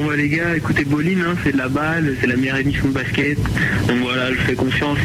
Bon 0.00 0.06
bah 0.06 0.16
les 0.16 0.30
gars, 0.30 0.56
écoutez 0.56 0.84
Boline, 0.84 1.20
hein, 1.20 1.34
c'est 1.44 1.52
de 1.52 1.58
la 1.58 1.68
balle, 1.68 2.16
c'est 2.18 2.26
la 2.26 2.36
meilleure 2.36 2.56
émission 2.56 2.88
de 2.88 2.94
basket. 2.94 3.36
Donc 3.86 3.98
voilà, 4.00 4.32
je 4.32 4.38
fais 4.38 4.54
confiance. 4.54 4.96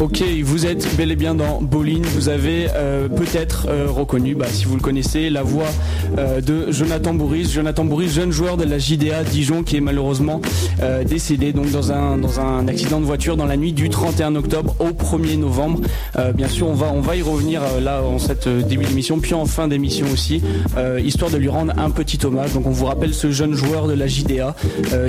Ok, 0.00 0.22
vous 0.44 0.64
êtes 0.64 0.96
bel 0.96 1.10
et 1.10 1.16
bien 1.16 1.34
dans 1.34 1.60
Bolin. 1.60 2.02
Vous 2.14 2.28
avez 2.28 2.68
euh, 2.72 3.08
peut-être 3.08 3.66
euh, 3.68 3.86
reconnu, 3.88 4.36
bah, 4.36 4.46
si 4.48 4.64
vous 4.64 4.76
le 4.76 4.80
connaissez, 4.80 5.28
la 5.28 5.42
voix 5.42 5.66
euh, 6.16 6.40
de 6.40 6.70
Jonathan 6.70 7.14
Bourris. 7.14 7.50
Jonathan 7.52 7.84
Bourris, 7.84 8.08
jeune 8.08 8.30
joueur 8.30 8.56
de 8.56 8.62
la 8.62 8.78
JDA 8.78 9.24
Dijon, 9.24 9.64
qui 9.64 9.76
est 9.76 9.80
malheureusement 9.80 10.40
décédé 11.04 11.52
donc 11.52 11.72
dans 11.72 11.90
un 11.90 12.16
dans 12.18 12.38
un 12.38 12.68
accident 12.68 13.00
de 13.00 13.04
voiture 13.04 13.36
dans 13.36 13.46
la 13.46 13.56
nuit 13.56 13.72
du 13.72 13.88
31 13.88 14.36
octobre 14.36 14.76
au 14.78 14.90
1er 14.90 15.36
novembre. 15.36 15.80
bien 16.34 16.46
sûr, 16.46 16.68
on 16.68 16.74
va 16.74 16.92
on 16.94 17.00
va 17.00 17.16
y 17.16 17.22
revenir 17.22 17.62
là 17.82 18.02
en 18.02 18.18
cette 18.18 18.48
début 18.48 18.84
d'émission, 18.84 19.18
puis 19.18 19.34
en 19.34 19.44
fin 19.46 19.66
d'émission 19.66 20.06
aussi, 20.12 20.40
histoire 21.02 21.30
de 21.30 21.36
lui 21.36 21.48
rendre 21.48 21.72
un 21.76 21.90
petit 21.90 22.24
hommage. 22.24 22.52
Donc 22.52 22.66
on 22.66 22.70
vous 22.70 22.86
rappelle 22.86 23.12
ce 23.12 23.32
jeune 23.32 23.54
joueur 23.54 23.88
de 23.88 23.94
la 23.94 24.06
JDA 24.06 24.54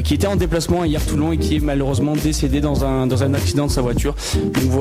qui 0.03 0.15
était 0.15 0.27
en 0.27 0.35
déplacement 0.35 0.83
hier 0.83 1.05
Toulon 1.05 1.31
et 1.31 1.37
qui 1.37 1.57
est 1.57 1.63
malheureusement 1.63 2.15
décédé 2.15 2.61
dans 2.61 2.83
un 2.83 3.05
dans 3.05 3.21
un 3.23 3.35
accident 3.35 3.67
de 3.67 3.71
sa 3.71 3.81
voiture. 3.81 4.15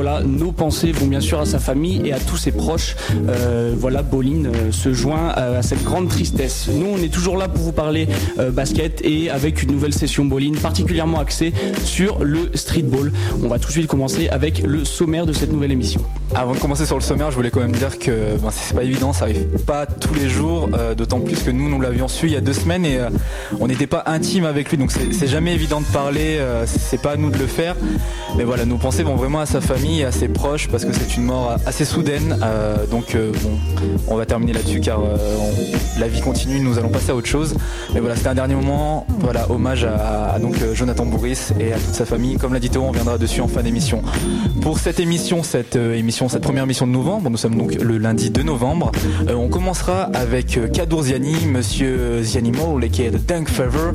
Voilà, 0.00 0.22
nos 0.22 0.52
pensées 0.52 0.92
vont 0.92 1.08
bien 1.08 1.20
sûr 1.20 1.40
à 1.40 1.44
sa 1.44 1.58
famille 1.58 2.02
et 2.04 2.12
à 2.12 2.20
tous 2.20 2.36
ses 2.36 2.52
proches. 2.52 2.94
Euh, 3.28 3.74
voilà, 3.76 4.02
Boline 4.02 4.46
euh, 4.46 4.70
se 4.70 4.92
joint 4.92 5.30
à, 5.30 5.60
cette 5.62 5.82
grande 5.82 6.08
tristesse. 6.08 6.68
Nous, 6.72 6.86
on 6.86 6.98
est 6.98 7.12
toujours 7.12 7.36
là 7.36 7.48
pour 7.48 7.64
vous 7.64 7.72
parler 7.72 8.06
euh, 8.38 8.52
basket 8.52 9.00
et 9.04 9.28
avec 9.28 9.60
une 9.64 9.72
nouvelle 9.72 9.92
session 9.92 10.24
Boline 10.24 10.56
particulièrement 10.56 11.18
axée 11.18 11.52
sur 11.82 12.22
le 12.22 12.48
streetball. 12.54 13.10
On 13.42 13.48
va 13.48 13.58
tout 13.58 13.66
de 13.66 13.72
suite 13.72 13.88
commencer 13.88 14.28
avec 14.28 14.62
le 14.62 14.84
sommaire 14.84 15.26
de 15.26 15.32
cette 15.32 15.50
nouvelle 15.50 15.72
émission. 15.72 16.00
Avant 16.32 16.54
de 16.54 16.60
commencer 16.60 16.86
sur 16.86 16.94
le 16.94 17.02
sommaire, 17.02 17.32
je 17.32 17.36
voulais 17.36 17.50
quand 17.50 17.58
même 17.58 17.72
dire 17.72 17.98
que 17.98 18.36
ben, 18.40 18.50
c'est 18.52 18.76
pas 18.76 18.84
évident, 18.84 19.12
ça 19.12 19.24
arrive 19.24 19.46
pas 19.66 19.84
tous 19.86 20.14
les 20.14 20.28
jours, 20.28 20.68
d'autant 20.96 21.18
plus 21.18 21.42
que 21.42 21.50
nous, 21.50 21.68
nous 21.68 21.80
l'avions 21.80 22.06
su 22.06 22.26
il 22.26 22.34
y 22.34 22.36
a 22.36 22.40
deux 22.40 22.52
semaines 22.52 22.84
et 22.84 23.00
on 23.58 23.66
n'était 23.66 23.86
pas 23.88 24.04
intime 24.06 24.44
avec 24.44 24.70
lui, 24.70 24.76
donc 24.76 24.92
c'est 24.92 25.26
jamais 25.26 25.54
évident 25.54 25.80
de 25.80 25.86
parler, 25.86 26.38
c'est 26.66 27.00
pas 27.00 27.12
à 27.12 27.16
nous 27.16 27.30
de 27.30 27.38
le 27.38 27.46
faire. 27.46 27.74
Mais 28.36 28.44
voilà, 28.44 28.66
nos 28.66 28.76
pensées 28.76 29.02
vont 29.02 29.16
vraiment 29.16 29.40
à 29.40 29.46
sa 29.46 29.62
famille 29.62 29.87
assez 30.04 30.28
proche 30.28 30.68
parce 30.68 30.84
que 30.84 30.92
c'est 30.92 31.16
une 31.16 31.24
mort 31.24 31.56
assez 31.66 31.84
soudaine. 31.84 32.38
Euh, 32.42 32.86
donc 32.86 33.14
euh, 33.14 33.32
bon, 33.42 33.58
on 34.08 34.16
va 34.16 34.26
terminer 34.26 34.52
là-dessus 34.52 34.80
car 34.80 35.00
euh, 35.00 35.16
la 35.98 36.08
vie 36.08 36.20
continue, 36.20 36.60
nous 36.60 36.78
allons 36.78 36.90
passer 36.90 37.10
à 37.10 37.14
autre 37.14 37.26
chose. 37.26 37.54
Mais 37.94 38.00
voilà, 38.00 38.14
c'était 38.14 38.28
un 38.28 38.34
dernier 38.34 38.54
moment. 38.54 39.06
Voilà, 39.20 39.50
hommage 39.50 39.84
à, 39.84 40.38
donc 40.38 40.56
Jonathan 40.74 41.06
Bourris 41.06 41.52
et 41.58 41.72
à 41.72 41.78
toute 41.78 41.94
sa 41.94 42.04
famille. 42.04 42.36
Comme 42.36 42.52
l'a 42.52 42.60
dit 42.60 42.68
Théo, 42.68 42.82
on 42.82 42.92
viendra 42.92 43.18
dessus 43.18 43.40
en 43.40 43.48
fin 43.48 43.62
d'émission. 43.62 44.02
Pour 44.60 44.78
cette 44.78 45.00
émission, 45.00 45.42
cette 45.42 45.76
émission, 45.76 46.28
cette 46.28 46.42
première 46.42 46.64
émission 46.64 46.86
de 46.86 46.92
novembre, 46.92 47.30
nous 47.30 47.36
sommes 47.36 47.56
donc 47.56 47.74
le 47.74 47.98
lundi 47.98 48.30
2 48.30 48.42
novembre. 48.42 48.92
on 49.28 49.48
commencera 49.48 50.02
avec 50.14 50.58
Kadour 50.72 51.04
Ziani, 51.04 51.46
Monsieur 51.46 52.22
Ziani 52.22 52.52
Mole, 52.52 52.88
qui 52.90 53.02
est 53.02 53.10
de 53.10 53.18
Dunk 53.18 53.48
Fever, 53.48 53.92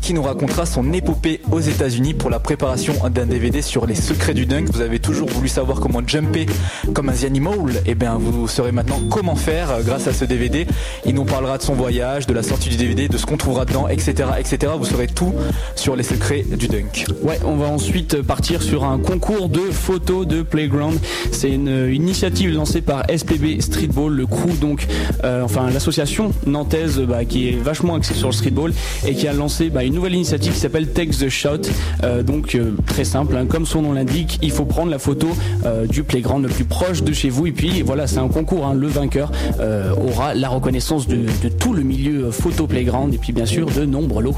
qui 0.00 0.14
nous 0.14 0.22
racontera 0.22 0.66
son 0.66 0.92
épopée 0.92 1.40
aux 1.50 1.60
États-Unis 1.60 2.14
pour 2.14 2.30
la 2.30 2.38
préparation 2.38 2.94
d'un 3.08 3.26
DVD 3.26 3.60
sur 3.60 3.86
les 3.86 3.94
secrets 3.94 4.34
du 4.34 4.46
dunk. 4.46 4.70
Vous 4.72 4.80
avez 4.80 4.98
toujours 4.98 5.31
voulu 5.32 5.48
savoir 5.48 5.80
comment 5.80 6.00
jumper 6.06 6.46
comme 6.94 7.08
un 7.08 7.24
animal, 7.24 7.70
et 7.86 7.90
eh 7.90 7.94
bien 7.94 8.16
vous 8.18 8.48
saurez 8.48 8.72
maintenant 8.72 9.00
comment 9.10 9.36
faire 9.36 9.70
euh, 9.70 9.82
grâce 9.82 10.06
à 10.06 10.12
ce 10.12 10.24
DVD. 10.24 10.66
Il 11.06 11.14
nous 11.14 11.24
parlera 11.24 11.58
de 11.58 11.62
son 11.62 11.74
voyage, 11.74 12.26
de 12.26 12.34
la 12.34 12.42
sortie 12.42 12.68
du 12.68 12.76
DVD, 12.76 13.08
de 13.08 13.16
ce 13.16 13.26
qu'on 13.26 13.36
trouvera 13.36 13.64
dedans, 13.64 13.88
etc., 13.88 14.30
etc. 14.38 14.72
Vous 14.78 14.84
saurez 14.84 15.06
tout 15.06 15.32
sur 15.76 15.96
les 15.96 16.02
secrets 16.02 16.42
du 16.42 16.68
dunk. 16.68 17.06
Ouais, 17.22 17.38
on 17.44 17.56
va 17.56 17.66
ensuite 17.66 18.22
partir 18.22 18.62
sur 18.62 18.84
un 18.84 18.98
concours 18.98 19.48
de 19.48 19.60
photos 19.70 20.26
de 20.26 20.42
playground. 20.42 20.98
C'est 21.30 21.50
une 21.50 21.92
initiative 21.92 22.52
lancée 22.54 22.80
par 22.80 23.04
SPB 23.14 23.60
Streetball, 23.60 24.12
le 24.12 24.26
crew 24.26 24.58
donc, 24.60 24.86
euh, 25.24 25.42
enfin 25.42 25.70
l'association 25.70 26.32
nantaise 26.46 27.00
bah, 27.00 27.24
qui 27.24 27.48
est 27.48 27.52
vachement 27.52 27.94
axée 27.94 28.14
sur 28.14 28.28
le 28.28 28.32
streetball 28.32 28.72
et 29.06 29.14
qui 29.14 29.28
a 29.28 29.32
lancé 29.32 29.70
bah, 29.70 29.84
une 29.84 29.94
nouvelle 29.94 30.14
initiative 30.14 30.52
qui 30.52 30.60
s'appelle 30.60 30.88
Take 30.88 31.10
the 31.12 31.28
Shot. 31.28 31.62
Euh, 32.02 32.22
donc 32.22 32.56
très 32.86 33.04
simple, 33.04 33.36
hein. 33.36 33.46
comme 33.46 33.66
son 33.66 33.82
nom 33.82 33.92
l'indique, 33.92 34.38
il 34.42 34.50
faut 34.50 34.64
prendre 34.64 34.90
la 34.90 34.98
photo 34.98 35.21
euh, 35.64 35.86
du 35.86 36.02
playground 36.02 36.42
le 36.44 36.48
plus 36.48 36.64
proche 36.64 37.02
de 37.02 37.12
chez 37.12 37.28
vous. 37.28 37.46
Et 37.46 37.52
puis 37.52 37.82
voilà, 37.82 38.06
c'est 38.06 38.18
un 38.18 38.28
concours. 38.28 38.66
Hein. 38.66 38.74
Le 38.74 38.86
vainqueur 38.86 39.30
euh, 39.60 39.94
aura 39.94 40.34
la 40.34 40.48
reconnaissance 40.48 41.06
de, 41.06 41.26
tout 41.58 41.72
le 41.72 41.82
milieu 41.82 42.30
photo 42.30 42.66
playground 42.66 43.12
et 43.14 43.18
puis 43.18 43.32
bien 43.32 43.46
sûr 43.46 43.66
de 43.66 43.84
nombreux 43.84 44.22
lots. 44.22 44.36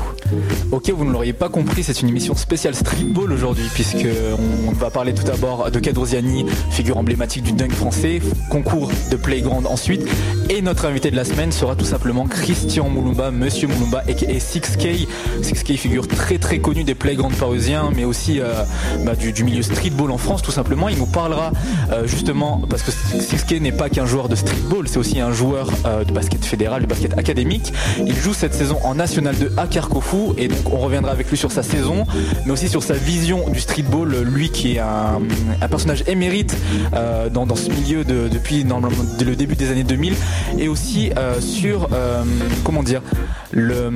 Ok, 0.73 0.91
vous 0.91 1.05
ne 1.05 1.13
l'auriez 1.13 1.33
pas 1.33 1.49
compris, 1.49 1.83
c'est 1.83 2.01
une 2.03 2.09
émission 2.09 2.35
spéciale 2.35 2.75
streetball 2.75 3.33
aujourd'hui 3.33 3.65
puisque 3.73 4.07
on 4.69 4.73
va 4.73 4.91
parler 4.91 5.15
tout 5.15 5.25
d'abord 5.25 5.71
de 5.71 5.79
Cadrosiani, 5.79 6.47
figure 6.71 6.97
emblématique 6.97 7.45
du 7.45 7.53
dunk 7.53 7.73
français, 7.73 8.21
concours 8.51 8.91
de 9.11 9.17
playground 9.17 9.67
ensuite. 9.67 10.07
Et 10.51 10.61
notre 10.61 10.87
invité 10.87 11.11
de 11.11 11.17
la 11.17 11.25
semaine 11.25 11.53
sera 11.53 11.75
tout 11.75 11.85
simplement 11.85 12.27
Christian 12.27 12.89
Moulumba, 12.89 13.31
Monsieur 13.31 13.67
Moulumba 13.67 14.03
et 14.07 14.15
6K. 14.15 15.07
6K 15.43 15.77
figure 15.77 16.07
très 16.07 16.39
très 16.39 16.59
connue 16.59 16.85
des 16.85 16.95
playgrounds 16.95 17.37
parisiens 17.37 17.91
mais 17.95 18.05
aussi 18.05 18.41
euh, 18.41 18.65
bah, 19.05 19.15
du, 19.15 19.45
milieu 19.45 19.63
streetball 19.63 20.11
en 20.11 20.19
France 20.19 20.43
tout 20.43 20.51
simplement 20.51 20.89
il 20.89 20.99
nous 20.99 21.07
parlera 21.07 21.53
euh, 21.93 22.07
justement, 22.07 22.63
parce 22.69 22.83
que 22.83 22.91
Sixke 22.91 23.61
n'est 23.61 23.73
pas 23.73 23.89
qu'un 23.89 24.07
joueur 24.07 24.29
de 24.29 24.37
streetball, 24.37 24.87
c'est 24.89 24.99
aussi 24.99 25.21
un 25.21 25.33
joueur 25.33 25.71
euh, 25.87 26.05
de 26.05 26.13
basket 26.13 26.45
fédéral, 26.45 26.83
de 26.83 26.87
basket 26.87 27.17
académique. 27.19 27.73
Il 28.05 28.15
joue 28.15 28.35
cette 28.35 28.55
saison 28.55 28.79
en 28.85 28.95
National 28.95 29.35
2 29.37 29.53
à 29.57 29.67
Carquefou 29.67 30.35
et 30.37 30.49
donc 30.49 30.73
on 30.73 30.79
reviendra 30.79 31.13
avec 31.13 31.31
lui 31.31 31.37
sur 31.37 31.53
sa 31.53 31.63
saison, 31.63 32.05
mais 32.45 32.53
aussi 32.53 32.69
sur 32.69 32.83
sa 32.83 32.95
vision 32.95 33.49
du 33.49 33.61
streetball, 33.61 34.23
lui 34.23 34.51
qui 34.51 34.77
est 34.77 34.81
un, 34.81 35.21
personnage 35.69 36.05
émérite 36.07 36.57
dans, 37.33 37.57
ce 37.57 37.71
milieu 37.71 38.05
depuis 38.05 38.65
le 38.65 39.37
début 39.37 39.57
des 39.57 39.71
années 39.71 39.85
2000 39.85 40.15
et 40.59 40.69
aussi 40.69 41.11
sur, 41.41 41.89
comment 42.65 42.83
dire, 42.83 43.03
le, 43.55 43.91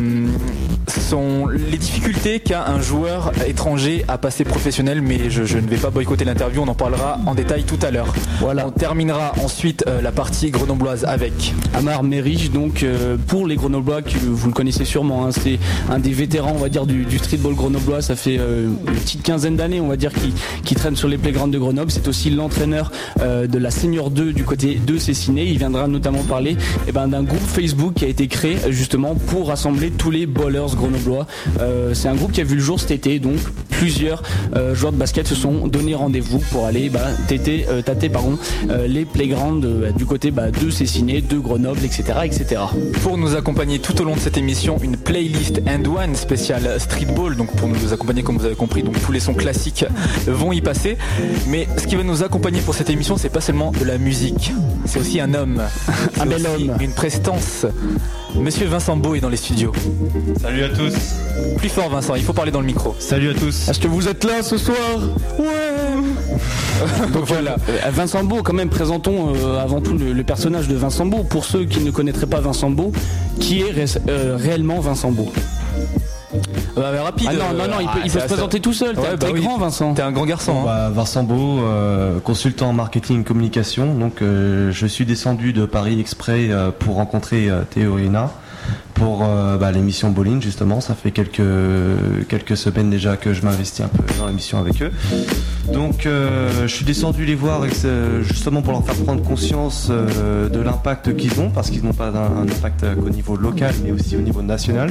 sont 0.88 1.46
les 1.46 1.78
difficultés 1.78 2.40
qu'a 2.40 2.66
un 2.66 2.80
joueur 2.80 3.32
étranger 3.46 4.04
à 4.08 4.18
passer 4.18 4.44
professionnel, 4.44 5.02
mais 5.02 5.30
je, 5.30 5.44
je 5.44 5.58
ne 5.58 5.66
vais 5.66 5.76
pas 5.76 5.90
boycotter 5.90 6.24
l'interview, 6.24 6.62
on 6.62 6.68
en 6.68 6.74
parlera 6.74 7.18
en 7.26 7.34
détail 7.34 7.64
tout 7.64 7.78
à 7.82 7.90
l'heure. 7.90 8.12
Voilà. 8.40 8.66
On 8.66 8.70
terminera 8.70 9.32
ensuite 9.42 9.84
euh, 9.86 10.00
la 10.00 10.12
partie 10.12 10.50
grenobloise 10.50 11.04
avec 11.04 11.54
Amar 11.74 12.02
Merich, 12.02 12.52
donc 12.52 12.82
euh, 12.82 13.16
pour 13.26 13.46
les 13.46 13.56
grenoblois, 13.56 14.02
que 14.02 14.18
vous 14.18 14.46
le 14.46 14.52
connaissez 14.52 14.84
sûrement, 14.84 15.26
hein, 15.26 15.30
c'est 15.32 15.58
un 15.90 15.98
des 15.98 16.12
vétérans, 16.12 16.52
on 16.54 16.58
va 16.58 16.68
dire, 16.68 16.86
du, 16.86 17.18
streetball 17.18 17.54
grenoblois. 17.54 18.02
Ça 18.02 18.16
fait 18.16 18.38
euh, 18.38 18.68
une 18.68 18.94
petite 18.94 19.22
quinzaine 19.22 19.56
d'années, 19.56 19.80
on 19.80 19.88
va 19.88 19.96
dire, 19.96 20.12
qui, 20.64 20.74
traîne 20.74 20.94
sur 20.94 21.08
les 21.08 21.18
playgrounds 21.18 21.52
de 21.52 21.58
Grenoble. 21.58 21.90
C'est 21.90 22.06
aussi 22.06 22.30
l'entraîneur 22.30 22.92
de 23.18 23.58
la 23.58 23.72
Senior 23.72 24.10
2 24.10 24.32
du 24.32 24.44
côté 24.44 24.76
de 24.76 24.96
Cessiné. 24.96 25.44
Il 25.44 25.58
viendra 25.58 25.88
notamment 25.88 26.22
parler 26.22 26.56
eh 26.86 26.92
ben, 26.92 27.08
d'un 27.08 27.24
groupe 27.24 27.40
Facebook 27.40 27.94
qui 27.94 28.04
a 28.04 28.08
été 28.08 28.28
créé 28.28 28.58
justement 28.70 29.16
pour 29.16 29.47
rassembler 29.48 29.90
tous 29.90 30.10
les 30.10 30.26
bowlers 30.26 30.74
grenoblois. 30.74 31.26
c'est 31.94 32.08
un 32.08 32.14
groupe 32.14 32.32
qui 32.32 32.40
a 32.40 32.44
vu 32.44 32.56
le 32.56 32.62
jour 32.62 32.80
cet 32.80 32.90
été, 32.92 33.18
donc 33.18 33.36
plusieurs 33.70 34.22
joueurs 34.74 34.92
de 34.92 34.98
basket 34.98 35.26
se 35.26 35.34
sont 35.34 35.66
donné 35.66 35.94
rendez-vous 35.94 36.38
pour 36.50 36.66
aller 36.66 36.88
bah, 36.88 37.00
euh, 37.30 37.82
tâter 37.82 38.08
pardon, 38.08 38.38
euh, 38.70 38.86
les 38.86 39.04
playgrounds 39.04 39.64
euh, 39.64 39.90
du 39.92 40.06
côté 40.06 40.30
bah, 40.30 40.50
de 40.50 40.70
Cessiné, 40.70 41.20
de 41.20 41.38
Grenoble, 41.38 41.84
etc., 41.84 42.20
etc. 42.24 42.62
Pour 43.02 43.18
nous 43.18 43.34
accompagner 43.36 43.78
tout 43.78 44.00
au 44.00 44.04
long 44.04 44.14
de 44.14 44.20
cette 44.20 44.36
émission, 44.36 44.78
une 44.82 44.96
playlist 44.96 45.60
and 45.66 45.88
one 45.88 46.14
spéciale 46.14 46.78
streetball. 46.78 47.36
Donc 47.36 47.54
pour 47.56 47.68
nous 47.68 47.92
accompagner, 47.92 48.22
comme 48.22 48.38
vous 48.38 48.44
avez 48.44 48.54
compris, 48.54 48.82
donc 48.82 49.00
tous 49.00 49.12
les 49.12 49.20
sons 49.20 49.34
classiques 49.34 49.84
vont 50.26 50.52
y 50.52 50.60
passer. 50.60 50.96
Mais 51.48 51.66
ce 51.76 51.86
qui 51.86 51.96
va 51.96 52.02
nous 52.02 52.22
accompagner 52.22 52.60
pour 52.60 52.74
cette 52.74 52.90
émission, 52.90 53.16
c'est 53.16 53.28
pas 53.28 53.40
seulement 53.40 53.72
de 53.72 53.84
la 53.84 53.98
musique, 53.98 54.52
c'est 54.84 55.00
aussi 55.00 55.20
un 55.20 55.34
homme, 55.34 55.62
un 56.20 56.26
bel 56.26 56.46
homme, 56.46 56.76
une 56.80 56.92
prestance. 56.92 57.66
Monsieur 58.34 58.66
Vincent 58.66 58.96
Beau 58.96 59.14
est 59.14 59.20
dans 59.20 59.28
les 59.28 59.37
studios. 59.38 59.72
Salut 60.40 60.64
à 60.64 60.68
tous. 60.68 60.94
Plus 61.56 61.68
fort 61.68 61.88
Vincent, 61.88 62.14
il 62.14 62.22
faut 62.22 62.32
parler 62.32 62.50
dans 62.50 62.60
le 62.60 62.66
micro. 62.66 62.94
Salut 62.98 63.30
à 63.30 63.34
tous. 63.34 63.68
Est-ce 63.68 63.80
que 63.80 63.88
vous 63.88 64.08
êtes 64.08 64.24
là 64.24 64.42
ce 64.42 64.58
soir 64.58 64.76
Ouais. 65.38 65.46
Donc 67.12 67.24
voilà. 67.24 67.56
Euh, 67.68 67.90
Vincent 67.90 68.24
Beau, 68.24 68.42
quand 68.42 68.52
même, 68.52 68.68
présentons 68.68 69.34
euh, 69.34 69.62
avant 69.62 69.80
tout 69.80 69.96
le, 69.96 70.22
personnage 70.22 70.68
de 70.68 70.76
Vincent 70.76 71.06
Beau. 71.06 71.22
Pour 71.22 71.44
ceux 71.44 71.64
qui 71.64 71.80
ne 71.80 71.90
connaîtraient 71.90 72.26
pas 72.26 72.40
Vincent 72.40 72.70
Beau, 72.70 72.92
qui 73.40 73.60
est 73.60 73.98
euh, 74.08 74.36
réellement 74.38 74.80
Vincent 74.80 75.10
Beau? 75.10 75.32
Bah, 76.76 76.90
rapide. 77.02 77.28
Ah 77.30 77.34
non, 77.34 77.58
non, 77.58 77.68
non, 77.68 77.80
il 77.80 77.88
peut, 77.88 78.20
se 78.20 78.24
présenter 78.26 78.60
tout 78.60 78.72
seul. 78.72 78.94
T'es 78.94 79.16
bah 79.16 79.32
grand, 79.32 79.58
Vincent. 79.58 79.94
T'es 79.94 80.02
un 80.02 80.12
grand 80.12 80.26
garçon. 80.26 80.60
Hein. 80.60 80.64
Bah, 80.64 80.90
Vincent 80.90 81.24
Beau, 81.24 81.60
consultant 82.22 82.70
en 82.70 82.72
marketing 82.72 83.22
et 83.22 83.24
communication. 83.24 83.94
Donc, 83.94 84.20
je 84.20 84.86
suis 84.86 85.04
descendu 85.04 85.52
de 85.52 85.66
Paris 85.66 85.98
exprès 86.00 86.50
pour 86.78 86.96
rencontrer 86.96 87.48
Théo 87.70 87.98
et 87.98 88.04
Ina 88.04 88.30
pour 88.94 89.24
l'émission 89.72 90.10
Bowling 90.10 90.42
justement. 90.42 90.80
Ça 90.80 90.94
fait 90.94 91.10
quelques 91.10 91.42
quelques 92.28 92.56
semaines 92.56 92.90
déjà 92.90 93.16
que 93.16 93.32
je 93.32 93.42
m'investis 93.42 93.84
un 93.84 93.88
peu 93.88 94.02
dans 94.18 94.26
l'émission 94.26 94.58
avec 94.58 94.82
eux. 94.82 94.90
Donc 95.72 96.06
je 96.06 96.66
suis 96.66 96.84
descendu 96.84 97.24
les 97.24 97.34
voir 97.34 97.62
justement 98.22 98.62
pour 98.62 98.72
leur 98.72 98.84
faire 98.84 98.96
prendre 98.96 99.22
conscience 99.22 99.90
de 99.90 100.60
l'impact 100.60 101.16
qu'ils 101.16 101.40
ont, 101.40 101.50
parce 101.50 101.70
qu'ils 101.70 101.84
n'ont 101.84 101.92
pas 101.92 102.08
un, 102.08 102.42
impact 102.42 102.86
qu'au 102.94 103.10
niveau 103.10 103.36
local, 103.36 103.74
mais 103.84 103.92
aussi 103.92 104.16
au 104.16 104.20
niveau 104.20 104.42
national. 104.42 104.90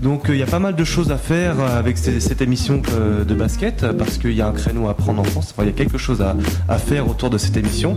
Donc 0.00 0.26
il 0.28 0.36
y 0.36 0.42
a 0.42 0.46
pas 0.46 0.58
mal 0.58 0.76
de 0.76 0.84
choses 0.84 1.10
à 1.10 1.16
faire 1.16 1.58
avec 1.60 1.98
cette 1.98 2.42
émission 2.42 2.82
de 3.26 3.34
basket, 3.34 3.86
parce 3.92 4.18
qu'il 4.18 4.32
y 4.32 4.42
a 4.42 4.48
un 4.48 4.52
créneau 4.52 4.88
à 4.88 4.94
prendre 4.94 5.20
en 5.20 5.24
France. 5.24 5.54
il 5.60 5.66
y 5.66 5.68
a 5.68 5.72
quelque 5.72 5.98
chose 5.98 6.22
à 6.68 6.78
faire 6.78 7.08
autour 7.08 7.30
de 7.30 7.38
cette 7.38 7.56
émission. 7.56 7.96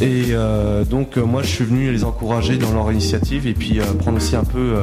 Et 0.00 0.34
donc 0.88 1.16
moi 1.16 1.42
je 1.42 1.48
suis 1.48 1.64
venu 1.64 1.90
les 1.90 2.04
encourager 2.04 2.56
dans 2.56 2.72
leur 2.72 2.90
initiative 2.92 3.46
et 3.46 3.54
puis 3.54 3.80
prendre 3.98 4.18
aussi 4.18 4.29
un 4.36 4.44
peu 4.44 4.74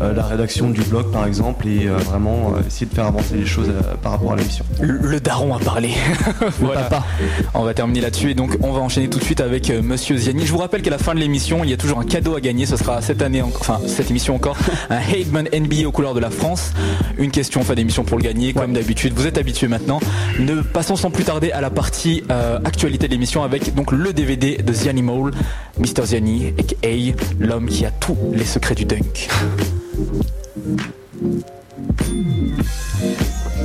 la 0.00 0.22
rédaction 0.24 0.70
du 0.70 0.82
blog 0.82 1.10
par 1.10 1.26
exemple 1.26 1.66
et 1.66 1.86
vraiment 1.86 2.54
essayer 2.66 2.86
de 2.86 2.94
faire 2.94 3.06
avancer 3.06 3.36
les 3.36 3.46
choses 3.46 3.70
par 4.02 4.12
rapport 4.12 4.32
à 4.32 4.36
l'émission. 4.36 4.64
Le, 4.80 5.20
daron 5.20 5.54
a 5.54 5.58
parlé. 5.58 5.90
voilà. 6.60 6.88
On 7.54 7.64
va 7.64 7.74
terminer 7.74 8.00
là-dessus 8.00 8.30
et 8.30 8.34
donc 8.34 8.56
on 8.62 8.72
va 8.72 8.80
enchaîner 8.80 9.08
tout 9.08 9.18
de 9.18 9.24
suite 9.24 9.40
avec 9.40 9.70
Monsieur 9.70 10.16
Ziani. 10.16 10.46
Je 10.46 10.52
vous 10.52 10.58
rappelle 10.58 10.82
qu'à 10.82 10.90
la 10.90 10.98
fin 10.98 11.14
de 11.14 11.20
l'émission, 11.20 11.64
il 11.64 11.70
y 11.70 11.72
a 11.72 11.76
toujours 11.76 11.98
un 11.98 12.04
cadeau 12.04 12.36
à 12.36 12.40
gagner. 12.40 12.66
Ce 12.66 12.76
sera 12.76 13.02
cette 13.02 13.22
année, 13.22 13.42
enfin 13.42 13.80
cette 13.86 14.10
émission 14.10 14.34
encore, 14.34 14.56
un 14.90 14.98
Hateman 14.98 15.48
NBA 15.52 15.86
aux 15.86 15.92
couleurs 15.92 16.14
de 16.14 16.20
la 16.20 16.30
France. 16.30 16.72
Une 17.18 17.30
question 17.30 17.60
en 17.60 17.64
fin 17.64 17.74
d'émission 17.74 18.04
pour 18.04 18.18
le 18.18 18.22
gagner, 18.22 18.52
comme 18.52 18.72
d'habitude. 18.72 19.12
Vous 19.14 19.26
êtes 19.26 19.38
habitués 19.38 19.68
maintenant. 19.68 20.00
Ne 20.38 20.62
passons 20.62 20.96
sans 20.96 21.10
plus 21.10 21.24
tarder 21.24 21.52
à 21.52 21.60
la 21.60 21.70
partie 21.70 22.22
actualité 22.64 23.06
de 23.06 23.12
l'émission 23.12 23.42
avec 23.42 23.74
donc 23.74 23.92
le 23.92 24.12
DVD 24.12 24.56
de 24.56 24.72
Ziani 24.72 25.02
Mole, 25.02 25.32
Mr 25.78 26.06
Ziani, 26.06 26.52
aka 26.58 26.88
l'homme 27.38 27.66
qui 27.66 27.84
a 27.84 27.90
tous 27.90 28.16
les 28.32 28.44
secrets 28.44 28.67
du 28.74 28.84
dunk. 28.84 29.28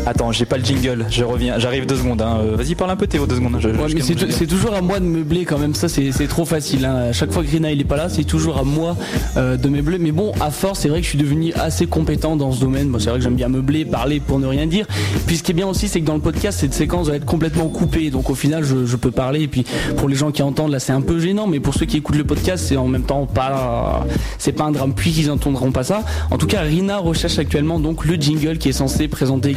Attends, 0.05 0.31
j'ai 0.33 0.45
pas 0.45 0.57
le 0.57 0.65
jingle, 0.65 1.05
je 1.09 1.23
reviens, 1.23 1.59
j'arrive 1.59 1.85
deux 1.85 1.95
secondes. 1.95 2.21
Hein. 2.21 2.39
Euh, 2.41 2.55
vas-y, 2.57 2.75
parle 2.75 2.91
un 2.91 2.95
peu 2.95 3.07
Théo, 3.07 3.25
deux 3.25 3.35
secondes. 3.35 3.59
c'est 4.01 4.47
toujours 4.47 4.73
à 4.73 4.81
moi 4.81 4.99
de 4.99 5.05
meubler 5.05 5.45
quand 5.45 5.57
même, 5.57 5.73
ça 5.73 5.87
c'est 5.87 6.27
trop 6.27 6.45
facile. 6.45 6.85
Hein. 6.85 7.09
À 7.09 7.13
chaque 7.13 7.31
fois 7.31 7.43
que 7.43 7.49
Rina 7.49 7.71
il 7.71 7.79
est 7.79 7.85
pas 7.85 7.95
là, 7.95 8.09
c'est 8.09 8.25
toujours 8.25 8.57
à 8.57 8.63
moi 8.63 8.97
euh, 9.37 9.55
de 9.55 9.69
meubler. 9.69 9.99
Mais 9.99 10.11
bon, 10.11 10.33
à 10.41 10.51
force, 10.51 10.79
c'est 10.79 10.89
vrai 10.89 10.99
que 10.99 11.05
je 11.05 11.09
suis 11.09 11.17
devenu 11.17 11.53
assez 11.53 11.85
compétent 11.87 12.35
dans 12.35 12.51
ce 12.51 12.59
domaine. 12.59 12.89
Moi, 12.89 12.99
c'est 12.99 13.09
vrai 13.09 13.19
que 13.19 13.23
j'aime 13.23 13.35
bien 13.35 13.47
meubler, 13.47 13.85
parler 13.85 14.19
pour 14.19 14.39
ne 14.39 14.47
rien 14.47 14.67
dire. 14.67 14.85
Puis 15.25 15.37
ce 15.37 15.43
qui 15.43 15.51
est 15.51 15.55
bien 15.55 15.67
aussi, 15.67 15.87
c'est 15.87 16.01
que 16.01 16.05
dans 16.05 16.15
le 16.15 16.21
podcast, 16.21 16.59
cette 16.59 16.73
séquence 16.73 17.07
va 17.07 17.15
être 17.15 17.25
complètement 17.25 17.67
coupée. 17.69 18.09
Donc 18.09 18.29
au 18.29 18.35
final, 18.35 18.63
je, 18.63 18.95
peux 18.95 19.11
parler. 19.11 19.43
Et 19.43 19.47
puis 19.47 19.65
pour 19.97 20.09
les 20.09 20.15
gens 20.15 20.31
qui 20.31 20.43
entendent, 20.43 20.71
là, 20.71 20.79
c'est 20.79 20.93
un 20.93 21.01
peu 21.01 21.19
gênant. 21.19 21.47
Mais 21.47 21.59
pour 21.59 21.73
ceux 21.73 21.85
qui 21.85 21.97
écoutent 21.97 22.17
le 22.17 22.25
podcast, 22.25 22.65
c'est 22.67 22.77
en 22.77 22.87
même 22.87 23.03
temps 23.03 23.25
pas, 23.25 24.05
c'est 24.37 24.51
pas 24.51 24.65
un 24.65 24.71
drame. 24.71 24.93
Puis 24.93 25.11
qu'ils 25.11 25.31
entendront 25.31 25.71
pas 25.71 25.83
ça. 25.83 26.03
En 26.29 26.37
tout 26.37 26.47
cas, 26.47 26.61
Rina 26.61 26.97
recherche 26.97 27.39
actuellement 27.39 27.79
donc 27.79 28.05
le 28.05 28.15
jingle 28.15 28.57
qui 28.57 28.69
est 28.69 28.73
censé 28.73 29.07
présenter 29.07 29.53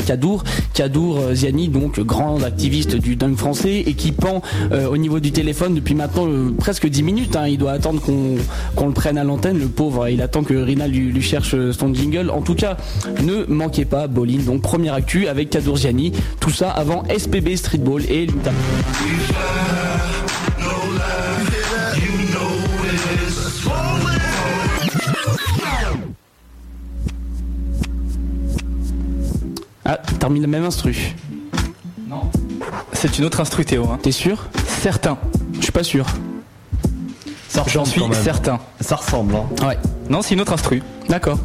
Kadour. 0.75 1.19
Euh, 1.19 1.35
Ziani, 1.35 1.69
donc 1.69 2.01
grand 2.01 2.43
activiste 2.43 2.97
du 2.97 3.17
dunk 3.17 3.37
français 3.37 3.81
et 3.87 3.95
qui 3.95 4.13
pend 4.13 4.43
euh, 4.73 4.89
au 4.89 4.97
niveau 4.97 5.21
du 5.21 5.33
téléphone 5.33 5.75
depuis 5.75 5.95
maintenant 5.95 6.27
euh, 6.27 6.53
presque 6.59 6.87
10 6.87 7.03
minutes. 7.03 7.37
Hein. 7.37 7.49
Il 7.49 7.59
doit 7.59 7.73
attendre 7.73 8.01
qu'on 8.01 8.87
le 8.87 8.93
prenne 8.93 9.19
à 9.19 9.25
l'antenne, 9.25 9.59
le 9.59 9.69
pauvre. 9.69 10.09
Il 10.09 10.23
attend 10.23 10.43
que 10.43 10.55
Rina 10.55 10.89
lui, 10.89 11.21
cherche 11.23 11.55
son 11.73 11.93
jingle. 11.93 12.31
En 12.31 12.43
tout 12.43 12.55
cas, 12.55 12.77
ne 13.23 13.45
manquez 13.49 13.85
pas 13.85 14.07
Bolin. 14.07 14.39
Donc 14.45 14.63
première 14.63 14.95
actu 14.95 15.29
avec 15.29 15.51
Kadour 15.51 15.79
Ziani. 15.79 16.13
Tout 16.41 16.51
ça 16.51 16.71
avant 16.71 17.05
SPB 17.17 17.57
Streetball 17.57 18.03
et 18.09 18.27
Luta. 18.27 18.53
Ah, 29.89 30.01
t'as 30.19 30.27
remis 30.27 30.41
la 30.41 30.49
même 30.49 30.65
instru. 30.65 31.15
Non. 32.09 32.23
C'est 32.93 33.19
une 33.19 33.25
autre 33.25 33.41
instru 33.41 33.65
Théo. 33.65 33.89
Hein. 33.89 34.01
T'es 34.03 34.11
sûr? 34.11 34.49
Certain. 34.67 35.17
Je 35.55 35.63
suis 35.63 35.73
pas 35.73 35.85
sûr. 35.85 36.07
J'en 37.69 37.85
suis 37.85 38.03
certain. 38.13 38.59
Ça 38.81 38.97
ressemble. 38.97 39.37
Hein. 39.37 39.67
Ouais. 39.67 39.79
Non, 40.11 40.23
c'est 40.23 40.35
une 40.35 40.41
autre 40.41 40.53
instru. 40.53 40.83
D'accord. 41.09 41.39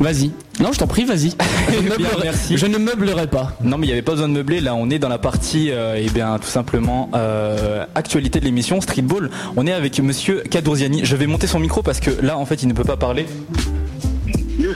Vas-y. 0.00 0.32
Non, 0.60 0.72
je 0.72 0.78
t'en 0.78 0.86
prie, 0.86 1.04
vas-y. 1.04 1.32
merci. 2.22 2.56
Je 2.56 2.66
ne 2.66 2.76
meublerai 2.76 3.28
pas. 3.28 3.52
Non, 3.62 3.78
mais 3.78 3.86
il 3.86 3.88
n'y 3.88 3.92
avait 3.92 4.02
pas 4.02 4.12
besoin 4.12 4.28
de 4.28 4.34
meubler. 4.34 4.60
Là, 4.60 4.74
on 4.74 4.90
est 4.90 4.98
dans 4.98 5.08
la 5.08 5.18
partie, 5.18 5.70
euh, 5.70 5.98
eh 5.98 6.10
bien, 6.10 6.38
tout 6.38 6.48
simplement, 6.48 7.08
euh, 7.14 7.84
actualité 7.94 8.40
de 8.40 8.44
l'émission, 8.44 8.80
Streetball. 8.80 9.30
On 9.56 9.66
est 9.66 9.72
avec 9.72 9.98
monsieur 10.00 10.40
Kadourziani. 10.40 11.04
Je 11.04 11.16
vais 11.16 11.26
monter 11.26 11.46
son 11.46 11.60
micro 11.60 11.82
parce 11.82 12.00
que 12.00 12.10
là, 12.20 12.36
en 12.36 12.44
fait, 12.46 12.62
il 12.62 12.68
ne 12.68 12.74
peut 12.74 12.84
pas 12.84 12.96
parler. 12.96 13.26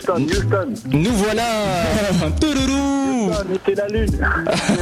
Houston, 0.00 0.26
Houston. 0.26 0.74
Nous 0.92 1.12
voilà 1.12 1.42
Houston, 2.24 3.74
la 3.76 3.86
lune. 3.88 4.26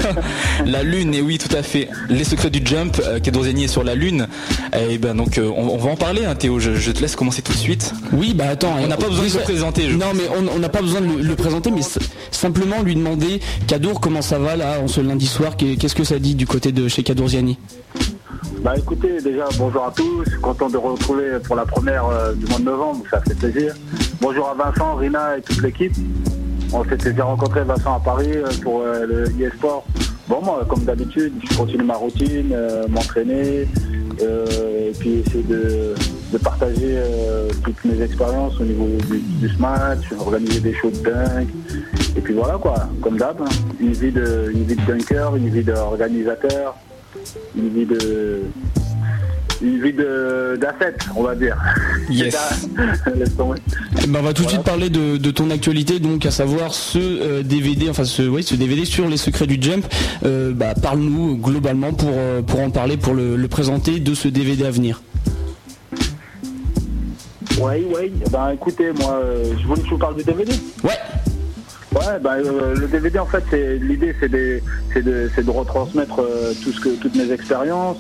la 0.67 0.83
lune, 0.83 1.15
et 1.15 1.21
oui, 1.21 1.39
tout 1.39 1.55
à 1.57 1.63
fait. 1.63 1.89
Les 2.09 2.25
secrets 2.25 2.51
du 2.51 2.61
jump, 2.65 3.01
euh, 3.05 3.19
qui 3.19 3.31
est 3.31 3.67
sur 3.67 3.85
la 3.85 3.95
lune. 3.95 4.29
Et 4.75 4.79
eh 4.91 4.99
ben 4.99 5.15
donc, 5.15 5.39
euh, 5.39 5.51
on, 5.57 5.77
va 5.77 5.91
en 5.91 5.97
parler, 5.97 6.25
hein, 6.25 6.35
Théo. 6.35 6.59
Je, 6.59 6.91
te 6.91 7.01
laisse 7.01 7.17
commencer 7.17 7.43
tout 7.43 7.53
de 7.53 7.59
suite. 7.59 7.93
Oui, 8.13 8.35
bah 8.35 8.47
attends, 8.51 8.77
on 8.81 8.87
n'a 8.87 8.97
pas 8.97 9.09
besoin 9.09 9.25
de 9.25 9.31
se 9.31 9.39
présenter. 9.39 9.89
non, 9.89 10.13
mais 10.15 10.25
on 10.29 10.59
n'a 10.59 10.69
pas 10.69 10.83
besoin 10.83 11.01
de 11.01 11.23
le, 11.23 11.35
présenter, 11.35 11.71
mais 11.71 11.83
simplement 12.31 12.83
lui 12.83 12.95
demander, 12.95 13.41
Kadour, 13.67 14.01
comment 14.01 14.23
ça 14.23 14.39
va 14.39 14.57
là, 14.57 14.81
en 14.83 14.89
ce 14.89 15.01
lundi 15.01 15.27
soir 15.27 15.57
Qu'est-ce 15.57 15.95
que 15.95 16.05
ça 16.05 16.19
dit 16.19 16.35
du 16.35 16.47
côté 16.47 16.73
de 16.73 16.89
chez 16.89 17.03
Kadourziani 17.03 17.59
bah 18.63 18.75
écoutez, 18.77 19.21
déjà 19.21 19.45
bonjour 19.57 19.85
à 19.85 19.93
tous, 19.93 20.25
content 20.43 20.69
de 20.69 20.77
retrouver 20.77 21.39
pour 21.45 21.57
la 21.57 21.65
première 21.65 22.07
euh, 22.07 22.33
du 22.35 22.45
mois 22.47 22.59
de 22.59 22.65
novembre, 22.65 23.05
ça 23.11 23.21
fait 23.21 23.35
plaisir. 23.35 23.75
Bonjour 24.21 24.49
à 24.49 24.55
Vincent, 24.55 24.97
Rina 24.97 25.39
et 25.39 25.43
toute 25.43 25.63
l'équipe. 25.63 25.93
On 26.73 26.83
s'était 26.85 27.13
déjà 27.13 27.25
rencontré 27.25 27.63
Vincent 27.63 27.95
à 27.95 28.01
Paris 28.01 28.33
euh, 28.33 28.49
pour 28.63 28.83
euh, 28.83 29.07
le 29.07 29.47
e-sport. 29.47 29.85
Bon 30.29 30.43
moi 30.43 30.65
comme 30.69 30.85
d'habitude, 30.85 31.33
je 31.49 31.57
continue 31.57 31.85
ma 31.85 31.95
routine, 31.95 32.55
m'entraîner, 32.91 33.67
et 34.21 34.93
puis 34.99 35.21
essayer 35.21 35.45
de, 35.45 35.95
partager 36.43 36.99
toutes 37.65 37.83
mes 37.87 38.03
expériences 38.03 38.61
au 38.61 38.65
niveau 38.65 38.89
du, 39.09 39.49
smash, 39.49 40.13
organiser 40.21 40.61
des 40.61 40.75
shows 40.75 40.91
de 40.91 40.99
dingue. 40.99 41.49
Et 42.15 42.21
puis 42.21 42.35
voilà 42.35 42.59
quoi, 42.59 42.75
comme 43.01 43.17
d'hab, 43.17 43.41
hein. 43.41 43.49
une 43.81 43.93
vie 43.93 44.13
de 44.13 44.51
une 44.53 44.65
vie 44.65 44.77
de 44.77 44.85
dunker, 44.85 45.37
une 45.37 45.49
vie 45.49 45.65
d'organisateur 45.65 46.75
une 47.57 47.69
vie 47.71 47.87
de 47.87 48.43
une 49.61 49.83
vie 49.83 49.93
d'asset, 49.93 50.97
on 51.17 51.23
va 51.23 51.35
dire. 51.35 51.57
Yes. 52.11 52.37
Ben, 54.09 54.21
on 54.21 54.23
va 54.23 54.33
tout 54.33 54.45
de 54.45 54.49
suite 54.49 54.63
parler 54.63 54.89
de, 54.89 55.31
ton 55.31 55.51
actualité, 55.51 55.99
donc 55.99 56.25
à 56.25 56.31
savoir 56.31 56.73
ce 56.73 57.43
DVD, 57.43 57.87
euh, 57.87 57.91
enfin 57.91 58.05
ce, 58.05 58.23
oui, 58.23 58.43
ce 58.43 58.55
DVD 58.55 58.85
sur 58.85 59.09
les 59.09 59.17
secrets 59.17 59.47
du 59.47 59.61
jump. 59.61 59.85
Euh, 60.25 60.53
bah, 60.55 60.75
parle-nous 60.81 61.37
globalement 61.37 61.93
pour, 61.93 62.11
euh, 62.13 62.41
pour 62.41 62.61
en 62.61 62.71
parler, 62.71 62.97
pour 62.97 63.15
le, 63.15 63.47
présenter 63.49 64.01
de 64.01 64.15
ce 64.15 64.29
DVD 64.29 64.65
à 64.65 64.71
venir. 64.71 65.03
Oui, 67.61 67.85
oui. 67.95 68.13
Ben 68.31 68.51
écoutez, 68.51 68.93
moi, 68.93 69.21
je 69.61 69.75
que 69.75 69.85
je 69.85 69.91
vous 69.91 69.99
parle 69.99 70.17
du 70.17 70.25
DVD. 70.25 70.53
Ouais. 70.85 70.99
Ouais, 71.95 72.19
bah, 72.21 72.35
euh, 72.35 72.75
le 72.75 72.87
DVD 72.87 73.19
en 73.19 73.27
fait, 73.27 73.43
c'est 73.51 73.79
l'idée, 73.79 74.15
c'est 74.21 74.29
de, 74.29 74.61
de, 74.95 75.31
de, 75.43 75.51
retransmettre 75.51 76.21
euh, 76.21 76.53
tout 76.63 76.71
ce 76.71 76.81
que, 76.81 76.91
toutes 76.91 77.15
mes 77.15 77.31
expériences 77.33 77.99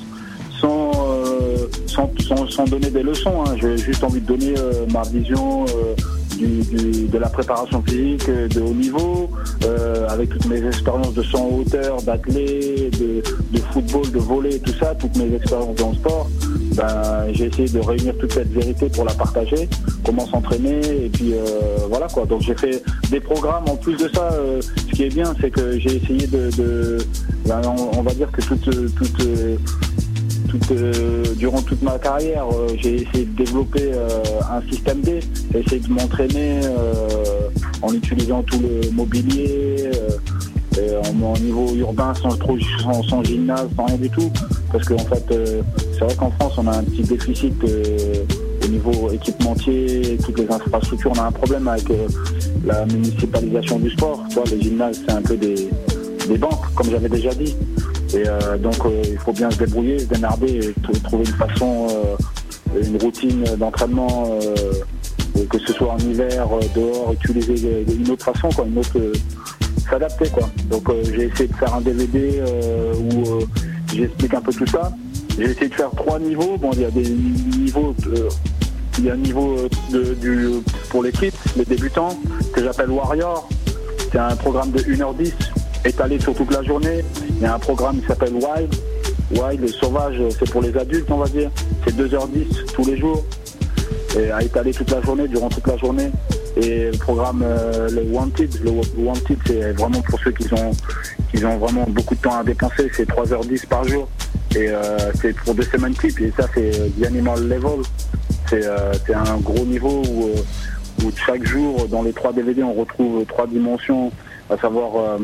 sans, 0.61 0.90
euh, 1.11 1.69
sans, 1.87 2.11
sans, 2.49 2.64
donner 2.64 2.90
des 2.90 3.02
leçons. 3.02 3.44
Hein. 3.44 3.55
J'ai 3.61 3.79
juste 3.79 4.05
envie 4.05 4.20
de 4.20 4.26
donner 4.26 4.55
ma 4.93 5.02
vision 5.02 5.64
de 6.38 7.18
la 7.18 7.28
préparation 7.28 7.83
physique 7.83 8.28
de 8.28 8.61
haut 8.61 8.75
niveau, 8.75 9.30
euh, 9.64 10.07
avec 10.09 10.30
toutes 10.30 10.47
mes 10.47 10.64
expériences 10.64 11.14
de 11.14 11.23
100 11.23 11.49
hauteur, 11.49 12.02
d'athlète, 12.02 12.99
de, 12.99 13.23
football, 13.73 14.11
de 14.11 14.18
volley, 14.18 14.59
tout 14.59 14.73
ça, 14.78 14.95
toutes 14.95 15.16
mes 15.16 15.35
expériences 15.35 15.76
dans 15.76 15.90
le 15.90 15.95
sport, 15.97 16.30
ben, 16.75 17.26
j'ai 17.33 17.47
essayé 17.47 17.68
de 17.68 17.80
réunir 17.80 18.16
toute 18.18 18.33
cette 18.33 18.52
vérité 18.52 18.88
pour 18.88 19.04
la 19.04 19.12
partager, 19.12 19.68
comment 20.04 20.26
s'entraîner, 20.26 20.80
et 21.04 21.09
puis 21.09 21.33
euh, 21.33 21.40
voilà 21.88 22.07
quoi. 22.07 22.25
Donc 22.25 22.42
j'ai 22.42 22.54
fait 22.54 22.83
des 23.11 23.21
programmes. 23.21 23.64
En 23.68 23.76
plus 23.76 23.97
de 23.97 24.09
ça, 24.14 24.33
euh, 24.33 24.61
ce 24.62 24.95
qui 24.95 25.04
est 25.04 25.14
bien, 25.14 25.35
c'est 25.40 25.50
que 25.50 25.78
j'ai 25.78 25.97
essayé 25.97 26.26
de, 26.26 26.99
ben, 27.47 27.61
on, 27.97 28.02
va 28.02 28.14
dire 28.14 28.30
que 28.30 28.42
toute 28.42 28.68
euh, 30.71 31.23
durant 31.37 31.62
toute 31.62 31.83
ma 31.83 31.99
carrière, 31.99 32.47
euh, 32.52 32.69
j'ai 32.78 33.02
essayé 33.02 33.25
de 33.25 33.45
développer 33.45 33.90
euh, 33.93 34.23
un 34.50 34.62
système 34.71 35.00
D. 35.00 35.21
J'ai 35.52 35.61
essayé 35.61 35.81
de 35.81 35.93
m'entraîner 35.93 36.61
en 37.83 37.93
utilisant 37.93 38.43
tout 38.43 38.59
le 38.61 38.90
mobilier, 38.90 39.90
en, 41.05 41.38
niveau 41.40 41.75
urbain, 41.75 42.12
sans, 42.14 43.25
gymnase, 43.25 43.69
sans 43.76 43.87
rien 43.87 43.97
du 43.97 44.11
tout. 44.11 44.31
Parce 44.73 44.85
qu'en 44.87 44.99
fait, 44.99 45.25
c'est 45.93 46.05
vrai 46.05 46.14
qu'en 46.17 46.31
France, 46.33 46.55
on 46.59 46.67
a 46.67 46.76
un 46.78 46.85
petit 46.85 47.02
déficit 47.02 47.55
au 47.64 48.69
niveau 48.69 49.11
équipementier, 49.11 50.19
toutes 50.25 50.38
les 50.38 50.50
infrastructures. 50.50 51.12
On 51.17 51.21
a 51.21 51.26
un 51.26 51.33
problème 51.33 51.67
avec 51.69 51.87
la 52.64 52.85
municipalisation 52.87 53.78
du 53.78 53.90
sport. 53.90 54.25
Tu 54.31 54.55
les 54.55 54.62
gymnases, 54.62 55.02
c'est 55.07 55.14
un 55.14 55.23
peu 55.23 55.37
des 55.37 56.38
banques, 56.38 56.75
comme 56.75 56.90
j'avais 56.90 57.09
déjà 57.09 57.31
dit. 57.35 57.57
Et 58.15 58.27
euh, 58.27 58.57
donc 58.57 58.77
euh, 58.85 59.03
il 59.05 59.19
faut 59.19 59.33
bien 59.33 59.50
se 59.50 59.59
débrouiller, 59.59 59.99
se 59.99 60.07
démerder 60.07 60.69
et 60.69 60.75
trouver 61.03 61.25
une 61.25 61.37
façon, 61.37 61.87
euh, 61.91 62.83
une 62.83 62.97
routine 62.97 63.45
d'entraînement, 63.57 64.38
que 65.50 65.59
ce 65.59 65.73
soit 65.73 65.93
en 65.93 65.99
hiver, 65.99 66.49
dehors, 66.75 67.12
utiliser 67.12 67.85
une 67.88 68.11
autre 68.11 68.25
façon, 68.25 68.49
quoi, 68.50 68.67
une 68.67 68.79
autre 68.79 68.99
s'adapter 69.88 70.29
quoi. 70.29 70.49
Donc 70.71 70.91
j'ai 71.05 71.25
essayé 71.25 71.49
de 71.49 71.55
faire 71.55 71.75
un 71.75 71.81
DVD 71.81 72.43
où 72.99 73.41
j'explique 73.95 74.35
un 74.35 74.41
peu 74.41 74.53
tout 74.53 74.67
ça. 74.67 74.93
J'ai 75.38 75.50
essayé 75.50 75.69
de 75.69 75.75
faire 75.75 75.91
trois 75.97 76.19
niveaux. 76.19 76.57
Bon, 76.59 76.71
il 76.73 76.81
y 76.81 76.85
a 76.85 76.91
des 76.91 77.09
niveaux 77.09 77.95
il 78.99 79.05
y 79.05 79.11
a 79.11 79.12
un 79.12 79.17
niveau 79.17 79.57
de, 79.93 80.15
du, 80.15 80.49
pour 80.91 81.05
kids, 81.05 81.31
les 81.57 81.65
débutants, 81.65 82.19
que 82.53 82.62
j'appelle 82.62 82.91
Warrior. 82.91 83.49
C'est 84.11 84.19
un 84.19 84.35
programme 84.35 84.73
de 84.73 84.81
1h10 84.81 85.33
étalé 85.85 86.19
sur 86.21 86.35
toute 86.35 86.53
la 86.53 86.62
journée. 86.65 87.05
Il 87.38 87.45
y 87.45 87.47
a 87.47 87.54
un 87.54 87.59
programme 87.61 88.00
qui 88.00 88.07
s'appelle 88.07 88.33
Wild. 88.33 88.75
Wild, 89.30 89.68
sauvage, 89.68 90.21
c'est 90.37 90.50
pour 90.50 90.61
les 90.61 90.76
adultes, 90.76 91.09
on 91.09 91.18
va 91.18 91.28
dire. 91.28 91.50
C'est 91.85 91.95
2h10 91.95 92.73
tous 92.75 92.85
les 92.85 92.99
jours. 92.99 93.25
Et 94.18 94.28
à 94.33 94.42
étaler 94.42 94.73
toute 94.73 94.90
la 94.90 95.00
journée, 95.02 95.28
durant 95.28 95.49
toute 95.49 95.66
la 95.68 95.76
journée. 95.76 96.11
Et 96.57 96.90
le 96.90 96.99
programme, 96.99 97.45
euh, 97.45 97.88
le 97.90 98.02
Wanted, 98.11 98.61
le 98.64 98.73
Wanted, 99.00 99.38
c'est 99.47 99.73
vraiment 99.73 100.00
pour 100.00 100.18
ceux 100.18 100.33
qui 100.33 100.52
ont, 100.52 100.73
qui 101.33 101.45
ont 101.45 101.59
vraiment 101.59 101.85
beaucoup 101.88 102.16
de 102.16 102.21
temps 102.21 102.38
à 102.38 102.42
dépenser. 102.42 102.90
C'est 102.92 103.09
3h10 103.09 103.68
par 103.68 103.85
jour. 103.85 104.09
Et 104.57 104.71
euh, 104.71 105.12
c'est 105.21 105.37
pour 105.37 105.54
deux 105.54 105.62
semaines 105.62 105.95
type. 105.95 106.21
Et 106.21 106.33
ça, 106.37 106.49
c'est 106.52 106.90
The 107.00 107.07
Animal 107.07 107.47
Level. 107.47 107.83
C'est 108.50 108.66
euh, 108.66 108.92
un 109.14 109.37
gros 109.38 109.64
niveau 109.64 110.02
où, 110.11 110.30
où 111.04 111.12
chaque 111.14 111.47
jour, 111.47 111.87
dans 111.87 112.02
les 112.02 112.12
trois 112.12 112.33
DVD, 112.33 112.64
on 112.64 112.73
retrouve 112.73 113.25
trois 113.26 113.47
dimensions, 113.47 114.11
à 114.50 114.57
savoir 114.57 115.18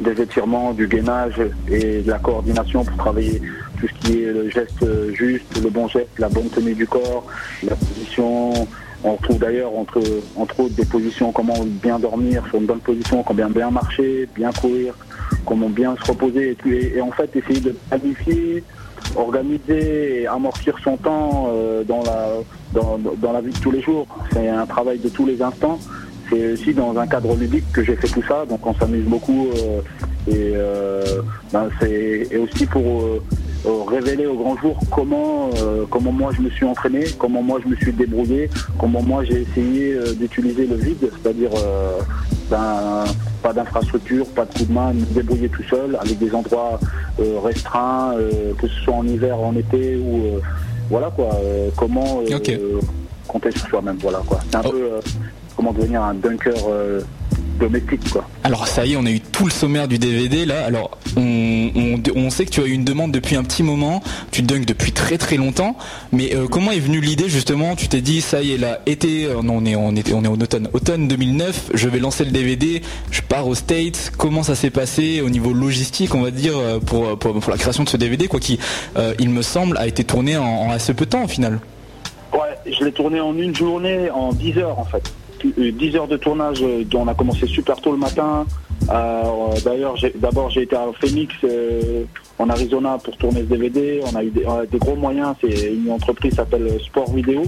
des 0.00 0.22
étirements, 0.22 0.72
du 0.72 0.86
gainage 0.88 1.40
et 1.68 2.02
de 2.02 2.10
la 2.10 2.18
coordination 2.18 2.84
pour 2.84 2.96
travailler 2.96 3.40
tout 3.78 3.88
ce 3.88 3.94
qui 4.00 4.22
est 4.22 4.32
le 4.32 4.50
geste 4.50 4.84
juste, 5.14 5.62
le 5.62 5.70
bon 5.70 5.88
geste, 5.88 6.18
la 6.18 6.28
bonne 6.28 6.48
tenue 6.48 6.74
du 6.74 6.86
corps, 6.86 7.24
la 7.62 7.76
position. 7.76 8.66
On 9.02 9.14
retrouve 9.14 9.38
d'ailleurs 9.38 9.74
entre, 9.74 10.02
entre 10.36 10.60
autres 10.60 10.74
des 10.74 10.84
positions, 10.84 11.32
comment 11.32 11.54
bien 11.64 11.98
dormir 11.98 12.44
sur 12.50 12.58
une 12.58 12.66
bonne 12.66 12.80
position, 12.80 13.22
comment 13.22 13.48
bien 13.48 13.70
marcher, 13.70 14.28
bien 14.34 14.52
courir, 14.52 14.94
comment 15.46 15.70
bien 15.70 15.96
se 15.96 16.10
reposer 16.10 16.54
et, 16.66 16.96
et 16.98 17.00
en 17.00 17.10
fait 17.10 17.34
essayer 17.34 17.60
de 17.60 17.74
planifier, 17.88 18.62
organiser 19.16 20.22
et 20.22 20.26
amortir 20.26 20.76
son 20.84 20.98
temps 20.98 21.48
euh, 21.48 21.82
dans, 21.82 22.02
la, 22.02 22.28
dans 22.74 23.32
la 23.32 23.40
vie 23.40 23.52
de 23.52 23.58
tous 23.58 23.70
les 23.70 23.80
jours. 23.80 24.06
C'est 24.34 24.48
un 24.48 24.66
travail 24.66 24.98
de 24.98 25.08
tous 25.08 25.24
les 25.24 25.40
instants 25.40 25.78
c'est 26.30 26.52
aussi 26.52 26.74
dans 26.74 26.96
un 26.96 27.06
cadre 27.06 27.34
ludique 27.34 27.70
que 27.72 27.82
j'ai 27.82 27.96
fait 27.96 28.08
tout 28.08 28.22
ça, 28.26 28.46
donc 28.46 28.64
on 28.66 28.74
s'amuse 28.74 29.04
beaucoup 29.04 29.48
euh, 29.48 29.80
et, 30.28 30.52
euh, 30.54 31.22
ben, 31.52 31.68
c'est 31.80 32.36
aussi 32.36 32.66
pour 32.66 33.02
euh, 33.02 33.20
révéler 33.88 34.26
au 34.26 34.36
grand 34.36 34.56
jour 34.56 34.78
comment 34.90 35.50
comment 35.90 36.12
moi 36.12 36.30
je 36.34 36.42
me 36.42 36.50
suis 36.50 36.64
entraîné, 36.64 37.04
comment 37.18 37.42
moi 37.42 37.60
je 37.62 37.68
me 37.68 37.76
suis 37.76 37.92
débrouillé, 37.92 38.48
comment 38.78 39.02
moi 39.02 39.24
j'ai 39.24 39.42
essayé 39.42 39.98
d'utiliser 40.18 40.66
le 40.66 40.76
vide, 40.76 41.10
c'est-à-dire 41.22 41.50
ben, 42.50 43.04
pas 43.42 43.52
d'infrastructure, 43.52 44.26
pas 44.28 44.46
de 44.46 44.52
coup 44.58 44.64
de 44.64 44.72
main, 44.72 44.92
me 44.92 45.04
débrouiller 45.04 45.48
tout 45.48 45.64
seul 45.64 45.98
avec 46.00 46.18
des 46.18 46.34
endroits 46.34 46.80
restreints, 47.18 48.14
que 48.58 48.66
ce 48.66 48.80
soit 48.82 48.94
en 48.94 49.06
hiver, 49.06 49.38
en 49.38 49.54
été 49.56 49.96
ou 49.96 50.40
voilà 50.88 51.10
quoi, 51.10 51.30
comment 51.76 52.22
compter 53.28 53.50
sur 53.50 53.68
soi-même, 53.68 53.98
voilà 54.00 54.22
quoi. 54.26 54.40
C'est 54.50 54.56
un 54.56 54.62
oh. 54.64 54.70
peu 54.70 55.00
comment 55.60 55.72
devenir 55.74 56.02
un 56.02 56.14
dunker 56.14 56.54
euh, 56.70 57.02
domestique 57.58 58.08
quoi. 58.10 58.26
Alors 58.44 58.66
ça 58.66 58.86
y 58.86 58.94
est, 58.94 58.96
on 58.96 59.04
a 59.04 59.10
eu 59.10 59.20
tout 59.20 59.44
le 59.44 59.50
sommaire 59.50 59.88
du 59.88 59.98
DVD 59.98 60.46
là. 60.46 60.64
Alors 60.64 60.96
on, 61.18 62.30
sait 62.30 62.46
que 62.46 62.50
tu 62.50 62.62
as 62.62 62.64
eu 62.64 62.70
une 62.70 62.84
demande 62.86 63.12
depuis 63.12 63.36
un 63.36 63.42
petit 63.42 63.62
moment, 63.62 64.02
tu 64.30 64.40
dunks 64.40 64.64
depuis 64.64 64.92
très 64.92 65.18
très 65.18 65.36
longtemps, 65.36 65.76
mais 66.12 66.34
euh, 66.34 66.46
comment 66.48 66.70
est 66.70 66.78
venue 66.78 67.02
l'idée 67.02 67.28
justement? 67.28 67.76
Tu 67.76 67.88
t'es 67.88 68.00
dit 68.00 68.22
ça 68.22 68.40
y 68.40 68.52
est 68.52 68.56
là, 68.56 68.80
été, 68.86 69.26
euh, 69.26 69.42
non, 69.42 69.58
on 69.58 69.66
est 69.66 69.76
on 69.76 69.94
est 69.94 70.14
on 70.14 70.24
est 70.24 70.28
en 70.28 70.40
automne, 70.40 70.68
automne 70.72 71.08
2009, 71.08 71.72
je 71.74 71.88
vais 71.90 71.98
lancer 71.98 72.24
le 72.24 72.30
DVD, 72.30 72.80
je 73.10 73.20
pars 73.20 73.46
aux 73.46 73.54
States. 73.54 74.12
Comment 74.16 74.42
ça 74.42 74.54
s'est 74.54 74.70
passé 74.70 75.20
au 75.20 75.28
niveau 75.28 75.52
logistique, 75.52 76.14
on 76.14 76.22
va 76.22 76.30
dire 76.30 76.54
pour 76.86 77.18
pour, 77.18 77.50
la 77.50 77.58
création 77.58 77.84
de 77.84 77.90
ce 77.90 77.98
DVD 77.98 78.28
quoi 78.28 78.40
qui 78.40 78.58
il 79.18 79.28
me 79.28 79.42
semble 79.42 79.76
a 79.76 79.86
été 79.86 80.04
tourné 80.04 80.38
en, 80.38 80.46
en 80.46 80.70
assez 80.70 80.94
peu 80.94 81.04
de 81.04 81.10
temps 81.10 81.24
au 81.24 81.28
final? 81.28 81.60
Ouais, 82.32 82.56
je 82.64 82.84
l'ai 82.84 82.92
tourné 82.92 83.20
en 83.20 83.36
une 83.36 83.54
journée, 83.54 84.10
en 84.10 84.32
10 84.32 84.58
heures 84.58 84.78
en 84.78 84.84
fait. 84.84 85.12
10 85.44 85.96
heures 85.96 86.08
de 86.08 86.16
tournage, 86.16 86.62
euh, 86.62 86.84
on 86.94 87.08
a 87.08 87.14
commencé 87.14 87.46
super 87.46 87.80
tôt 87.80 87.92
le 87.92 87.98
matin. 87.98 88.46
Euh, 88.90 89.24
d'ailleurs, 89.64 89.94
d'abord 90.16 90.50
j'ai 90.50 90.62
été 90.62 90.74
à 90.74 90.86
Phoenix 91.00 91.34
euh, 91.44 92.04
en 92.38 92.48
Arizona 92.48 92.98
pour 93.02 93.16
tourner 93.16 93.40
ce 93.40 93.46
DVD. 93.46 94.00
On 94.10 94.16
a 94.16 94.24
eu 94.24 94.30
des, 94.30 94.78
gros 94.78 94.96
moyens. 94.96 95.34
C'est 95.40 95.72
une 95.72 95.90
entreprise 95.90 96.30
qui 96.30 96.36
s'appelle 96.36 96.80
Sport 96.80 97.12
Vidéo 97.12 97.42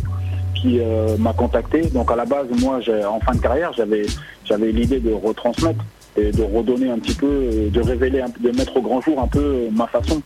qui 0.55 0.79
m'a 1.19 1.33
contacté. 1.33 1.83
Donc 1.89 2.11
à 2.13 2.17
la 2.17 2.25
base, 2.25 2.47
moi, 2.61 2.79
en 3.09 3.19
fin 3.19 3.35
de 3.35 3.41
carrière, 3.41 3.73
j'avais 3.73 4.73
l'idée 4.73 5.01
de 5.01 5.13
retransmettre 5.13 5.85
et 6.17 6.31
de 6.31 6.43
redonner 6.43 6.91
un 6.91 6.99
petit 6.99 7.15
peu, 7.15 7.69
de 7.73 7.81
révéler, 7.81 8.23
de 8.39 8.51
mettre 8.51 8.77
au 8.77 8.83
grand 8.83 9.01
jour 9.01 9.21
un 9.21 9.27
peu 9.27 9.69
ma 9.73 9.89
façon. 9.89 10.23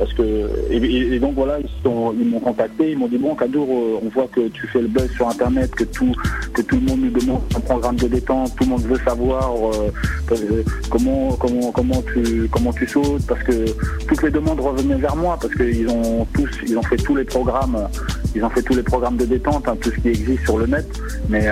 Parce 0.00 0.14
que 0.14 0.48
et, 0.70 1.18
donc 1.18 1.34
voilà, 1.34 1.58
ils 1.60 2.26
m'ont 2.26 2.40
contacté, 2.40 2.92
ils 2.92 2.98
m'ont 2.98 3.06
dit 3.06 3.18
bon 3.18 3.34
Kadour, 3.34 3.68
euh, 3.68 4.00
on 4.02 4.08
voit 4.08 4.28
que 4.28 4.48
tu 4.48 4.66
fais 4.66 4.80
le 4.80 4.88
buzz 4.88 5.10
sur 5.10 5.28
internet, 5.28 5.70
que 5.72 5.84
tout 5.84 6.14
que 6.54 6.62
tout 6.62 6.76
le 6.76 6.86
monde 6.86 7.00
nous 7.02 7.10
demande 7.10 7.42
un 7.54 7.60
programme 7.60 7.96
de 7.96 8.08
détente, 8.08 8.56
tout 8.56 8.64
le 8.64 8.70
monde 8.70 8.82
veut 8.82 8.98
savoir 9.04 9.52
euh, 9.52 9.92
euh, 10.32 10.62
comment 10.88 11.36
comment 11.36 11.70
comment 11.70 12.02
tu 12.14 12.48
comment 12.50 12.72
tu 12.72 12.86
sautes, 12.86 13.26
parce 13.26 13.42
que 13.42 13.66
toutes 14.08 14.22
les 14.22 14.30
demandes 14.30 14.58
revenaient 14.58 14.94
vers 14.94 15.16
moi 15.16 15.36
parce 15.38 15.54
qu'ils 15.54 15.86
ont 15.90 16.26
tous 16.32 16.48
ils 16.66 16.78
ont 16.78 16.82
fait 16.82 16.96
tous 16.96 17.16
les 17.16 17.24
programmes, 17.24 17.86
ils 18.34 18.42
ont 18.42 18.50
fait 18.50 18.62
tous 18.62 18.74
les 18.74 18.82
programmes 18.82 19.18
de 19.18 19.26
détente, 19.26 19.68
hein, 19.68 19.76
tout 19.78 19.90
ce 19.90 20.00
qui 20.00 20.08
existe 20.08 20.44
sur 20.44 20.56
le 20.56 20.66
net, 20.66 20.86
mais 21.28 21.46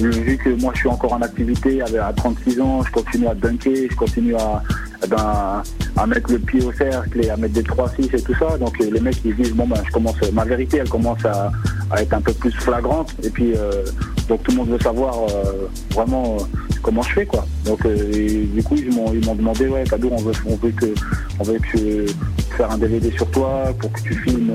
vu 0.00 0.36
que 0.36 0.50
moi 0.60 0.72
je 0.74 0.80
suis 0.80 0.88
encore 0.88 1.12
en 1.12 1.22
activité 1.22 1.80
à 1.80 2.12
36 2.12 2.60
ans, 2.60 2.82
je 2.82 2.90
continue 2.90 3.28
à 3.28 3.34
dunker, 3.36 3.86
je 3.88 3.94
continue 3.94 4.34
à 4.34 4.64
eh 5.04 5.06
ben, 5.06 5.62
à 5.96 6.06
mettre 6.06 6.32
le 6.32 6.38
pied 6.38 6.62
au 6.64 6.72
cercle 6.72 7.24
et 7.24 7.30
à 7.30 7.36
mettre 7.36 7.54
des 7.54 7.62
3-6 7.62 8.16
et 8.16 8.22
tout 8.22 8.34
ça. 8.34 8.58
Donc 8.58 8.78
les 8.78 9.00
mecs 9.00 9.24
ils 9.24 9.34
disent 9.34 9.54
bon 9.54 9.66
ben 9.66 9.80
je 9.84 9.90
commence 9.92 10.16
ma 10.32 10.44
vérité 10.44 10.78
elle 10.78 10.88
commence 10.88 11.24
à, 11.24 11.50
être 11.96 12.12
un 12.12 12.20
peu 12.20 12.32
plus 12.32 12.52
flagrante 12.52 13.14
et 13.22 13.30
puis 13.30 13.54
euh, 13.56 13.84
donc 14.28 14.42
tout 14.42 14.50
le 14.50 14.58
monde 14.58 14.70
veut 14.70 14.78
savoir 14.78 15.14
euh, 15.22 15.68
vraiment 15.94 16.36
euh, 16.36 16.44
comment 16.82 17.02
je 17.02 17.12
fais 17.12 17.26
quoi. 17.26 17.46
Donc 17.64 17.86
du 17.86 18.62
coup 18.62 18.76
ils 18.76 18.92
m'ont 18.92 19.12
ils 19.12 19.24
m'ont 19.24 19.34
demandé 19.34 19.68
ouais 19.68 19.84
Kadour 19.84 20.12
on 20.12 20.22
veut 20.22 20.32
on 20.46 20.56
veut 20.56 20.72
que 20.72 20.94
on 21.38 21.44
veut 21.44 21.58
que 21.72 22.06
faire 22.56 22.70
un 22.70 22.78
DVD 22.78 23.10
sur 23.12 23.30
toi 23.30 23.72
pour 23.78 23.92
que 23.92 24.00
tu 24.00 24.14
filmes 24.14 24.52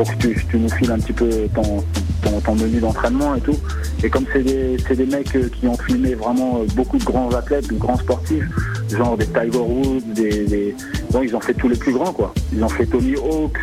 pour 0.00 0.16
que 0.16 0.28
tu, 0.28 0.56
nous 0.56 0.70
files 0.70 0.90
un 0.90 0.98
petit 0.98 1.12
peu 1.12 1.28
ton, 1.54 2.54
menu 2.54 2.80
d'entraînement 2.80 3.34
et 3.34 3.40
tout. 3.40 3.58
Et 4.02 4.08
comme 4.08 4.24
c'est 4.32 4.42
des, 4.42 4.78
des 4.78 5.04
mecs 5.04 5.36
qui 5.52 5.68
ont 5.68 5.76
filmé 5.76 6.14
vraiment 6.14 6.62
beaucoup 6.74 6.96
de 6.96 7.04
grands 7.04 7.28
athlètes, 7.32 7.68
de 7.68 7.74
grands 7.74 7.98
sportifs, 7.98 8.46
genre 8.96 9.18
des 9.18 9.26
Tiger 9.26 9.58
Woods, 9.58 10.00
des, 10.14 10.74
Bon, 11.10 11.20
ils 11.22 11.36
ont 11.36 11.40
fait 11.40 11.52
tous 11.52 11.68
les 11.68 11.76
plus 11.76 11.92
grands, 11.92 12.14
quoi. 12.14 12.32
Ils 12.50 12.64
ont 12.64 12.68
fait 12.70 12.86
Tony 12.86 13.14
Hawk. 13.14 13.58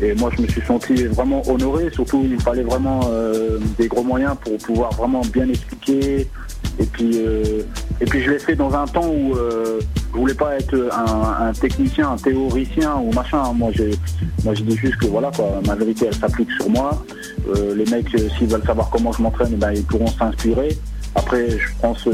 Et 0.00 0.14
moi, 0.14 0.30
je 0.34 0.40
me 0.40 0.48
suis 0.48 0.62
senti 0.62 0.94
vraiment 1.04 1.42
honoré. 1.46 1.90
Surtout, 1.92 2.24
il 2.24 2.40
fallait 2.40 2.62
vraiment 2.62 3.00
euh, 3.10 3.58
des 3.76 3.86
gros 3.86 4.02
moyens 4.02 4.36
pour 4.42 4.56
pouvoir 4.56 4.94
vraiment 4.94 5.20
bien 5.30 5.46
expliquer. 5.46 6.26
Et 6.78 6.86
puis, 6.90 7.10
euh, 7.16 7.62
et 8.00 8.06
puis 8.06 8.22
je 8.22 8.30
l'ai 8.30 8.38
fait 8.38 8.54
dans 8.54 8.72
un 8.72 8.86
temps 8.86 9.10
où 9.10 9.36
euh, 9.36 9.78
je 10.12 10.18
voulais 10.18 10.34
pas 10.34 10.56
être 10.56 10.74
un, 10.92 11.52
technicien, 11.52 12.10
un 12.10 12.16
théoricien 12.16 12.96
ou 12.96 13.12
machin. 13.12 13.52
Moi, 13.54 13.70
je, 13.74 13.84
moi, 14.44 14.54
dis 14.54 14.76
juste 14.76 14.96
que 14.96 15.06
voilà, 15.06 15.30
quoi, 15.34 15.60
ma 15.66 15.74
vérité, 15.74 16.06
elle 16.06 16.14
s'applique 16.14 16.50
sur 16.52 16.68
moi. 16.68 17.04
les 17.76 17.84
mecs, 17.90 18.08
s'ils 18.36 18.48
veulent 18.48 18.66
savoir 18.66 18.90
comment 18.90 19.12
je 19.12 19.22
m'entraîne, 19.22 19.54
ben, 19.56 19.72
ils 19.72 19.84
pourront 19.84 20.08
s'inspirer. 20.08 20.76
Après, 21.14 21.50
je 21.50 21.68
pense 21.80 22.06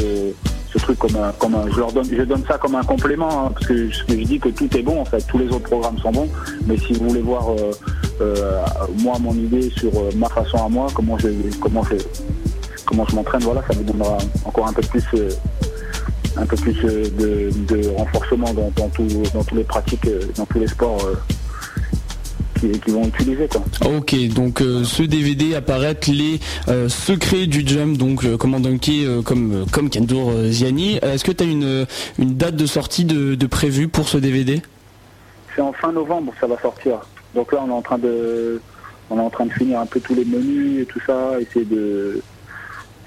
truc 0.78 0.98
comme 0.98 1.16
un, 1.16 1.32
comme 1.32 1.56
je 1.72 1.78
leur 1.78 1.92
donne, 1.92 2.06
je 2.10 2.22
donne 2.22 2.44
ça 2.46 2.58
comme 2.58 2.74
un 2.74 2.82
complément, 2.82 3.46
hein, 3.46 3.50
parce 3.52 3.66
que 3.66 3.90
je, 3.90 4.04
dis 4.14 4.38
que 4.38 4.48
tout 4.48 4.74
est 4.76 4.82
bon 4.82 5.00
en 5.00 5.04
fait, 5.04 5.20
tous 5.26 5.38
les 5.38 5.48
autres 5.48 5.68
programmes 5.68 5.98
sont 5.98 6.12
bons, 6.12 6.28
mais 6.66 6.76
si 6.76 6.92
vous 6.94 7.08
voulez 7.08 7.22
voir 7.22 7.50
euh, 7.50 7.72
euh, 8.20 8.62
moi 9.02 9.18
mon 9.18 9.34
idée 9.34 9.70
sur 9.70 9.90
euh, 9.94 10.10
ma 10.16 10.28
façon 10.28 10.58
à 10.64 10.68
moi, 10.68 10.86
comment 10.94 11.18
je, 11.18 11.28
comment 11.60 11.82
je, 11.84 11.96
comment 12.84 13.04
je 13.08 13.16
m'entraîne, 13.16 13.42
voilà, 13.42 13.62
ça 13.68 13.76
vous 13.76 13.84
donnera 13.84 14.18
encore 14.44 14.68
un 14.68 14.72
peu 14.72 14.82
plus 14.82 15.04
un 16.36 16.46
peu 16.46 16.56
plus 16.56 16.74
de, 16.74 17.88
renforcement 17.96 18.52
dans, 18.52 18.70
dans, 18.76 18.90
dans 19.34 19.44
tous 19.44 19.54
les 19.54 19.64
pratiques, 19.64 20.08
dans 20.36 20.46
tous 20.46 20.58
les 20.58 20.68
sports 20.68 21.00
qui, 22.60 22.90
vont 22.90 23.06
utiliser. 23.06 23.48
Quoi. 23.48 23.62
Ok, 23.96 24.14
donc 24.28 24.60
euh, 24.60 24.84
ce 24.84 25.02
DVD 25.02 25.54
apparaît 25.54 25.96
les 26.08 26.40
euh, 26.68 26.88
secrets 26.88 27.46
du 27.46 27.66
jump, 27.66 27.96
donc 27.96 28.24
euh, 28.24 28.36
comment 28.36 28.60
dunker 28.60 29.22
comme, 29.24 29.66
comme 29.72 29.90
Kendour 29.90 30.32
Ziani. 30.46 30.96
Est-ce 30.96 31.24
que 31.24 31.32
tu 31.32 31.44
as 31.44 31.46
une, 31.46 31.86
une 32.18 32.36
date 32.36 32.56
de 32.56 32.66
sortie 32.66 33.04
de, 33.04 33.34
de 33.34 33.46
prévue 33.46 33.88
pour 33.88 34.08
ce 34.08 34.18
DVD 34.18 34.62
C'est 35.54 35.62
en 35.62 35.72
fin 35.72 35.92
novembre, 35.92 36.32
ça 36.40 36.46
va 36.46 36.58
sortir. 36.60 36.98
Donc 37.34 37.52
là, 37.52 37.60
on 37.64 37.68
est 37.68 37.72
en 37.72 37.82
train 37.82 37.98
de, 37.98 38.60
on 39.10 39.18
est 39.18 39.22
en 39.22 39.30
train 39.30 39.46
de 39.46 39.52
finir 39.52 39.80
un 39.80 39.86
peu 39.86 40.00
tous 40.00 40.14
les 40.14 40.24
menus 40.24 40.82
et 40.82 40.86
tout 40.86 41.00
ça, 41.06 41.32
essayer 41.40 41.64
de 41.64 42.20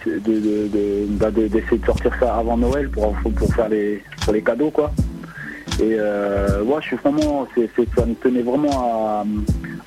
d'essayer 0.06 0.70
de, 0.70 1.48
de, 1.79 1.86
sortir 1.86 2.12
ça 2.20 2.36
avant 2.38 2.58
Noël 2.58 2.89
pour, 2.89 3.13
pour 3.13 3.53
faire 3.53 3.70
les, 3.70 4.01
pour 4.24 4.34
les 4.34 4.41
cadeaux 4.41 4.72
quoi. 4.72 4.91
Et 5.82 5.96
euh, 5.98 6.63
moi, 6.65 6.79
je 6.82 6.88
suis 6.88 6.98
vraiment, 6.98 7.48
ça 7.56 8.06
me 8.06 8.13
tenait 8.15 8.41
vraiment 8.41 9.24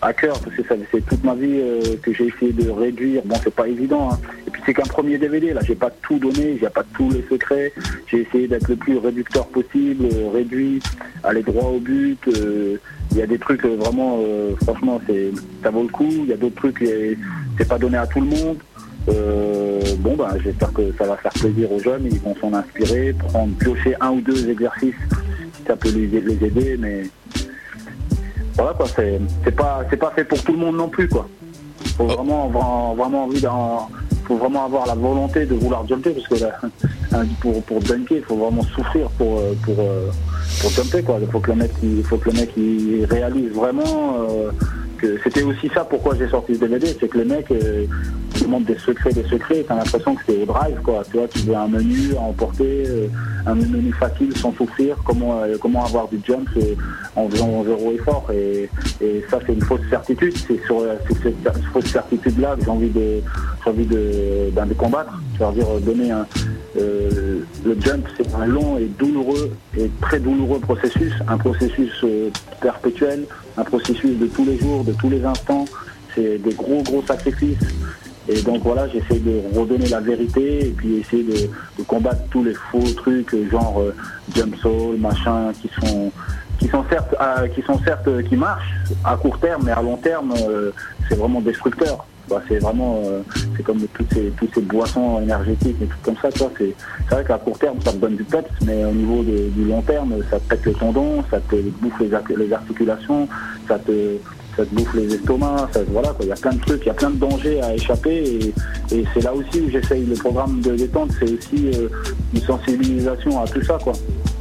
à, 0.01 0.13
cœur 0.15 0.39
parce 0.41 0.57
que 0.57 0.63
c'est 0.91 1.07
toute 1.07 1.23
ma 1.23 1.35
vie 1.35 1.61
euh, 1.61 1.97
que 2.03 2.15
j'ai 2.15 2.29
essayé 2.29 2.53
de 2.53 2.71
réduire. 2.71 3.21
Bon, 3.27 3.35
c'est 3.45 3.55
pas 3.55 3.69
évident. 3.69 4.11
hein. 4.13 4.19
Et 4.47 4.51
puis 4.51 4.63
c'est 4.65 4.73
qu'un 4.73 4.85
premier 4.85 5.19
DVD. 5.19 5.53
Là, 5.53 5.61
j'ai 5.63 5.75
pas 5.75 5.91
tout 5.91 6.19
donné, 6.19 6.57
j'ai 6.59 6.69
pas 6.71 6.85
tous 6.95 7.11
les 7.11 7.23
secrets. 7.29 7.73
J'ai 8.07 8.23
essayé 8.23 8.49
d'être 8.49 8.69
le 8.69 8.77
plus 8.77 8.97
réducteur 8.97 9.47
possible, 9.49 10.07
euh, 10.07 10.31
réduit, 10.33 10.81
aller 11.25 11.43
droit 11.43 11.69
au 11.69 11.79
but. 11.79 12.19
euh, 12.29 12.77
Il 13.11 13.19
y 13.19 13.23
a 13.23 13.27
des 13.27 13.39
trucs 13.39 13.65
vraiment, 13.67 14.19
franchement, 14.63 14.99
c'est, 15.07 15.31
ça 15.63 15.71
vaut 15.71 15.83
le 15.83 15.89
coup. 15.89 16.09
Il 16.11 16.27
y 16.27 16.33
a 16.33 16.37
d'autres 16.39 16.57
trucs, 16.57 16.83
c'est 17.59 17.69
pas 17.69 17.79
donné 17.79 17.99
à 17.99 18.07
tout 18.07 18.21
le 18.21 18.29
monde. 18.29 18.57
Euh, 19.09 19.62
bon, 19.99 20.17
ben, 20.17 20.29
j'espère 20.43 20.73
que 20.73 20.93
ça 20.99 21.05
va 21.05 21.17
faire 21.17 21.33
plaisir 21.33 21.71
aux 21.73 21.79
jeunes. 21.81 22.07
Ils 22.11 22.21
vont 22.21 22.35
s'en 22.41 22.53
inspirer, 22.55 23.13
prendre, 23.13 23.55
piocher 23.57 23.95
un 24.01 24.11
ou 24.13 24.21
deux 24.21 24.49
exercices 24.51 24.95
ça 25.67 25.77
peut 25.77 25.91
les, 25.91 26.07
les 26.09 26.45
aider. 26.47 26.77
Mais 26.79 27.03
voilà, 28.55 28.73
quoi. 28.75 28.87
C'est, 28.95 29.21
c'est 29.45 29.55
pas, 29.55 29.83
c'est 29.91 29.97
pas 29.97 30.11
fait 30.11 30.25
pour 30.25 30.43
tout 30.43 30.53
le 30.53 30.59
monde 30.59 30.77
non 30.77 30.89
plus, 30.89 31.09
quoi. 31.09 31.29
Faut 31.97 32.07
vraiment, 32.07 32.47
avoir- 32.47 32.95
vraiment 32.95 33.25
envie 33.25 33.41
d'en, 33.41 33.89
faut 34.27 34.37
vraiment 34.37 34.65
avoir 34.65 34.87
la 34.87 34.95
volonté 34.95 35.47
de 35.47 35.55
vouloir 35.55 35.87
jumper 35.87 36.11
parce 36.11 36.27
que 36.29 36.35
là, 36.45 36.59
hein, 37.13 37.23
pour, 37.41 37.63
pour 37.63 37.81
dunker, 37.81 38.17
il 38.19 38.23
faut 38.25 38.37
vraiment 38.37 38.63
souffrir 38.63 39.09
pour, 39.11 39.39
euh, 39.39 39.53
pour, 39.63 39.77
euh, 39.79 40.09
pour 40.61 40.71
jumper, 40.71 41.03
quoi. 41.03 41.19
Il 41.21 41.29
faut 41.29 41.41
que 41.41 41.51
le 41.53 41.57
mec, 41.59 41.71
il 41.83 42.03
faut 42.05 42.17
que 42.17 42.31
le 42.31 42.37
mec, 42.41 42.51
il 42.57 43.05
réalise 43.09 43.51
vraiment. 43.53 44.17
euh, 44.29 44.51
que 44.99 45.19
c'était 45.25 45.43
aussi 45.43 45.69
ça 45.75 45.85
pourquoi 45.85 46.15
j'ai 46.17 46.29
sorti 46.29 46.55
ce 46.55 46.61
DVD, 46.61 46.97
c'est 47.01 47.09
que 47.09 47.19
le 47.19 47.25
mec 47.25 47.51
euh, 47.51 47.87
des 48.61 48.79
secrets, 48.79 49.13
des 49.13 49.25
secrets, 49.25 49.65
t'as 49.67 49.77
l'impression 49.77 50.15
que 50.15 50.23
c'est 50.27 50.47
drive 50.47 50.81
quoi. 50.83 51.03
Tu 51.11 51.17
vois, 51.17 51.29
tu 51.29 51.41
veux 51.41 51.57
un 51.57 51.69
menu 51.69 52.15
à 52.17 52.21
emporter, 52.21 52.85
euh, 52.87 53.09
un 53.47 53.55
menu 53.55 53.93
facile 53.93 54.37
sans 54.37 54.53
souffrir, 54.53 54.97
comment 55.05 55.43
euh, 55.43 55.57
comment 55.61 55.85
avoir 55.85 56.09
du 56.09 56.21
jump 56.25 56.49
en 57.17 57.29
faisant 57.29 57.65
zéro 57.65 57.93
effort 57.93 58.27
et, 58.33 58.69
ça 59.31 59.39
c'est 59.47 59.55
une 59.55 59.63
fausse 59.63 59.81
certitude. 59.91 60.35
C'est 60.47 60.65
sur 60.65 60.81
euh, 60.81 60.97
cette 61.23 61.65
fausse 61.73 61.87
certitude 61.87 62.39
là 62.39 62.57
que 62.57 62.65
j'ai 62.65 62.71
envie 62.71 62.91
de 62.91 63.21
j'ai 63.65 63.71
envie 63.71 63.87
de, 63.87 64.51
ben, 64.53 64.67
de 64.67 64.75
combattre. 64.75 65.13
C'est-à-dire 65.37 65.67
donner 65.81 66.11
un 66.11 66.27
le 66.75 67.77
jump 67.81 68.07
c'est 68.17 68.35
un 68.35 68.47
long 68.47 68.79
et 68.79 68.87
douloureux 68.99 69.53
et 69.79 69.91
très 70.01 70.19
douloureux 70.19 70.59
processus, 70.61 71.13
un 71.29 71.37
processus 71.37 72.05
perpétuel, 72.61 73.25
un 73.57 73.65
processus 73.65 74.19
de 74.19 74.27
tous 74.27 74.45
les 74.45 74.59
jours, 74.59 74.85
de 74.85 74.93
tous 74.93 75.11
les 75.11 75.25
instants. 75.25 75.65
C'est 76.15 76.39
des 76.39 76.53
gros 76.53 76.83
gros 76.83 77.03
sacrifices. 77.07 77.59
Et 78.29 78.41
donc 78.43 78.63
voilà, 78.63 78.89
j'essaie 78.89 79.19
de 79.19 79.43
redonner 79.59 79.89
la 79.89 80.01
vérité 80.01 80.67
et 80.67 80.71
puis 80.71 80.99
essayer 80.99 81.25
de, 81.25 81.83
combattre 81.85 82.23
tous 82.31 82.45
les 82.45 82.55
faux 82.55 82.85
trucs, 82.97 83.35
genre 83.51 83.81
euh, 83.81 84.97
machin, 84.99 85.53
qui 85.61 85.69
sont 85.81 86.13
qui 86.63 86.69
sont 86.69 86.85
certes 86.89 87.15
euh, 87.21 87.49
qui 87.49 87.63
sont 87.63 87.79
certes 87.85 88.07
euh, 88.07 88.23
qui 88.23 88.37
marchent 88.37 88.75
à 89.05 89.17
court 89.17 89.39
terme, 89.39 89.63
mais 89.67 89.73
à 89.73 89.83
long 89.83 89.97
terme, 89.97 90.33
euh, 90.49 90.71
c'est 91.09 91.17
vraiment 91.17 91.41
destructeur. 91.41 92.07
Bah, 92.31 92.41
c'est 92.49 92.59
vraiment 92.59 93.03
c'est 93.57 93.65
comme 93.65 93.81
toutes 93.93 94.15
ces 94.15 94.33
toutes 94.39 94.55
ces 94.55 94.61
boissons 94.61 95.21
énergétiques 95.21 95.77
et 95.83 95.87
tout 95.87 95.97
comme 96.05 96.15
ça, 96.23 96.29
c'est 96.33 96.73
c'est 97.09 97.15
vrai 97.15 97.25
qu'à 97.25 97.37
court 97.37 97.59
terme 97.59 97.79
ça 97.85 97.91
te 97.91 97.97
donne 97.97 98.15
du 98.15 98.23
peps, 98.23 98.49
mais 98.65 98.85
au 98.85 98.93
niveau 98.93 99.25
du 99.25 99.65
long 99.65 99.83
terme, 99.83 100.15
ça 100.31 100.39
te 100.39 100.49
pète 100.49 100.65
le 100.65 100.73
tendon, 100.75 101.25
ça 101.33 101.41
te 101.41 101.57
bouffe 101.57 102.01
les 102.01 102.53
articulations, 102.53 103.29
ça 103.67 103.77
te 103.81 104.19
ça 104.57 104.65
te 104.65 104.75
bouffe 104.75 104.95
les 104.95 105.15
estomacs, 105.15 105.73
ça, 105.73 105.81
voilà 105.89 106.15
il 106.21 106.29
y 106.29 106.33
a 106.33 106.37
plein 106.37 106.53
de 106.53 106.61
trucs, 106.61 106.83
il 106.83 106.89
y 106.89 106.91
a 106.91 106.95
plein 106.95 107.11
de 107.11 107.17
dangers 107.17 107.61
à 107.63 107.75
échapper 107.75 108.17
et, 108.91 108.95
et 108.95 109.05
c'est 109.15 109.23
là 109.23 109.33
aussi 109.35 109.61
où 109.61 109.71
j'essaye 109.71 110.05
le 110.05 110.15
programme 110.15 110.61
de 110.61 110.77
détente, 110.77 111.11
c'est 111.19 111.31
aussi 111.31 111.71
euh, 111.75 111.89
une 112.35 112.41
sensibilisation 112.43 113.43
à 113.43 113.47
tout 113.47 113.63
ça 113.63 113.79
quoi. 113.83 113.93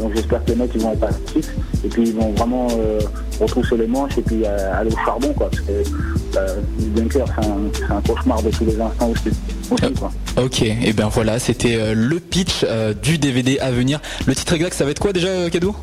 Donc 0.01 0.15
j'espère 0.15 0.43
que 0.43 0.51
les 0.51 0.55
mecs 0.55 0.71
ils 0.73 0.81
vont 0.81 0.93
être 0.93 1.03
actifs 1.03 1.49
et 1.83 1.87
puis 1.87 2.03
ils 2.03 2.13
vont 2.13 2.31
vraiment 2.31 2.67
euh, 2.71 2.99
retrousser 3.39 3.77
les 3.77 3.87
manches 3.87 4.17
et 4.17 4.21
puis 4.21 4.41
euh, 4.45 4.79
aller 4.79 4.91
au 4.91 5.05
charbon 5.05 5.31
quoi. 5.33 5.49
Parce 5.49 5.61
que 5.61 5.71
euh, 5.71 6.55
le 6.79 6.85
bunker 7.01 7.25
c'est 7.27 7.91
un, 7.91 8.01
cauchemar 8.01 8.41
de 8.41 8.49
tous 8.49 8.65
les 8.65 8.81
instants 8.81 9.09
aussi, 9.09 9.93
quoi. 9.99 10.11
Ok, 10.37 10.63
et 10.63 10.93
ben 10.93 11.07
voilà, 11.09 11.39
c'était 11.39 11.93
le 11.93 12.19
pitch 12.19 12.65
du 13.03 13.17
DVD 13.17 13.59
à 13.59 13.71
venir. 13.71 13.99
Le 14.25 14.33
titre 14.33 14.53
exact, 14.53 14.73
ça 14.73 14.85
va 14.85 14.91
être 14.91 14.99
quoi 14.99 15.13
déjà, 15.13 15.49
Cadeau 15.49 15.75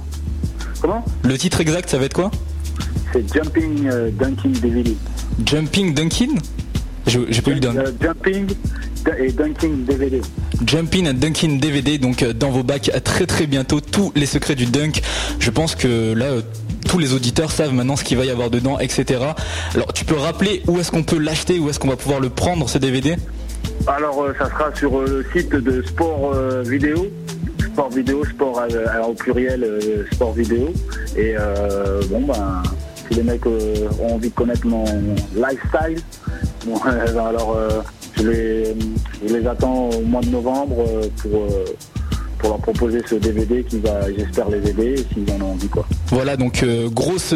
Comment? 0.80 1.04
Le 1.23 1.38
titre 1.38 1.61
exact, 1.61 1.88
ça 1.88 1.99
va 1.99 2.06
être 2.06 2.14
quoi? 2.14 2.30
C'est 3.12 3.33
Jumping 3.35 3.88
euh, 3.88 4.11
Dunking 4.12 4.53
DVD. 4.61 4.97
Jumping 5.47 5.95
Dunkin? 5.95 6.35
J'ai 7.07 7.41
pas 7.43 7.50
eu 7.53 7.55
le 7.55 7.61
dun- 7.61 7.75
Euh, 7.77 7.91
jumping 8.03 8.47
et 9.19 9.33
Dunking 9.33 9.85
DVD. 9.87 10.21
Jumping 10.67 11.09
and 11.09 11.15
Dunkin 11.15 11.57
DVD, 11.57 11.97
donc 11.97 12.23
euh, 12.23 12.35
dans 12.35 12.50
vos 12.50 12.62
bacs 12.62 12.91
très 13.05 13.25
très 13.25 13.47
bientôt, 13.47 13.81
tous 13.81 14.12
les 14.15 14.27
secrets 14.27 14.55
du 14.57 14.67
dunk. 14.67 15.00
Je 15.41 15.50
pense 15.50 15.75
que 15.75 16.12
là, 16.12 16.27
euh, 16.27 16.43
tous 16.87 16.99
les 16.99 17.15
auditeurs 17.15 17.50
savent 17.50 17.73
maintenant 17.73 17.97
ce 17.97 18.05
qu'il 18.05 18.19
va 18.19 18.27
y 18.27 18.31
avoir 18.31 18.50
dedans, 18.50 18.79
etc. 18.79 19.21
Alors, 19.75 19.93
tu 19.95 20.05
peux 20.05 20.17
rappeler 20.17 20.62
où 20.67 20.79
est-ce 20.79 20.91
qu'on 20.91 21.03
peut 21.03 21.19
l'acheter, 21.19 21.59
où 21.59 21.71
est-ce 21.71 21.79
qu'on 21.79 21.88
va 21.88 21.97
pouvoir 21.97 22.21
le 22.21 22.29
prendre, 22.29 22.69
ce 22.69 22.77
DVD 22.77 23.17
Alors 23.87 24.27
ça 24.38 24.51
sera 24.51 24.75
sur 24.75 25.01
le 25.01 25.25
site 25.35 25.51
de 25.55 25.83
Sport 25.83 26.35
Vidéo. 26.66 27.07
Sport 27.73 27.90
Vidéo, 27.90 28.25
sport 28.25 28.59
alors, 28.61 29.11
au 29.11 29.14
pluriel, 29.14 29.64
Sport 30.12 30.33
Vidéo. 30.35 30.73
Et 31.16 31.35
euh, 31.38 32.03
bon 32.11 32.23
ben, 32.27 32.62
si 33.09 33.14
les 33.14 33.23
mecs 33.23 33.47
euh, 33.47 33.88
ont 34.01 34.14
envie 34.14 34.29
de 34.29 34.35
connaître 34.35 34.66
mon 34.66 34.85
lifestyle, 35.35 36.03
euh, 36.68 37.18
alors 37.18 37.57
euh, 37.57 37.68
je, 38.16 38.75
les, 39.27 39.47
attends 39.47 39.90
au 39.90 40.03
mois 40.03 40.21
de 40.21 40.29
novembre 40.29 40.85
pour, 41.23 41.47
pour 42.38 42.49
leur 42.51 42.59
proposer 42.59 43.01
ce 43.07 43.14
DVD 43.14 43.64
qui 43.64 43.79
va, 43.79 44.12
j'espère, 44.12 44.49
les 44.49 44.68
aider 44.68 44.97
s'ils 45.12 45.31
en 45.33 45.40
ont 45.44 45.53
envie 45.53 45.68
quoi. 45.68 45.87
Voilà, 46.09 46.37
donc 46.37 46.62
euh, 46.62 46.88
grosse, 46.88 47.35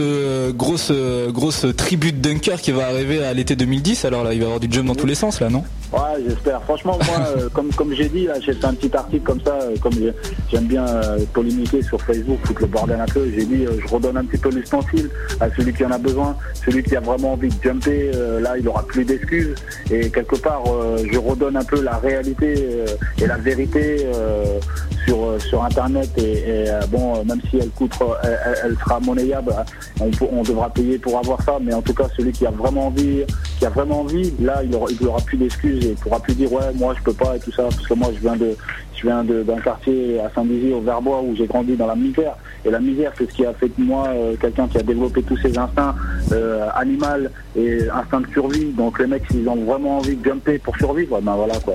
grosse, 0.55 0.93
grosse 1.29 1.67
tribu 1.77 2.13
de 2.13 2.19
dunker 2.19 2.61
qui 2.61 2.73
va 2.73 2.87
arriver 2.87 3.25
à 3.25 3.33
l'été 3.33 3.57
2010. 3.57 4.05
Alors 4.05 4.25
là, 4.25 4.33
il 4.33 4.39
va 4.39 4.45
y 4.45 4.47
avoir 4.47 4.61
du 4.61 4.69
jump 4.71 4.87
dans 4.87 4.95
tous 4.95 5.07
les 5.07 5.15
sens, 5.15 5.41
là, 5.41 5.51
non? 5.51 5.65
Ouais, 5.93 6.23
j'espère. 6.27 6.63
Franchement, 6.63 6.99
moi, 7.07 7.27
euh, 7.37 7.49
comme, 7.53 7.71
comme 7.75 7.93
j'ai 7.95 8.09
dit, 8.09 8.27
là, 8.27 8.35
j'ai 8.41 8.55
fait 8.55 8.65
un 8.65 8.73
petit 8.75 8.95
article 8.97 9.23
comme 9.25 9.41
ça, 9.43 9.59
euh, 9.61 9.77
comme 9.83 9.93
j'ai- 9.93 10.13
j'aime 10.51 10.65
bien 10.65 10.87
euh, 10.87 11.19
polémiquer 11.35 11.83
sur 11.83 12.01
Facebook, 12.01 12.39
foutre 12.45 12.63
le 12.63 12.67
bordel 12.69 13.01
un 13.01 13.05
peu. 13.07 13.29
J'ai 13.35 13.45
dit, 13.45 13.67
euh, 13.67 13.73
je 13.87 13.93
redonne 13.93 14.17
un 14.17 14.25
petit 14.25 14.41
peu 14.41 14.51
l'ustensile 14.51 15.11
à 15.41 15.51
celui 15.55 15.73
qui 15.75 15.85
en 15.85 15.91
a 15.91 15.99
besoin, 15.99 16.35
celui 16.65 16.83
qui 16.83 16.97
a 16.97 17.01
vraiment 17.01 17.33
envie 17.35 17.49
de 17.49 17.63
jumper. 17.63 18.11
là, 18.41 18.57
il 18.59 18.67
aura 18.69 18.87
plus 18.87 19.05
d'excuses. 19.05 19.55
Et 19.91 20.11
quelque 20.11 20.37
part, 20.37 20.63
je 21.11 21.19
redonne 21.19 21.57
un 21.57 21.65
peu 21.65 21.81
la 21.83 21.97
réalité 21.99 22.67
et 23.21 23.27
la 23.27 23.37
vérité 23.37 24.07
sur 25.05 25.41
sur 25.41 25.65
Internet. 25.65 26.09
Et, 26.19 26.33
et, 26.49 26.65
bon, 26.89 27.25
même 27.25 27.41
si 27.51 27.59
elle 27.59 27.71
coûte, 27.71 27.93
elle, 28.65 28.77
sera 28.79 29.01
monnayable, 29.01 29.55
on 30.01 30.43
devra 30.43 30.71
payer 30.71 30.99
pour 30.99 31.19
avoir 31.19 31.43
ça. 31.43 31.59
Mais 31.61 31.75
en 31.75 31.83
tout 31.83 31.95
cas, 31.95 32.07
celui 32.17 32.33
qui 32.33 32.47
a 32.47 32.51
vraiment 32.51 32.87
envie, 32.89 33.23
qui 33.59 33.67
a 33.67 33.71
vraiment 33.71 34.01
envie, 34.01 34.33
là, 34.41 34.63
il 34.65 34.75
aura, 34.75 34.87
il 34.91 35.07
aura 35.07 35.21
plus 35.21 35.37
d'excuses 35.39 35.82
et 35.83 35.90
il 35.90 35.97
pourra 35.97 36.21
plus 36.21 36.35
dire 36.35 36.53
ouais, 36.53 36.73
moi 36.75 36.95
je 36.97 37.03
peux 37.03 37.12
pas 37.12 37.37
et 37.37 37.40
tout 37.40 37.53
ça 37.53 37.64
parce 37.64 37.87
que 37.87 37.95
moi 37.95 38.09
je 38.14 38.21
viens 38.21 38.37
de, 38.37 38.57
je 38.95 39.03
viens 39.03 39.25
d'un 39.25 39.61
quartier 39.61 40.21
à 40.21 40.31
Saint-Dizier 40.35 40.75
au 40.75 40.81
Verbois 40.81 41.21
où 41.23 41.35
j'ai 41.35 41.47
grandi 41.47 41.77
dans 41.77 41.87
la 41.87 41.97
misère 41.97 42.37
et 42.64 42.71
la 42.71 42.81
misère 42.81 43.12
c'est 43.16 43.29
ce 43.29 43.35
qui 43.35 43.45
a 43.45 43.53
fait 43.53 43.68
de 43.68 43.83
moi 43.83 44.09
euh, 44.09 44.37
quelqu'un 44.40 44.68
qui 44.68 44.79
a 44.79 44.83
développé 44.83 45.23
tous 45.23 45.37
ses 45.38 45.59
instincts 45.59 45.95
euh, 46.33 46.68
animal 46.75 47.31
et 47.57 47.88
instincts 47.90 48.21
de 48.21 48.33
survie. 48.33 48.73
Donc 48.73 48.99
les 48.99 49.07
mecs 49.07 49.25
s'ils 49.31 49.49
ont 49.49 49.57
vraiment 49.57 49.99
envie 49.99 50.16
de 50.16 50.25
jumper 50.25 50.59
pour 50.59 50.77
survivre, 50.77 51.21
ben 51.21 51.35
voilà 51.35 51.59
quoi. 51.61 51.75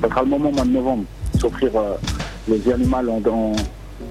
Ça 0.00 0.08
sera 0.08 0.22
le 0.22 0.28
moment 0.28 0.48
au 0.48 0.52
mois 0.52 0.64
de 0.64 0.70
novembre 0.70 1.04
s'offrir 1.38 1.70
euh, 1.76 1.94
les 2.48 2.72
animaux 2.72 2.96
en, 3.28 3.52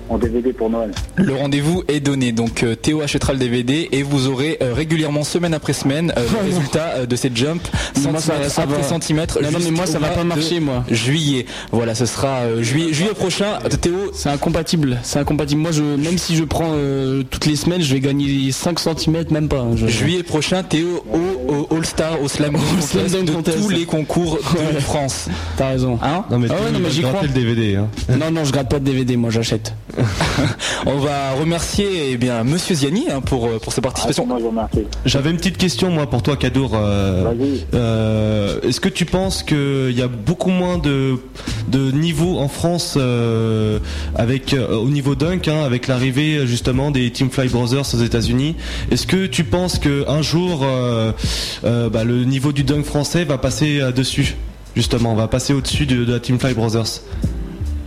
en 0.09 0.17
DVD 0.17 0.53
pour 0.53 0.69
Noël. 0.69 0.91
Le 1.15 1.33
rendez-vous 1.35 1.83
est 1.87 1.99
donné, 1.99 2.31
donc 2.31 2.63
euh, 2.63 2.75
Théo 2.75 3.01
achètera 3.01 3.33
le 3.33 3.39
DVD 3.39 3.89
et 3.91 4.03
vous 4.03 4.27
aurez 4.27 4.57
euh, 4.61 4.73
régulièrement, 4.73 5.23
semaine 5.23 5.53
après 5.53 5.73
semaine, 5.73 6.13
euh, 6.17 6.25
le 6.43 6.49
résultat 6.51 6.93
euh, 6.97 7.05
de 7.05 7.15
cette 7.15 7.35
jump, 7.35 7.61
Moi, 8.03 8.19
ça- 8.19 8.21
centimètre 8.21 8.51
ça 8.51 8.61
après 8.63 8.77
va. 8.77 8.83
centimètre. 8.83 9.39
Non, 9.41 9.51
non, 9.51 9.59
mais 9.63 9.71
moi, 9.71 9.85
ça 9.85 9.99
va 9.99 10.09
pas 10.09 10.23
marcher, 10.23 10.59
moi. 10.59 10.83
Juillet. 10.89 11.45
Voilà, 11.71 11.95
ce 11.95 12.05
sera 12.05 12.41
euh, 12.41 12.61
juillet, 12.63 12.93
juillet 12.93 13.13
prochain. 13.15 13.59
Théo, 13.81 14.11
C'est 14.13 14.29
incompatible, 14.29 14.99
c'est 15.03 15.19
incompatible. 15.19 15.61
Moi, 15.61 15.71
je, 15.71 15.83
même 15.83 16.17
si 16.17 16.35
je 16.35 16.43
prends 16.43 16.71
euh, 16.73 17.23
toutes 17.29 17.45
les 17.45 17.55
semaines, 17.55 17.81
je 17.81 17.93
vais 17.93 17.99
gagner 17.99 18.51
5 18.51 18.79
cm, 18.79 19.25
même 19.31 19.47
pas. 19.47 19.65
Je- 19.75 19.87
juillet 19.87 20.23
prochain, 20.23 20.63
Théo 20.63 21.03
au, 21.11 21.53
au 21.53 21.75
All-Star, 21.77 22.21
au 22.21 22.27
Slam 22.27 22.53
Dunk 22.53 22.81
Slam 22.81 23.25
de 23.25 23.31
Contest. 23.31 23.57
tous 23.61 23.69
les 23.69 23.85
concours 23.85 24.37
de 24.73 24.79
France. 24.79 25.27
T'as 25.57 25.69
raison. 25.69 25.97
Hein? 26.01 26.23
Non 26.29 26.37
mais, 26.39 26.47
Ah 26.49 26.53
ouais, 26.53 26.59
tu 26.67 26.73
non, 26.73 26.79
mais 26.79 26.89
gratter 26.89 27.01
crois. 27.01 27.21
le 27.23 27.27
DVD. 27.29 27.75
Hein. 27.75 27.87
Non, 28.19 28.31
non, 28.31 28.45
je 28.45 28.51
gratte 28.51 28.69
pas 28.69 28.79
de 28.79 28.85
DVD, 28.85 29.15
moi 29.17 29.29
j'achète. 29.29 29.73
On 30.85 30.97
va 30.97 31.31
remercier 31.33 32.11
eh 32.11 32.17
bien 32.17 32.43
Monsieur 32.43 32.75
Ziani 32.75 33.05
hein, 33.09 33.21
pour, 33.21 33.47
euh, 33.47 33.59
pour 33.59 33.73
sa 33.73 33.79
Ah, 33.79 33.83
participation. 33.83 34.25
remercie. 34.25 34.79
J'avais 35.05 35.29
une 35.31 35.37
petite 35.37 35.57
question 35.57 35.89
moi 35.89 36.09
pour 36.09 36.21
toi 36.23 36.35
Kadour. 36.37 36.71
Euh, 36.75 37.23
Vas-y. 37.25 37.65
euh, 37.73 38.59
Est-ce 38.61 38.79
que 38.79 38.89
tu 38.89 39.05
penses 39.05 39.43
qu'il 39.43 39.91
y 39.91 40.01
a 40.01 40.07
beaucoup 40.07 40.49
moins 40.49 40.77
de, 40.77 41.15
de 41.69 41.91
niveau 41.91 42.37
en 42.39 42.47
France 42.47 42.95
euh, 42.97 43.79
avec 44.15 44.53
euh, 44.53 44.75
au 44.77 44.89
niveau 44.89 45.15
dunk 45.15 45.47
hein, 45.47 45.63
avec 45.63 45.87
l'arrivée 45.87 46.45
justement 46.45 46.91
des 46.91 47.11
Team 47.11 47.29
Fly 47.29 47.47
Brothers 47.49 47.93
aux 47.93 48.03
États-Unis? 48.03 48.55
Est-ce 48.91 49.07
que 49.07 49.25
tu 49.25 49.43
penses 49.43 49.79
que 49.79 50.07
un 50.09 50.21
jour 50.21 50.61
euh, 50.63 51.11
euh, 51.63 51.89
bah, 51.89 52.03
le 52.03 52.23
niveau 52.25 52.51
du 52.51 52.63
dunk 52.63 52.83
français 52.85 53.23
va 53.23 53.37
passer 53.37 53.79
euh, 53.81 53.91
dessus 53.91 54.35
justement, 54.75 55.15
va 55.15 55.29
passer 55.29 55.53
au-dessus 55.53 55.85
de, 55.85 56.03
de 56.03 56.11
la 56.13 56.19
Team 56.19 56.37
Fly 56.37 56.53
Brothers? 56.53 57.01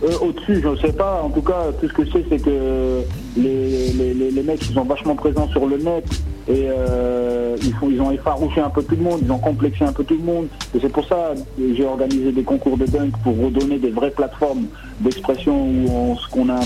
Euh, 0.03 0.17
Au-dessus, 0.21 0.61
je 0.61 0.67
ne 0.69 0.75
sais 0.77 0.93
pas. 0.93 1.21
En 1.23 1.29
tout 1.29 1.41
cas, 1.41 1.71
tout 1.79 1.87
ce 1.87 1.93
que 1.93 2.05
je 2.05 2.11
sais, 2.11 2.25
c'est 2.29 2.41
que 2.41 3.01
les, 3.37 3.91
les, 3.93 4.31
les, 4.31 4.43
mecs, 4.43 4.61
ils 4.67 4.73
sont 4.73 4.85
vachement 4.85 5.15
présents 5.15 5.47
sur 5.49 5.65
le 5.65 5.77
net 5.77 6.05
et 6.47 6.67
euh, 6.67 7.55
ils, 7.61 7.73
font, 7.73 7.89
ils 7.91 8.01
ont 8.01 8.11
effarouché 8.11 8.59
un 8.59 8.69
peu 8.69 8.81
tout 8.81 8.95
le 8.95 9.03
monde, 9.03 9.19
ils 9.21 9.31
ont 9.31 9.37
complexé 9.37 9.83
un 9.83 9.93
peu 9.93 10.03
tout 10.03 10.15
le 10.15 10.23
monde. 10.23 10.47
Et 10.73 10.79
c'est 10.79 10.91
pour 10.91 11.05
ça 11.05 11.33
que 11.35 11.75
j'ai 11.75 11.85
organisé 11.85 12.31
des 12.31 12.43
concours 12.43 12.77
de 12.77 12.85
dunk 12.85 13.11
pour 13.23 13.37
redonner 13.37 13.77
des 13.77 13.91
vraies 13.91 14.09
plateformes 14.09 14.65
d'expression 14.99 15.69
où 15.69 16.17
on, 16.35 16.49
a, 16.49 16.59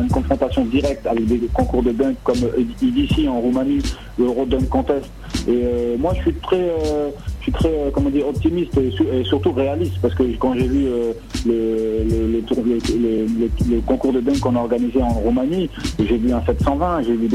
une 0.00 0.08
confrontation 0.08 0.64
directe 0.64 1.06
avec 1.06 1.26
des 1.26 1.48
concours 1.52 1.82
de 1.82 1.92
dunk 1.92 2.16
comme 2.24 2.40
ici 2.82 3.28
en 3.28 3.40
Roumanie, 3.40 3.82
le 4.18 4.24
Euro 4.24 4.44
Dunk 4.44 4.68
Contest. 4.68 5.10
Et 5.46 5.60
euh, 5.62 5.96
moi, 5.98 6.14
je 6.16 6.22
suis 6.22 6.34
très, 6.34 6.72
je 7.42 7.46
suis 7.46 7.52
très, 7.52 7.68
euh, 7.68 7.90
comment 7.92 8.08
dire, 8.08 8.28
optimiste 8.28 8.78
et, 8.78 8.92
su- 8.92 9.02
et 9.12 9.24
surtout 9.24 9.50
réaliste 9.52 9.94
parce 10.00 10.14
que 10.14 10.22
quand 10.38 10.54
j'ai 10.54 10.68
vu 10.68 10.86
euh, 10.86 11.12
le, 11.44 12.40
concours 13.84 14.12
de 14.12 14.20
dunk 14.20 14.38
qu'on 14.38 14.54
a 14.54 14.60
organisé 14.60 15.02
en 15.02 15.08
Roumanie, 15.10 15.68
j'ai 15.98 16.18
vu 16.18 16.32
un 16.32 16.40
720, 16.44 17.02
j'ai 17.02 17.14
vu, 17.14 17.28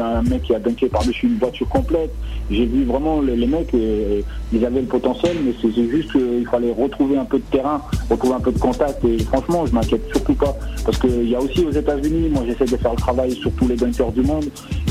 un 0.00 0.22
mec 0.22 0.42
qui 0.42 0.54
a 0.54 0.60
dunké 0.60 0.86
par-dessus 0.86 1.26
une 1.26 1.38
voiture 1.38 1.68
complète. 1.68 2.10
J'ai 2.52 2.66
vu 2.66 2.84
vraiment 2.84 3.20
les, 3.20 3.46
mecs, 3.48 3.74
euh, 3.74 4.20
ils 4.52 4.64
avaient 4.64 4.80
le 4.80 4.86
potentiel, 4.86 5.36
mais 5.44 5.52
c'est 5.60 5.72
juste 5.90 6.12
qu'il 6.12 6.46
fallait 6.48 6.72
retrouver 6.72 7.16
un 7.18 7.24
peu 7.24 7.38
de 7.38 7.44
terrain, 7.50 7.80
retrouver 8.08 8.34
un 8.34 8.40
peu 8.40 8.52
de 8.52 8.58
contact. 8.58 9.04
Et 9.04 9.18
franchement, 9.24 9.66
je 9.66 9.74
m'inquiète 9.74 10.02
surtout 10.12 10.34
pas 10.34 10.56
parce 10.84 10.98
qu'il 10.98 11.28
y 11.28 11.34
a 11.34 11.40
aussi 11.40 11.64
aux 11.64 11.72
États-Unis, 11.72 12.28
moi 12.32 12.44
j'essaie 12.46 12.64
de 12.70 12.76
faire 12.80 12.92
le 12.92 12.96
travail 12.96 13.32
sur 13.32 13.50
tous 13.52 13.66
les 13.66 13.74
dunkers 13.76 14.12
du 14.12 14.22
monde. 14.22 14.44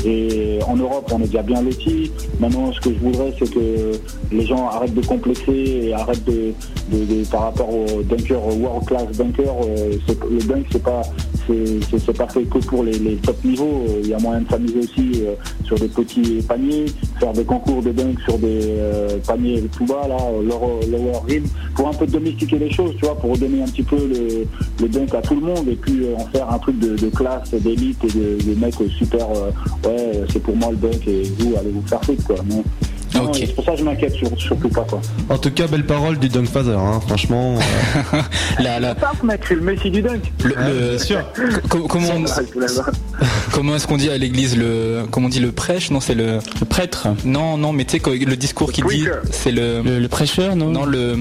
Et 0.04 0.58
en 0.66 0.76
Europe, 0.76 1.10
on 1.12 1.18
est 1.20 1.26
déjà 1.26 1.42
bien 1.42 1.62
lotis. 1.62 2.10
Maintenant, 2.38 2.70
ce 2.72 2.80
que 2.80 2.90
je 2.92 2.98
voudrais, 2.98 3.32
c'est 3.38 3.50
que 3.52 3.92
les 4.30 4.44
gens 4.46 4.57
arrêtent 4.66 4.94
de 4.94 5.04
complexer 5.06 5.52
et 5.84 5.92
arrêtent 5.94 6.24
de, 6.24 6.52
par 7.30 7.42
rapport 7.42 7.68
aux 7.72 8.02
dunkers, 8.02 8.44
aux 8.44 8.54
world 8.54 8.86
class 8.86 9.06
dunkers. 9.16 9.54
euh, 9.64 9.92
le 10.30 10.38
dunk, 10.42 10.66
c'est 10.72 10.82
pas, 10.82 11.02
c'est- 11.46 12.12
pas 12.16 12.26
fait 12.28 12.44
que 12.44 12.58
pour 12.58 12.82
les, 12.82 12.98
top 13.16 13.44
niveaux. 13.44 13.84
Euh, 13.88 14.00
Il 14.02 14.08
y 14.10 14.14
a 14.14 14.18
moyen 14.18 14.40
de 14.40 14.48
s'amuser 14.48 14.78
aussi 14.78 15.22
euh, 15.24 15.34
sur 15.64 15.78
des 15.78 15.88
petits 15.88 16.40
paniers, 16.48 16.86
faire 17.20 17.32
des 17.32 17.44
concours 17.44 17.82
de 17.82 17.92
dunk 17.92 18.18
sur 18.26 18.38
des 18.38 18.74
paniers 19.26 19.62
tout 19.76 19.84
bas, 19.86 20.06
là, 20.08 20.16
lower, 20.42 20.86
lower 20.90 21.18
rim, 21.28 21.44
pour 21.74 21.88
un 21.88 21.92
peu 21.92 22.06
domestiquer 22.06 22.58
les 22.58 22.70
choses, 22.72 22.92
tu 22.98 23.04
vois, 23.04 23.14
pour 23.16 23.32
redonner 23.32 23.62
un 23.62 23.66
petit 23.66 23.82
peu 23.82 23.96
le, 23.96 24.46
le 24.80 24.88
dunk 24.88 25.14
à 25.14 25.20
tout 25.22 25.34
le 25.34 25.42
monde 25.42 25.68
et 25.68 25.76
puis 25.76 26.06
en 26.16 26.24
faire 26.26 26.50
un 26.50 26.58
truc 26.58 26.78
de, 26.78 27.08
classe, 27.10 27.50
d'élite 27.52 28.02
et 28.04 28.08
de, 28.08 28.54
mecs 28.58 28.74
super, 28.98 29.28
ouais, 29.84 30.22
c'est 30.32 30.42
pour 30.42 30.56
moi 30.56 30.70
le 30.70 30.76
dunk 30.76 31.06
et 31.06 31.22
vous, 31.38 31.54
allez 31.58 31.70
vous 31.70 31.82
faire 31.86 32.02
foutre, 32.04 32.24
quoi. 32.24 32.36
Non, 33.14 33.24
Ok. 33.24 33.40
et 33.40 33.46
C'est 33.46 33.54
pour 33.54 33.64
ça 33.64 33.72
que 33.72 33.78
je 33.78 33.84
m'inquiète 33.84 34.12
sur- 34.14 34.40
surtout 34.40 34.68
pas, 34.68 34.82
quoi. 34.84 35.00
En 35.30 35.38
tout 35.38 35.50
cas, 35.50 35.66
belle 35.66 35.84
parole 35.86 36.18
du 36.18 36.28
Dunk 36.28 36.46
Father, 36.46 36.76
hein, 36.78 37.00
franchement. 37.06 37.56
euh, 37.56 38.20
La- 38.62 38.78
la- 38.80 38.94
suis 39.46 39.54
le 39.54 39.60
Messi 39.62 39.90
du 39.90 40.02
dunk. 40.02 40.20
le- 40.44 40.54
le- 40.54 40.88
bien 40.90 40.98
sûr. 40.98 41.20
co- 41.68 41.86
comment 41.88 42.08
on- 42.16 42.24
Ah, 42.26 42.40
est-ce 43.76 43.86
qu'on 43.86 43.96
dit 43.96 44.10
à 44.10 44.18
l'église 44.18 44.56
le 44.56 45.04
comment 45.10 45.26
on 45.26 45.30
dit 45.30 45.40
le 45.40 45.52
prêche? 45.52 45.90
Non 45.90 46.00
c'est 46.00 46.14
le 46.14 46.38
Le 46.60 46.66
prêtre, 46.66 47.08
non 47.24 47.56
non 47.56 47.72
mais 47.72 47.84
tu 47.84 47.92
sais 47.92 48.00
le 48.24 48.36
discours 48.36 48.72
qu'il 48.72 48.84
dit 48.84 49.06
c'est 49.30 49.50
le 49.52 49.82
le, 49.82 49.98
le 49.98 50.08
prêcheur, 50.08 50.54
non? 50.56 50.68
Non 50.70 50.84
le 50.84 51.16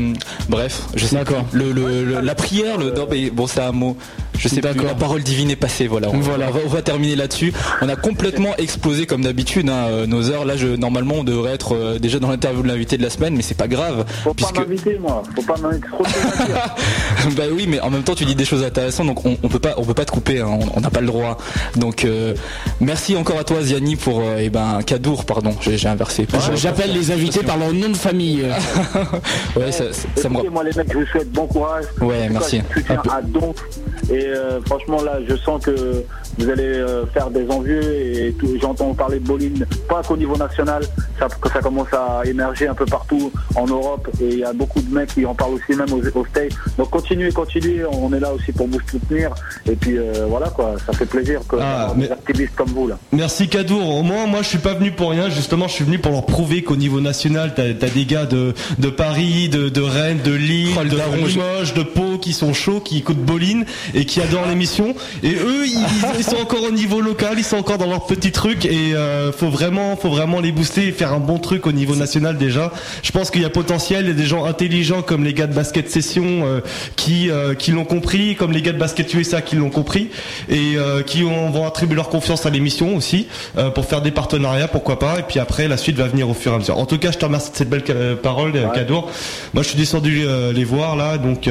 bref 0.50 0.84
je 0.96 1.06
sais 1.06 1.16
D'accord. 1.16 1.46
le, 1.54 1.72
le- 1.72 2.04
le- 2.04 2.22
la 2.22 2.36
prière 2.36 2.78
le 2.78 2.92
non, 2.92 3.08
mais 3.10 3.30
bon 3.30 3.48
c'est 3.48 3.62
un 3.62 3.72
mot 3.72 3.98
je 4.38 4.48
sais 4.48 4.62
plus 4.62 4.84
la 4.84 4.96
parole 4.96 5.22
divine 5.24 5.50
est 5.52 5.56
passée 5.56 5.88
voilà 5.88 6.10
on, 6.10 6.20
Voilà. 6.20 6.48
on 6.50 6.52
va, 6.52 6.60
on 6.66 6.70
va 6.70 6.82
terminer 6.82 7.16
là-dessus 7.16 7.54
on 7.82 7.90
a 7.90 7.96
complètement 7.96 8.56
explosé 8.58 9.06
comme 9.06 9.22
d'habitude 9.24 9.70
hein, 9.70 9.88
euh, 9.90 10.06
nos 10.06 10.30
heures 10.30 10.46
là 10.46 10.56
je 10.58 10.68
normalement 10.68 11.16
on 11.20 11.24
devrait 11.24 11.54
être 11.54 11.76
euh, 11.76 12.00
déjà 12.00 12.20
dans 12.20 12.30
l'interview 12.30 12.62
de 12.64 12.68
l'invité 12.68 12.98
de 12.98 13.04
la 13.04 13.10
semaine 13.10 13.36
mais 13.36 13.42
c'est 13.42 13.58
pas 13.58 13.68
grave 13.68 14.06
Faut 14.24 14.34
puisque 14.34 14.54
pas 14.56 14.62
m'inviter, 14.62 14.98
moi. 15.00 15.24
Faut 15.36 15.42
pas 15.42 15.58
m'inviter 15.58 15.88
bah 17.36 17.44
oui, 17.52 17.66
mais 17.68 17.80
en 17.80 17.90
même 17.90 18.04
temps 18.04 18.16
tu 18.16 18.26
dis 18.26 18.36
des 18.36 18.46
choses 18.46 18.64
intéressantes, 18.64 19.08
donc 19.08 19.26
on, 19.26 19.38
on 19.44 19.48
peut 19.48 19.60
pas, 19.60 19.74
on 19.78 19.84
peut 19.84 19.94
pas 19.94 20.06
te 20.06 20.12
couper, 20.12 20.40
hein, 20.42 20.60
on 20.76 20.80
n'a 20.82 20.90
pas 20.90 21.02
le 21.02 21.08
droit. 21.08 21.38
Donc 21.76 22.06
euh, 22.06 22.34
merci 22.80 23.16
encore 23.16 23.40
à 23.40 23.44
toi 23.44 23.62
Ziani 23.62 23.96
pour, 23.96 24.22
euh, 24.22 24.38
eh 24.40 24.50
ben 24.50 24.80
Kadour, 24.86 25.26
pardon, 25.26 25.56
j'ai 25.62 25.88
inversé. 25.88 26.28
J'appelle 26.56 26.94
les 26.94 27.12
invités 27.12 27.44
par 27.44 27.58
leur 27.58 27.74
nom 27.74 27.90
de 27.90 27.98
famille. 27.98 28.44
Ouais, 29.56 29.72
ça, 29.72 29.92
ça, 29.94 30.08
ça 30.16 30.30
me 30.30 30.50
moi 30.50 30.64
les 30.64 30.72
mecs, 30.76 30.92
je 30.92 30.98
vous 30.98 31.06
souhaite 31.08 31.32
bon 31.32 31.48
courage. 31.48 31.86
Ouais, 32.02 32.30
merci. 32.30 32.60
cas, 32.60 32.66
Je 32.76 32.80
soutiens 32.82 33.02
à 33.12 33.22
donf. 33.22 33.56
Et 34.12 34.27
euh, 34.30 34.60
franchement 34.66 35.02
là, 35.04 35.20
je 35.28 35.36
sens 35.36 35.64
que 35.64 36.04
vous 36.38 36.50
allez 36.50 36.64
euh, 36.64 37.06
faire 37.08 37.30
des 37.30 37.48
envieux 37.50 37.82
et 37.96 38.34
tout- 38.40 38.58
j'entends 38.62 38.94
parler 38.94 39.20
de 39.20 39.26
bowling, 39.26 39.64
pas 39.90 40.02
qu'au 40.04 40.18
niveau 40.18 40.36
national, 40.38 40.84
ça, 41.20 41.28
que 41.42 41.50
ça 41.50 41.60
commence 41.60 41.92
à 41.94 42.22
émerger 42.26 42.68
un 42.68 42.74
peu 42.76 42.86
partout 42.86 43.32
en 43.56 43.66
Europe 43.66 44.08
et 44.22 44.28
il 44.30 44.40
y 44.40 44.44
a 44.44 44.54
beaucoup 44.54 44.82
de 44.82 44.94
mecs 44.94 45.14
qui 45.14 45.26
en 45.26 45.34
parlent 45.36 45.54
aussi 45.56 45.78
même 45.78 45.92
aux, 45.94 46.20
aux 46.20 46.26
States. 46.26 46.52
Donc 46.78 46.90
continuez, 46.90 47.32
continuez, 47.32 47.84
on 47.92 48.14
est 48.14 48.20
là 48.20 48.32
aussi 48.34 48.52
pour 48.52 48.68
vous 48.68 48.80
soutenir 48.90 49.32
et 49.70 49.76
puis 49.76 49.98
euh, 49.98 50.26
voilà 50.30 50.50
quoi, 50.50 50.76
ça 50.86 50.94
fait 50.94 51.06
plaisir 51.06 51.42
que 51.48 51.56
Ah, 51.60 51.94
mais- 51.96 52.06
des 52.08 52.12
activistes 52.12 52.56
comme 52.56 52.70
vous 52.70 52.88
là. 52.88 52.98
Merci 53.12 53.48
Kadour. 53.48 53.96
Au 53.98 54.04
moins, 54.04 54.28
moi, 54.28 54.42
je 54.42 54.48
suis 54.48 54.58
pas 54.58 54.74
venu 54.74 54.92
pour 54.92 55.12
rien. 55.12 55.30
Justement, 55.30 55.68
je 55.68 55.74
suis 55.74 55.84
venu 55.86 55.98
pour 56.00 56.12
leur 56.12 56.26
prouver 56.26 56.64
qu'au 56.64 56.76
niveau 56.76 57.02
national, 57.02 57.54
t'as 57.56 57.64
as 57.64 57.90
des 57.90 58.06
gars 58.06 58.26
de, 58.26 58.54
de 58.78 58.90
Paris, 58.90 59.50
de, 59.50 59.70
de 59.70 59.82
Rennes, 59.82 60.20
de 60.24 60.32
Lille, 60.34 60.76
Oh, 60.78 60.84
le 60.84 60.90
de 60.90 60.96
Limoges, 61.28 61.74
de 61.74 61.84
Pau, 61.84 62.17
qui 62.18 62.34
sont 62.34 62.54
chauds, 62.54 62.80
qui 62.80 62.98
écoutent 62.98 63.18
Boline 63.18 63.66
et 63.94 64.06
qui 64.06 64.22
adorent 64.22 64.48
l'émission. 64.48 64.96
Et 65.24 65.34
eux, 65.34 65.66
ils, 65.66 65.86
ils 66.18 66.24
sont 66.24 66.38
encore 66.38 66.64
au 66.64 66.72
niveau 66.72 67.02
local, 67.02 67.36
ils 67.38 67.44
sont 67.44 67.58
encore 67.58 67.78
dans 67.78 67.88
leur 67.88 68.06
petit 68.06 68.32
truc. 68.32 68.66
Et 68.66 68.96
euh, 68.96 69.32
faut 69.32 69.50
vraiment, 69.50 69.96
faut 69.96 70.10
vraiment 70.10 70.40
les 70.40 70.52
booster 70.52 70.88
et 70.88 70.92
faire 70.92 71.14
un 71.14 71.20
bon 71.20 71.40
truc 71.40 71.68
au 71.68 71.72
niveau 71.72 71.96
national 71.96 72.38
déjà. 72.38 72.72
Je 73.04 73.12
pense 73.12 73.32
qu'il 73.32 73.42
y 73.42 73.46
a 73.46 73.50
potentiel. 73.50 74.06
Il 74.06 74.08
y 74.10 74.12
a 74.12 74.14
des 74.14 74.26
gens 74.26 74.46
intelligents 74.46 75.02
comme 75.02 75.24
les 75.24 75.34
gars 75.34 75.48
de 75.48 75.54
basket 75.54 75.90
session 75.90 76.24
euh, 76.26 76.62
qui 76.96 77.30
euh, 77.30 77.54
qui 77.54 77.72
l'ont 77.72 77.86
compris, 77.86 78.36
comme 78.36 78.52
les 78.52 78.62
gars 78.62 78.74
de 78.74 78.78
basket 78.78 79.14
USA 79.14 79.42
qui 79.42 79.56
l'ont 79.56 79.70
compris 79.70 80.10
et 80.50 80.76
euh, 80.76 81.02
qui 81.04 81.24
ont, 81.24 81.50
vont 81.50 81.66
attribuer 81.66 81.96
leur 81.96 82.10
confiance 82.10 82.46
à 82.46 82.50
l'émission 82.50 82.96
aussi 82.96 83.28
pour 83.76 83.86
faire 83.86 84.02
des 84.02 84.12
partenariats, 84.12 84.68
pourquoi 84.68 85.00
pas. 85.00 85.20
Et 85.20 85.24
puis 85.24 85.40
après, 85.40 85.68
la 85.68 85.78
suite 85.78 85.98
va 85.98 86.08
venir 86.08 86.30
au 86.30 86.34
fur 86.34 86.52
et 86.52 86.56
à 86.56 86.58
mesure. 86.60 86.78
En 86.78 86.86
tout 86.86 86.98
cas, 86.98 87.12
je 87.12 87.18
te 87.18 87.26
remercie 87.26 87.52
de 87.52 87.56
cette 87.56 87.70
belle 87.70 87.84
parole, 88.22 88.52
euh, 88.56 88.68
Kadour. 88.70 89.10
Moi, 89.54 89.64
je 89.64 89.70
suis 89.70 89.78
descendu 89.78 90.26
les 90.54 90.64
voir 90.64 90.96
là, 90.96 91.18
donc 91.18 91.50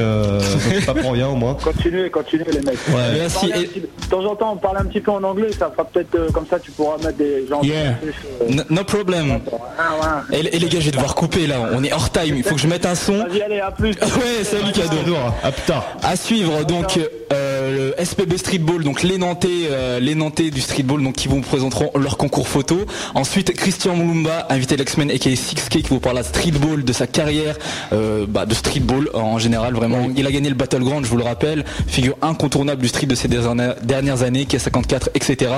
c'est 0.59 0.87
pas 0.87 0.95
pour 0.95 1.13
rien 1.13 1.29
au 1.29 1.35
moins. 1.35 1.55
Continuez, 1.63 2.11
continuez 2.11 2.45
les 2.53 2.61
mecs. 2.61 2.79
Ouais. 2.89 3.19
Merci. 3.19 3.47
Et- 3.55 3.67
petit- 3.67 3.81
de 3.81 4.11
temps 4.11 4.25
en 4.25 4.37
temps, 4.37 4.53
on 4.53 4.57
parle 4.57 4.79
un 4.79 4.85
petit 4.85 5.01
peu 5.01 5.11
en 5.11 5.23
anglais, 5.25 5.51
ça 5.53 5.71
fera 5.71 5.85
peut-être 5.85 6.15
euh, 6.15 6.31
comme 6.31 6.47
ça, 6.49 6.59
tu 6.59 6.71
pourras 6.71 6.97
mettre 6.99 7.19
des 7.19 7.47
gens. 7.49 7.61
Yeah. 7.63 7.95
euh, 8.05 8.47
No, 8.51 8.63
no 8.71 8.85
problem. 8.85 9.41
ah, 9.79 10.23
ouais. 10.31 10.39
Et, 10.39 10.57
et 10.57 10.59
les 10.59 10.69
gars, 10.69 10.79
je 10.81 10.87
vais 10.87 10.91
devoir 10.93 11.15
couper 11.15 11.47
là, 11.47 11.57
on 11.73 11.83
est 11.83 11.93
hors 11.93 12.11
time, 12.11 12.37
il 12.37 12.45
faut 12.45 12.55
que 12.55 12.61
je 12.61 12.69
mette 12.69 12.87
un 12.87 12.95
son. 12.95 13.19
Vas-y, 13.25 13.43
allez, 13.43 13.61
à 13.61 13.71
plus. 13.71 13.91
Ouais, 14.17 14.45
salut 14.45 14.73
Cadeau. 14.73 15.15
À 15.43 15.51
plus 15.53 15.63
tard. 15.67 15.85
À 16.03 16.17
suivre 16.17 16.65
donc 16.65 16.99
euh, 17.33 17.93
le 17.99 18.05
SPB 18.05 18.37
Streetball, 18.39 18.85
donc 18.85 19.03
les 19.03 19.19
Nantais, 19.19 19.49
euh, 19.71 19.99
les 20.01 20.15
Nantais 20.15 20.51
du 20.51 20.61
streetball, 20.61 21.03
donc 21.03 21.15
qui 21.17 21.29
vous 21.29 21.41
présenteront 21.41 21.91
leur 21.99 22.17
concours 22.17 22.49
photo. 22.49 22.79
Ensuite 23.15 23.53
Christian 23.55 23.95
Moulumba, 23.97 24.47
invité 24.51 24.77
l'X-Men 24.77 25.11
et 25.11 25.19
qui 25.19 25.31
est 25.31 25.35
6K, 25.35 25.83
qui 25.83 25.89
vous 25.91 26.01
parlera 26.01 26.23
de 26.23 26.29
streetball, 26.29 26.85
de 26.85 26.93
sa 26.93 27.07
carrière, 27.07 27.57
euh, 27.93 28.25
bah, 28.29 28.47
de 28.47 28.55
streetball 28.55 29.09
en 29.15 29.39
général 29.39 29.75
vraiment. 29.75 30.09
Il 30.17 30.27
a 30.27 30.31
gagné 30.31 30.46
le 30.49 30.55
Battleground, 30.55 31.05
je 31.05 31.11
vous 31.11 31.17
le 31.17 31.25
rappelle, 31.25 31.65
figure 31.87 32.17
incontournable 32.23 32.83
du 32.83 32.89
street 32.89 33.07
de 33.07 33.15
ces 33.15 33.29
dernières 33.29 33.77
dernières 33.83 34.23
années, 34.23 34.47
qui 34.47 34.57
a 34.57 34.59
54, 34.59 35.11
etc. 35.15 35.51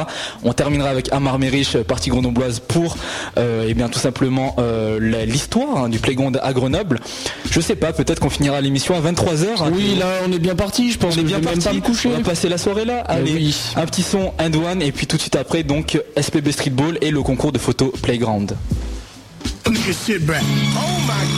On 0.45 0.53
terminera 0.53 0.91
avec 0.91 1.13
Amar 1.13 1.39
Merich, 1.39 1.77
partie 1.79 2.11
grenobloise 2.11 2.61
pour, 2.61 2.97
euh, 3.39 3.67
eh 3.69 3.75
bien 3.75 3.89
tout 3.89 3.99
simplement 3.99 4.57
euh, 4.59 5.25
l'histoire 5.27 5.85
hein, 5.85 5.89
du 5.89 5.99
playground 5.99 6.39
à 6.43 6.53
Grenoble. 6.53 7.01
Je 7.51 7.61
sais 7.61 7.77
pas, 7.77 7.93
peut-être 7.93 8.21
qu'on 8.21 8.31
finira 8.31 8.61
l'émission 8.61 8.95
à 8.97 9.01
23h. 9.01 9.71
Oui, 9.73 9.97
là, 9.99 10.07
on 10.27 10.33
est 10.33 10.39
bien 10.39 10.55
parti. 10.55 10.93
Je 10.93 10.99
pense 10.99 11.17
On 11.17 11.21
est 11.21 11.23
que 11.23 11.29
bien 11.29 11.41
parti. 11.41 11.61
pas 11.61 11.73
me 11.73 11.81
coucher. 11.81 12.09
On 12.13 12.19
va 12.19 12.25
passer 12.25 12.49
la 12.49 12.59
soirée 12.59 12.85
là. 12.85 13.01
Allez, 13.07 13.33
oui. 13.33 13.57
un 13.77 13.87
petit 13.87 14.03
son 14.03 14.33
and 14.41 14.53
one 14.55 14.83
et 14.83 14.93
puis 14.93 15.07
tout 15.07 15.17
de 15.17 15.23
suite 15.23 15.37
après 15.37 15.63
donc 15.63 15.99
SPB 16.21 16.51
Streetball 16.53 16.99
et 17.01 17.11
le 17.11 17.23
concours 17.23 17.53
de 17.53 17.59
photo 17.59 17.93
Playground. 18.03 18.57
Look 19.67 19.77
at 19.89 19.93
shit 20.07 20.25
back. 20.25 20.43
Oh 20.77 20.81
my 21.07 21.38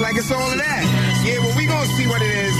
like 0.00 0.16
it's 0.16 0.30
all 0.30 0.50
of 0.50 0.58
that. 0.58 0.84
Yeah, 1.26 1.42
well, 1.42 1.54
we 1.58 1.66
gonna 1.66 1.90
see 1.98 2.06
what 2.06 2.22
it 2.22 2.30
is. 2.30 2.54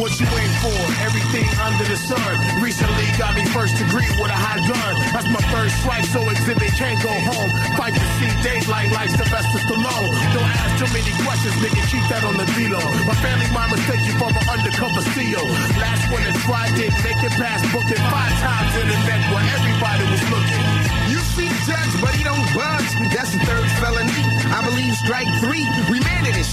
What 0.00 0.16
you 0.16 0.24
wait 0.32 0.52
for? 0.64 0.72
Everything 1.04 1.44
under 1.60 1.84
the 1.84 1.96
sun. 1.96 2.32
Recently 2.64 3.04
got 3.20 3.36
me 3.36 3.44
first 3.52 3.76
degree 3.76 4.08
with 4.16 4.32
a 4.32 4.38
hot 4.38 4.64
gun. 4.64 4.92
That's 5.12 5.28
my 5.28 5.44
first 5.52 5.76
strike, 5.84 6.08
so 6.08 6.24
exhibit 6.32 6.72
can't 6.80 6.96
go 7.04 7.12
home. 7.12 7.50
Fight 7.76 7.92
to 7.92 8.04
see 8.16 8.32
daylight 8.40 8.88
like 8.96 9.12
Sylvester 9.12 9.60
Stallone. 9.60 10.08
Don't 10.32 10.52
ask 10.56 10.72
too 10.80 10.88
many 10.96 11.12
questions, 11.20 11.52
nigga. 11.60 11.84
Keep 11.92 12.04
that 12.08 12.24
on 12.24 12.40
the 12.40 12.48
D-Lo. 12.56 12.80
My 13.04 13.16
family 13.20 13.48
might 13.52 13.68
mistake 13.68 14.00
you 14.08 14.16
for 14.16 14.32
an 14.32 14.40
undercover 14.48 15.04
CEO. 15.12 15.42
Last 15.76 16.08
one 16.08 16.24
that 16.24 16.36
tried 16.48 16.72
didn't 16.80 16.96
make 17.04 17.20
it 17.20 17.34
past 17.36 17.68
booking 17.76 18.00
five 18.08 18.34
times 18.40 18.72
in 18.80 18.86
the 18.88 18.98
neck 19.04 19.22
where 19.28 19.44
everybody 19.52 20.04
was 20.08 20.24
looking. 20.32 20.64
You 21.12 21.20
see 21.36 21.50
judge, 21.68 21.92
but 22.00 22.16
he 22.16 22.24
don't 22.24 22.46
budge. 22.56 22.88
That's 23.12 23.36
the 23.36 23.40
third 23.44 23.68
felony. 23.84 24.22
I 24.48 24.64
believe 24.64 24.96
strike 24.96 25.28
three. 25.44 25.68
Remanded 25.92 25.99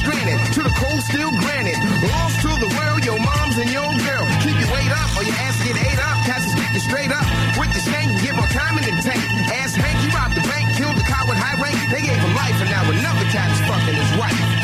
stranded 0.07 0.39
to 0.53 0.63
the 0.63 0.73
cold 0.79 1.01
steel 1.03 1.31
granite. 1.31 1.77
Lost 2.07 2.41
to 2.41 2.47
the 2.47 2.71
world, 2.79 3.03
your 3.03 3.19
moms 3.19 3.57
and 3.57 3.69
your 3.69 3.91
girl. 3.91 4.23
Keep 4.39 4.55
your 4.59 4.71
weight 4.71 4.91
up 4.91 5.09
or 5.17 5.23
your 5.23 5.35
ass 5.35 5.57
get 5.63 5.75
ate 5.75 5.99
up. 5.99 6.17
Cats 6.25 6.47
you 6.73 6.79
straight 6.79 7.11
up 7.11 7.26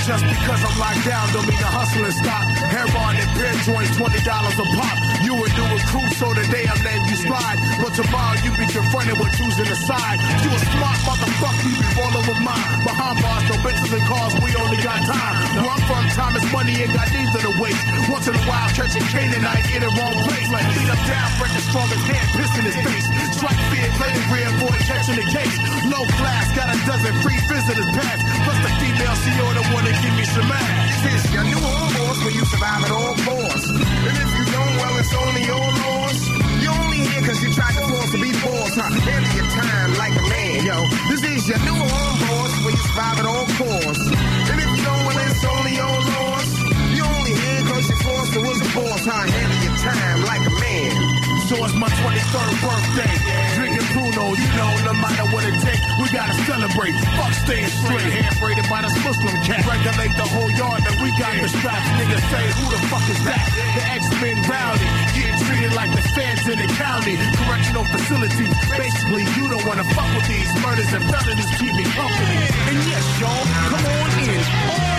Just 0.04 0.28
because 0.28 0.60
I'm 0.68 0.76
locked 0.84 1.06
down 1.08 1.32
don't 1.32 1.48
mean 1.48 1.64
the 1.64 1.72
hustling 1.72 2.12
stop. 2.12 2.44
Hair 2.68 2.92
Heroin 2.92 3.16
and 3.16 3.30
beer 3.40 3.56
joints, 3.64 3.96
twenty 3.96 4.20
dollars 4.28 4.60
a 4.60 4.68
pop. 4.76 4.98
You 5.24 5.32
would 5.40 5.56
do 5.56 5.64
a 5.64 5.68
new 5.72 5.80
recruit, 5.80 6.12
so 6.20 6.28
today 6.36 6.68
I'm 6.68 6.82
letting 6.84 7.08
you 7.08 7.16
slide. 7.24 7.58
But 7.80 7.96
tomorrow 7.96 8.36
you 8.44 8.52
be 8.52 8.68
confronted 8.68 9.16
with 9.16 9.32
choosing 9.40 9.64
a 9.72 9.78
side. 9.80 10.20
You 10.44 10.52
a 10.52 10.60
smart 10.60 11.00
motherfucker, 11.08 11.72
you 11.72 11.80
be 11.80 11.88
rolling 11.96 12.26
with 12.28 12.42
mine. 12.44 12.68
Behind 12.84 13.16
bars, 13.24 13.44
no 13.48 13.56
bitches 13.64 13.92
and 13.96 14.04
cars, 14.04 14.34
we 14.44 14.52
only 14.60 14.80
got 14.84 15.00
time. 15.08 15.36
Where 15.64 15.72
I'm 15.72 15.84
from, 15.88 16.04
time 16.12 16.36
is 16.36 16.46
money, 16.52 16.74
ain't 16.84 16.92
got 16.92 17.08
neither 17.16 17.42
to 17.48 17.54
waste. 17.64 17.84
Once 18.12 18.28
in 18.28 18.36
a 18.36 18.44
while, 18.44 18.70
catching 18.76 19.08
Canaanite 19.08 19.72
in 19.72 19.88
the 19.88 19.92
wrong 19.96 20.16
place. 20.28 20.52
Like 20.52 20.68
beat 20.76 20.92
up 20.92 21.00
down, 21.08 21.30
break 21.40 21.56
the 21.56 21.64
strongest 21.64 22.04
hand, 22.12 22.28
piss 22.36 22.52
in 22.60 22.64
his 22.68 22.78
face. 22.84 23.08
Strike 23.40 23.62
fear, 23.72 23.88
play 23.96 24.12
the 24.12 24.24
rear, 24.28 24.52
boy, 24.60 24.76
catching 24.84 25.16
the 25.16 25.28
case. 25.32 25.56
Low 25.88 26.04
class, 26.20 26.52
got 26.52 26.68
a 26.68 26.78
dozen 26.84 27.16
free 27.24 27.40
visitors 27.48 27.88
pass. 27.96 28.20
Plus 28.20 28.60
the 28.68 28.72
female 28.84 29.16
CEO, 29.24 29.48
the 29.56 29.64
one 29.72 29.93
that 29.94 30.02
give 30.02 30.16
me 30.18 30.26
some 30.26 30.50
ass. 30.50 31.04
This 31.06 31.26
is 31.26 31.34
your 31.34 31.46
new 31.46 31.62
home 31.62 31.92
boss 31.94 32.18
where 32.26 32.34
you 32.34 32.44
survive 32.50 32.82
at 32.82 32.92
all 32.92 33.14
costs. 33.22 33.70
And 33.70 34.16
if 34.18 34.30
you 34.34 34.46
don't, 34.50 34.74
well, 34.82 34.96
it's 34.98 35.14
only 35.14 35.44
your 35.46 35.62
loss. 35.62 36.18
You 36.62 36.70
only 36.74 37.00
here 37.06 37.22
cause 37.22 37.40
you 37.44 37.52
tried 37.54 37.76
to 37.78 37.84
force 37.86 38.12
to 38.12 38.20
be 38.20 38.32
boss, 38.42 38.74
huh? 38.74 38.90
Handle 38.90 39.34
your 39.38 39.50
time 39.54 39.92
like 40.02 40.16
a 40.18 40.26
man, 40.26 40.66
yo. 40.66 40.78
This 41.14 41.22
is 41.22 41.46
your 41.48 41.62
new 41.62 41.78
home 41.78 42.18
boss 42.26 42.52
where 42.66 42.74
you 42.74 42.84
survive 42.90 43.18
at 43.22 43.28
all 43.30 43.48
costs. 43.62 44.08
And 44.50 44.58
if 44.58 44.70
you 44.74 44.82
don't, 44.82 45.04
well, 45.06 45.20
it's 45.22 45.44
only 45.46 45.74
your 45.78 45.98
loss. 46.18 46.50
You 46.98 47.04
only 47.06 47.34
here 47.38 47.62
cause 47.70 47.86
you 47.90 47.98
forced 48.02 48.34
to 48.34 48.40
was 48.42 48.60
the 48.66 48.70
boss, 48.74 49.04
huh? 49.06 49.30
Handle 49.30 49.62
your 49.62 49.78
time 49.78 50.20
like 50.26 50.44
a 50.50 50.54
man. 50.58 51.23
It's 51.54 51.78
my 51.78 51.86
23rd 51.86 52.54
birthday. 52.66 53.14
Drinking 53.54 53.86
Bruno, 53.94 54.34
you 54.34 54.50
know, 54.58 54.74
no 54.90 54.94
matter 54.98 55.30
what 55.30 55.46
it 55.46 55.54
takes, 55.62 55.86
we 56.02 56.10
gotta 56.10 56.34
celebrate. 56.50 56.98
Fuck 57.14 57.34
staying 57.46 57.70
straight, 57.70 58.10
hand 58.10 58.34
braided 58.42 58.66
by 58.74 58.82
this 58.82 58.98
Muslim 59.06 59.38
cat. 59.46 59.62
Regulate 59.62 60.18
the 60.18 60.26
whole 60.34 60.50
yard, 60.50 60.82
and 60.82 60.98
we 60.98 61.14
got 61.22 61.38
the 61.38 61.46
straps. 61.54 61.86
Niggas 62.02 62.26
say, 62.34 62.46
who 62.58 62.66
the 62.74 62.82
fuck 62.90 63.06
is 63.06 63.22
that? 63.30 63.46
The 63.78 63.84
X-Men 64.02 64.38
rowdy, 64.50 64.90
getting 65.14 65.38
treated 65.46 65.74
like 65.78 65.94
the 65.94 66.02
feds 66.18 66.42
in 66.50 66.58
the 66.58 66.70
county. 66.74 67.22
Correctional 67.46 67.86
facility. 67.86 68.50
Basically, 68.74 69.24
you 69.38 69.46
don't 69.46 69.66
wanna 69.70 69.86
fuck 69.94 70.10
with 70.18 70.26
these 70.26 70.50
murders 70.66 70.90
and 70.90 71.06
felonies 71.06 71.54
keep 71.62 71.74
me 71.78 71.86
company. 71.94 72.40
And 72.66 72.78
yes, 72.90 73.06
y'all, 73.22 73.46
come 73.70 73.86
on 73.86 74.10
in. 74.26 74.93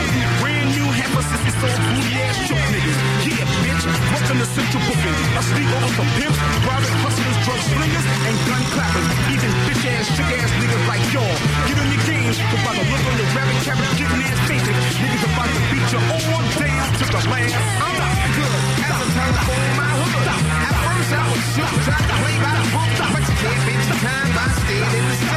Heifers, 1.14 1.46
it's 1.46 1.62
all 1.62 1.78
booty 1.94 2.14
ass 2.22 2.36
choke 2.48 2.66
niggas. 2.74 2.98
Yeah, 3.24 3.46
bitch, 3.62 3.84
welcome 4.10 4.38
to 4.38 4.46
Central 4.46 4.82
Booking. 4.86 5.16
I 5.34 5.40
sleep 5.42 5.70
on 5.70 5.90
some 5.94 6.10
pimps, 6.18 6.38
private 6.66 6.94
hustlers, 7.02 7.38
drug 7.44 7.60
slingers, 7.70 8.06
and 8.26 8.36
gun 8.48 8.62
clappers. 8.74 9.06
Even 9.30 9.50
bitch 9.66 9.84
ass, 9.94 10.06
chick 10.16 10.30
ass 10.34 10.50
niggas 10.58 10.84
like 10.90 11.04
y'all. 11.14 11.36
Giving 11.70 11.88
me 11.90 11.98
games, 12.06 12.36
about 12.38 12.74
to 12.74 12.84
look 12.84 13.04
on 13.06 13.16
the 13.18 13.26
rabbit 13.34 13.58
carrot, 13.62 13.90
getting 13.98 14.22
ass 14.26 14.40
fainted. 14.48 14.74
Niggas 14.74 15.24
about 15.24 15.48
to 15.50 15.60
beat 15.70 15.88
you 15.94 16.00
all 16.02 16.44
down 16.58 16.86
to 16.98 17.04
the 17.06 17.20
last. 17.30 17.54
I'm 17.54 17.94
not 17.94 18.16
good 18.34 18.52
as 18.58 18.98
a 18.98 19.08
telephone 19.14 19.64
in 19.70 19.74
my 19.78 19.90
hood. 19.94 20.26
At 20.34 20.76
first 20.82 21.10
I 21.14 21.22
was 21.30 21.42
shook, 21.54 21.72
tried 21.86 22.06
to 22.10 22.16
play 22.22 22.36
by 22.42 22.52
the 22.58 22.64
book, 22.74 22.90
but 23.14 23.22
you 23.22 23.34
can't 23.38 23.60
beat 23.66 23.82
the 23.86 23.96
time 24.02 24.30
by 24.34 24.46
staying 24.58 24.92
in 24.98 25.04
the 25.10 25.33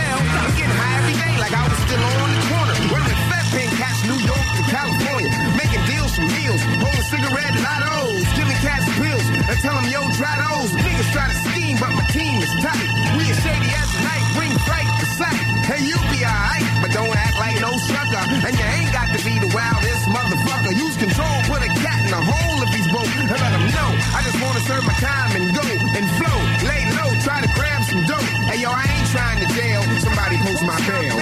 time 24.99 25.31
and 25.37 25.53
go 25.53 25.61
and 25.63 26.05
flow. 26.17 26.39
Lay 26.65 26.83
low, 26.97 27.09
try 27.21 27.41
to 27.41 27.49
grab 27.53 27.81
some 27.85 28.03
dough. 28.05 28.27
Hey 28.49 28.61
yo, 28.61 28.69
I 28.69 28.85
ain't 28.85 29.07
trying 29.13 29.39
to 29.41 29.47
jail. 29.53 29.81
Somebody 30.01 30.37
post 30.41 30.63
my 30.65 30.77
bail. 30.89 31.15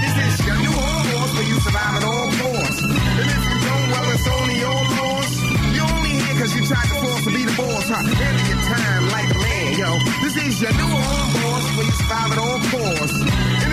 This 0.00 0.14
is 0.16 0.46
your 0.46 0.58
new 0.64 0.72
home 0.72 1.06
horse 1.12 1.32
where 1.36 1.48
you 1.48 1.56
survive 1.60 1.94
at 2.00 2.04
all 2.04 2.28
costs. 2.40 2.82
And 2.84 3.28
if 3.36 3.42
you 3.48 3.58
don't, 3.68 3.86
well, 3.92 4.06
it's 4.16 4.28
only 4.28 4.56
your 4.60 4.80
loss. 4.96 5.30
You 5.76 5.82
only 5.84 6.12
here 6.16 6.36
cause 6.40 6.52
you 6.56 6.62
tried 6.64 6.88
to 6.88 6.96
force 7.04 7.24
to 7.24 7.30
be 7.30 7.44
the 7.44 7.56
boss, 7.56 7.84
huh? 7.88 8.00
Handle 8.00 8.46
your 8.48 8.62
time 8.72 9.04
like 9.12 9.28
a 9.28 9.38
man, 9.38 9.70
yo. 9.76 9.90
This 10.24 10.36
is 10.40 10.62
your 10.62 10.72
new 10.72 10.88
home 10.88 11.30
boss 11.36 11.64
where 11.76 11.86
you 11.86 11.96
survive 12.00 12.32
at 12.32 12.38
all 12.38 12.60
costs. 12.72 13.65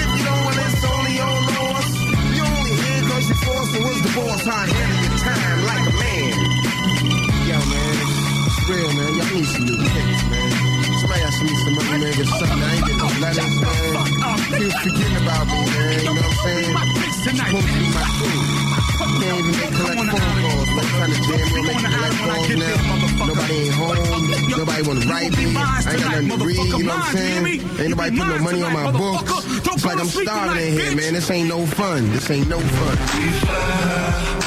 Nobody 24.84 25.08
wanna 25.08 25.14
write 25.14 25.38
me. 25.38 25.56
I 25.56 25.94
ain't 25.94 26.04
got 26.04 26.24
nothing 26.24 26.40
to 26.40 26.46
read. 26.46 26.58
You 26.58 26.84
know 26.84 26.96
what 26.96 27.06
I'm 27.06 27.16
saying? 27.16 27.46
Ain't 27.80 27.90
nobody 27.90 28.18
put 28.18 28.28
no 28.28 28.40
money 28.40 28.64
on 28.64 28.74
my 28.74 28.92
books. 28.92 29.46
It's 29.68 29.86
like 29.86 30.00
I'm 30.00 30.08
starving 30.08 30.68
in 30.68 30.74
here, 30.74 30.96
man. 30.96 31.14
This 31.14 31.32
ain't 31.32 31.50
no 31.50 31.66
fun. 31.66 32.12
This 32.12 32.30
ain't 32.30 32.50
no 32.50 32.60
fun. 32.60 34.43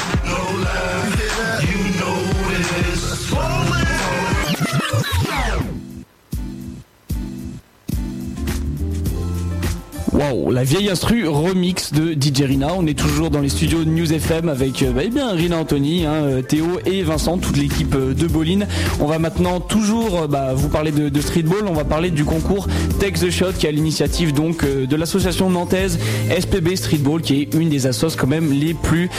La 10.56 10.64
vieille 10.64 10.88
instru 10.88 11.28
remix 11.28 11.92
de 11.92 12.14
DJ 12.14 12.44
Rina. 12.44 12.68
On 12.78 12.86
est 12.86 12.98
toujours 12.98 13.28
dans 13.28 13.42
les 13.42 13.50
studios 13.50 13.84
de 13.84 13.90
News 13.90 14.10
FM 14.10 14.48
avec 14.48 14.82
euh, 14.82 14.90
bah, 14.90 15.02
eh 15.04 15.36
Rina 15.36 15.58
Anthony, 15.58 16.06
hein, 16.06 16.14
euh, 16.14 16.40
Théo 16.40 16.80
et 16.86 17.02
Vincent, 17.02 17.36
toute 17.36 17.58
l'équipe 17.58 17.94
euh, 17.94 18.14
de 18.14 18.26
Boline. 18.26 18.66
On 18.98 19.04
va 19.04 19.18
maintenant 19.18 19.60
toujours 19.60 20.26
bah, 20.28 20.54
vous 20.54 20.70
parler 20.70 20.92
de, 20.92 21.20
streetball. 21.20 21.66
On 21.68 21.74
va 21.74 21.84
parler 21.84 22.08
du 22.10 22.24
concours 22.24 22.68
Take 22.98 23.18
the 23.18 23.30
Shot 23.30 23.52
qui 23.58 23.66
est 23.66 23.68
à 23.68 23.72
l'initiative 23.72 24.32
donc 24.32 24.64
de 24.64 24.96
l'association 24.96 25.50
nantaise 25.50 25.98
SPB 26.30 26.74
Streetball 26.76 27.20
qui 27.20 27.42
est 27.42 27.54
une 27.54 27.68
des 27.68 27.86
assos 27.86 28.16
quand 28.16 28.26
même 28.26 28.50
les 28.50 28.72
plus 28.72 29.10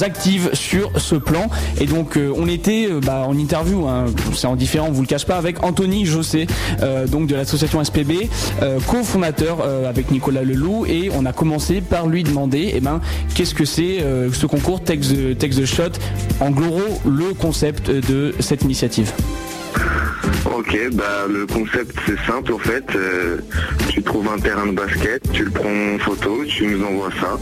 actives 0.00 0.48
sur 0.54 0.90
ce 0.96 1.16
plan. 1.16 1.50
Et 1.82 1.86
donc 1.86 2.18
on 2.18 2.48
était 2.48 2.88
bah, 3.04 3.26
en 3.28 3.36
interview, 3.36 3.86
hein, 3.86 4.06
c'est 4.34 4.46
en 4.46 4.56
différent, 4.56 4.86
on 4.88 4.92
vous 4.92 5.02
le 5.02 5.06
cache 5.06 5.26
pas, 5.26 5.36
avec 5.36 5.62
Anthony 5.62 6.06
Jossé, 6.06 6.46
euh, 6.80 7.06
donc 7.06 7.26
de 7.26 7.34
l'association 7.34 7.82
SPB, 7.84 8.28
cofondateur 8.86 9.58
avec 9.86 10.10
Nicolas 10.10 10.42
Leloup, 10.42 10.77
et 10.86 11.10
on 11.14 11.24
a 11.26 11.32
commencé 11.32 11.80
par 11.80 12.06
lui 12.06 12.22
demander, 12.22 12.72
eh 12.74 12.80
ben, 12.80 13.00
qu'est-ce 13.34 13.54
que 13.54 13.64
c'est 13.64 14.02
euh, 14.02 14.32
ce 14.32 14.46
concours 14.46 14.82
Take 14.82 15.00
the, 15.00 15.64
Shot, 15.64 15.92
en 16.40 16.50
gros 16.50 17.00
le 17.06 17.34
concept 17.34 17.90
de 17.90 18.34
cette 18.40 18.62
initiative. 18.62 19.12
Ok, 20.56 20.76
bah 20.92 21.26
le 21.28 21.46
concept 21.46 21.96
c'est 22.06 22.18
simple 22.26 22.52
en 22.52 22.58
fait. 22.58 22.84
Euh, 22.94 23.38
tu 23.88 24.02
trouves 24.02 24.28
un 24.28 24.38
terrain 24.38 24.66
de 24.66 24.72
basket, 24.72 25.22
tu 25.32 25.44
le 25.44 25.50
prends 25.50 25.68
en 25.68 25.98
photo, 25.98 26.44
tu 26.46 26.66
nous 26.66 26.84
envoies 26.84 27.10
ça. 27.20 27.38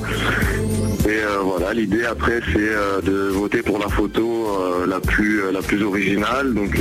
Et 1.09 1.11
euh, 1.11 1.39
voilà, 1.43 1.73
l'idée 1.73 2.05
après 2.05 2.41
c'est 2.53 3.07
de 3.07 3.29
voter 3.29 3.63
pour 3.63 3.79
la 3.79 3.89
photo 3.89 4.85
la 4.87 5.01
plus 5.01 5.41
la 5.53 5.63
plus 5.63 5.83
originale. 5.83 6.53
Donc 6.55 6.81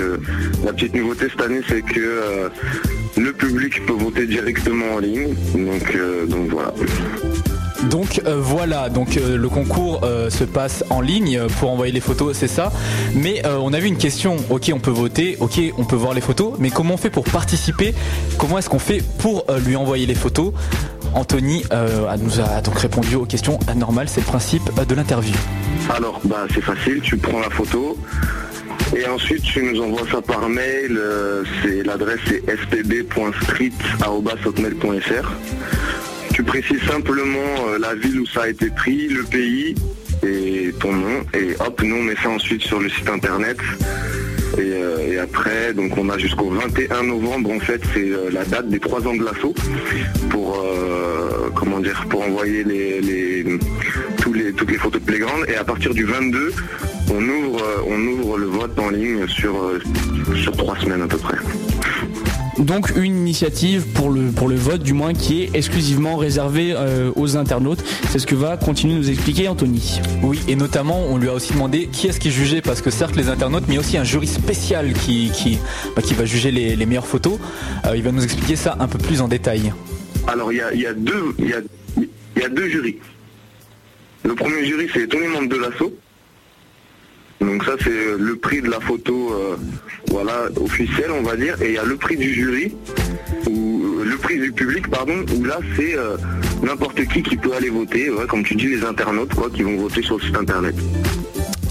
la 0.63 0.73
petite 0.73 0.95
nouveauté 0.95 1.27
cette 1.29 1.41
année 1.41 1.61
c'est 1.67 1.81
que 1.81 2.49
le 3.17 3.31
public 3.33 3.85
peut 3.85 3.93
voter 3.93 4.27
directement 4.27 4.95
en 4.95 4.99
ligne. 4.99 5.33
Donc 5.53 5.95
euh, 5.95 6.25
donc 6.25 6.49
voilà. 6.49 6.73
Donc 7.89 8.21
euh, 8.25 8.39
voilà, 8.39 8.89
donc 8.89 9.17
euh, 9.17 9.37
le 9.37 9.49
concours 9.49 10.01
euh, 10.03 10.29
se 10.29 10.43
passe 10.43 10.83
en 10.89 11.01
ligne 11.01 11.41
pour 11.59 11.69
envoyer 11.69 11.93
les 11.93 11.99
photos, 11.99 12.35
c'est 12.35 12.47
ça. 12.47 12.71
Mais 13.13 13.41
on 13.45 13.73
a 13.73 13.79
vu 13.79 13.87
une 13.87 13.97
question. 13.97 14.37
Ok, 14.49 14.71
on 14.73 14.79
peut 14.79 14.91
voter, 14.91 15.37
ok, 15.39 15.59
on 15.77 15.85
peut 15.85 15.95
voir 15.95 16.13
les 16.13 16.21
photos, 16.21 16.53
mais 16.59 16.69
comment 16.69 16.95
on 16.95 16.97
fait 16.97 17.09
pour 17.09 17.25
participer? 17.25 17.93
Comment 18.37 18.57
est-ce 18.57 18.69
qu'on 18.69 18.79
fait 18.79 19.03
pour 19.19 19.45
lui 19.65 19.75
envoyer 19.75 20.05
les 20.05 20.15
photos? 20.15 20.53
Anthony 21.13 21.63
nous 22.21 22.39
a 22.39 22.61
donc 22.61 22.77
répondu 22.79 23.15
aux 23.15 23.25
questions 23.25 23.59
anormales. 23.67 24.09
C'est 24.09 24.21
le 24.21 24.25
principe 24.25 24.69
de 24.87 24.95
l'interview. 24.95 25.35
Alors, 25.95 26.19
bah, 26.23 26.47
c'est 26.53 26.63
facile, 26.63 27.01
tu 27.01 27.17
prends 27.17 27.39
la 27.39 27.49
photo 27.49 27.97
et 28.95 29.05
ensuite 29.07 29.43
tu 29.43 29.61
nous 29.61 29.79
envoies 29.81 30.07
ça 30.09 30.21
par 30.21 30.47
mail. 30.49 30.97
euh, 30.97 31.43
c'est 31.61 31.83
l'adresse 31.83 32.19
c'est 32.27 32.41
spb.street@hotmail.fr. 32.49 35.31
Tu 36.33 36.41
précises 36.43 36.81
simplement 36.83 37.67
euh, 37.67 37.77
la 37.79 37.95
ville 37.95 38.19
où 38.21 38.25
ça 38.25 38.43
a 38.43 38.49
été 38.49 38.69
pris, 38.69 39.07
le 39.07 39.23
pays 39.23 39.75
et 40.25 40.73
ton 40.79 40.93
nom 40.93 41.25
et 41.33 41.55
hop, 41.59 41.81
nous 41.83 41.97
on 41.97 42.03
met 42.03 42.15
ça 42.21 42.29
ensuite 42.29 42.61
sur 42.63 42.79
le 42.79 42.87
site 42.89 43.09
internet. 43.09 43.57
Et, 44.57 44.61
euh, 44.61 45.21
après, 45.21 45.73
donc 45.73 45.97
on 45.97 46.09
a 46.09 46.17
jusqu'au 46.17 46.49
21 46.49 47.03
novembre 47.03 47.51
en 47.51 47.59
fait, 47.59 47.81
c'est 47.93 48.09
la 48.31 48.45
date 48.45 48.69
des 48.69 48.79
trois 48.79 49.05
ans 49.07 49.15
de 49.15 49.23
l'assaut 49.23 49.53
pour 50.29 50.65
comment 51.55 51.79
dire, 51.79 52.05
pour 52.09 52.21
envoyer 52.21 52.63
les, 52.63 53.43
toutes 54.17 54.35
les 54.35 54.77
photos 54.77 55.01
de 55.01 55.05
Playground. 55.05 55.45
Et 55.47 55.55
à 55.55 55.63
partir 55.63 55.93
du 55.93 56.03
22, 56.03 56.51
on 57.11 57.21
ouvre, 57.21 57.63
euh, 57.63 57.83
on 57.87 58.07
ouvre 58.07 58.37
le 58.37 58.45
vote 58.45 58.77
en 58.79 58.89
ligne 58.89 59.27
sur, 59.27 59.55
euh, 59.55 59.79
sur 60.41 60.51
trois 60.53 60.77
semaines 60.79 61.01
à 61.01 61.07
peu 61.07 61.17
près. 61.17 61.37
Donc 62.57 62.93
une 62.95 63.17
initiative 63.17 63.85
pour 63.93 64.09
le, 64.09 64.31
pour 64.31 64.47
le 64.47 64.55
vote 64.55 64.81
du 64.81 64.93
moins 64.93 65.13
qui 65.13 65.43
est 65.43 65.49
exclusivement 65.53 66.15
réservée 66.15 66.73
euh, 66.73 67.11
aux 67.17 67.35
internautes. 67.35 67.83
C'est 68.09 68.17
ce 68.17 68.25
que 68.25 68.33
va 68.33 68.55
continuer 68.55 68.93
de 68.93 68.99
nous 68.99 69.09
expliquer 69.09 69.49
Anthony. 69.49 69.99
Oui, 70.23 70.39
et 70.47 70.55
notamment 70.55 71.03
on 71.09 71.17
lui 71.17 71.27
a 71.27 71.33
aussi 71.33 71.51
demandé 71.51 71.89
qui 71.91 72.07
est-ce 72.07 72.19
qui 72.19 72.31
jugeait, 72.31 72.61
parce 72.61 72.81
que 72.81 72.89
certes 72.89 73.17
les 73.17 73.27
internautes, 73.27 73.65
mais 73.67 73.77
aussi 73.77 73.97
un 73.97 74.05
jury 74.05 74.27
spécial 74.27 74.93
qui, 74.93 75.31
qui, 75.31 75.59
bah, 75.97 76.01
qui 76.01 76.13
va 76.13 76.23
juger 76.23 76.51
les, 76.51 76.77
les 76.77 76.85
meilleures 76.85 77.07
photos. 77.07 77.37
Euh, 77.85 77.97
il 77.97 78.03
va 78.03 78.13
nous 78.13 78.23
expliquer 78.23 78.55
ça 78.55 78.77
un 78.79 78.87
peu 78.87 78.99
plus 78.99 79.19
en 79.19 79.27
détail. 79.27 79.73
Alors 80.25 80.53
il 80.53 80.57
y 80.57 80.61
a, 80.61 80.73
il 80.73 80.79
y 80.79 80.87
a 80.87 80.93
deux 80.93 81.35
il 81.37 81.49
y 81.49 81.53
a, 81.53 81.59
il 81.97 82.41
y 82.41 82.45
a 82.45 82.49
deux 82.49 82.69
jurys. 82.69 82.97
Le 84.23 84.33
premier 84.33 84.65
jury 84.65 84.87
c'est 84.93 85.07
tous 85.07 85.19
les 85.19 85.27
membres 85.27 85.49
de 85.49 85.57
l'assaut. 85.57 85.93
Donc 87.41 87.63
ça 87.63 87.73
c'est 87.83 88.17
le 88.17 88.35
prix 88.37 88.61
de 88.61 88.69
la 88.69 88.79
photo 88.79 89.33
euh, 89.33 89.57
voilà 90.07 90.47
officielle 90.61 91.11
on 91.11 91.21
va 91.21 91.35
dire 91.35 91.61
et 91.61 91.69
il 91.69 91.73
y 91.73 91.77
a 91.77 91.83
le 91.83 91.97
prix 91.97 92.15
du 92.15 92.33
jury 92.33 92.73
ou 93.47 93.83
euh, 93.83 94.05
le 94.05 94.17
prix 94.17 94.39
du 94.39 94.51
public 94.51 94.89
pardon 94.89 95.25
où 95.37 95.43
là 95.43 95.59
c'est 95.75 95.97
euh, 95.97 96.15
n'importe 96.63 97.05
qui 97.05 97.21
qui 97.23 97.35
peut 97.35 97.53
aller 97.53 97.69
voter 97.69 98.09
comme 98.29 98.43
tu 98.43 98.55
dis 98.55 98.67
les 98.67 98.83
internautes 98.85 99.31
qui 99.53 99.63
vont 99.63 99.77
voter 99.77 100.01
sur 100.01 100.17
le 100.17 100.23
site 100.23 100.37
internet. 100.37 100.75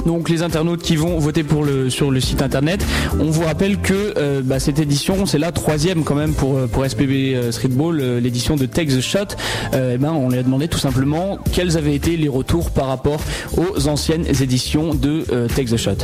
Donc 0.06 0.28
les 0.28 0.42
internautes 0.42 0.82
qui 0.82 0.96
vont 0.96 1.18
voter 1.18 1.44
pour 1.44 1.64
le, 1.64 1.90
sur 1.90 2.10
le 2.10 2.20
site 2.20 2.42
internet, 2.42 2.84
on 3.18 3.30
vous 3.30 3.42
rappelle 3.42 3.78
que 3.78 4.14
euh, 4.16 4.42
bah, 4.42 4.60
cette 4.60 4.78
édition, 4.78 5.26
c'est 5.26 5.38
la 5.38 5.52
troisième 5.52 6.04
quand 6.04 6.14
même 6.14 6.34
pour, 6.34 6.56
euh, 6.56 6.66
pour 6.66 6.84
SPB 6.84 7.34
euh, 7.34 7.52
Streetball, 7.52 8.00
l'édition 8.18 8.56
de 8.56 8.66
Take 8.66 8.94
the 8.96 9.00
Shot. 9.00 9.36
Eh 9.72 9.98
ben, 9.98 10.12
on 10.12 10.28
lui 10.28 10.38
a 10.38 10.42
demandé 10.42 10.68
tout 10.68 10.78
simplement 10.78 11.38
quels 11.52 11.76
avaient 11.76 11.94
été 11.94 12.16
les 12.16 12.28
retours 12.28 12.70
par 12.70 12.88
rapport 12.88 13.20
aux 13.56 13.88
anciennes 13.88 14.26
éditions 14.26 14.94
de 14.94 15.24
euh, 15.32 15.48
the 15.48 15.76
Shot. 15.76 15.96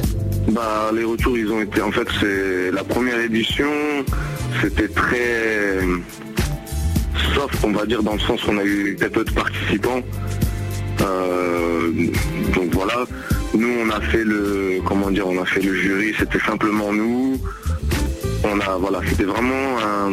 Bah 0.48 0.90
les 0.94 1.04
retours 1.04 1.36
ils 1.36 1.50
ont 1.50 1.60
été 1.60 1.82
en 1.82 1.92
fait 1.92 2.06
c'est 2.18 2.70
la 2.72 2.82
première 2.82 3.20
édition 3.20 3.66
c'était 4.62 4.88
très 4.88 5.80
soft 7.34 7.56
on 7.62 7.72
va 7.72 7.84
dire 7.84 8.02
dans 8.02 8.14
le 8.14 8.20
sens 8.20 8.42
où 8.44 8.50
on 8.50 8.58
a 8.58 8.64
eu 8.64 8.96
très 8.98 9.10
peu 9.10 9.24
de 9.24 9.30
participants. 9.32 10.00
Euh, 11.02 11.90
donc 12.54 12.72
voilà, 12.72 13.04
nous 13.54 13.72
on 13.84 13.90
a 13.90 14.00
fait 14.00 14.24
le 14.24 14.80
comment 14.86 15.10
dire 15.10 15.26
on 15.26 15.40
a 15.40 15.46
fait 15.46 15.62
le 15.62 15.74
jury, 15.74 16.14
c'était 16.18 16.40
simplement 16.40 16.92
nous. 16.92 17.38
On 18.44 18.58
a 18.60 18.76
voilà, 18.78 19.00
c'était 19.08 19.24
vraiment 19.24 19.78
un 19.78 20.10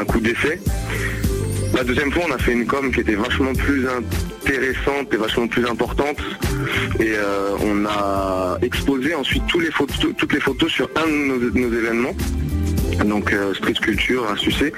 un 0.00 0.04
coup 0.04 0.20
d'essai. 0.20 0.60
La 1.74 1.84
deuxième 1.84 2.10
fois, 2.10 2.24
on 2.28 2.32
a 2.32 2.38
fait 2.38 2.52
une 2.52 2.66
com 2.66 2.90
qui 2.90 3.00
était 3.00 3.14
vachement 3.14 3.52
plus 3.52 3.86
intéressante 3.88 5.12
et 5.12 5.16
vachement 5.16 5.46
plus 5.46 5.66
importante. 5.66 6.16
Et 6.98 7.12
euh, 7.14 7.50
on 7.62 7.84
a 7.84 8.58
exposé 8.62 9.14
ensuite 9.14 9.42
toutes 9.46 10.32
les 10.32 10.40
photos 10.40 10.70
sur 10.70 10.88
un 10.96 11.06
de 11.06 11.50
nos 11.58 11.72
événements. 11.72 12.14
Donc 13.04 13.32
euh, 13.32 13.54
Street 13.54 13.74
Culture, 13.74 14.28
un 14.30 14.36
succès, 14.36 14.72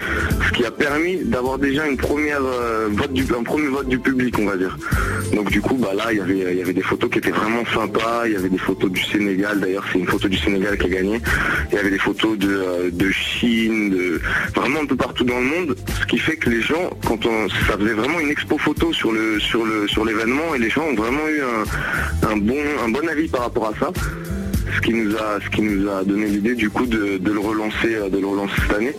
ce 0.46 0.52
qui 0.52 0.64
a 0.64 0.70
permis 0.70 1.16
d'avoir 1.24 1.58
déjà 1.58 1.86
une 1.86 1.96
première 1.96 2.42
euh, 2.44 2.88
vote 2.90 3.12
du, 3.12 3.24
un 3.36 3.42
premier 3.42 3.68
vote 3.68 3.88
du 3.88 3.98
public, 3.98 4.36
on 4.38 4.46
va 4.46 4.56
dire. 4.56 4.76
Donc 5.34 5.50
du 5.50 5.60
coup, 5.60 5.76
bah 5.76 5.92
là, 5.94 6.12
il 6.12 6.18
y 6.18 6.20
avait, 6.20 6.56
y 6.56 6.62
avait 6.62 6.72
des 6.72 6.82
photos 6.82 7.10
qui 7.10 7.18
étaient 7.18 7.30
vraiment 7.30 7.64
sympas. 7.72 8.26
Il 8.26 8.32
y 8.32 8.36
avait 8.36 8.48
des 8.48 8.58
photos 8.58 8.90
du 8.90 9.02
Sénégal. 9.02 9.60
D'ailleurs, 9.60 9.84
c'est 9.92 9.98
une 9.98 10.06
photo 10.06 10.28
du 10.28 10.36
Sénégal 10.36 10.76
qui 10.78 10.86
a 10.86 10.88
gagné. 10.88 11.20
Il 11.70 11.76
y 11.76 11.78
avait 11.78 11.90
des 11.90 11.98
photos 11.98 12.36
de, 12.36 12.48
euh, 12.48 12.90
de 12.92 13.10
Chine, 13.10 13.90
de 13.90 14.20
vraiment 14.54 14.80
un 14.80 14.86
peu 14.86 14.96
partout 14.96 15.24
dans 15.24 15.38
le 15.38 15.46
monde. 15.46 15.76
Ce 16.00 16.06
qui 16.06 16.18
fait 16.18 16.36
que 16.36 16.50
les 16.50 16.62
gens, 16.62 16.90
quand 17.06 17.24
on, 17.26 17.48
ça 17.48 17.78
faisait 17.78 17.94
vraiment 17.94 18.20
une 18.20 18.30
expo 18.30 18.58
photo 18.58 18.92
sur 18.92 19.12
le, 19.12 19.38
sur 19.40 19.64
le, 19.64 19.86
sur 19.88 20.04
l'événement, 20.04 20.54
et 20.54 20.58
les 20.58 20.70
gens 20.70 20.82
ont 20.82 20.94
vraiment 20.94 21.26
eu 21.28 21.40
un, 21.42 22.30
un 22.32 22.36
bon, 22.36 22.58
un 22.84 22.88
bon 22.88 23.08
avis 23.08 23.28
par 23.28 23.42
rapport 23.42 23.68
à 23.68 23.72
ça 23.78 23.92
ce 24.74 24.80
qui 24.80 24.92
nous 24.92 25.16
a 25.16 25.38
ce 25.42 25.48
qui 25.50 25.62
nous 25.62 25.88
a 25.88 26.04
donné 26.04 26.26
l'idée 26.26 26.54
du 26.54 26.70
coup 26.70 26.86
de, 26.86 27.20
le 27.22 27.38
relancer 27.38 27.94
euh, 27.94 28.08
de 28.08 28.18
le 28.18 28.26
relancer 28.26 28.54
cette 28.62 28.76
année. 28.76 28.94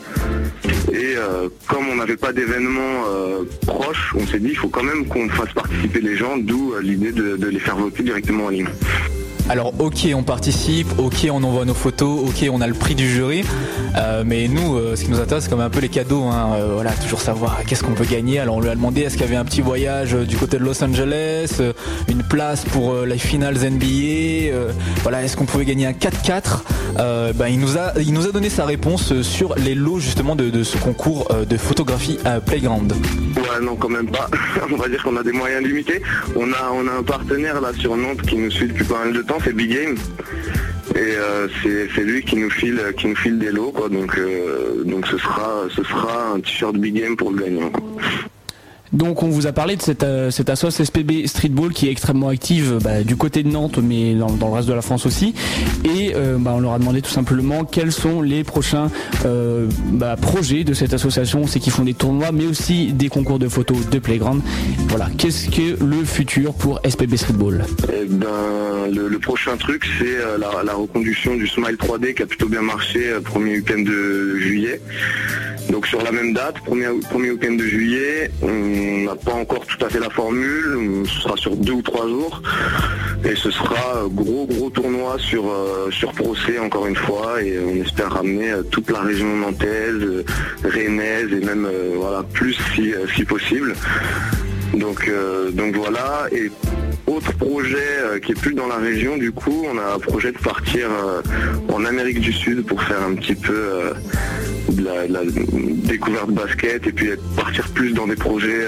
Et 0.92 1.16
euh, 1.18 1.50
comme 1.68 1.88
on 1.90 1.96
n'avait 1.96 2.18
pas 2.18 2.34
d'événement 2.34 3.06
euh, 3.08 3.44
proche 3.66 4.14
on 4.16 4.26
s'est 4.28 4.40
dit 4.40 4.50
il 4.50 4.58
faut 4.58 4.70
quand 4.70 4.84
même 4.84 5.06
qu'on 5.08 5.30
fasse 5.30 5.54
participer 5.54 6.02
les 6.02 6.16
gens 6.16 6.38
d'où 6.38 6.74
l'idée 6.82 7.12
de, 7.12 7.38
de 7.38 7.48
les 7.48 7.60
faire 7.60 7.76
voter 7.78 8.04
directement 8.04 8.46
en 8.46 8.50
ligne 8.50 8.68
Alors 9.52 9.74
ok 9.80 10.08
on 10.16 10.24
participe, 10.24 10.88
ok 10.98 11.28
on 11.30 11.44
envoie 11.44 11.66
nos 11.66 11.74
photos, 11.74 12.22
ok 12.22 12.48
on 12.50 12.62
a 12.62 12.68
le 12.68 12.74
prix 12.74 12.96
du 12.96 13.06
jury, 13.10 13.44
Euh, 13.98 14.24
mais 14.26 14.48
nous 14.48 14.78
euh, 14.78 14.96
ce 14.96 15.04
qui 15.04 15.12
nous 15.12 15.20
intéresse 15.20 15.44
c'est 15.44 15.52
même 15.52 15.60
un 15.60 15.70
peu 15.70 15.82
les 15.82 15.90
cadeaux, 15.90 16.24
hein. 16.24 16.54
Euh, 16.56 16.70
voilà 16.76 16.92
toujours 16.92 17.20
savoir 17.20 17.60
qu'est-ce 17.68 17.84
qu'on 17.84 17.92
peut 17.92 18.06
gagner. 18.06 18.40
Alors 18.40 18.56
on 18.56 18.62
lui 18.62 18.70
a 18.70 18.76
demandé 18.76 19.02
est-ce 19.02 19.18
qu'il 19.18 19.26
y 19.26 19.28
avait 19.28 19.36
un 19.36 19.44
petit 19.44 19.60
voyage 19.60 20.14
du 20.14 20.38
côté 20.38 20.58
de 20.58 20.64
Los 20.64 20.82
Angeles, 20.82 21.60
une 22.08 22.24
place 22.24 22.64
pour 22.64 22.96
les 23.06 23.18
finales 23.18 23.56
NBA, 23.56 24.72
voilà 25.04 25.22
est-ce 25.22 25.36
qu'on 25.36 25.44
pouvait 25.44 25.66
gagner 25.66 25.86
un 25.86 25.92
4x4 25.92 26.62
Euh, 27.00 27.34
ben, 27.34 27.48
il 27.48 27.60
nous 27.60 27.78
a 27.78 27.94
il 28.00 28.14
nous 28.14 28.28
a 28.28 28.32
donné 28.32 28.50
sa 28.50 28.66
réponse 28.66 29.22
sur 29.22 29.56
les 29.56 29.76
lots 29.76 30.00
justement 30.00 30.36
de, 30.36 30.64
ce 30.64 30.78
concours 30.78 31.28
de 31.50 31.58
photographie 31.58 32.18
à 32.26 32.40
Playground. 32.40 32.94
Ouais, 33.36 33.66
non, 33.66 33.76
quand 33.76 33.90
même 33.90 34.10
pas. 34.10 34.28
on 34.72 34.76
va 34.76 34.88
dire 34.88 35.02
qu'on 35.04 35.16
a 35.18 35.24
des 35.24 35.32
moyens 35.32 35.64
limités. 35.64 36.02
On 36.36 36.52
a, 36.52 36.72
on 36.74 36.88
a 36.88 36.92
un 37.00 37.04
partenaire 37.04 37.62
là 37.62 37.72
sur 37.78 37.96
Nantes 37.96 38.22
qui 38.24 38.36
nous 38.36 38.52
suit 38.52 38.68
depuis 38.68 38.84
pas 38.84 39.00
mal 39.06 39.14
de 39.14 39.22
temps, 39.22 39.40
c'est 39.44 39.54
Big 39.54 39.72
Game. 39.72 39.96
Et 40.96 41.16
euh, 41.16 41.48
c'est 41.64 42.04
lui 42.04 42.24
qui 42.24 42.36
nous 42.36 42.50
file, 42.50 42.82
qui 42.98 43.08
nous 43.08 43.16
file 43.16 43.40
des 43.40 43.52
lots, 43.52 43.72
quoi. 43.72 43.90
Donc, 43.90 44.18
euh, 44.18 44.84
donc 44.84 45.08
ce 45.08 45.18
sera, 45.18 45.64
ce 45.70 45.84
sera 45.84 46.34
un 46.36 46.40
t-shirt 46.42 46.76
Big 46.76 47.00
Game 47.00 47.16
pour 47.16 47.32
le 47.32 47.44
gagnant. 47.44 47.72
Donc 48.94 49.24
on 49.24 49.30
vous 49.30 49.48
a 49.48 49.52
parlé 49.52 49.76
de 49.76 49.82
cette, 49.82 50.04
euh, 50.04 50.32
cette 50.32 50.50
assoce 50.50 50.84
SPB 50.84 51.26
Streetball 51.28 51.72
qui 51.74 51.88
est 51.88 51.92
extrêmement 51.92 52.28
active 52.28 52.80
bah, 52.84 53.04
du 53.04 53.16
côté 53.16 53.44
de 53.44 53.50
Nantes 53.50 53.80
mais 53.82 54.14
dans, 54.16 54.28
le 54.28 54.54
reste 54.54 54.68
de 54.68 54.74
la 54.74 54.82
France 54.82 55.06
aussi. 55.06 55.34
Et 55.86 56.14
euh, 56.16 56.38
bah, 56.38 56.54
on 56.56 56.60
leur 56.60 56.74
a 56.74 56.80
demandé 56.80 57.02
tout 57.02 57.10
simplement 57.10 57.64
quels 57.64 57.92
sont 57.92 58.22
les 58.22 58.44
prochains 58.44 58.90
euh, 59.26 59.68
bah, 59.92 60.16
projets 60.20 60.64
de 60.64 60.74
cette 60.74 60.94
association. 60.94 61.48
C'est 61.48 61.60
qu'ils 61.60 61.72
font 61.72 61.84
des 61.84 61.94
tournois 61.94 62.32
mais 62.32 62.46
aussi 62.46 62.92
des 62.94 63.10
concours 63.10 63.40
de 63.40 63.48
photos 63.48 63.90
de 63.90 64.00
playground. 64.00 64.42
Voilà, 64.90 65.10
qu'est-ce 65.18 65.50
que 65.50 65.84
le 65.84 66.04
futur 66.04 66.54
pour 66.54 66.80
SPB 66.88 67.16
Streetball? 67.16 67.64
Eh 67.94 68.06
ben, 68.06 68.28
le, 68.92 69.20
prochain 69.20 69.56
truc, 69.58 69.86
c'est 70.00 70.18
euh, 70.18 70.38
la, 70.38 70.74
reconduction 70.74 71.36
du 71.36 71.48
Smile 71.48 71.76
3D 71.76 72.14
qui 72.14 72.24
a 72.24 72.26
plutôt 72.26 72.48
bien 72.48 72.62
marché 72.62 73.10
euh, 73.10 73.22
premier 73.22 73.58
week-end 73.58 73.80
de 73.80 74.38
juillet. 74.38 74.82
Donc 75.70 75.88
sur 75.88 76.02
la 76.02 76.12
même 76.12 76.34
date, 76.34 76.60
premier, 76.66 76.88
premier 77.10 77.32
week-end 77.32 77.54
de 77.54 77.64
juillet, 77.64 78.32
n'a 78.82 79.16
pas 79.16 79.34
encore 79.34 79.66
tout 79.66 79.84
à 79.86 79.90
fait 79.90 80.00
la 80.00 80.10
formule, 80.10 81.04
ce 81.06 81.22
sera 81.22 81.38
sur 81.38 81.56
deux 81.56 81.74
ou 81.74 81.82
trois 81.82 82.08
jours. 82.08 82.42
Et 83.24 83.36
ce 83.36 83.52
sera 83.52 83.98
euh, 83.98 84.08
gros 84.08 84.48
gros 84.48 84.70
tournoi 84.70 85.18
sur, 85.20 85.48
euh, 85.48 85.92
sur 85.92 86.12
Procé 86.12 86.58
encore 86.60 86.88
une 86.88 86.96
fois 86.96 87.42
et 87.42 87.60
on 87.60 87.76
espère 87.82 88.12
ramener 88.12 88.52
euh, 88.52 88.64
toute 88.64 88.90
la 88.90 89.02
région 89.02 89.36
nantaise, 89.38 90.26
rennaise 90.64 91.32
et 91.32 91.46
même 91.46 91.68
voilà, 91.96 92.24
plus 92.34 92.58
si, 92.74 92.94
si 93.16 93.24
possible. 93.24 93.76
Donc, 94.74 95.12
donc 95.54 95.76
voilà. 95.76 96.28
Et 96.32 96.50
autre 97.08 97.34
projet 97.34 97.78
euh, 97.78 98.20
qui 98.20 98.32
est 98.32 98.40
plus 98.40 98.54
dans 98.54 98.68
la 98.68 98.78
région, 98.78 99.18
du 99.18 99.32
coup, 99.32 99.66
on 99.68 99.78
a 99.78 99.96
un 99.96 100.00
projet 100.00 100.32
de 100.32 100.38
partir 100.38 100.88
euh, 100.90 101.22
en 101.72 101.86
Amérique 101.86 102.20
du 102.20 102.34
Sud 102.34 102.66
pour 102.66 102.82
faire 102.84 103.02
un 103.04 103.16
petit 103.16 103.36
peu 103.36 103.54
euh, 103.54 103.94
de 104.70 104.84
la, 104.84 105.22
découverte 105.26 106.32
basket 106.32 106.88
et 106.88 106.92
puis 106.92 107.10
partir 107.36 107.68
plus 107.70 107.92
dans 107.92 108.08
des 108.08 108.16
projets 108.16 108.66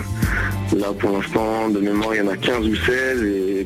Là 0.78 0.88
pour 1.00 1.12
l'instant 1.12 1.70
de 1.70 1.80
mémoire 1.80 2.14
il 2.14 2.18
y 2.18 2.22
en 2.22 2.28
a 2.28 2.36
15 2.36 2.68
ou 2.68 2.76
16 2.76 3.24
et 3.24 3.66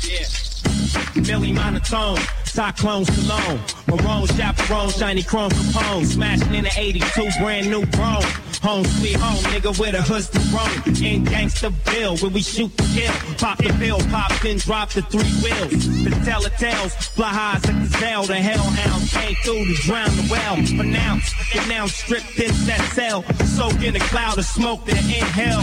Yeah. 0.09 1.23
Millie 1.23 1.53
monotone, 1.53 2.19
cyclone 2.45 3.05
Stallone, 3.05 3.59
Marone, 3.87 4.27
chaperone, 4.35 4.89
shiny 4.89 5.23
chrome 5.23 5.51
Capone, 5.51 6.07
smashing 6.07 6.55
in 6.55 6.65
the 6.65 6.73
82, 6.75 7.29
brand 7.41 7.71
new 7.71 7.85
chrome. 7.89 8.44
Home 8.65 8.83
sweet 8.97 9.17
home, 9.17 9.45
nigga, 9.53 9.79
with 9.79 9.95
a 9.95 10.01
hood's 10.01 10.31
to 10.31 10.39
roam. 10.49 10.73
In 11.05 11.23
gangsta 11.27 11.69
bill, 11.85 12.17
where 12.17 12.31
we 12.31 12.41
shoot 12.41 12.75
to 12.79 12.85
kill. 12.97 13.12
Pop 13.37 13.59
the 13.59 13.69
pill, 13.79 14.01
pop, 14.09 14.33
then 14.41 14.57
drop 14.57 14.89
the 14.89 15.03
three 15.03 15.29
wheels. 15.45 15.85
The 16.03 16.09
telltales, 16.25 16.93
fly 17.12 17.29
high 17.29 17.57
as 17.57 17.69
a 17.69 17.73
gazelle. 17.75 18.25
The 18.25 18.37
hellhounds 18.37 19.12
came 19.12 19.35
through 19.45 19.67
to 19.67 19.75
drown 19.83 20.09
the 20.17 20.29
well. 20.33 20.57
Pronounce, 20.81 21.29
get 21.53 21.69
now 21.69 21.85
stripped 21.85 22.41
in 22.41 22.57
that 22.65 22.81
cell. 22.95 23.23
Soak 23.45 23.83
in 23.83 23.97
a 23.97 24.01
cloud 24.09 24.39
of 24.39 24.47
smoke, 24.47 24.87
then 24.87 24.97
inhale. 24.97 25.61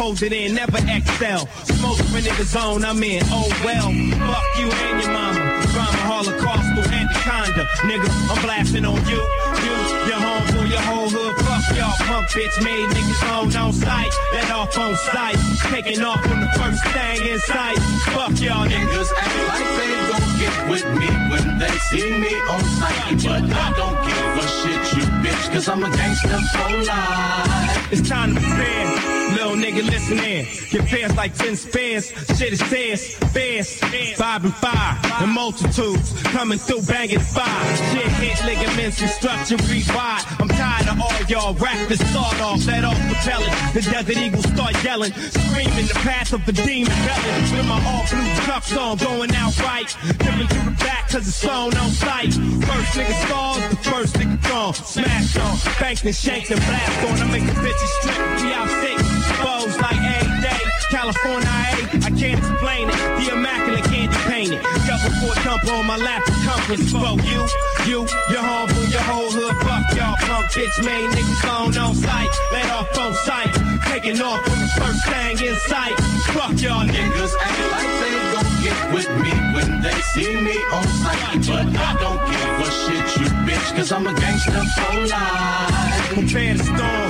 Hold 0.00 0.22
it 0.22 0.32
in, 0.32 0.54
never 0.54 0.78
excel. 0.88 1.46
Smoke 1.76 2.00
when 2.08 2.24
in 2.24 2.34
the 2.40 2.44
zone, 2.44 2.86
I'm 2.86 3.02
in. 3.02 3.20
Oh 3.28 3.52
well, 3.62 3.92
fuck 4.16 4.48
you 4.56 4.72
and 4.72 5.02
your 5.02 5.12
mama. 5.12 5.60
Drama, 5.76 6.00
Holocaust, 6.08 6.88
anaconda. 6.88 7.64
Nigga, 7.84 8.08
I'm 8.32 8.40
blasting 8.40 8.86
on 8.86 8.96
you. 9.04 9.20
You, 9.60 9.76
your 10.08 10.20
home, 10.24 10.46
for 10.56 10.64
your 10.64 10.80
whole 10.80 11.10
hood. 11.10 11.47
Y'all, 11.76 11.94
punk 12.08 12.28
bitch 12.30 12.64
made 12.64 12.88
niggas 12.90 13.22
own 13.32 13.56
on 13.56 13.72
sight. 13.72 14.12
Let 14.32 14.50
off 14.50 14.76
on 14.78 14.94
sight. 15.12 15.36
Taking 15.70 16.02
off 16.02 16.24
on 16.30 16.40
the 16.40 16.50
first 16.58 16.84
thing 16.94 17.26
in 17.26 17.38
sight. 17.40 17.78
Fuck 18.14 18.40
y'all 18.40 18.66
niggas. 18.66 19.10
act 19.16 19.36
like 19.50 19.68
they 19.78 19.90
gon' 20.10 20.28
get 20.38 20.70
with 20.70 20.86
me 20.98 21.08
when 21.30 21.58
they 21.58 21.74
see 21.90 22.10
me 22.18 22.34
on 22.50 22.64
sight. 22.80 23.22
But 23.24 23.44
I 23.52 23.72
don't 23.76 23.98
give 24.06 24.44
a 24.44 24.48
shit, 24.58 24.98
you 24.98 25.17
bitch, 25.28 25.52
cause 25.52 25.68
I'm 25.68 25.84
a 25.84 25.90
gangster 25.90 26.28
for 26.28 26.70
life. 26.84 27.92
It's 27.92 28.08
time 28.08 28.34
to 28.34 28.40
prepare. 28.40 29.18
Little 29.32 29.56
nigga, 29.56 29.84
listen 29.84 30.18
in. 30.18 30.46
Get 30.70 30.88
fast 30.88 31.16
like 31.16 31.34
10 31.36 31.56
spares. 31.56 32.08
Shit 32.38 32.52
is 32.52 32.62
fast, 32.62 33.16
fast. 33.32 33.84
Five 34.16 34.44
and 34.44 34.54
five. 34.54 34.96
And 35.22 35.30
multitudes 35.30 36.12
coming 36.32 36.58
through 36.58 36.82
banging 36.82 37.20
five. 37.20 37.78
Shit 37.92 38.10
hit 38.22 38.44
ligaments 38.44 39.00
and 39.00 39.10
structure 39.10 39.56
rewide. 39.68 40.24
I'm 40.40 40.48
tired 40.48 40.88
of 40.88 41.00
all 41.00 41.22
y'all 41.28 41.54
rappers. 41.54 42.00
Start 42.10 42.40
off, 42.40 42.66
let 42.66 42.84
off 42.84 42.96
the 43.08 43.14
pellet. 43.26 43.52
The 43.74 43.82
desert 43.82 44.16
eagles 44.16 44.44
start 44.44 44.82
yelling. 44.82 45.12
Screaming 45.12 45.86
the 45.86 45.98
path 46.02 46.32
of 46.32 46.44
the 46.46 46.52
demon 46.52 46.92
belly. 47.04 47.30
With 47.52 47.66
my 47.68 47.80
all 47.84 48.04
blue 48.08 48.34
cuffs 48.46 48.76
on, 48.76 48.96
going 48.96 49.34
out 49.34 49.58
right. 49.60 49.94
Dipping 50.18 50.48
through 50.48 50.70
the 50.70 50.76
back 50.80 51.08
cause 51.10 51.26
it's 51.26 51.44
on 51.46 51.76
on 51.76 51.90
sight. 51.90 52.32
First 52.32 52.92
nigga 52.96 53.26
stars, 53.26 53.70
the 53.70 53.76
first 53.76 54.14
nigga 54.16 54.48
gone. 54.48 54.74
Smash 54.74 55.17
on, 55.38 55.58
banked 55.80 56.04
and 56.04 56.14
shanked 56.14 56.50
and 56.50 56.60
blast 56.60 57.04
on. 57.04 57.28
I 57.28 57.30
make 57.32 57.46
the 57.46 57.56
bitches 57.58 57.92
strip, 57.98 58.18
we 58.42 58.52
out 58.52 58.68
sick. 58.82 58.98
Foes 59.42 59.74
like 59.80 59.96
a 59.96 60.40
day. 60.42 60.62
California, 60.90 61.48
A, 61.48 62.06
I 62.06 62.10
can't 62.16 62.38
explain 62.38 62.88
it. 62.88 62.98
The 63.18 63.32
immaculate 63.32 63.84
candy 63.84 64.16
painted. 64.30 64.62
Double 64.86 65.12
four 65.20 65.34
dump 65.44 65.66
on 65.68 65.86
my 65.86 65.96
lap 65.96 66.22
compass. 66.44 66.90
For 66.90 67.12
you, 67.28 67.40
you, 67.86 68.06
your 68.30 68.42
home, 68.42 68.70
your 68.88 69.02
whole 69.02 69.30
hood. 69.30 69.56
Fuck 69.66 69.96
y'all, 69.96 70.16
punk 70.24 70.48
bitch 70.58 70.84
made 70.84 71.08
niggas 71.10 71.44
on 71.48 71.76
on 71.78 71.94
sight. 71.94 72.28
Let 72.52 72.70
off 72.70 72.98
on 72.98 73.14
sight. 73.14 73.52
Taking 73.86 74.20
off 74.20 74.42
from 74.44 74.58
the 74.58 74.70
first 74.80 75.02
thing 75.06 75.46
in 75.46 75.56
sight. 75.56 75.94
Fuck 76.34 76.60
y'all 76.60 76.86
niggas. 76.86 77.32
Act 77.40 77.60
like 77.74 77.92
they 78.00 78.12
gon' 78.34 78.50
get 78.64 78.78
with 78.94 79.10
me 79.22 79.32
when 79.54 79.82
they 79.82 79.98
see 80.12 80.34
me 80.40 80.56
on 80.72 80.86
sight. 81.02 81.40
But 81.46 81.66
I 81.76 81.92
don't 82.02 82.20
give 82.30 82.66
a 82.66 82.70
shit, 82.80 83.06
you 83.20 83.27
bitch, 83.48 83.76
cause 83.76 83.92
I'm 83.92 84.06
a 84.06 84.14
gangster 84.14 84.52
for 84.52 85.06
life. 85.06 86.12
Prepare 86.12 86.54
the 86.54 86.64
storm. 86.64 87.07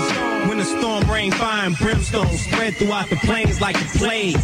When 0.59 0.67
the 0.67 0.81
storm 0.81 1.09
rain, 1.09 1.31
fire 1.31 1.67
and 1.67 1.77
brimstone 1.79 2.37
spread 2.37 2.75
throughout 2.75 3.09
the 3.09 3.15
plains 3.15 3.61
like 3.61 3.77
a 3.77 3.85
plague. 3.97 4.35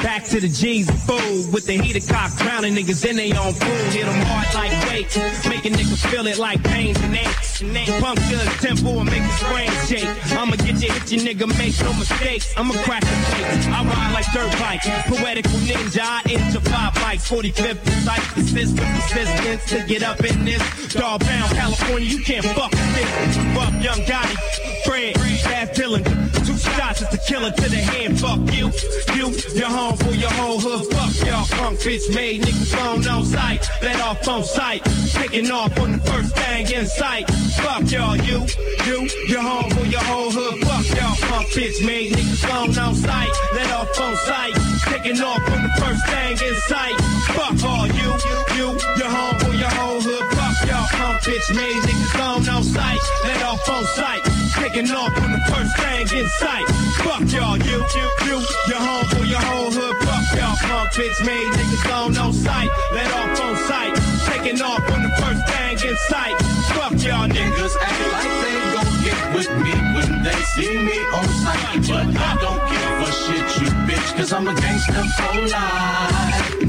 Back 0.00 0.24
to 0.32 0.40
the 0.40 0.48
G's 0.48 0.88
food 1.04 1.52
with 1.52 1.66
the 1.66 1.74
heated 1.74 2.08
cock 2.08 2.34
drowning 2.38 2.74
niggas 2.74 3.04
in 3.04 3.16
they 3.16 3.30
own 3.36 3.52
pool. 3.52 3.90
Hit 3.92 4.06
them 4.06 4.24
hard 4.24 4.54
like 4.54 4.72
weights, 4.88 5.18
making 5.46 5.74
niggas 5.74 6.06
feel 6.06 6.26
it 6.26 6.38
like 6.38 6.64
pains 6.64 6.98
and 7.00 7.14
aches. 7.14 7.58
To 7.60 7.66
the 7.66 8.56
temple 8.62 9.00
and 9.00 9.10
make 9.10 9.20
his 9.20 9.42
brain 9.52 9.70
shake. 9.84 10.32
I'ma 10.32 10.56
get 10.56 10.80
you, 10.80 10.90
hit 10.90 11.12
you 11.12 11.20
nigga, 11.20 11.46
make 11.58 11.78
no 11.84 11.92
mistakes. 11.92 12.54
I'ma 12.56 12.72
crack 12.84 13.02
the 13.02 13.08
face. 13.08 13.66
I 13.66 13.84
ride 13.84 14.12
like 14.14 14.32
dirt 14.32 14.50
bike, 14.58 14.80
poetical 15.12 15.60
ninja. 15.68 16.00
I 16.00 16.22
into 16.24 16.58
five 16.70 16.94
bikes, 16.94 17.28
45th 17.28 17.84
precise, 17.84 18.32
persistent 18.32 18.88
persistence 18.96 19.64
to 19.66 19.84
get 19.86 20.02
up 20.02 20.24
in 20.24 20.42
this. 20.46 20.62
Dog 20.94 21.20
bound 21.20 21.52
California, 21.52 22.08
you 22.08 22.24
can't 22.24 22.46
fuck 22.46 22.70
with 22.70 22.94
this. 22.96 23.36
Rough 23.54 23.84
young 23.84 24.00
Gotti, 24.08 24.69
Fred. 24.84 25.14
Bad 25.44 25.76
feeling. 25.76 26.04
Two 26.04 26.56
shots 26.56 27.02
is 27.02 27.08
the 27.10 27.18
killer 27.18 27.50
to 27.50 27.68
the 27.68 27.76
head. 27.76 28.18
Fuck 28.18 28.40
you, 28.54 28.70
you, 29.16 29.28
your 29.58 29.68
home 29.68 29.96
for 29.96 30.12
your 30.12 30.30
whole 30.30 30.58
hood. 30.58 30.86
Fuck 30.92 31.26
y'all, 31.26 31.46
punk 31.58 31.80
bitch 31.80 32.14
made 32.14 32.42
niggas 32.42 32.72
on 32.84 33.00
no 33.02 33.22
sight. 33.24 33.68
Let 33.82 34.00
off 34.00 34.26
on 34.28 34.44
sight. 34.44 34.82
Taking 35.12 35.50
off 35.50 35.78
on 35.78 35.92
the 35.92 35.98
first 35.98 36.34
thing 36.36 36.70
in 36.70 36.86
sight. 36.86 37.28
Fuck 37.62 37.90
y'all, 37.90 38.16
you, 38.16 38.46
you, 38.86 39.08
your 39.28 39.42
home 39.42 39.70
for 39.70 39.86
your 39.86 40.04
whole 40.04 40.30
hood. 40.30 40.60
Fuck 40.64 40.86
y'all, 40.96 41.16
punk 41.28 41.48
bitch 41.48 41.84
made 41.84 42.12
niggas 42.12 42.44
on 42.54 42.72
no 42.72 42.94
sight. 42.94 43.30
Let 43.54 43.70
off 43.72 44.00
on 44.00 44.16
sight. 44.16 44.54
Taking 44.86 45.20
off 45.20 45.44
on 45.50 45.62
the 45.62 45.72
first 45.80 46.06
thing 46.06 46.36
in 46.48 46.54
sight. 46.70 46.96
Fuck 47.36 47.64
all 47.64 47.86
you, 47.86 48.10
you, 48.56 48.66
your 48.98 49.10
home 49.10 49.38
for 49.40 49.54
your 49.54 49.70
whole 49.78 50.00
hood. 50.00 50.26
Fuck 50.36 50.68
y'all, 50.68 50.88
punk 50.88 51.20
bitch 51.22 51.48
made 51.54 51.82
niggas 51.82 52.20
on 52.20 52.44
no 52.44 52.62
sight. 52.62 53.00
Let 53.24 53.42
off 53.42 53.68
on 53.68 53.84
sight. 53.84 54.29
Taking 54.72 54.92
off 54.92 55.10
on 55.18 55.32
the 55.32 55.42
first 55.50 55.76
thing 55.78 56.06
in 56.20 56.28
sight. 56.38 56.64
Fuck 57.02 57.26
y'all, 57.32 57.58
you, 57.58 57.82
you, 57.90 58.06
you, 58.22 58.38
your 58.70 58.78
home 58.78 59.04
for 59.10 59.24
your 59.24 59.42
whole 59.42 59.70
hood. 59.72 59.96
Fuck 60.06 60.38
y'all, 60.38 60.54
punk 60.62 60.92
bitch 60.94 61.26
made 61.26 61.50
niggas 61.58 61.90
on 61.90 62.12
no 62.12 62.30
sight. 62.30 62.70
Let 62.92 63.10
off 63.10 63.40
on 63.40 63.56
sight. 63.66 63.98
Taking 64.30 64.62
off 64.62 64.78
on 64.94 65.02
the 65.02 65.10
first 65.18 65.42
thing 65.50 65.90
in 65.90 65.96
sight. 66.06 66.36
Fuck 66.78 66.94
y'all 67.02 67.26
niggas. 67.26 67.74
Act 67.82 67.98
like 68.14 68.34
they 68.46 68.54
gon' 68.70 68.94
get 69.02 69.20
with 69.34 69.50
me 69.58 69.74
when 69.90 70.22
they 70.22 70.38
see 70.54 70.78
me 70.78 70.98
on 71.18 71.26
sight. 71.42 71.82
But 71.90 72.06
I 72.14 72.32
don't 72.38 72.62
give 72.70 72.94
a 73.02 73.10
shit, 73.10 73.46
you 73.58 73.70
bitch, 73.90 74.16
cause 74.16 74.32
I'm 74.32 74.46
a 74.46 74.54
gangster 74.54 75.02
for 75.18 75.34
life. 75.50 76.62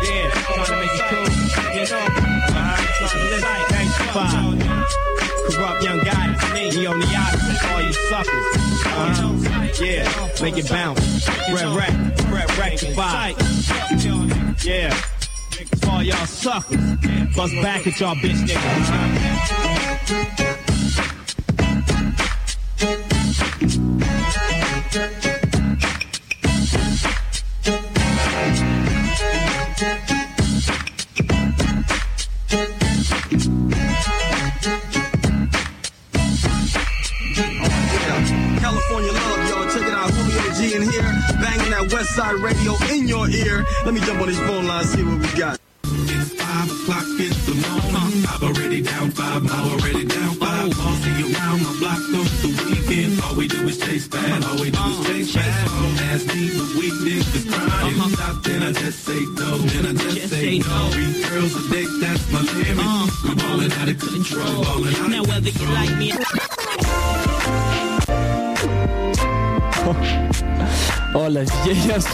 Yeah, 0.00 0.30
trying 0.32 0.64
to 0.64 0.76
make 0.80 0.96
it 0.96 1.06
cool. 1.12 1.28
You 1.76 1.84
know, 1.92 2.08
uh, 2.56 2.76
trying 2.96 3.12
to 3.12 3.24
live 3.28 3.44
five. 4.16 4.64
Corrupt 5.54 5.84
young 5.84 5.98
guy, 5.98 6.34
he 6.70 6.86
on 6.86 6.98
the 6.98 7.13
yeah, 9.80 10.28
make 10.40 10.56
it 10.56 10.68
bounce. 10.68 11.28
Red 11.52 11.68
rack, 11.76 11.92
red 12.30 12.58
rack, 12.58 12.78
five. 12.94 13.36
Yeah, 14.64 14.94
for 15.80 15.90
all 15.90 16.02
y'all 16.02 16.26
suckers. 16.26 16.80
Bust 17.36 17.54
back 17.62 17.86
at 17.86 18.00
y'all 18.00 18.14
bitch 18.16 18.46
niggas. 18.46 19.54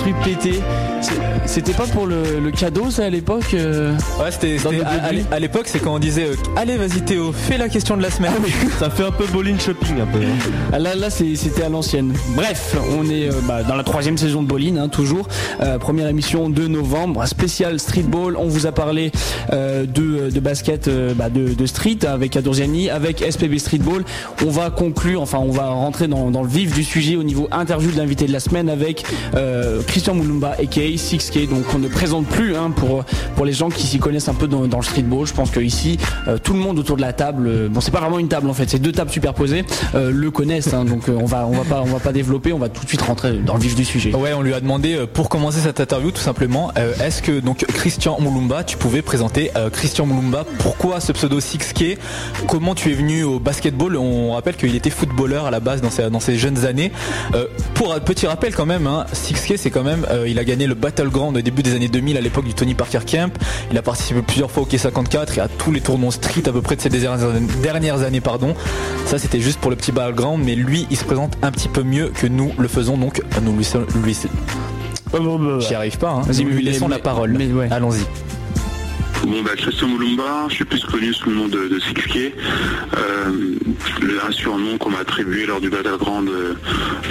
Instru 0.00 0.14
pété. 0.24 0.62
C'était 1.52 1.72
pas 1.72 1.86
pour 1.88 2.06
le, 2.06 2.38
le 2.40 2.50
cadeau 2.52 2.90
ça 2.90 3.06
à 3.06 3.10
l'époque 3.10 3.54
euh 3.54 3.92
Ouais, 4.20 4.30
c'était 4.30 4.56
à, 5.32 5.38
l'époque, 5.40 5.64
c'est 5.66 5.80
quand 5.80 5.94
on 5.94 5.98
disait 5.98 6.26
euh, 6.26 6.34
Allez, 6.56 6.76
vas-y 6.76 7.02
Théo, 7.04 7.32
fais 7.32 7.58
la 7.58 7.68
question 7.68 7.96
de 7.96 8.02
la 8.02 8.10
semaine. 8.10 8.32
Ça 8.78 8.88
fait 8.88 9.02
un 9.02 9.10
peu 9.10 9.26
bowling 9.26 9.58
shopping 9.58 10.00
un 10.00 10.06
peu. 10.06 10.18
hein. 10.20 10.50
Ah, 10.72 10.78
Là, 10.78 10.94
là 10.94 11.10
c'est- 11.10 11.34
c'était 11.34 11.64
à 11.64 11.68
l'ancienne. 11.68 12.12
Bref, 12.36 12.76
on 12.96 13.04
est 13.10 13.28
euh, 13.28 13.32
bah, 13.48 13.64
dans 13.64 13.74
la 13.74 13.82
troisième 13.82 14.16
saison 14.16 14.42
de 14.44 14.46
Bolin, 14.46 14.76
hein, 14.76 14.88
toujours. 14.88 15.26
Euh, 15.60 15.76
première 15.78 16.06
émission 16.08 16.50
de 16.50 16.68
novembre, 16.68 17.26
spécial 17.26 17.80
streetball. 17.80 18.36
On 18.36 18.46
vous 18.46 18.66
a 18.66 18.72
parlé 18.72 19.10
euh, 19.52 19.86
de, 19.86 20.30
de 20.30 20.40
basket 20.40 20.86
euh, 20.86 21.14
bah, 21.14 21.30
de, 21.30 21.52
de 21.52 21.66
street 21.66 21.98
avec 22.06 22.36
Adorziani, 22.36 22.90
avec 22.90 23.24
SPB 23.28 23.58
Streetball. 23.58 24.04
On 24.46 24.50
va 24.50 24.70
conclure, 24.70 25.20
enfin 25.20 25.38
on 25.38 25.50
va 25.50 25.66
rentrer 25.70 26.06
dans, 26.06 26.30
dans 26.30 26.42
le 26.42 26.48
vif 26.48 26.72
du 26.74 26.84
sujet 26.84 27.16
au 27.16 27.24
niveau 27.24 27.48
interview 27.50 27.90
de 27.90 27.96
l'invité 27.96 28.26
de 28.26 28.32
la 28.32 28.40
semaine 28.40 28.70
avec 28.70 29.04
euh, 29.34 29.82
Christian 29.88 30.14
Moulumba, 30.14 30.52
aka 30.52 30.80
6K. 30.80 31.39
Donc 31.46 31.64
on 31.74 31.78
ne 31.78 31.88
présente 31.88 32.26
plus 32.26 32.56
hein, 32.56 32.70
pour, 32.70 33.04
pour 33.36 33.44
les 33.44 33.52
gens 33.52 33.70
qui 33.70 33.86
s'y 33.86 33.98
connaissent 33.98 34.28
un 34.28 34.34
peu 34.34 34.46
dans, 34.46 34.62
le 34.62 34.82
streetball. 34.82 35.26
Je 35.26 35.32
pense 35.32 35.50
que 35.50 35.60
ici, 35.60 35.98
euh, 36.28 36.38
tout 36.38 36.52
le 36.52 36.58
monde 36.58 36.78
autour 36.78 36.96
de 36.96 37.02
la 37.02 37.12
table, 37.12 37.46
euh, 37.46 37.68
bon 37.68 37.80
c'est 37.80 37.90
pas 37.90 38.00
vraiment 38.00 38.18
une 38.18 38.28
table 38.28 38.48
en 38.48 38.54
fait, 38.54 38.68
c'est 38.68 38.78
deux 38.78 38.92
tables 38.92 39.10
superposées, 39.10 39.64
euh, 39.94 40.10
le 40.12 40.30
connaissent. 40.30 40.74
hein, 40.74 40.84
donc 40.84 41.04
on 41.08 41.24
va 41.24 41.46
on 41.46 41.52
va 41.52 41.64
pas 41.64 41.82
on 41.82 41.92
va 41.92 42.00
pas 42.00 42.12
développer, 42.12 42.52
on 42.52 42.58
va 42.58 42.68
tout 42.68 42.82
de 42.82 42.88
suite 42.88 43.02
rentrer 43.02 43.32
dans 43.38 43.54
le 43.54 43.60
vif 43.60 43.74
du 43.74 43.84
sujet. 43.84 44.14
Ouais, 44.14 44.32
on 44.32 44.42
lui 44.42 44.54
a 44.54 44.60
demandé 44.60 44.98
pour 45.12 45.28
commencer 45.28 45.60
cette 45.60 45.80
interview 45.80 46.10
tout 46.10 46.20
simplement, 46.20 46.72
est-ce 47.02 47.22
que 47.22 47.40
donc 47.40 47.64
Christian 47.66 48.18
Moulumba, 48.20 48.64
tu 48.64 48.76
pouvais 48.76 49.02
présenter 49.02 49.50
Christian 49.72 50.06
Moulumba, 50.06 50.44
pourquoi 50.58 51.00
ce 51.00 51.12
pseudo 51.12 51.40
6K, 51.40 51.96
comment 52.46 52.74
tu 52.74 52.90
es 52.90 52.94
venu 52.94 53.24
au 53.24 53.38
basketball? 53.38 53.96
On 53.96 54.32
rappelle 54.32 54.56
qu'il 54.56 54.74
était 54.74 54.90
footballeur 54.90 55.46
à 55.46 55.50
la 55.50 55.60
base 55.60 55.80
dans 55.80 55.90
ses, 55.90 56.10
dans 56.10 56.20
ses 56.20 56.36
jeunes 56.36 56.64
années. 56.66 56.92
Pour 57.74 57.94
un 57.94 58.00
petit 58.00 58.26
rappel 58.26 58.54
quand 58.54 58.66
même, 58.66 58.86
hein, 58.86 59.06
6K 59.14 59.56
c'est 59.56 59.70
quand 59.70 59.84
même, 59.84 60.06
il 60.26 60.38
a 60.38 60.44
gagné 60.44 60.66
le 60.66 60.74
Battleground 60.74 61.29
au 61.38 61.42
début 61.42 61.62
des 61.62 61.74
années 61.74 61.88
2000 61.88 62.16
à 62.16 62.20
l'époque 62.20 62.44
du 62.44 62.54
Tony 62.54 62.74
Parker 62.74 63.00
Camp. 63.06 63.32
Il 63.70 63.78
a 63.78 63.82
participé 63.82 64.22
plusieurs 64.22 64.50
fois 64.50 64.62
au 64.62 64.66
K54 64.66 65.36
et 65.36 65.40
à 65.40 65.48
tous 65.48 65.72
les 65.72 65.80
tournois 65.80 66.12
street 66.12 66.42
à 66.46 66.52
peu 66.52 66.60
près 66.62 66.76
de 66.76 66.80
ces 66.80 66.88
dernières, 66.90 68.02
années. 68.02 68.20
pardon. 68.20 68.54
Ça 69.06 69.18
c'était 69.18 69.40
juste 69.40 69.58
pour 69.60 69.70
le 69.70 69.76
petit 69.76 69.92
background, 69.92 70.42
mais 70.44 70.54
lui 70.54 70.86
il 70.90 70.96
se 70.96 71.04
présente 71.04 71.36
un 71.42 71.50
petit 71.50 71.68
peu 71.68 71.82
mieux 71.82 72.08
que 72.08 72.26
nous 72.26 72.52
le 72.58 72.68
faisons 72.68 72.96
donc 72.96 73.22
nous 73.42 73.52
lui, 73.56 73.66
lui 74.04 74.16
J'y 75.60 75.74
arrive 75.74 75.98
pas, 75.98 76.10
hein. 76.10 76.22
Nous 76.26 76.44
lui 76.48 76.62
laissons 76.62 76.88
mais- 76.88 76.96
la 76.96 77.00
parole. 77.00 77.36
ouais. 77.36 77.68
Allons-y. 77.70 78.04
Bon 79.26 79.42
bah 79.42 79.50
Christian 79.56 79.88
Moulumba, 79.88 80.46
je 80.48 80.54
suis 80.56 80.64
plus 80.64 80.84
connu 80.84 81.12
sous 81.14 81.28
le 81.30 81.36
nom 81.36 81.48
de, 81.48 81.68
de. 81.68 81.78
Euh, 82.96 83.54
le- 84.00 84.20
un 84.26 84.30
surnom 84.32 84.76
qu'on 84.78 84.90
m'a 84.90 84.98
attribué 85.00 85.46
lors 85.46 85.60
du 85.60 85.70
Battleground 85.70 86.28
euh, 86.28 86.54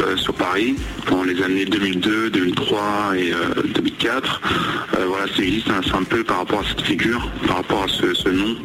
euh, 0.01 0.17
sur 0.17 0.33
Paris 0.33 0.75
dans 1.09 1.23
les 1.23 1.41
années 1.41 1.65
2002, 1.65 2.29
2003 2.31 3.11
et 3.15 3.33
euh, 3.33 3.63
2004. 3.75 4.41
Euh, 4.97 5.05
voilà, 5.07 5.25
c'est 5.35 5.43
existe 5.43 5.69
un, 5.69 5.81
c'est 5.83 5.95
un 5.95 6.03
peu 6.03 6.23
par 6.23 6.39
rapport 6.39 6.59
à 6.59 6.63
cette 6.67 6.81
figure, 6.81 7.29
par 7.47 7.57
rapport 7.57 7.83
à 7.83 7.87
ce, 7.87 8.29
nom 8.29 8.55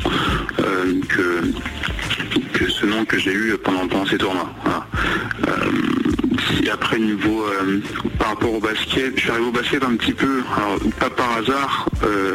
que 1.08 2.70
ce 2.70 2.86
nom 2.86 3.04
que 3.04 3.18
j'ai 3.18 3.32
eu 3.32 3.54
pendant, 3.62 3.86
ces 4.06 4.18
tournois. 4.18 4.50
Après 6.72 6.98
niveau 6.98 7.44
par 8.24 8.30
rapport 8.32 8.54
au 8.54 8.60
basket, 8.60 9.12
je 9.16 9.20
suis 9.20 9.30
arrivé 9.30 9.46
au 9.46 9.52
basket 9.52 9.84
un 9.84 9.96
petit 9.96 10.14
peu, 10.14 10.42
alors 10.56 10.78
pas 10.98 11.10
par 11.10 11.36
hasard, 11.36 11.86
euh, 12.04 12.34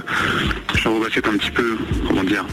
je 0.71 0.77
suis 0.77 0.87
arrivé 0.87 1.01
au 1.01 1.03
basket 1.03 1.27
un 1.27 1.37
petit 1.37 1.49
peu, 1.49 1.77
comment 2.05 2.23
dire, 2.23 2.45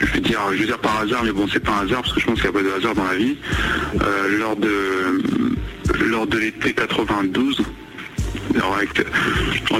je 0.00 0.06
vais 0.06 0.20
dire, 0.20 0.40
je 0.52 0.56
vais 0.56 0.64
dire 0.64 0.78
par 0.78 1.00
hasard, 1.00 1.24
mais 1.24 1.32
bon 1.32 1.46
c'est 1.52 1.60
pas 1.60 1.72
un 1.72 1.84
hasard 1.84 2.00
parce 2.00 2.14
que 2.14 2.20
je 2.20 2.26
pense 2.26 2.40
qu'il 2.40 2.50
n'y 2.50 2.56
a 2.56 2.58
pas 2.58 2.66
de 2.66 2.72
hasard 2.72 2.94
dans 2.94 3.04
la 3.04 3.16
vie. 3.16 3.36
Euh, 4.00 4.38
lors 4.38 4.56
de 4.56 5.22
lors 6.06 6.26
de 6.26 6.38
l'été 6.38 6.72
92, 6.72 7.62
alors 8.54 8.78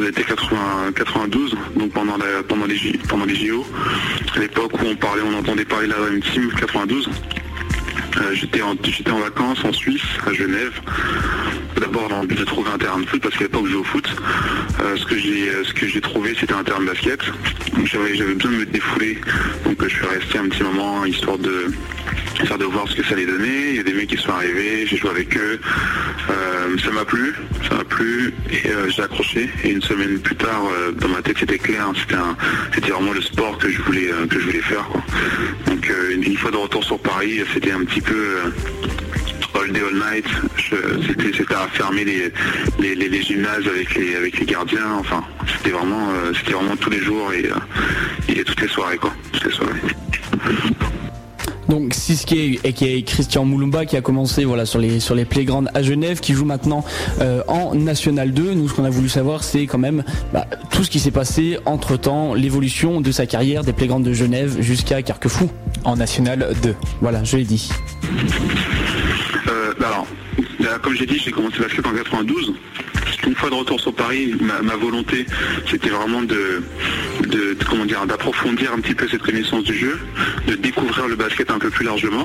l'été 0.00 0.24
80 0.24 0.92
92, 0.94 1.56
donc 1.74 1.92
pendant 1.92 2.18
pendant 2.48 2.66
les 2.66 2.98
pendant 3.08 3.24
les 3.24 3.34
JO, 3.34 3.64
à 4.36 4.40
l'époque 4.40 4.74
où 4.74 4.84
on 4.84 4.94
parlait, 4.94 5.22
on 5.22 5.38
entendait 5.38 5.64
parler 5.64 5.86
de 5.86 5.92
la 5.92 6.00
Dream 6.00 6.20
Team 6.20 6.50
92. 6.52 7.08
Euh, 8.16 8.34
j'étais 8.34 8.62
en, 8.62 8.74
j'étais 8.82 9.10
en 9.10 9.20
vacances 9.20 9.64
en 9.64 9.72
Suisse, 9.72 10.02
à 10.26 10.32
Genève. 10.34 10.80
D'abord 11.80 12.08
dans 12.08 12.22
le 12.22 12.26
but 12.26 12.38
de 12.38 12.44
trouver 12.44 12.70
un 12.70 12.78
terrain 12.78 12.98
de 12.98 13.06
foot 13.06 13.22
parce 13.22 13.36
qu'à 13.36 13.44
l'époque 13.44 13.66
je 13.66 13.72
jouais 13.72 13.80
au 13.80 13.84
foot. 13.84 14.08
Euh, 14.80 14.96
ce 14.96 15.06
que 15.06 15.16
j'ai 15.16 15.48
euh, 15.48 15.62
ce 15.62 15.72
que 15.72 15.86
j'ai 15.86 16.00
trouvé 16.00 16.34
c'était 16.38 16.54
un 16.54 16.64
terrain 16.64 16.80
de 16.80 16.86
basket. 16.86 17.20
J'avais 17.84 18.10
besoin 18.10 18.50
de 18.50 18.56
me 18.56 18.66
défouler. 18.66 19.18
Donc 19.64 19.80
euh, 19.80 19.88
je 19.88 19.94
suis 19.94 20.06
resté 20.06 20.38
un 20.38 20.48
petit 20.48 20.64
moment 20.64 21.04
histoire 21.04 21.38
de 21.38 21.66
histoire 22.40 22.58
de 22.58 22.64
voir 22.64 22.88
ce 22.88 22.96
que 22.96 23.04
ça 23.04 23.14
allait 23.14 23.26
donner. 23.26 23.70
Il 23.70 23.76
y 23.76 23.78
a 23.78 23.84
des 23.84 23.92
mecs 23.92 24.08
qui 24.08 24.16
sont 24.16 24.30
arrivés, 24.30 24.86
j'ai 24.86 24.96
joué 24.96 25.10
avec 25.10 25.36
eux. 25.36 25.60
Ça 26.84 26.90
m'a 26.90 27.04
plu, 27.04 27.34
ça 27.68 27.76
m'a 27.76 27.84
plu 27.84 28.32
et 28.50 28.70
j'ai 28.88 29.02
accroché. 29.02 29.48
Et 29.64 29.70
une 29.70 29.82
semaine 29.82 30.18
plus 30.20 30.36
tard, 30.36 30.62
dans 31.00 31.08
ma 31.08 31.22
tête 31.22 31.38
c'était 31.38 31.58
clair, 31.58 31.88
hein, 31.88 32.36
c'était 32.74 32.90
vraiment 32.90 33.12
le 33.12 33.22
sport 33.22 33.56
que 33.58 33.70
je 33.70 33.80
voulais 33.82 34.10
que 34.28 34.38
je 34.38 34.44
voulais 34.46 34.60
faire. 34.60 34.84
Donc 35.66 35.90
une, 36.10 36.36
fois 36.36 36.50
de 36.50 36.56
retour 36.56 36.84
sur 36.84 36.98
Paris, 36.98 37.40
c'était 37.54 37.72
un 37.72 37.84
petit 37.84 38.00
peu 38.00 38.36
all 39.54 39.72
day 39.72 39.80
all 39.80 39.94
night. 40.12 40.26
C'était 41.06 41.36
c'était 41.36 41.54
à 41.54 41.68
fermer 41.68 42.04
les, 42.04 42.32
les, 42.78 42.94
les- 42.94 43.08
les 43.08 43.22
gymnases 43.22 43.66
avec 43.66 43.94
les 43.94 44.14
avec 44.16 44.38
les 44.38 44.46
gardiens. 44.46 44.94
Enfin, 44.98 45.22
c'était 45.56 45.70
vraiment 45.70 46.08
euh, 46.10 46.32
c'était 46.38 46.52
vraiment 46.52 46.76
tous 46.76 46.90
les 46.90 47.00
jours 47.00 47.32
et, 47.32 47.46
euh, 47.46 47.54
et 48.34 48.44
toutes 48.44 48.60
les 48.60 48.68
soirées 48.68 48.96
quoi, 48.98 49.12
toutes 49.32 49.44
les 49.44 49.52
soirées. 49.52 49.80
Donc 51.68 51.92
Siske 51.92 52.60
aka 52.64 52.86
Christian 53.04 53.44
Moulumba 53.44 53.84
qui 53.84 53.98
a 53.98 54.00
commencé 54.00 54.46
voilà 54.46 54.64
sur 54.64 54.78
les 54.78 55.00
sur 55.00 55.14
les 55.14 55.26
playgrounds 55.26 55.70
à 55.74 55.82
Genève, 55.82 56.18
qui 56.20 56.32
joue 56.32 56.46
maintenant 56.46 56.82
euh, 57.20 57.42
en 57.46 57.74
National 57.74 58.32
2. 58.32 58.54
Nous 58.54 58.68
ce 58.70 58.74
qu'on 58.74 58.84
a 58.84 58.90
voulu 58.90 59.10
savoir 59.10 59.44
c'est 59.44 59.66
quand 59.66 59.76
même 59.76 60.02
bah, 60.32 60.46
tout 60.70 60.82
ce 60.82 60.88
qui 60.90 60.98
s'est 60.98 61.10
passé 61.10 61.58
entre 61.66 61.98
temps, 61.98 62.32
l'évolution 62.32 63.02
de 63.02 63.12
sa 63.12 63.26
carrière 63.26 63.64
des 63.64 63.74
playgrounds 63.74 64.06
de 64.06 64.14
Genève 64.14 64.56
jusqu'à 64.60 65.02
Carquefou. 65.02 65.50
En 65.84 65.96
National 65.96 66.54
2. 66.62 66.74
Voilà, 67.02 67.22
je 67.22 67.36
l'ai 67.36 67.44
dit. 67.44 67.68
Bah 70.78 70.84
comme 70.84 70.94
j'ai 70.94 71.06
dit, 71.06 71.18
j'ai 71.18 71.32
commencé 71.32 71.56
le 71.58 71.64
basket 71.64 71.86
en 71.86 71.92
92. 71.92 72.54
Une 73.26 73.34
fois 73.34 73.50
de 73.50 73.54
retour 73.56 73.80
sur 73.80 73.92
Paris, 73.92 74.36
ma, 74.40 74.76
volonté, 74.76 75.26
c'était 75.68 75.88
vraiment 75.88 76.22
de, 76.22 76.62
comment 77.68 77.84
dire, 77.84 78.06
d'approfondir 78.06 78.72
un 78.72 78.78
petit 78.78 78.94
peu 78.94 79.08
cette 79.08 79.22
connaissance 79.22 79.64
du 79.64 79.74
jeu, 79.74 79.98
de 80.46 80.54
découvrir 80.54 81.08
le 81.08 81.16
basket 81.16 81.50
un 81.50 81.58
peu 81.58 81.70
plus 81.70 81.84
largement. 81.84 82.24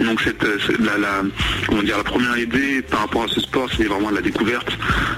Donc 0.00 0.20
cette, 0.20 0.44
la, 0.78 1.22
comment 1.66 1.82
dire, 1.82 1.96
la 1.96 2.04
première 2.04 2.38
idée 2.38 2.80
par 2.82 3.00
rapport 3.00 3.24
à 3.24 3.28
ce 3.28 3.40
sport, 3.40 3.68
c'était 3.72 3.88
vraiment 3.88 4.10
la 4.10 4.20
découverte. 4.20 4.70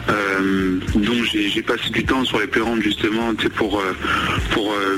Euh, 0.08 0.78
donc 0.94 1.24
j'ai 1.24 1.62
passé 1.62 1.90
du 1.90 2.04
temps 2.04 2.24
sur 2.24 2.40
les 2.40 2.46
playgrounds 2.46 2.82
justement, 2.82 3.34
pour 3.56 3.80
euh, 3.80 3.92
pour 4.52 4.72
euh, 4.72 4.96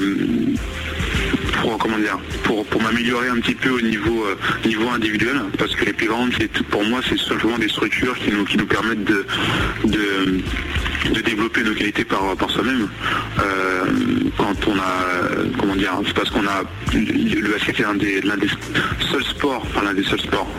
pour 1.63 1.79
comment 1.79 1.99
dire 1.99 2.19
pour, 2.43 2.67
pour 2.67 2.83
m'améliorer 2.83 3.29
un 3.29 3.39
petit 3.41 3.55
peu 3.55 3.71
au 3.71 3.81
niveau 3.81 4.27
euh, 4.27 4.35
niveau 4.67 4.89
individuel 4.91 5.41
parce 5.59 5.75
que 5.77 5.85
les 5.85 5.93
playgrounds 5.93 6.37
pour 6.71 6.85
moi 6.85 7.01
c'est 7.09 7.19
simplement 7.19 7.57
des 7.57 7.69
structures 7.69 8.17
qui 8.19 8.33
nous 8.33 8.45
qui 8.45 8.57
nous 8.57 8.67
permettent 8.67 9.05
de 9.05 9.25
de, 9.85 10.43
de 11.15 11.21
développer 11.21 11.63
nos 11.63 11.75
qualités 11.75 12.05
par, 12.05 12.37
par 12.37 12.51
soi-même. 12.51 12.89
Euh, 13.39 13.85
quand 14.37 14.57
on 14.67 14.77
a 14.77 15.55
comment 15.59 15.77
dire 15.77 16.01
c'est 16.05 16.15
parce 16.15 16.31
qu'on 16.31 16.47
a 16.47 16.65
le 16.93 17.53
basket 17.53 17.79
est 17.81 17.83
l'un 17.85 17.95
des 17.95 18.21
des 18.21 18.51
seuls 19.11 19.25
sports 19.25 19.63
enfin 19.69 19.85
l'un 19.85 19.95
des 19.95 20.05
seuls 20.05 20.21
sports 20.21 20.51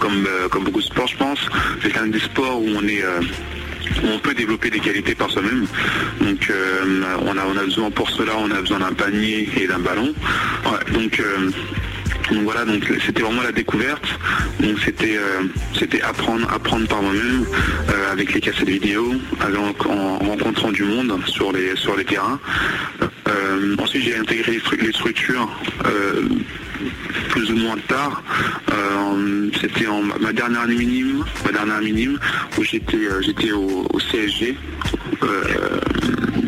comme 0.00 0.26
comme 0.50 0.64
beaucoup 0.64 0.80
de 0.80 0.84
sports 0.84 1.06
je 1.06 1.16
pense 1.16 1.38
c'est 1.82 1.94
l'un 1.94 2.08
des 2.08 2.20
sports 2.20 2.60
où 2.60 2.68
on 2.76 2.86
est 2.88 3.04
euh, 3.04 3.20
on 4.04 4.18
peut 4.18 4.34
développer 4.34 4.70
des 4.70 4.80
qualités 4.80 5.14
par 5.14 5.30
soi-même. 5.30 5.66
Donc 6.20 6.50
euh, 6.50 7.02
on, 7.22 7.36
a, 7.36 7.44
on 7.46 7.64
besoin 7.64 7.90
pour 7.90 8.10
cela, 8.10 8.32
on 8.38 8.50
a 8.50 8.60
besoin 8.60 8.80
d'un 8.80 8.92
panier 8.92 9.48
et 9.60 9.66
d'un 9.66 9.78
ballon. 9.78 10.14
Euh, 10.66 10.92
donc 10.92 11.22
voilà, 12.44 12.64
c'était 13.04 13.22
vraiment 13.22 13.42
la 13.42 13.52
découverte. 13.52 14.06
Donc 14.60 14.78
c'était 14.84 15.16
euh, 15.16 15.42
c'était 15.78 16.02
apprendre, 16.02 16.48
apprendre 16.52 16.86
par 16.86 17.02
moi-même 17.02 17.44
avec 18.12 18.34
les 18.34 18.40
cassettes 18.40 18.68
vidéo, 18.68 19.14
en, 19.88 20.18
rencontrant 20.18 20.70
du 20.70 20.84
monde 20.84 21.12
sur 21.26 21.52
les 21.52 22.04
terrains. 22.04 22.38
Ensuite 23.78 24.04
j'ai 24.04 24.16
intégré 24.16 24.60
les 24.80 24.92
structures. 24.92 25.48
Plus 27.30 27.50
ou 27.50 27.56
moins 27.56 27.76
tard. 27.88 28.22
Euh, 28.72 29.50
C'était 29.60 29.86
ma 30.20 30.32
dernière 30.32 30.62
année 30.62 30.76
minime, 30.76 31.24
ma 31.44 31.52
dernière 31.52 31.76
où 32.58 32.62
j'étais 32.64 32.96
euh, 32.96 33.54
au, 33.54 33.98
CSG 33.98 34.56
euh, 35.22 35.80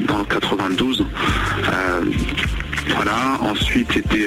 dans 0.08 0.18
le 0.18 0.24
92. 0.24 1.04
Euh, 1.68 2.00
voilà, 2.94 3.38
ensuite 3.40 3.88
c'était 3.92 4.26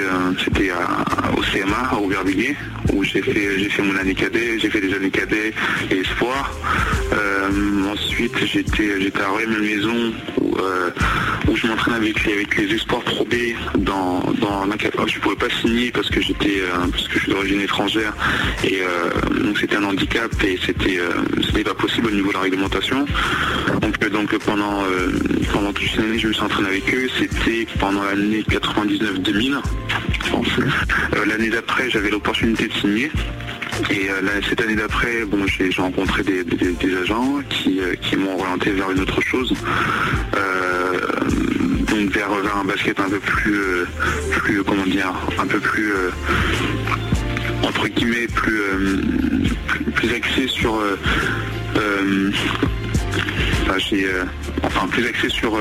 au 1.36 1.40
CMA 1.42 1.88
à 1.90 1.96
Aubervilliers 1.96 2.56
où 2.92 3.02
j'ai 3.02 3.22
fait 3.22 3.58
j'ai 3.58 3.68
fait 3.68 3.82
mon 3.82 3.96
année 3.96 4.14
cadet, 4.14 4.58
j'ai 4.58 4.70
fait 4.70 4.80
des 4.80 4.94
années 4.94 5.10
cadets 5.10 5.52
et 5.90 5.98
espoir. 5.98 6.52
Euh, 7.12 7.92
ensuite 7.92 8.34
j'étais 8.44 9.00
j'étais 9.00 9.20
à 9.20 9.28
Royal 9.28 9.50
Maison 9.60 10.12
où, 10.40 10.56
euh, 10.58 10.90
je 11.54 11.66
m'entraînais 11.66 11.96
avec 11.96 12.24
les 12.24 12.32
avec 12.34 12.56
les 12.56 12.74
espoirs 12.74 13.02
Pro 13.02 13.24
B 13.24 13.34
dans 13.78 14.20
dans 14.40 14.66
l'incapable. 14.66 15.08
Je 15.08 15.18
pouvais 15.20 15.36
pas 15.36 15.48
signer 15.60 15.90
parce 15.90 16.10
que 16.10 16.20
j'étais 16.20 16.60
euh, 16.60 16.86
parce 16.90 17.08
que 17.08 17.14
je 17.14 17.18
suis 17.20 17.32
d'origine 17.32 17.60
étrangère 17.60 18.14
et 18.64 18.80
donc 19.30 19.58
c'était 19.58 19.76
un 19.76 19.84
handicap 19.84 20.30
et 20.44 20.58
c'était 20.64 20.98
c'était 21.46 21.64
pas 21.64 21.74
possible 21.74 22.08
au 22.08 22.10
niveau 22.10 22.28
de 22.28 22.34
la 22.34 22.40
réglementation. 22.40 23.06
Donc 23.80 23.98
donc 24.10 24.36
pendant 24.38 24.84
pendant 25.52 25.72
toute 25.72 25.94
une 25.94 26.04
année 26.04 26.18
je 26.18 26.28
me 26.28 26.32
suis 26.32 26.42
entraîné 26.42 26.68
avec 26.68 26.94
eux. 26.94 27.08
C'était 27.18 27.66
pendant 27.78 28.02
l'année 28.02 28.44
99-2000. 28.48 29.60
Euh, 31.16 31.24
l'année 31.26 31.50
d'après 31.50 31.90
j'avais 31.90 32.10
l'opportunité 32.10 32.68
de 32.68 32.72
signer. 32.72 33.10
Et 33.90 34.08
euh, 34.10 34.40
cette 34.48 34.60
année 34.62 34.74
d'après, 34.74 35.24
bon, 35.26 35.46
j'ai 35.46 35.70
rencontré 35.76 36.22
des, 36.22 36.44
agents 36.96 37.40
qui, 37.50 37.80
euh, 37.80 37.94
qui 38.00 38.16
m'ont 38.16 38.38
orienté 38.38 38.70
vers 38.70 38.90
une 38.90 39.00
autre 39.00 39.20
chose, 39.20 39.52
donc 41.90 42.10
vers, 42.10 42.30
vers 42.30 42.56
un 42.56 42.64
basket 42.64 42.98
un 43.00 43.08
peu 43.10 43.18
plus, 43.18 44.64
comment 44.64 44.86
dire, 44.86 45.12
un 45.38 45.46
peu 45.46 45.58
plus 45.58 45.92
entre 47.62 47.88
guillemets 47.88 48.26
plus, 48.28 48.62
plus, 49.94 50.14
axé 50.14 50.46
sur, 50.46 50.80
enfin, 54.62 54.88
plus 54.88 55.06
axé 55.06 55.28
sur 55.28 55.58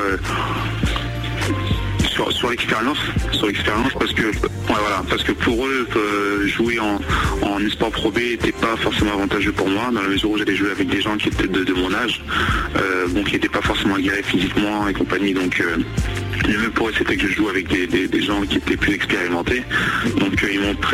sur, 2.31 2.49
l'expérience, 2.49 2.97
sur 3.31 3.47
l'expérience 3.47 3.91
parce 3.93 4.13
que 4.13 4.23
ouais, 4.23 4.31
voilà, 4.67 5.03
parce 5.09 5.23
que 5.23 5.31
pour 5.33 5.65
eux 5.67 5.87
euh, 5.95 6.47
jouer 6.47 6.79
en, 6.79 6.99
en 7.41 7.59
esport 7.65 7.91
pro 7.91 8.11
B 8.11 8.17
n'était 8.19 8.51
pas 8.53 8.75
forcément 8.77 9.13
avantageux 9.13 9.51
pour 9.51 9.67
moi. 9.69 9.89
Dans 9.91 10.01
la 10.01 10.07
mesure 10.07 10.31
où 10.31 10.37
j'allais 10.37 10.55
jouer 10.55 10.71
avec 10.71 10.87
des 10.87 11.01
gens 11.01 11.17
qui 11.17 11.27
étaient 11.29 11.47
de, 11.47 11.73
mon 11.73 11.93
âge, 11.93 12.21
euh, 12.77 13.07
qui 13.25 13.33
n'étaient 13.33 13.49
pas 13.49 13.61
forcément 13.61 13.95
aguerris 13.95 14.23
physiquement 14.23 14.87
et 14.87 14.93
compagnie. 14.93 15.33
Donc 15.33 15.59
euh, 15.59 15.77
le 16.47 16.57
mieux 16.57 16.69
pour 16.69 16.89
eux 16.89 16.93
c'était 16.97 17.17
que 17.17 17.27
je 17.27 17.33
joue 17.33 17.49
avec 17.49 17.67
des, 17.67 17.87
des- 17.87 18.21
gens 18.21 18.41
qui 18.41 18.57
étaient 18.57 18.77
plus 18.77 18.93
expérimentés. 18.93 19.63
Donc 20.17 20.41
euh, 20.43 20.47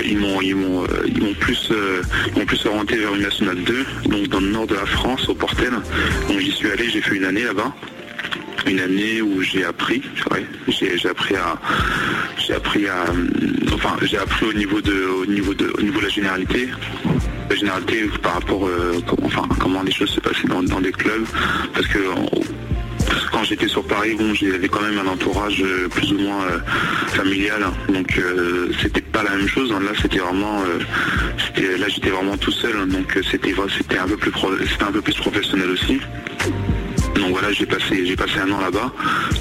ils 0.04 0.18
m'ont 0.18 0.42
ils 0.42 0.56
m'ont 0.56 1.34
plus 1.40 1.70
plus 2.48 2.66
orienté 2.66 2.98
vers 2.98 3.14
une 3.16 3.22
nationale 3.22 3.58
2 3.64 3.86
donc 4.10 4.28
dans 4.28 4.40
le 4.40 4.48
nord 4.48 4.68
de 4.68 4.76
la 4.76 4.86
France 4.86 5.30
au 5.30 5.36
Portel. 5.36 5.72
Donc 6.28 6.40
j'y 6.40 6.52
suis 6.52 6.70
allé 6.72 6.90
j'ai 6.90 7.02
fait 7.02 7.16
une 7.16 7.26
année 7.26 7.44
là-bas 7.44 7.74
une 8.68 8.80
année 8.80 9.22
où 9.22 9.42
j'ai 9.42 9.66
appris, 9.66 10.02
ouais, 10.32 10.46
j'ai 10.68 11.10
appris 11.10 11.36
à, 11.36 11.60
j'ai 12.38 12.54
appris 12.54 12.88
à, 12.88 13.10
euh, 13.10 13.28
enfin 13.74 13.98
j'ai 14.04 14.18
appris 14.18 14.46
au 14.46 14.54
niveau 14.54 14.82
de, 14.82 15.06
au 15.22 15.26
niveau 15.26 15.54
de, 15.54 15.72
au 15.78 15.82
niveau 15.82 16.00
de 16.00 16.06
la 16.06 16.10
généralité, 16.10 16.70
la 17.50 17.56
généralité 17.56 18.10
par 18.22 18.34
rapport, 18.36 18.68
euh, 18.68 19.00
comment, 19.08 19.28
enfin 19.28 19.48
comment 19.60 19.84
les 19.84 19.92
choses 19.92 20.10
se 20.10 20.20
passaient 20.20 20.48
dans, 20.48 20.64
dans 20.64 20.82
des 20.82 20.92
clubs, 20.92 21.26
parce 21.74 21.88
que 21.88 22.00
quand 23.32 23.44
j'étais 23.44 23.68
sur 23.68 23.84
Paris, 23.86 24.16
bon, 24.18 24.34
j'avais 24.34 24.68
quand 24.68 24.82
même 24.82 25.00
un 25.00 25.08
entourage 25.08 25.62
euh, 25.64 25.88
plus 25.88 26.12
ou 26.14 26.20
moins 26.20 26.44
euh, 26.44 26.60
familial, 27.10 27.64
donc 27.90 28.20
c'était 28.82 29.02
pas 29.02 29.24
la 29.24 29.32
même 29.32 29.48
chose. 29.48 29.72
Là, 29.72 29.92
c'était 30.02 30.20
vraiment, 30.20 30.62
là, 30.62 31.88
j'étais 31.88 32.10
vraiment 32.10 32.38
tout 32.38 32.52
seul, 32.52 32.88
donc 32.88 33.18
c'était, 33.30 33.54
c'était 33.78 33.98
un 33.98 34.08
peu 34.08 34.18
plus, 34.18 34.32
c'était 34.70 34.84
un 34.84 34.92
peu 34.92 35.02
plus 35.02 35.16
professionnel 35.16 35.70
aussi. 35.72 36.00
Donc 37.16 37.32
voilà, 37.32 37.52
j'ai 37.52 37.66
passé, 37.66 38.06
j'ai 38.06 38.16
passé 38.16 38.40
un 38.40 38.52
an 38.52 38.62
là-bas. 38.62 38.92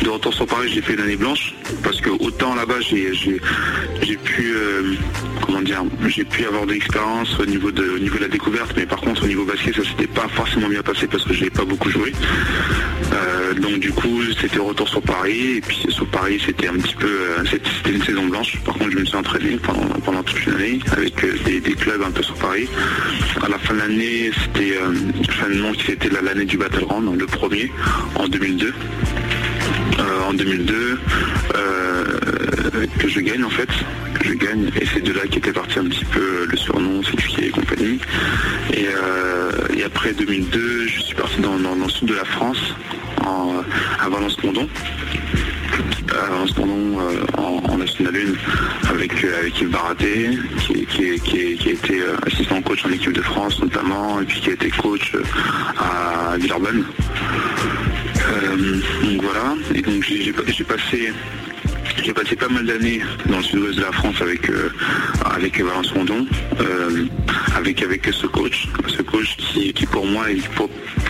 De 0.03 0.09
retour 0.09 0.35
sur 0.35 0.47
Paris, 0.47 0.71
j'ai 0.73 0.83
fait 0.83 0.95
une 0.95 1.01
année 1.01 1.17
blanche 1.17 1.55
parce 1.83 2.01
que 2.01 2.11
autant 2.11 2.55
là-bas, 2.55 2.81
j'ai, 2.81 3.13
j'ai, 3.15 4.17
pu, 4.17 4.55
euh, 4.55 4.95
j'ai 6.09 6.25
pu 6.25 6.45
avoir 6.45 6.67
de 6.67 6.73
l'expérience 6.73 7.39
au 7.39 7.47
niveau 7.47 7.71
de, 7.71 7.83
au 7.91 7.99
niveau 7.99 8.17
de 8.17 8.23
la 8.23 8.29
découverte, 8.29 8.73
mais 8.77 8.87
par 8.87 9.01
contre 9.01 9.25
au 9.25 9.27
niveau 9.27 9.45
basket, 9.45 9.75
ça 9.77 9.83
s'était 9.85 10.07
pas 10.07 10.27
forcément 10.29 10.69
bien 10.69 10.83
passé 10.83 11.07
parce 11.07 11.25
que 11.25 11.33
je 11.35 11.45
n'ai 11.45 11.51
pas 11.51 11.65
beaucoup 11.65 11.91
joué. 11.91 12.13
Euh, 13.13 13.55
donc 13.55 13.79
du 13.81 13.93
coup, 13.93 14.23
c'était 14.41 14.59
retour 14.59 14.89
sur 14.89 15.03
Paris 15.03 15.57
et 15.57 15.61
puis 15.61 15.85
sur 15.89 16.07
Paris, 16.07 16.41
c'était 16.45 16.69
un 16.69 16.75
petit 16.75 16.95
peu, 16.95 17.07
euh, 17.07 17.45
c'était 17.51 17.69
c'était 17.77 17.97
une 17.97 18.03
saison 18.03 18.27
blanche. 18.27 18.59
Par 18.65 18.75
contre, 18.75 18.91
je 18.93 18.99
me 18.99 19.05
suis 19.05 19.17
entraîné 19.17 19.59
pendant, 20.03 20.23
toute 20.23 20.47
une 20.47 20.55
année 20.55 20.79
avec 20.93 21.25
euh, 21.25 21.35
des, 21.45 21.61
clubs 21.75 22.03
un 22.03 22.11
peu 22.11 22.23
sur 22.23 22.35
Paris. 22.35 22.69
À 23.43 23.49
la 23.49 23.59
fin 23.59 23.75
de 23.75 23.79
l'année, 23.81 24.31
c'était 24.43 24.77
euh, 24.77 24.93
finalement 25.31 25.73
c'était 25.87 26.09
la- 26.11 26.23
l'année 26.23 26.45
du 26.45 26.57
Battle 26.59 26.85
Round, 26.85 27.19
le 27.19 27.27
premier 27.27 27.71
en 28.17 28.29
2002. 28.29 28.73
Euh, 29.99 30.03
en 30.29 30.33
2002 30.33 30.99
euh, 31.55 32.05
que 32.99 33.09
je 33.09 33.21
gagne 33.21 33.45
en 33.45 33.51
fait, 33.51 33.69
je 34.25 34.33
gagne 34.35 34.71
et 34.81 34.87
c'est 34.93 35.01
de 35.03 35.13
là 35.13 35.23
qu'était 35.31 35.53
parti 35.53 35.79
un 35.79 35.85
petit 35.85 36.05
peu 36.05 36.47
le 36.51 36.57
surnom, 36.57 37.03
Séduqué 37.03 37.47
et 37.47 37.51
compagnie. 37.51 37.99
Et, 38.73 38.87
euh, 38.89 39.51
et 39.77 39.83
après 39.85 40.13
2002, 40.13 40.87
je 40.87 41.01
suis 41.01 41.15
parti 41.15 41.41
dans, 41.41 41.57
le 41.57 41.89
sud 41.89 42.09
de 42.09 42.15
la 42.15 42.25
France, 42.25 42.75
en, 43.25 43.63
à 44.01 44.09
Valence-Mondon. 44.09 44.69
Euh, 46.13 47.25
en, 47.39 47.63
en 47.71 47.79
National 47.79 48.15
1 48.17 48.91
avec, 48.91 49.25
euh, 49.25 49.39
avec 49.41 49.61
Yves 49.61 49.71
Baraté, 49.71 50.31
qui, 50.59 50.85
qui, 50.87 51.19
qui- 51.21 51.69
a 51.69 51.73
été 51.73 52.03
assistant 52.27 52.61
coach 52.63 52.85
en 52.85 52.91
équipe 52.91 53.13
de 53.13 53.23
France 53.23 53.61
notamment, 53.63 54.21
et 54.21 54.25
puis 54.25 54.41
qui 54.41 54.51
a 54.51 54.53
été 54.55 54.71
coach 54.71 55.13
à 55.79 56.37
Villeurbanne. 56.37 56.85
Donc 59.03 59.23
voilà, 59.23 59.55
et 59.75 59.83
donc 59.83 60.05
j'ai 60.05 60.65
passé 60.65 61.13
j'ai 62.03 62.13
passé 62.13 62.37
pas 62.37 62.49
mal 62.49 62.67
d'années 62.67 63.01
dans 63.27 63.39
le 63.39 63.43
sud-ouest 63.43 63.77
de 63.77 63.83
la 63.83 63.93
France 63.93 64.21
avec 64.21 64.49
euh, 64.51 64.71
avec 65.25 65.61
Valence 65.61 65.95
Mondon, 65.95 66.27
euh, 66.61 67.07
avec 67.57 67.83
avec 67.83 68.07
ce 68.07 68.27
coach, 68.27 68.69
ce 68.87 69.03
coach 69.03 69.37
qui, 69.37 69.73
pour 69.87 70.07
moi 70.07 70.31
est 70.31 70.41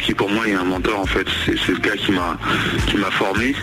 qui 0.02 0.14
pour 0.14 0.30
moi 0.30 0.48
est 0.48 0.54
un 0.54 0.64
mentor 0.64 1.00
en 1.00 1.06
fait. 1.06 1.26
C'est 1.44 1.68
le 1.68 1.78
gars 1.78 1.96
qui 1.96 2.12
m'a 2.12 3.10
formé 3.10 3.54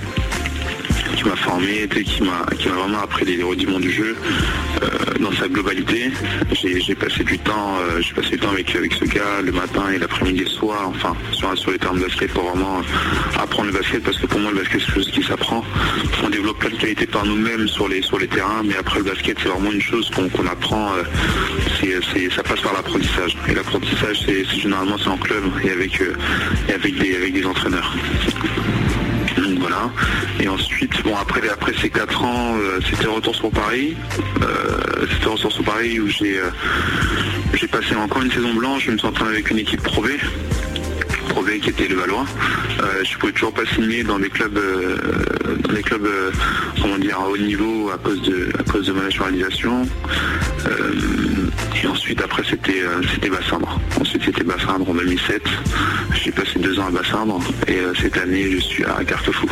qui 1.15 1.23
m'a 1.23 1.35
formé, 1.35 1.87
qui 1.87 2.23
m'a 2.23 2.45
vraiment 2.73 2.99
appris 2.99 3.25
les 3.25 3.43
rudiments 3.43 3.79
du 3.79 3.91
jeu 3.91 4.15
euh, 4.81 4.87
dans 5.19 5.31
sa 5.31 5.47
globalité. 5.47 6.11
J'ai 6.53 6.95
passé 6.95 7.23
du 7.23 7.37
temps, 7.39 7.77
euh, 7.79 8.01
j'ai 8.01 8.13
passé 8.13 8.31
du 8.31 8.39
temps 8.39 8.51
avec 8.51 8.75
avec 8.75 8.93
ce 8.93 9.05
gars 9.05 9.41
le 9.43 9.51
matin 9.51 9.89
et 9.93 9.97
l'après-midi 9.97 10.41
et 10.41 10.43
le 10.45 10.49
soir, 10.49 10.89
enfin 10.89 11.15
sur 11.31 11.55
sur 11.57 11.71
les 11.71 11.79
termes 11.79 11.97
de 11.97 12.03
basket 12.03 12.31
pour 12.33 12.43
vraiment 12.43 12.79
euh, 12.79 13.41
apprendre 13.41 13.67
le 13.67 13.77
basket 13.77 14.03
parce 14.03 14.17
que 14.17 14.27
pour 14.27 14.39
moi 14.39 14.51
le 14.51 14.57
basket 14.57 14.81
c'est 14.81 14.85
quelque 14.85 14.95
chose 14.95 15.11
qui 15.11 15.23
s'apprend. 15.23 15.63
On 16.23 16.29
développe 16.29 16.59
plein 16.59 16.69
de 16.69 16.75
qualités 16.75 17.07
par 17.07 17.25
nous-mêmes 17.25 17.67
sur 17.67 17.87
les 17.87 18.01
sur 18.01 18.19
les 18.19 18.27
terrains, 18.27 18.63
mais 18.63 18.75
après 18.77 18.99
le 18.99 19.05
basket 19.05 19.37
c'est 19.41 19.49
vraiment 19.49 19.71
une 19.71 19.81
chose 19.81 20.09
qu'on 20.11 20.47
apprend. 20.47 20.91
ça 22.35 22.43
passe 22.43 22.61
par 22.61 22.73
l'apprentissage 22.73 23.37
et 23.49 23.53
l'apprentissage 23.53 24.23
c'est 24.25 24.45
généralement 24.45 24.97
c'est 24.97 25.09
en 25.09 25.17
club 25.17 25.43
et 25.63 25.71
avec 25.71 26.01
et 26.69 26.73
avec 26.73 26.97
des 26.99 27.15
avec 27.15 27.33
des 27.33 27.45
entraîneurs. 27.45 27.95
Et 30.39 30.47
ensuite, 30.47 31.03
bon 31.03 31.15
après 31.15 31.47
après 31.49 31.73
ces 31.81 31.89
quatre 31.89 32.23
ans, 32.23 32.55
euh, 32.57 32.79
c'était 32.89 33.07
retour 33.07 33.35
sur 33.35 33.49
Paris. 33.49 33.95
Euh, 34.41 35.05
c'était 35.11 35.29
retour 35.29 35.51
sur 35.51 35.63
Paris 35.63 35.99
où 35.99 36.07
j'ai 36.07 36.39
euh, 36.39 36.49
j'ai 37.53 37.67
passé 37.67 37.95
encore 37.95 38.21
une 38.21 38.31
saison 38.31 38.53
blanche. 38.53 38.85
Je 38.85 38.91
me 38.91 38.97
suis 38.97 39.07
entraîné 39.07 39.31
avec 39.31 39.49
une 39.49 39.59
équipe 39.59 39.81
Pro 39.81 40.01
B. 40.01 40.07
Qui 41.45 41.69
était 41.69 41.87
le 41.87 41.95
Valois. 41.95 42.25
Euh, 42.81 43.03
je 43.03 43.17
pouvais 43.17 43.31
toujours 43.31 43.53
pas 43.53 43.65
signer 43.65 44.03
dans 44.03 44.19
des 44.19 44.29
clubs 44.29 44.57
euh, 44.57 44.97
dans 45.61 45.73
des 45.73 45.81
clubs 45.81 46.05
euh, 46.05 46.31
comment 46.81 46.97
dire 46.97 47.17
à 47.19 47.29
haut 47.29 47.37
niveau 47.37 47.89
à 47.89 47.97
cause 47.97 48.21
de 48.23 48.49
à 48.59 48.63
cause 48.63 48.87
de 48.87 48.91
ma 48.91 49.03
naturalisation. 49.03 49.83
Euh, 50.65 50.93
et 51.81 51.87
ensuite 51.87 52.21
après 52.21 52.43
c'était 52.49 52.81
c'était 53.13 53.29
Bassindre. 53.29 53.79
Ensuite 53.99 54.23
c'était 54.25 54.43
Bassindre 54.43 54.89
en 54.89 54.93
2007. 54.93 55.43
J'ai 56.13 56.31
passé 56.31 56.59
deux 56.59 56.79
ans 56.79 56.87
à 56.87 56.91
Bassindre 56.91 57.39
et 57.67 57.77
cette 58.01 58.17
année 58.17 58.51
je 58.51 58.57
suis 58.57 58.83
à 58.83 59.03
Carquefou. 59.05 59.47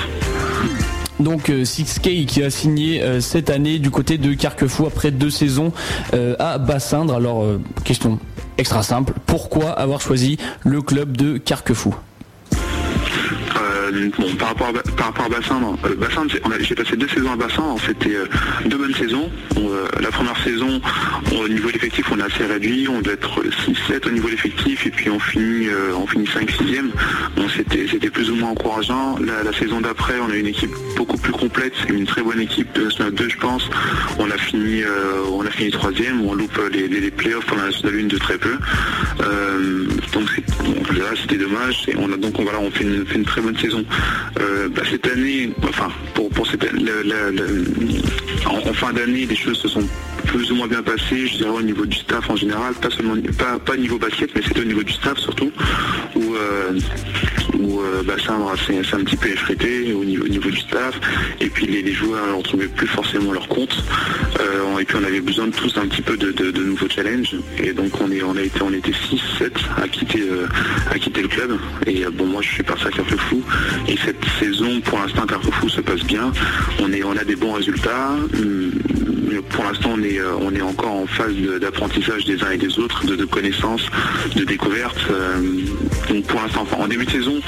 Donc 1.19 1.49
euh, 1.49 1.63
6K 1.63 2.25
qui 2.25 2.43
a 2.43 2.49
signé 2.49 3.01
euh, 3.01 3.21
cette 3.21 3.49
année 3.49 3.79
du 3.79 3.89
côté 3.89 4.17
de 4.17 4.33
Carquefou 4.33 4.85
après 4.85 5.11
deux 5.11 5.29
saisons 5.29 5.71
euh, 6.13 6.35
à 6.39 6.57
Bassindre. 6.57 7.13
Alors 7.13 7.43
euh, 7.43 7.61
question 7.83 8.19
extra 8.57 8.83
simple, 8.83 9.13
pourquoi 9.25 9.71
avoir 9.71 10.01
choisi 10.01 10.37
le 10.63 10.81
club 10.81 11.17
de 11.17 11.37
Carquefou? 11.37 11.95
Euh, 13.93 14.09
par 14.39 14.49
rapport 14.49 14.67
à, 14.67 14.73
par 14.95 15.07
rapport 15.07 15.25
à 15.25 15.29
Bassin. 15.29 15.61
Euh, 15.85 15.95
Bassin, 15.95 16.23
j'ai 16.59 16.75
passé 16.75 16.95
deux 16.95 17.07
saisons 17.07 17.31
à 17.31 17.35
Bassin. 17.35 17.63
Alors, 17.63 17.79
C'était 17.85 18.15
euh, 18.15 18.25
deux 18.65 18.77
bonnes 18.77 18.93
saisons. 18.95 19.29
On, 19.57 19.69
la 20.01 20.09
première 20.09 20.37
saison, 20.43 20.81
on- 21.31 21.35
au 21.45 21.47
niveau 21.47 21.67
de 21.67 21.73
l'effectif, 21.73 22.05
on 22.11 22.19
est 22.19 22.23
assez 22.23 22.45
réduit. 22.45 22.87
On 22.89 23.01
doit 23.01 23.13
être 23.13 23.41
6-7 23.67 24.07
au 24.07 24.11
niveau 24.11 24.27
de 24.27 24.31
l'effectif 24.31 24.85
et 24.85 24.89
puis 24.91 25.09
on 25.09 25.19
finit, 25.19 25.67
finit 26.07 26.25
5-6e. 26.27 26.89
Bon, 27.35 27.47
c'était, 27.49 28.09
plus 28.09 28.29
ou 28.31 28.35
moins 28.35 28.49
encourageant. 28.49 29.17
La, 29.19 29.53
saison 29.53 29.81
d'après, 29.81 30.15
on 30.19 30.29
a 30.31 30.35
une 30.35 30.47
équipe 30.47 30.71
beaucoup 30.97 31.17
plus 31.17 31.31
complète, 31.31 31.73
une 31.89 32.05
très 32.05 32.21
bonne 32.21 32.39
équipe 32.39 32.73
de 32.73 32.85
National 32.85 33.13
2, 33.13 33.29
je 33.29 33.37
pense. 33.37 33.69
On 34.19 34.29
a 34.29 34.37
fini, 34.37 34.81
on 35.31 35.45
a 35.45 35.49
fini 35.51 35.71
troisième. 35.71 36.21
On 36.25 36.33
loupe 36.33 36.59
les, 36.71 36.87
les, 36.87 36.99
les 36.99 37.11
playoffs 37.11 37.45
pour 37.45 37.57
la 37.57 37.67
National 37.67 37.99
1 37.99 38.07
de 38.07 38.17
très 38.17 38.37
peu. 38.37 38.55
Donc 40.13 40.97
là, 40.97 41.05
c'était 41.21 41.37
dommage. 41.37 41.83
Et 41.87 41.95
on 41.97 42.11
a 42.11 42.17
donc 42.17 42.37
on, 42.39 42.43
voilà, 42.43 42.59
on 42.59 42.71
fait 42.71 42.83
une 42.83 43.25
très 43.25 43.41
bonne 43.41 43.57
saison. 43.57 43.74
Euh, 44.39 44.69
bah, 44.69 44.81
cette 44.89 45.07
année, 45.07 45.49
enfin 45.67 45.89
pour 46.13 46.29
pour 46.29 46.45
cette 46.47 46.63
la- 46.73 47.03
la- 47.03 47.31
la- 47.31 48.49
en, 48.49 48.69
en 48.69 48.73
fin 48.73 48.93
d'année, 48.93 49.25
les 49.25 49.35
choses 49.35 49.57
se 49.59 49.67
sont 49.67 49.83
plus 50.25 50.51
ou 50.51 50.55
moins 50.55 50.67
bien 50.67 50.83
passées, 50.83 51.27
je 51.27 51.37
dirais 51.37 51.49
au 51.49 51.61
niveau 51.61 51.85
du 51.85 51.97
staff 51.97 52.29
en 52.29 52.35
général, 52.35 52.73
pas 52.75 52.89
seulement 52.89 53.15
pas, 53.37 53.59
pas 53.59 53.77
niveau 53.77 53.97
basket, 53.97 54.29
mais 54.35 54.41
c'était 54.41 54.61
au 54.61 54.65
niveau 54.65 54.83
du 54.83 54.93
staff 54.93 55.17
surtout, 55.19 55.51
où, 56.15 56.35
euh, 56.35 56.71
euh, 57.53 58.03
bah, 58.03 58.15
ça 58.25 58.35
c'est 58.67 58.95
un 58.95 59.03
petit 59.03 59.15
peu 59.15 59.29
effrété 59.29 59.93
au 59.93 60.03
niveau, 60.03 60.25
au 60.25 60.27
niveau 60.27 60.49
du 60.49 60.59
staff, 60.59 60.99
et 61.39 61.49
puis 61.49 61.67
les, 61.67 61.93
joueurs 61.93 62.27
ne 62.27 62.33
retrouvaient 62.33 62.67
plus 62.67 62.87
forcément 62.87 63.31
leur 63.31 63.47
compte, 63.47 63.83
Euh, 64.37 64.79
et 64.79 64.83
puis 64.83 64.97
on 64.99 65.03
avait 65.05 65.21
besoin 65.21 65.47
de 65.47 65.55
tous 65.55 65.77
un 65.77 65.87
petit 65.87 66.01
peu 66.01 66.17
de, 66.17 66.51
nouveaux 66.61 66.89
challenges, 66.89 67.35
et 67.57 67.71
donc 67.71 68.01
on 68.01 68.11
est 68.11 68.21
on 68.21 68.35
a 68.35 68.41
été 68.41 68.61
on 68.61 68.73
était 68.73 68.91
6-7 68.91 69.51
à 69.81 69.87
quitter 69.87 70.23
à 70.91 70.99
quitter 70.99 71.21
le 71.21 71.29
club, 71.29 71.57
et 71.87 72.05
bon 72.17 72.25
moi 72.25 72.41
je 72.41 72.49
suis 72.49 72.63
parti 72.63 72.85
à 72.87 72.91
Carrefour, 72.91 73.41
et 73.87 73.95
cette 74.05 74.23
saison 74.39 74.81
pour 74.81 74.99
l'instant 74.99 75.23
à 75.23 75.27
Carrefour 75.27 75.69
se 75.69 75.81
passe 75.81 76.03
bien, 76.03 76.33
on 76.81 76.91
est 76.91 77.03
on 77.03 77.15
a 77.15 77.23
des 77.23 77.37
bons 77.37 77.53
résultats. 77.53 78.09
hum, 78.33 78.71
pour 79.49 79.63
l'instant, 79.63 79.91
on 79.93 80.03
est, 80.03 80.14
euh, 80.19 80.35
on 80.39 80.53
est 80.53 80.61
encore 80.61 80.91
en 80.91 81.05
phase 81.07 81.35
d'apprentissage 81.61 82.25
des 82.25 82.43
uns 82.43 82.51
et 82.51 82.57
des 82.57 82.79
autres, 82.79 83.05
de, 83.05 83.25
connaissances, 83.25 83.85
de 84.35 84.43
découvertes. 84.43 85.07
euh, 85.09 86.21
pour 86.27 86.41
l'instant, 86.41 86.65
en 86.77 86.87
début 86.87 87.05
de 87.05 87.11
saison, 87.11 87.39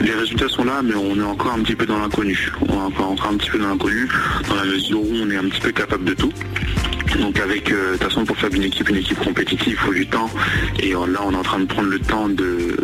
les 0.00 0.12
résultats 0.12 0.48
sont 0.48 0.64
là, 0.64 0.82
mais 0.82 0.94
on 0.94 1.16
est 1.16 1.22
encore 1.22 1.52
un 1.52 1.60
petit 1.60 1.74
peu 1.74 1.86
dans 1.86 1.98
l'inconnu. 1.98 2.50
On 2.68 2.74
est 2.74 2.76
encore, 2.76 3.10
encore 3.10 3.30
un 3.32 3.36
petit 3.36 3.50
peu 3.50 3.58
dans 3.58 3.68
l'inconnu, 3.68 4.08
dans 4.48 4.56
la 4.56 4.64
mesure 4.64 5.00
où 5.00 5.14
on 5.14 5.30
est 5.30 5.36
un 5.36 5.48
petit 5.48 5.60
peu 5.60 5.72
capable 5.72 6.04
de 6.04 6.14
tout. 6.14 6.32
Donc 7.20 7.38
avec, 7.40 7.70
euh, 7.70 7.92
de 7.92 7.96
toute 7.96 8.04
façon, 8.04 8.24
pour 8.24 8.36
faire 8.36 8.52
une 8.52 8.64
équipe, 8.64 8.88
une 8.88 8.96
équipe 8.96 9.18
compétitive, 9.18 9.68
il 9.68 9.76
faut 9.76 9.94
du 9.94 10.06
temps. 10.06 10.30
Et 10.80 10.92
là, 10.92 11.20
on 11.24 11.32
est 11.32 11.36
en 11.36 11.42
train 11.42 11.60
de 11.60 11.66
prendre 11.66 11.88
le 11.88 11.98
temps 11.98 12.28
de, 12.28 12.76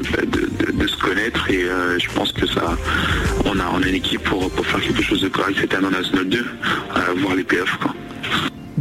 bah, 0.74 0.86
se 0.86 0.96
connaître. 0.96 1.50
Et 1.50 1.66
je 1.98 2.08
pense 2.14 2.32
que 2.32 2.46
ça, 2.46 2.76
on 3.44 3.58
a, 3.58 3.86
une 3.86 3.94
équipe 3.94 4.22
pour, 4.22 4.50
faire 4.64 4.80
quelque 4.80 5.02
chose 5.02 5.20
de 5.20 5.28
correct 5.28 5.58
cette 5.60 5.74
année 5.74 5.86
en 5.86 5.90
National 5.90 6.28
2, 6.28 6.38
euh, 6.38 7.00
voir 7.16 7.34
les. 7.34 7.44
Quoi. 7.44 7.94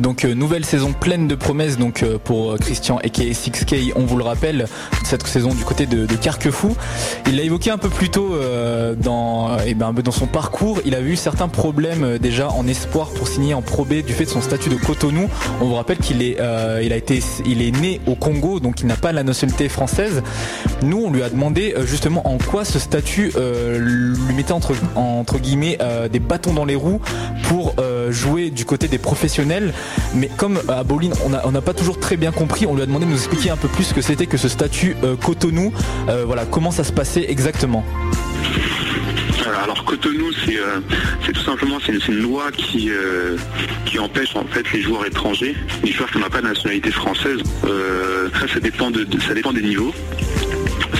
Donc 0.02 0.26
euh, 0.26 0.34
nouvelle 0.34 0.66
saison 0.66 0.93
pleine 0.93 1.28
de 1.28 1.36
promesses 1.36 1.78
donc 1.78 2.02
euh, 2.02 2.18
pour 2.18 2.54
euh, 2.54 2.58
Christian 2.58 2.99
et 3.04 3.10
6K, 3.10 3.93
on 3.95 4.02
vous 4.02 4.18
le 4.18 4.24
rappelle, 4.24 4.66
cette 5.04 5.28
saison 5.28 5.54
du 5.54 5.64
côté 5.64 5.86
de, 5.86 6.08
Carquefou. 6.16 6.76
Il 7.28 7.38
l'a 7.38 7.43
évoqué 7.43 7.70
un 7.70 7.78
peu 7.78 7.89
plus 7.89 8.10
tôt 8.10 8.36
dans, 8.97 9.58
eh 9.66 9.74
ben, 9.74 9.91
dans 9.93 10.12
son 10.12 10.28
parcours. 10.28 10.80
Il 10.86 10.93
a 10.93 11.02
eu 11.02 11.16
certains 11.16 11.47
problèmes 11.47 12.18
déjà 12.18 12.49
en 12.49 12.68
espoir 12.68 13.10
pour 13.10 13.28
signer 13.28 13.54
en 13.54 13.62
Pro 13.62 13.86
B 13.86 14.04
du 14.06 14.14
fait 14.14 14.26
de 14.26 14.30
son 14.30 14.41
statut 14.41 14.70
de 14.70 14.76
Cotonou. 14.76 15.30
On 15.62 15.66
vous 15.66 15.76
rappelle 15.76 15.97
qu'il 15.97 16.22
est, 16.22 16.38
il 16.84 16.93
a 16.93 16.95
été, 16.95 17.22
il 17.45 17.62
est 17.62 17.72
né 17.72 18.02
au 18.08 18.16
Congo, 18.16 18.60
donc 18.60 18.82
il 18.82 18.88
n'a 18.88 18.95
pas 18.95 19.12
la 19.12 19.24
nationalité 19.24 19.70
française. 19.70 20.22
Nous, 20.84 21.04
on 21.06 21.12
lui 21.12 21.24
a 21.24 21.30
demandé 21.30 21.74
justement 21.86 22.28
en 22.28 22.38
quoi 22.38 22.66
ce 22.66 22.78
statut 22.78 23.32
lui 23.78 24.36
mettait 24.36 24.54
entre, 24.54 24.74
entre 24.95 25.39
guillemets 25.39 25.78
des 26.12 26.20
bâtons 26.20 26.54
dans 26.54 26.66
les 26.66 26.76
roues 26.76 27.02
pour 27.43 27.76
jouer 28.12 28.49
du 28.49 28.66
côté 28.66 28.88
des 28.88 28.97
professionnels. 28.97 29.74
Mais 30.16 30.30
comme 30.38 30.57
euh, 30.57 30.80
à 30.80 30.84
Bolin, 30.84 31.12
on 31.43 31.51
n'a 31.51 31.62
pas 31.62 31.74
toujours 31.74 31.99
très 31.99 32.18
bien 32.18 32.32
compris, 32.32 32.66
on 32.66 32.76
lui 32.76 32.82
a 32.82 32.86
demandé 32.86 33.05
de 33.05 33.12
nous 33.12 33.18
expliquer 33.18 33.49
un 33.49 33.57
peu 33.57 33.68
plus 33.68 33.86
ce 33.86 33.93
que 33.93 34.01
c'était 34.01 34.26
que 34.26 34.38
ce 34.38 34.47
statut 34.49 34.95
euh, 35.03 35.16
Cotonou. 35.16 35.72
Euh, 36.09 36.24
voilà, 36.26 36.45
comment 36.45 36.72
ça 36.72 36.84
se 36.84 36.91
passait 36.91 37.26
exactement. 37.30 37.86
Alors 39.64 39.86
Cotonou, 39.86 40.32
c'est 41.26 41.34
tout 41.34 41.41
simplement 41.41 41.78
c'est 41.86 41.93
une, 42.07 42.20
loi 42.22 42.51
qui 42.51 42.89
qui 43.86 43.99
empêche 43.99 44.36
en 44.36 44.45
fait 44.45 44.66
les 44.74 44.82
joueurs 44.82 45.05
étrangers, 45.05 45.55
les 45.84 45.91
joueurs 45.91 46.09
qui 46.09 46.18
n'ont 46.18 46.30
pas 46.30 46.41
de 46.41 46.47
nationalité 46.47 46.89
française. 46.91 47.39
Ça, 47.64 48.59
dépend 48.59 48.89
de- 48.91 49.05
ça 49.28 49.34
dépend 49.34 49.53
des 49.53 49.62
niveaux. 49.62 49.93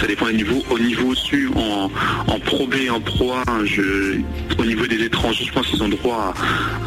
Ça 0.02 0.08
dépend 0.08 0.26
des 0.26 0.34
niveaux. 0.34 0.64
Au 0.72 0.80
niveau 0.80 1.10
au-dessus, 1.12 1.49
en, 1.56 1.89
en 2.28 2.39
Pro 2.39 2.66
B, 2.68 2.76
en 2.91 2.99
Pro 2.99 3.34
A, 3.34 3.43
je- 3.66 4.18
au 4.58 4.66
niveau 4.66 4.88
des 4.88 5.04
étrangers, 5.04 5.45
je 5.45 5.52
pense 5.54 5.68
qu'ils 5.68 5.84
ont 5.84 5.89
droit 5.89 6.34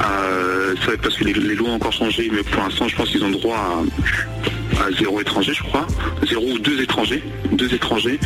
à, 0.01 0.07
ça 0.81 0.87
va 0.89 0.93
être 0.95 1.01
parce 1.03 1.17
que 1.17 1.25
les, 1.25 1.33
lois 1.33 1.71
ont 1.71 1.75
encore 1.77 1.93
changé, 1.93 2.29
mais 2.35 2.43
pour 2.43 2.63
l'instant, 2.63 2.89
je 2.89 2.97
pense 2.97 3.09
qu'ils 3.11 3.23
ont 3.25 3.31
droit 3.31 3.85
à, 4.81 4.91
zéro 4.99 5.21
étranger, 5.21 5.53
je 5.55 5.63
crois, 5.63 5.87
zéro 6.29 6.45
ou 6.45 6.59
deux 6.59 6.81
étrangers, 6.83 7.23
deux 7.53 7.73
étrangers. 7.73 8.19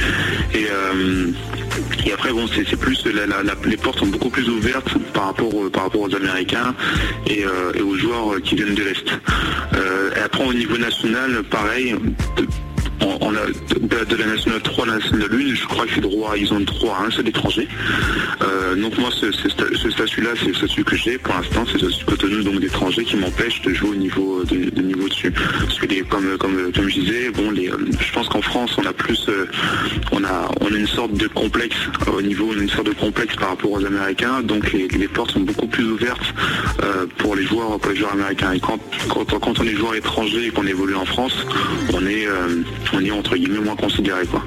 Et 0.54 0.66
euh, 0.72 1.26
et 2.06 2.12
après, 2.12 2.32
bon, 2.32 2.46
c'est 2.48 2.64
plus 2.76 3.04
la- 3.06 3.26
la- 3.26 3.54
les 3.66 3.76
portes 3.76 3.98
sont 3.98 4.06
beaucoup 4.06 4.30
plus 4.30 4.48
ouvertes 4.48 4.96
par 5.12 5.26
rapport, 5.26 5.52
par 5.70 5.82
rapport 5.84 6.00
aux 6.00 6.14
Américains 6.14 6.74
et, 7.26 7.44
euh, 7.44 7.72
et 7.74 7.82
aux 7.82 7.94
joueurs 7.96 8.40
qui 8.42 8.56
viennent 8.56 8.74
de 8.74 8.82
l'Est. 8.82 9.08
Euh, 9.74 10.10
et 10.16 10.20
après, 10.20 10.44
au 10.46 10.54
niveau 10.54 10.78
national, 10.78 11.42
pareil. 11.50 11.94
On, 13.00 13.34
a 13.34 14.04
de, 14.04 14.16
la 14.16 14.26
nationale 14.26 14.60
3 14.62 14.84
à 14.84 14.88
la 14.88 14.94
nationale 14.96 15.28
1, 15.32 15.54
je 15.54 15.64
crois 15.66 15.86
qu'ils 15.86 15.98
ont 16.04 16.08
droit, 16.08 16.32
ils 16.36 16.52
ont 16.52 16.60
droit 16.60 16.96
à 17.00 17.06
un 17.06 17.10
seul 17.10 17.28
étranger. 17.28 17.68
Euh, 18.42 18.74
donc 18.76 18.96
moi, 18.98 19.10
ce, 19.12 19.30
ce 19.32 19.48
sta- 19.48 19.74
ce 19.76 19.90
statut-là, 19.90 20.30
c'est 20.38 20.48
le 20.48 20.54
statut 20.54 20.84
que 20.84 20.96
j'ai 20.96 21.18
pour 21.18 21.34
l'instant, 21.34 21.64
c'est 21.70 21.80
le 21.82 21.90
statut 21.90 22.04
Cotonou, 22.06 22.42
donc 22.42 22.60
d'étranger 22.60 23.04
qui 23.04 23.16
m'empêche 23.16 23.60
de 23.62 23.72
jouer 23.74 23.90
au 23.90 23.94
niveau 23.94 24.42
de, 24.44 24.70
de 24.70 24.82
niveau 24.82 25.08
dessus. 25.08 25.32
Parce 25.32 25.78
que 25.78 25.86
les, 25.86 26.00
comme, 26.02 26.36
comme, 26.38 26.72
comme 26.72 26.88
je 26.88 27.00
disais, 27.00 27.30
bon, 27.30 27.50
les, 27.50 27.68
euh, 27.70 27.76
je 28.00 28.12
pense 28.12 28.28
qu'en 28.28 28.42
France, 28.42 28.76
on 28.78 28.86
a 28.86 28.92
plus, 28.92 29.26
euh, 29.28 29.46
on 30.12 30.24
a, 30.24 30.48
on 30.60 30.66
a 30.72 30.76
une 30.76 30.86
sorte 30.86 31.12
de 31.14 31.26
complexe 31.28 31.76
euh, 32.08 32.12
au 32.12 32.22
niveau, 32.22 32.52
une 32.54 32.68
sorte 32.68 32.86
de 32.86 32.92
complexe 32.94 33.36
par 33.36 33.50
rapport 33.50 33.72
aux 33.72 33.84
Américains, 33.84 34.42
donc 34.42 34.72
les, 34.72 34.88
les 34.88 35.08
portes 35.08 35.32
sont 35.32 35.40
beaucoup 35.40 35.66
plus 35.66 35.84
ouvertes 35.84 36.34
euh, 36.82 37.06
pour 37.18 37.36
les 37.36 37.44
joueurs, 37.44 37.78
pour 37.78 37.90
les 37.90 37.96
joueurs 37.96 38.12
américains. 38.12 38.52
Et 38.52 38.60
quand, 38.60 38.78
quand, 39.08 39.60
on 39.60 39.64
est 39.64 39.74
joueur 39.76 39.94
étranger 39.94 40.46
et 40.46 40.50
qu'on 40.50 40.66
évolue 40.66 40.94
en 40.96 41.04
France, 41.04 41.46
on 41.92 42.06
est, 42.06 42.26
euh, 42.26 42.62
on 42.92 43.04
est 43.04 43.10
entre 43.10 43.36
guillemets 43.36 43.60
moins 43.60 43.76
considéré, 43.76 44.26
quoi. 44.26 44.42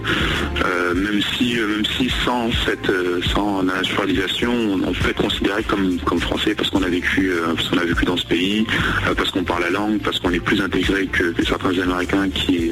Euh, 0.66 0.94
même 0.94 1.22
si, 1.22 1.60
euh, 1.60 1.68
même 1.68 1.86
si 1.86 2.10
sans 2.24 2.50
cette, 2.66 2.90
euh, 2.90 3.22
sans 3.34 3.62
la 3.64 3.76
naturalisation, 3.76 4.54
on, 4.86 4.92
peut 4.94 5.10
être 5.10 5.22
considéré 5.22 5.64
comme, 5.64 5.98
comme 6.00 6.20
français 6.20 6.56
parce 6.56 6.70
qu'on 6.70 6.84
a 6.84 6.90
vécu, 6.90 7.32
parce 7.56 7.70
qu'on 7.70 7.78
a 7.78 7.86
vécu 7.86 8.06
dans 8.06 8.18
ce 8.18 8.26
pays, 8.26 8.66
parce 9.16 9.32
qu'on 9.32 9.44
parle 9.44 9.64
la 9.64 9.70
langue, 9.72 10.00
parce 10.02 10.20
qu'on 10.20 10.32
est 10.32 10.40
plus 10.40 10.62
intégré 10.62 11.08
que, 11.08 11.34
certains 11.44 11.78
Américains 11.80 12.30
qui, 12.30 12.72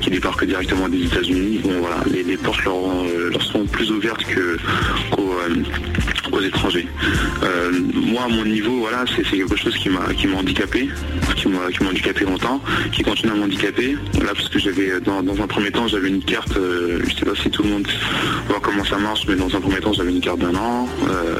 qui 0.00 0.10
débarquent 0.10 0.44
directement 0.44 0.88
des 0.88 1.04
États-Unis. 1.04 1.60
Bon, 1.62 1.80
voilà, 1.80 1.96
les, 2.10 2.36
portes 2.36 2.64
leur, 2.64 3.42
sont 3.42 3.64
plus 3.66 3.90
ouvertes 3.90 4.24
que, 4.24 4.56
qu'aux, 5.10 5.34
aux 6.30 6.40
étrangers. 6.40 6.86
Euh, 7.42 7.72
moi, 7.94 8.24
à 8.24 8.28
mon 8.28 8.44
niveau, 8.44 8.76
voilà, 8.78 9.04
c'est, 9.16 9.22
quelque 9.22 9.56
chose 9.56 9.76
qui 9.76 9.88
m'a, 9.88 10.12
qui 10.14 10.26
m'a 10.26 10.38
handicapé, 10.38 10.88
qui 11.36 11.48
m'a, 11.48 11.88
handicapé 11.88 12.24
longtemps, 12.24 12.60
qui 12.92 13.02
continue 13.02 13.32
à 13.32 13.34
m'handicaper. 13.34 13.96
Là, 14.20 14.32
parce 14.34 14.48
que 14.48 14.58
j'avais, 14.58 15.00
dans, 15.00 15.20
un 15.20 15.46
premier 15.46 15.70
temps, 15.70 15.88
j'avais 15.88 16.08
une 16.08 16.22
carte, 16.22 16.56
euh, 16.56 17.00
je 17.08 17.16
sais 17.16 17.24
pas 17.24 17.34
si 17.34 17.50
tout 17.50 17.62
le 17.62 17.70
monde 17.70 17.88
voit 18.48 18.60
comment 18.60 18.84
ça 18.84 18.98
marche, 18.98 19.26
mais 19.28 19.34
dans 19.34 19.54
un 19.54 19.60
premier 19.60 19.80
temps, 19.80 19.92
j'avais 19.92 20.12
une 20.12 20.20
carte 20.20 20.38
d'un 20.38 20.54
an. 20.54 20.88
Euh, 21.08 21.36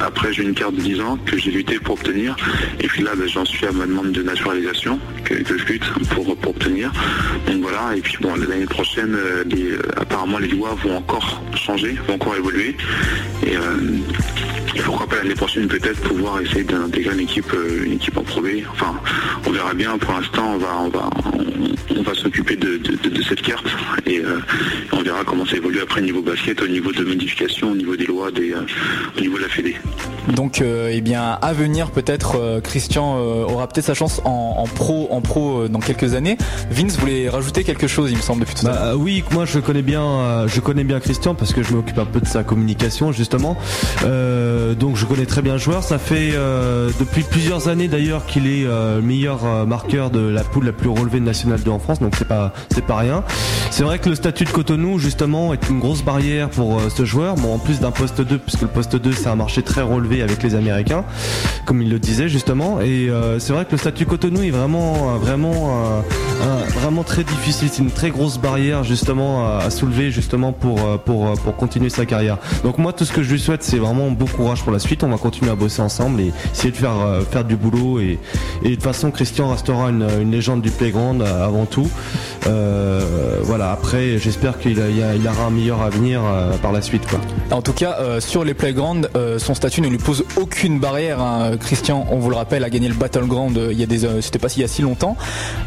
après, 0.00 0.32
j'ai 0.32 0.42
une 0.42 0.54
carte 0.54 0.74
de 0.74 0.80
10 0.80 1.00
ans 1.00 1.18
que 1.24 1.36
j'ai 1.38 1.50
lutté 1.50 1.78
pour 1.78 1.94
obtenir. 1.94 2.36
Et 2.80 2.86
puis 2.86 3.02
là, 3.02 3.12
ben, 3.16 3.28
j'en 3.28 3.44
suis 3.44 3.66
à 3.66 3.72
ma 3.72 3.86
demande 3.86 4.12
de 4.12 4.22
naturalisation 4.22 4.98
que, 5.24 5.34
je 5.44 5.64
lutte 5.64 5.84
pour, 6.10 6.28
obtenir. 6.28 6.92
Donc 7.46 7.62
voilà, 7.62 7.96
et 7.96 8.00
puis 8.00 8.16
bon, 8.20 8.34
l'année 8.34 8.66
prochaine, 8.66 9.14
euh, 9.14 9.44
apparemment, 9.96 10.38
les 10.38 10.48
lois 10.48 10.76
vont 10.82 10.96
encore 10.96 11.42
changer, 11.54 11.96
vont 12.06 12.14
encore 12.14 12.36
évoluer. 12.36 12.76
Et 14.76 14.80
pourquoi 14.80 15.06
pas 15.06 15.16
l'année 15.16 15.34
prochaine 15.34 15.68
peut-être 15.68 16.00
pouvoir 16.00 16.40
essayer 16.40 16.64
d'intégrer 16.64 17.14
une 17.14 17.20
équipe, 17.20 17.52
euh, 17.54 17.84
une 17.84 17.92
équipe 17.92 18.16
en 18.18 18.22
Pro 18.22 18.40
B. 18.40 18.46
Enfin, 18.72 18.94
on 19.46 19.50
verra 19.52 19.72
bien. 19.74 19.96
Pour 19.98 20.12
l'instant, 20.14 20.54
on 20.54 20.58
va, 20.58 20.80
on 20.80 20.88
va, 20.88 21.10
on, 21.26 21.96
on 21.98 22.02
va 22.02 22.14
s'occuper 22.14 22.56
de, 22.56 22.78
de- 22.78 22.96
de- 23.02 23.08
de 23.14 23.22
cette 23.22 23.42
carte 23.42 23.66
et 24.06 24.18
euh, 24.18 24.40
on 24.92 25.02
verra 25.02 25.22
comment 25.24 25.46
ça 25.46 25.56
évolue 25.56 25.80
après 25.80 26.02
niveau 26.02 26.22
basket, 26.22 26.60
au 26.60 26.66
niveau 26.66 26.90
de 26.92 27.04
modification, 27.04 27.70
au 27.70 27.74
niveau 27.76 27.94
des 27.96 28.06
lois, 28.06 28.30
des, 28.32 28.52
euh, 28.52 28.66
au 29.16 29.20
niveau 29.20 29.36
de 29.38 29.42
la 29.42 29.48
Fédé. 29.48 29.76
Donc, 30.34 30.60
euh, 30.60 30.90
eh 30.92 31.00
bien, 31.02 31.38
à 31.40 31.52
venir, 31.52 31.90
peut-être, 31.90 32.36
euh, 32.40 32.60
Christian 32.60 33.16
euh, 33.18 33.44
aura 33.44 33.68
peut-être 33.68 33.84
sa 33.86 33.94
chance 33.94 34.20
en, 34.24 34.54
en 34.58 34.66
pro, 34.66 35.06
en 35.10 35.20
pro 35.20 35.62
euh, 35.62 35.68
dans 35.68 35.80
quelques 35.80 36.14
années. 36.14 36.36
Vince 36.70 36.98
voulait 36.98 37.28
rajouter 37.28 37.62
quelque 37.62 37.86
chose, 37.86 38.10
il 38.10 38.16
me 38.16 38.22
semble, 38.22 38.40
depuis 38.40 38.54
tout 38.56 38.66
à 38.66 38.70
l'heure. 38.70 38.80
Bah, 38.80 38.86
euh, 38.92 38.96
oui, 38.96 39.22
moi 39.32 39.44
je 39.44 39.58
connais 39.60 39.82
bien, 39.82 40.02
euh, 40.02 40.48
je 40.48 40.60
connais 40.60 40.84
bien 40.84 40.98
Christian 40.98 41.34
parce 41.34 41.52
que 41.52 41.62
je 41.62 41.72
m'occupe 41.74 41.98
un 41.98 42.06
peu 42.06 42.20
de 42.20 42.26
sa 42.26 42.42
communication 42.42 43.12
justement. 43.12 43.56
Euh, 44.02 44.74
donc 44.74 44.96
je 44.96 45.06
connais 45.06 45.26
très 45.26 45.42
bien 45.42 45.54
le 45.54 45.58
joueur. 45.58 45.82
Ça 45.82 45.98
fait 45.98 46.32
euh, 46.34 46.90
depuis 46.98 47.22
plusieurs 47.22 47.68
années 47.68 47.88
d'ailleurs 47.88 48.26
qu'il 48.26 48.46
est 48.46 48.64
euh, 48.66 48.96
le 48.96 49.02
meilleur 49.02 49.66
marqueur 49.66 50.10
de 50.10 50.20
la 50.20 50.42
poule 50.42 50.66
la 50.66 50.72
plus 50.72 50.88
relevée 50.88 51.20
de 51.20 51.24
National 51.24 51.60
2 51.60 51.70
en 51.70 51.78
France, 51.78 52.00
donc 52.00 52.14
c'est 52.16 52.28
pas 52.28 52.52
c'est 52.72 52.84
pas 52.84 52.96
rien. 52.96 53.24
C'est 53.70 53.84
vrai 53.84 53.98
que 53.98 54.08
le 54.08 54.14
statut 54.14 54.44
de 54.44 54.50
Cotonou 54.50 54.98
justement 54.98 55.52
est 55.52 55.68
une 55.68 55.80
grosse 55.80 56.02
barrière 56.02 56.48
pour 56.48 56.80
ce 56.88 57.04
joueur. 57.04 57.34
Bon, 57.36 57.54
en 57.54 57.58
plus 57.58 57.80
d'un 57.80 57.90
poste 57.90 58.20
2, 58.20 58.38
puisque 58.38 58.62
le 58.62 58.68
poste 58.68 58.96
2 58.96 59.12
c'est 59.12 59.28
un 59.28 59.36
marché 59.36 59.62
très 59.62 59.82
relevé 59.82 60.22
avec 60.22 60.42
les 60.42 60.54
Américains, 60.54 61.04
comme 61.66 61.82
il 61.82 61.90
le 61.90 61.98
disait 61.98 62.28
justement. 62.28 62.80
Et 62.80 63.10
c'est 63.38 63.52
vrai 63.52 63.64
que 63.64 63.72
le 63.72 63.78
statut 63.78 64.06
Cotonou 64.06 64.42
est 64.42 64.50
vraiment 64.50 65.18
vraiment 65.18 66.02
vraiment 66.80 67.02
très 67.02 67.24
difficile. 67.24 67.68
C'est 67.70 67.82
une 67.82 67.90
très 67.90 68.10
grosse 68.10 68.38
barrière 68.38 68.84
justement 68.84 69.46
à, 69.46 69.64
à 69.64 69.70
soulever 69.70 70.10
justement 70.10 70.52
pour 70.52 70.98
pour 71.00 71.32
pour 71.34 71.56
continuer 71.56 71.90
sa 71.90 72.06
carrière. 72.06 72.38
Donc 72.62 72.78
moi 72.78 72.92
tout 72.92 73.04
ce 73.04 73.12
que 73.12 73.22
je 73.22 73.32
lui 73.32 73.40
souhaite 73.40 73.62
c'est 73.62 73.78
vraiment 73.84 74.10
bon 74.10 74.26
courage 74.26 74.62
pour 74.62 74.72
la 74.72 74.78
suite. 74.78 75.04
On 75.04 75.08
va 75.08 75.18
continuer 75.18 75.50
à 75.50 75.54
bosser 75.54 75.82
ensemble 75.82 76.20
et 76.20 76.32
essayer 76.52 76.70
de 76.70 76.76
faire 76.76 76.98
euh, 76.98 77.20
faire 77.20 77.44
du 77.44 77.56
boulot 77.56 78.00
et 78.00 78.18
de 78.62 78.68
toute 78.70 78.82
façon 78.82 79.10
Christian 79.10 79.50
restera 79.50 79.90
une, 79.90 80.30
légende 80.30 80.62
du 80.62 80.70
playground 80.70 81.20
euh, 81.20 81.44
avant 81.44 81.66
tout. 81.66 81.88
Euh, 82.46 83.40
voilà 83.42 83.72
après 83.72 84.18
j'espère 84.18 84.58
qu'il 84.58 84.72
il 84.72 85.28
aura 85.28 85.46
un 85.46 85.50
meilleur 85.50 85.82
avenir 85.82 86.20
par 86.62 86.72
la 86.72 86.82
suite 86.82 87.06
quoi. 87.06 87.20
En 87.50 87.62
tout 87.62 87.72
cas, 87.72 88.20
sur 88.20 88.44
les 88.44 88.54
playgrounds, 88.54 89.08
son 89.38 89.54
statut 89.54 89.80
ne 89.80 89.88
lui 89.88 89.98
pose 89.98 90.24
aucune 90.36 90.78
barrière. 90.78 91.20
hein. 91.20 91.56
Christian, 91.58 92.06
on 92.10 92.18
vous 92.18 92.30
le 92.30 92.36
rappelle, 92.36 92.64
a 92.64 92.70
gagné 92.70 92.88
le 92.88 92.94
battleground. 92.94 93.58
il 93.70 93.78
y 93.78 93.82
a 93.82 93.86
des, 93.86 94.00
c'était 94.20 94.38
pas 94.38 94.48
il 94.56 94.60
y 94.60 94.64
a 94.64 94.68
si 94.68 94.82
longtemps. 94.82 95.16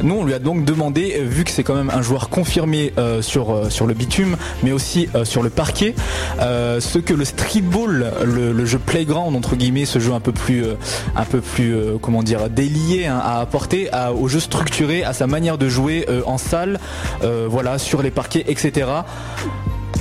Nous, 0.03 0.15
on 0.15 0.23
lui 0.23 0.33
a 0.33 0.39
donc 0.39 0.65
demandé, 0.65 1.21
vu 1.23 1.43
que 1.43 1.51
c'est 1.51 1.63
quand 1.63 1.75
même 1.75 1.91
un 1.93 2.01
joueur 2.01 2.29
confirmé 2.29 2.93
sur 3.21 3.71
sur 3.71 3.87
le 3.87 3.93
bitume, 3.93 4.37
mais 4.63 4.71
aussi 4.71 5.07
sur 5.23 5.43
le 5.43 5.49
parquet, 5.49 5.95
ce 6.39 6.97
que 6.97 7.13
le 7.13 7.25
streetball, 7.25 8.06
le, 8.25 8.51
le 8.51 8.65
jeu 8.65 8.79
playground 8.79 9.35
entre 9.35 9.55
guillemets, 9.55 9.85
ce 9.85 9.99
jeu 9.99 10.13
un 10.13 10.19
peu 10.19 10.31
plus 10.31 10.63
euh, 10.63 10.75
un 11.15 11.25
peu 11.25 11.41
plus 11.41 11.75
euh, 11.75 11.97
comment 12.01 12.23
dire 12.23 12.49
délié 12.49 13.05
hein, 13.05 13.19
à 13.21 13.39
apporter 13.41 13.89
au 14.17 14.27
jeu 14.27 14.39
structuré, 14.39 15.03
à 15.03 15.13
sa 15.13 15.27
manière 15.27 15.57
de 15.57 15.69
jouer 15.69 16.05
euh, 16.09 16.21
en 16.25 16.37
salle, 16.37 16.79
euh, 17.23 17.47
voilà, 17.49 17.77
sur 17.77 18.01
les 18.01 18.11
parquets, 18.11 18.45
etc. 18.47 18.87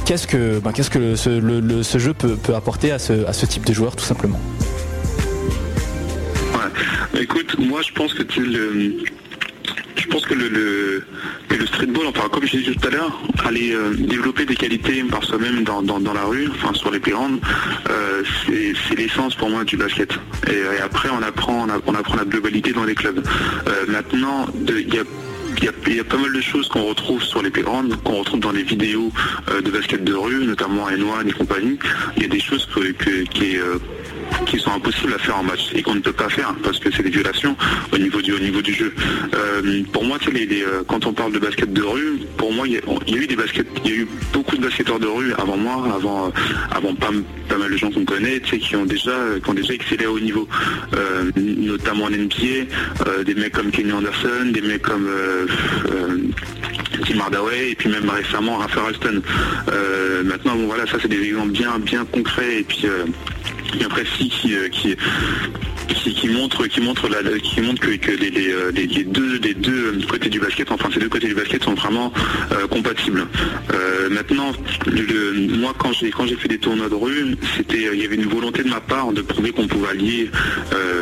Qu'est-ce 0.04 0.26
que, 0.26 0.59
ben, 0.61 0.72
qu'est-ce 0.72 0.90
que 0.90 1.16
ce, 1.16 1.98
jeu 1.98 2.14
peut, 2.14 2.54
apporter 2.54 2.92
à 2.92 2.98
ce, 2.98 3.46
type 3.46 3.66
de 3.66 3.72
joueur 3.72 3.96
tout 3.96 4.04
simplement? 4.04 4.40
Écoute, 7.18 7.57
moi 7.59 7.80
je 7.82 7.92
pense 7.92 8.12
que 8.12 8.22
tu 8.22 8.44
le. 8.44 9.04
Je 10.16 10.22
pense 10.22 10.30
que 10.30 10.34
le, 10.34 10.48
le, 10.48 11.02
que 11.46 11.66
streetball, 11.66 12.06
enfin 12.06 12.30
comme 12.30 12.46
je 12.46 12.56
disais 12.56 12.72
tout 12.72 12.88
à 12.88 12.90
l'heure, 12.90 13.20
aller 13.44 13.74
euh, 13.74 13.92
développer 13.98 14.46
des 14.46 14.56
qualités 14.56 15.02
par 15.04 15.22
soi-même 15.22 15.62
dans, 15.62 15.82
la 15.82 16.24
rue, 16.24 16.48
enfin 16.48 16.72
sur 16.72 16.90
les 16.90 17.00
playgrounds, 17.00 17.38
euh, 17.90 18.22
c'est 18.46 18.94
l'essence 18.94 19.34
pour 19.34 19.50
moi 19.50 19.64
du 19.64 19.76
basket. 19.76 20.14
Et, 20.48 20.82
après 20.82 21.10
on 21.10 21.22
apprend, 21.22 21.66
on, 21.86 21.94
apprend 21.94 22.16
la 22.16 22.24
globalité 22.24 22.72
dans 22.72 22.84
les 22.84 22.94
clubs. 22.94 23.22
Euh, 23.68 23.84
maintenant, 23.88 24.46
il 24.66 24.94
y 24.94 26.00
a 26.00 26.04
pas 26.04 26.16
mal 26.16 26.32
de 26.32 26.40
choses 26.40 26.66
qu'on 26.68 26.84
retrouve 26.84 27.22
sur 27.22 27.42
les 27.42 27.50
playgrounds, 27.50 27.94
qu'on 28.02 28.20
retrouve 28.20 28.40
dans 28.40 28.52
les 28.52 28.62
vidéos 28.62 29.12
de 29.62 29.70
basket 29.70 30.02
de 30.02 30.14
rue, 30.14 30.46
notamment 30.46 30.88
N1 30.88 31.28
et 31.28 31.32
compagnie. 31.32 31.78
Il 32.16 32.22
y 32.22 32.24
a 32.24 32.28
des 32.28 32.40
choses 32.40 32.66
qui, 33.34 33.58
qui 34.46 34.58
sont 34.58 34.72
impossibles 34.72 35.14
à 35.14 35.18
faire 35.18 35.38
en 35.38 35.42
match 35.42 35.70
et 35.74 35.82
qu'on 35.82 35.94
ne 35.94 36.00
peut 36.00 36.12
pas 36.12 36.28
faire 36.28 36.54
parce 36.62 36.78
que 36.78 36.90
c'est 36.90 37.02
des 37.02 37.10
violations 37.10 37.56
au 37.92 37.98
niveau 37.98 38.20
du, 38.20 38.32
au 38.32 38.38
niveau 38.38 38.62
du 38.62 38.72
jeu. 38.72 38.92
Euh, 39.34 39.82
pour 39.92 40.04
moi, 40.04 40.18
euh, 40.26 40.82
quand 40.86 41.06
on 41.06 41.12
parle 41.12 41.32
de 41.32 41.38
basket 41.38 41.72
de 41.72 41.82
rue, 41.82 42.18
pour 42.36 42.52
moi, 42.52 42.66
il 42.66 42.74
y 42.74 42.76
a, 42.76 43.22
eu 43.22 43.26
des 43.26 43.36
baskets, 43.36 43.66
il 43.84 43.90
y 43.90 43.94
a 43.94 43.96
eu 43.98 44.08
beaucoup 44.32 44.56
de 44.56 44.62
basketteurs 44.62 44.98
de 44.98 45.06
rue 45.06 45.32
avant 45.34 45.56
moi, 45.56 45.88
avant, 45.94 46.26
euh, 46.26 46.30
avant 46.70 46.94
pas, 46.94 47.10
pas 47.48 47.56
mal 47.56 47.70
de 47.70 47.76
gens 47.76 47.90
qu'on 47.90 48.04
connaît, 48.04 48.40
qui 48.40 48.76
ont 48.76 48.86
déjà, 48.86 49.16
qui 49.42 49.50
ont 49.50 49.54
déjà 49.54 49.74
excellé 49.74 50.04
à 50.04 50.10
haut 50.10 50.20
niveau, 50.20 50.48
notamment 51.36 52.04
en 52.04 52.10
NBA, 52.10 53.24
des 53.24 53.34
mecs 53.34 53.52
comme 53.52 53.70
Kenny 53.70 53.92
Anderson, 53.92 54.50
des 54.52 54.60
mecs 54.60 54.82
comme 54.82 55.08
Tim 57.04 57.20
Hardaway 57.20 57.70
et 57.70 57.74
puis 57.74 57.88
même 57.88 58.08
récemment 58.08 58.58
Rafa 58.58 58.80
Alston. 58.88 59.22
Maintenant, 60.24 60.56
bon 60.56 60.66
voilà, 60.66 60.86
ça 60.86 60.98
c'est 61.00 61.08
des 61.08 61.22
exemples 61.22 61.52
bien, 61.52 61.78
bien 61.78 62.04
concrets 62.04 62.60
et 62.60 62.64
puis 62.64 62.86
bien 63.72 63.88
précis 63.88 64.28
qui, 64.28 64.54
euh, 64.54 64.68
qui, 64.68 64.96
qui, 65.88 66.14
qui 66.14 66.28
qui 66.68 66.80
montrent, 66.80 67.08
la, 67.08 67.22
la- 67.22 67.38
qui 67.38 67.60
montrent 67.60 67.80
que, 67.80 67.94
que 67.96 68.10
euh, 68.12 68.70
les- 68.74 69.04
deux, 69.04 69.38
les 69.38 69.54
deux 69.54 69.98
côtés 70.08 70.28
du 70.28 70.40
basket, 70.40 70.70
enfin 70.72 70.88
ces 70.92 71.00
deux 71.00 71.08
côtés 71.08 71.28
du 71.28 71.34
basket 71.34 71.62
sont 71.64 71.74
vraiment 71.74 72.12
euh, 72.52 72.66
compatibles. 72.68 73.26
Maintenant, 74.10 74.52
moi 75.58 75.74
quand 75.78 75.92
j'ai 75.92 76.10
quand 76.10 76.26
j'ai 76.26 76.36
fait 76.36 76.48
des 76.48 76.58
tournois 76.58 76.88
de 76.88 76.94
rue, 76.94 77.36
c'était, 77.56 77.88
il 77.92 78.00
y 78.00 78.04
avait 78.04 78.14
une 78.16 78.26
volonté 78.28 78.62
de 78.62 78.68
ma 78.68 78.80
part 78.80 79.12
de 79.12 79.20
prouver 79.20 79.50
qu'on 79.50 79.66
pouvait 79.66 79.88
allier 79.88 80.30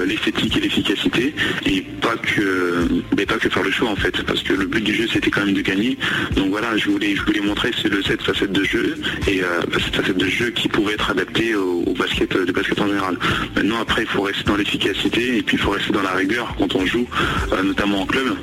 l'esthétique 0.07 0.57
et 0.57 0.61
l'efficacité 0.61 1.35
et 1.67 1.83
pas 2.01 2.17
que, 2.17 2.87
mais 3.17 3.25
pas 3.27 3.35
que 3.39 3.49
faire 3.49 3.63
le 3.63 3.71
show 3.71 3.87
en 3.87 3.97
fait, 3.97 4.23
parce 4.25 4.43
que 4.43 4.53
le 4.53 4.67
but 4.67 4.83
du 4.83 4.95
jeu 4.95 5.07
c'était 5.13 5.31
quand 5.31 5.45
même 5.45 5.55
de 5.55 5.61
gagner. 5.63 5.97
Donc 6.37 6.51
voilà, 6.51 6.77
je 6.77 6.91
voulais, 6.91 7.15
je 7.15 7.23
voulais 7.23 7.41
montrer 7.41 7.71
cette 7.81 8.23
facette 8.23 8.53
de 8.53 8.65
jeu 8.65 8.97
et 9.29 9.43
cette 9.85 9.97
facette 9.97 10.19
de 10.19 10.27
jeu 10.29 10.51
qui 10.51 10.69
pouvait 10.69 10.95
être 10.95 11.11
adaptée 11.11 11.55
au, 11.55 11.85
au 11.87 11.93
basket, 11.95 12.37
de 12.37 12.53
basket 12.55 12.81
en 12.81 12.87
général. 12.87 13.19
Maintenant 13.55 13.81
après 13.81 14.03
il 14.03 14.09
faut 14.09 14.23
rester 14.23 14.45
dans 14.45 14.57
l'efficacité 14.57 15.39
et 15.39 15.43
puis 15.43 15.57
il 15.57 15.61
faut 15.61 15.71
rester 15.71 15.93
dans 15.93 16.03
la 16.03 16.13
rigueur 16.13 16.55
quand 16.59 16.75
on 16.75 16.87
joue, 16.87 17.07
euh, 17.53 17.63
notamment 17.63 18.03
en 18.03 18.07
club 18.07 18.37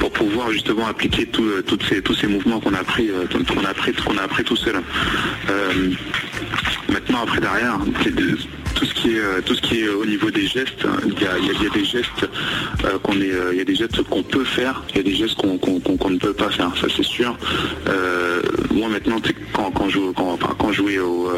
pour 0.00 0.10
pouvoir 0.10 0.50
justement 0.50 0.86
appliquer 0.86 1.28
euh, 1.38 1.62
toutes 1.62 1.82
ces, 1.84 2.00
tous 2.02 2.14
ces 2.14 2.26
mouvements 2.26 2.60
qu'on 2.60 2.74
a 2.74 2.78
appris, 2.78 3.10
euh, 3.10 3.26
qu'on 3.26 3.64
a 3.64 3.68
a 3.68 4.24
appris 4.24 4.44
tout 4.44 4.56
seul. 4.56 4.76
Maintenant 6.88 7.22
après 7.22 7.40
derrière, 7.40 7.78
tout 8.74 8.84
ce 8.84 8.94
qui 8.94 9.16
est 9.16 9.42
tout 9.44 9.54
ce 9.54 9.62
qui 9.62 9.80
est 9.80 9.88
au 9.88 10.04
niveau 10.04 10.30
des 10.30 10.46
gestes, 10.46 10.84
hein, 10.84 10.96
il 11.06 11.22
y 11.22 11.26
a, 11.26 11.70
des 11.70 11.84
gestes 11.84 12.28
qu'on 13.02 13.14
des 13.14 13.74
gestes 13.74 14.02
qu'on 14.02 14.22
peut 14.22 14.44
faire, 14.44 14.82
il 14.90 14.96
y 14.96 15.00
a 15.00 15.02
des 15.02 15.14
gestes 15.14 15.36
qu'on 15.36 16.10
ne 16.10 16.18
peut 16.18 16.34
pas 16.34 16.50
faire, 16.50 16.72
ça 16.76 16.86
c'est 16.94 17.04
sûr. 17.04 17.36
Moi 18.72 18.88
maintenant, 18.88 19.16
quand 19.52 19.70
quand 19.72 19.88
je 19.88 19.98
quand, 20.14 20.38
quand 20.58 20.72
je 20.72 20.76
jouais 20.76 20.98
au 20.98 21.30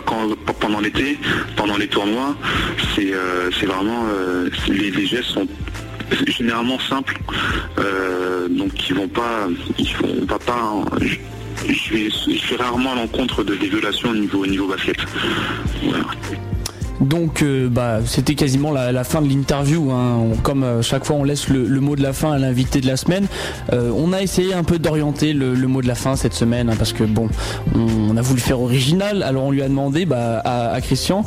quand- 0.00 0.34
pendant 0.60 0.80
l'été, 0.80 1.18
pendant 1.56 1.76
les 1.76 1.88
tournois, 1.88 2.34
c'est 2.94 3.12
euh, 3.12 3.50
vraiment 3.66 4.04
euh, 4.08 4.48
les, 4.68 4.90
gestes 5.06 5.30
sont 5.30 5.46
généralement 6.26 6.78
simples, 6.78 7.18
euh, 7.78 8.48
donc 8.48 8.88
ils 8.88 8.94
vont 8.96 9.08
pas, 9.08 9.48
ils 9.78 9.94
vont 9.96 10.26
pas 10.26 10.38
pas. 10.38 10.72
Je, 11.00 11.16
je 11.72 11.92
vais, 11.92 12.08
je 12.10 12.40
fais 12.44 12.56
rarement 12.56 12.94
l'encontre 12.94 13.44
de 13.44 13.54
des 13.54 13.68
violations 13.68 14.10
au 14.10 14.14
niveau, 14.14 14.42
au 14.42 14.46
niveau 14.46 14.66
basket. 14.66 14.96
Donc 17.00 17.42
euh, 17.42 17.68
bah, 17.68 18.00
c'était 18.04 18.34
quasiment 18.34 18.70
la, 18.70 19.04
fin 19.04 19.22
de 19.22 19.28
l'interview. 19.28 19.90
hein. 19.90 20.18
Comme 20.42 20.62
euh, 20.62 20.82
chaque 20.82 21.04
fois 21.04 21.16
on 21.16 21.24
laisse 21.24 21.48
le, 21.48 21.80
mot 21.80 21.96
de 21.96 22.02
la 22.02 22.12
fin 22.12 22.32
à 22.32 22.38
l'invité 22.38 22.80
de 22.80 22.86
la 22.86 22.96
semaine. 22.96 23.26
Euh, 23.72 23.90
on 23.96 24.12
a 24.12 24.22
essayé 24.22 24.54
un 24.54 24.64
peu 24.64 24.78
d'orienter 24.78 25.32
le, 25.32 25.54
mot 25.66 25.82
de 25.82 25.88
la 25.88 25.94
fin 25.94 26.16
cette 26.16 26.34
semaine 26.34 26.68
hein, 26.70 26.74
parce 26.78 26.92
que 26.92 27.04
bon, 27.04 27.28
on, 27.74 28.16
a 28.16 28.22
voulu 28.22 28.40
faire 28.40 28.60
original. 28.60 29.22
Alors 29.22 29.44
on 29.44 29.50
lui 29.50 29.62
a 29.62 29.68
demandé 29.68 30.06
bah, 30.06 30.40
à, 30.44 30.80
Christian 30.80 31.24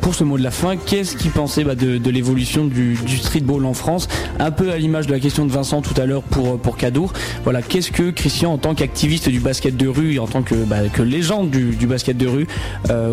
pour 0.00 0.14
ce 0.14 0.24
mot 0.24 0.38
de 0.38 0.42
la 0.42 0.50
fin, 0.50 0.76
qu'est-ce 0.76 1.16
qu'il 1.16 1.30
pensait 1.30 1.64
bah, 1.64 1.74
de, 1.74 2.10
l'évolution 2.10 2.66
du, 2.66 2.96
streetball 2.96 3.64
en 3.64 3.74
France, 3.74 4.08
un 4.38 4.50
peu 4.50 4.70
à 4.70 4.76
l'image 4.76 5.06
de 5.06 5.12
la 5.12 5.20
question 5.20 5.46
de 5.46 5.52
Vincent 5.52 5.82
tout 5.82 5.98
à 6.00 6.06
l'heure 6.06 6.22
pour 6.22 6.58
pour 6.58 6.76
Cadour. 6.76 7.12
Voilà, 7.44 7.62
qu'est-ce 7.62 7.90
que 7.90 8.10
Christian 8.10 8.52
en 8.52 8.58
tant 8.58 8.74
qu'activiste 8.74 9.28
du 9.28 9.40
basket 9.40 9.76
de 9.76 9.88
rue 9.88 10.14
et 10.14 10.18
en 10.18 10.26
tant 10.26 10.42
que, 10.42 10.54
bah, 10.54 10.88
que 10.92 11.02
légende 11.02 11.50
du, 11.50 11.76
du 11.76 11.86
basket 11.86 12.16
de 12.16 12.26
rue, 12.26 12.46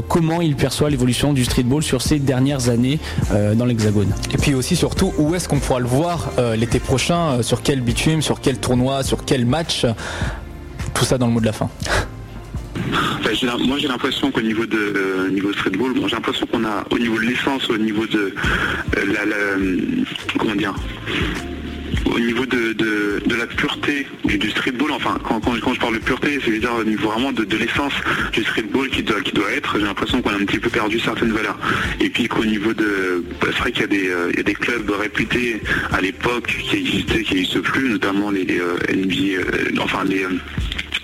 comment 0.08 0.42
il 0.42 0.56
perçoit 0.56 0.90
l'évolution 0.90 1.34
du 1.34 1.46
streetball 1.46 1.84
sur 1.88 2.02
ces 2.02 2.20
dernières 2.20 2.70
années 2.70 3.00
euh, 3.32 3.56
dans 3.56 3.66
l'Hexagone. 3.66 4.14
Et 4.34 4.38
puis 4.38 4.54
aussi 4.54 4.76
surtout 4.76 5.14
où 5.18 5.34
est-ce 5.36 5.48
qu'on 5.48 5.60
pourra 5.60 5.80
le 5.80 5.88
voir 5.88 6.30
euh, 6.38 6.56
l'été 6.56 6.80
prochain, 6.80 7.22
euh, 7.40 7.42
sur 7.44 7.62
quel 7.64 7.80
bitume, 7.82 8.22
sur 8.22 8.42
quel 8.42 8.58
tournoi, 8.60 9.04
sur 9.04 9.24
quel 9.26 9.46
match. 9.46 9.86
Tout 10.94 11.06
ça 11.06 11.18
dans 11.18 11.28
le 11.28 11.34
mot 11.34 11.40
de 11.40 11.46
la 11.46 11.54
fin. 11.54 11.70
Enfin, 13.20 13.30
l'im- 13.44 13.58
moi 13.68 13.78
j'ai 13.80 13.88
l'impression 13.88 14.32
qu'au 14.32 14.42
niveau 14.42 14.66
de 14.66 14.78
euh, 14.78 15.30
niveau 15.32 15.52
streetball, 15.54 15.94
bon, 15.94 16.08
j'ai 16.08 16.16
l'impression 16.16 16.46
qu'on 16.46 16.64
a 16.66 16.84
au 16.92 17.00
niveau 17.00 17.16
de 17.18 17.26
l'essence, 17.26 17.70
au 17.70 17.78
niveau 17.78 18.06
de 18.06 18.34
euh, 18.98 19.06
la, 19.14 19.26
la- 19.26 20.38
comment 20.38 20.56
dire 20.56 20.74
au 22.14 22.20
niveau 22.20 22.46
de, 22.46 22.74
de, 22.74 23.22
de 23.26 23.36
la 23.36 23.46
pureté 23.48 24.08
du, 24.26 24.50
streetball, 24.50 24.92
enfin 24.92 25.18
quand, 25.24 25.40
quand, 25.40 25.74
je- 25.74 25.80
parle 25.80 25.96
de 25.96 26.00
pureté, 26.00 26.40
c'est-à-dire 26.44 26.74
au 26.80 26.84
niveau 26.84 27.10
vraiment 27.10 27.32
de, 27.32 27.46
l'essence 27.58 27.94
du 28.34 28.42
streetball 28.44 28.90
qui 28.90 29.04
doit, 29.04 29.22
qui 29.22 29.32
doit 29.32 29.52
être, 29.52 29.78
j'ai 29.80 29.86
l'impression 29.86 30.22
qu'on 30.22 30.30
a 30.32 30.36
un 30.36 30.46
petit 30.46 30.60
peu 30.60 30.70
perdu 30.70 31.00
certaines 31.00 31.32
valeurs. 31.32 31.58
Et 32.00 32.10
puis 32.10 32.28
qu'au 32.28 32.46
niveau 32.46 32.74
de. 32.74 33.24
bah, 33.42 33.48
c'est 33.52 33.60
vrai 33.60 33.72
qu'il 33.72 33.82
y, 33.82 33.86
a 33.86 33.88
des, 33.88 34.10
euh, 34.10 34.32
y 34.36 34.40
a 34.40 34.44
des 34.44 34.54
clubs 34.54 34.90
réputés 34.90 35.62
à 35.92 36.02
l'époque 36.02 36.48
qui 36.48 36.78
existaient, 36.78 37.24
qui 37.24 37.36
n'existent 37.36 37.62
plus, 37.62 37.90
notamment 37.90 38.32
les, 38.32 38.46
les, 38.46 38.60
euh, 38.60 38.78
NBA, 38.94 39.42
euh, 39.42 39.72
enfin 39.82 40.04
les. 40.04 40.26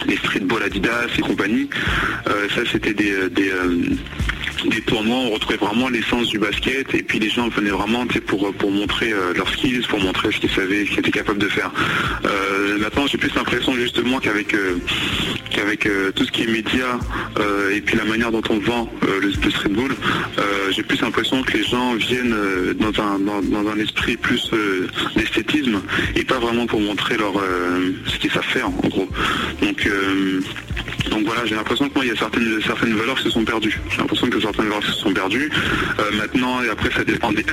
les 0.08 0.18
streetball 0.18 0.64
Adidas 0.64 1.08
et 1.18 1.22
compagnie, 1.22 1.70
ça 2.26 2.62
c'était 2.72 2.94
des, 2.94 3.14
des 4.66 4.82
tournois, 4.82 5.18
on 5.18 5.30
retrouvait 5.32 5.58
vraiment 5.58 5.90
l'essence 5.90 6.28
du 6.28 6.40
basket 6.40 6.94
et 6.94 7.04
puis 7.04 7.20
les 7.20 7.30
gens 7.30 7.50
venaient 7.50 7.70
vraiment 7.70 8.06
pour, 8.28 8.54
pour 8.54 8.72
montrer 8.72 9.12
euh, 9.12 9.34
leurs 9.36 9.50
skills, 9.50 9.86
pour 9.88 10.00
montrer 10.00 10.32
ce 10.32 10.40
qu'ils 10.40 10.50
savaient, 10.50 10.86
ce 10.86 10.92
qu'ils 10.92 11.00
étaient 11.00 11.12
capables 11.12 11.40
de 11.40 11.48
faire. 11.48 11.72
Euh, 12.26 12.78
maintenant 12.78 13.08
j'ai 13.08 13.18
plus 13.18 13.34
l'impression 13.36 13.74
justement 13.74 14.20
qu'avec 14.20 14.54
euh, 14.54 16.12
tout 16.16 16.26
ce 16.26 16.32
qui 16.32 16.44
est 16.44 16.48
média 16.48 17.00
et 17.72 17.82
puis 17.82 17.98
la 17.98 18.06
manière 18.06 18.32
dont 18.32 18.42
on 18.50 18.60
vend 18.60 18.92
le, 19.02 19.20
le 19.20 19.52
streetball, 19.52 19.92
euh, 20.38 20.72
j'ai 20.72 20.84
plus 20.84 21.02
l'impression 21.02 21.42
que 21.44 21.58
les 21.58 21.64
gens 21.64 21.96
viennent 21.96 22.36
dans, 22.76 23.02
un, 23.02 23.20
dans, 23.20 23.70
un 23.70 23.80
esprit 23.80 24.18
plus 24.18 24.52
d'esthétisme 25.16 25.82
et 26.16 26.24
pas 26.24 26.40
vraiment 26.40 26.66
pour 26.68 26.80
montrer 26.80 27.18
leur 27.18 27.34
ce 28.08 28.18
qu'ils 28.18 28.32
savent 28.32 28.44
faire 28.44 28.68
en 28.68 28.88
gros. 28.88 29.10
Donc 29.62 29.88
donc 31.10 31.26
voilà, 31.26 31.46
j'ai 31.46 31.56
l'impression 31.56 31.88
que 31.90 31.94
moi, 31.96 32.06
il 32.06 32.10
y 32.10 32.12
a 32.12 32.16
certaines, 32.16 32.62
certaines 32.66 32.94
valeurs 32.96 33.18
qui 33.18 33.24
se 33.24 33.30
sont 33.32 33.44
perdues. 33.46 33.80
J'ai 33.90 33.98
l'impression 33.98 34.30
que 34.30 34.40
certaines 34.40 34.66
valeurs 34.68 34.84
se 34.84 34.92
sont 34.94 35.14
perdues. 35.14 35.50
Euh, 36.00 36.04
maintenant, 36.18 36.62
et 36.64 36.70
après, 36.70 36.90
ça 36.92 37.04
dépend 37.04 37.32
des 37.32 37.44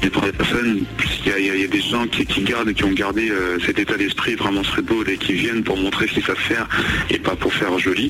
des 0.00 0.08
personnes. 0.32 0.84
puisqu'il 0.96 1.28
y 1.30 1.32
a, 1.34 1.38
il 1.38 1.60
y 1.60 1.64
a- 1.64 1.66
des 1.68 1.80
gens 1.82 2.06
qui, 2.06 2.24
gardent, 2.42 2.72
qui 2.72 2.84
ont 2.84 2.92
gardé 2.92 3.30
euh, 3.30 3.58
cet 3.66 3.78
état 3.78 3.96
d'esprit 3.98 4.34
vraiment 4.34 4.62
streetball 4.64 5.06
et 5.10 5.18
qui 5.18 5.34
viennent 5.34 5.62
pour 5.62 5.76
montrer 5.76 6.06
ce 6.08 6.14
qu'ils 6.14 6.24
savent 6.24 6.38
faire 6.38 6.66
et 7.10 7.18
pas 7.18 7.36
pour 7.36 7.52
faire 7.52 7.78
joli. 7.78 8.08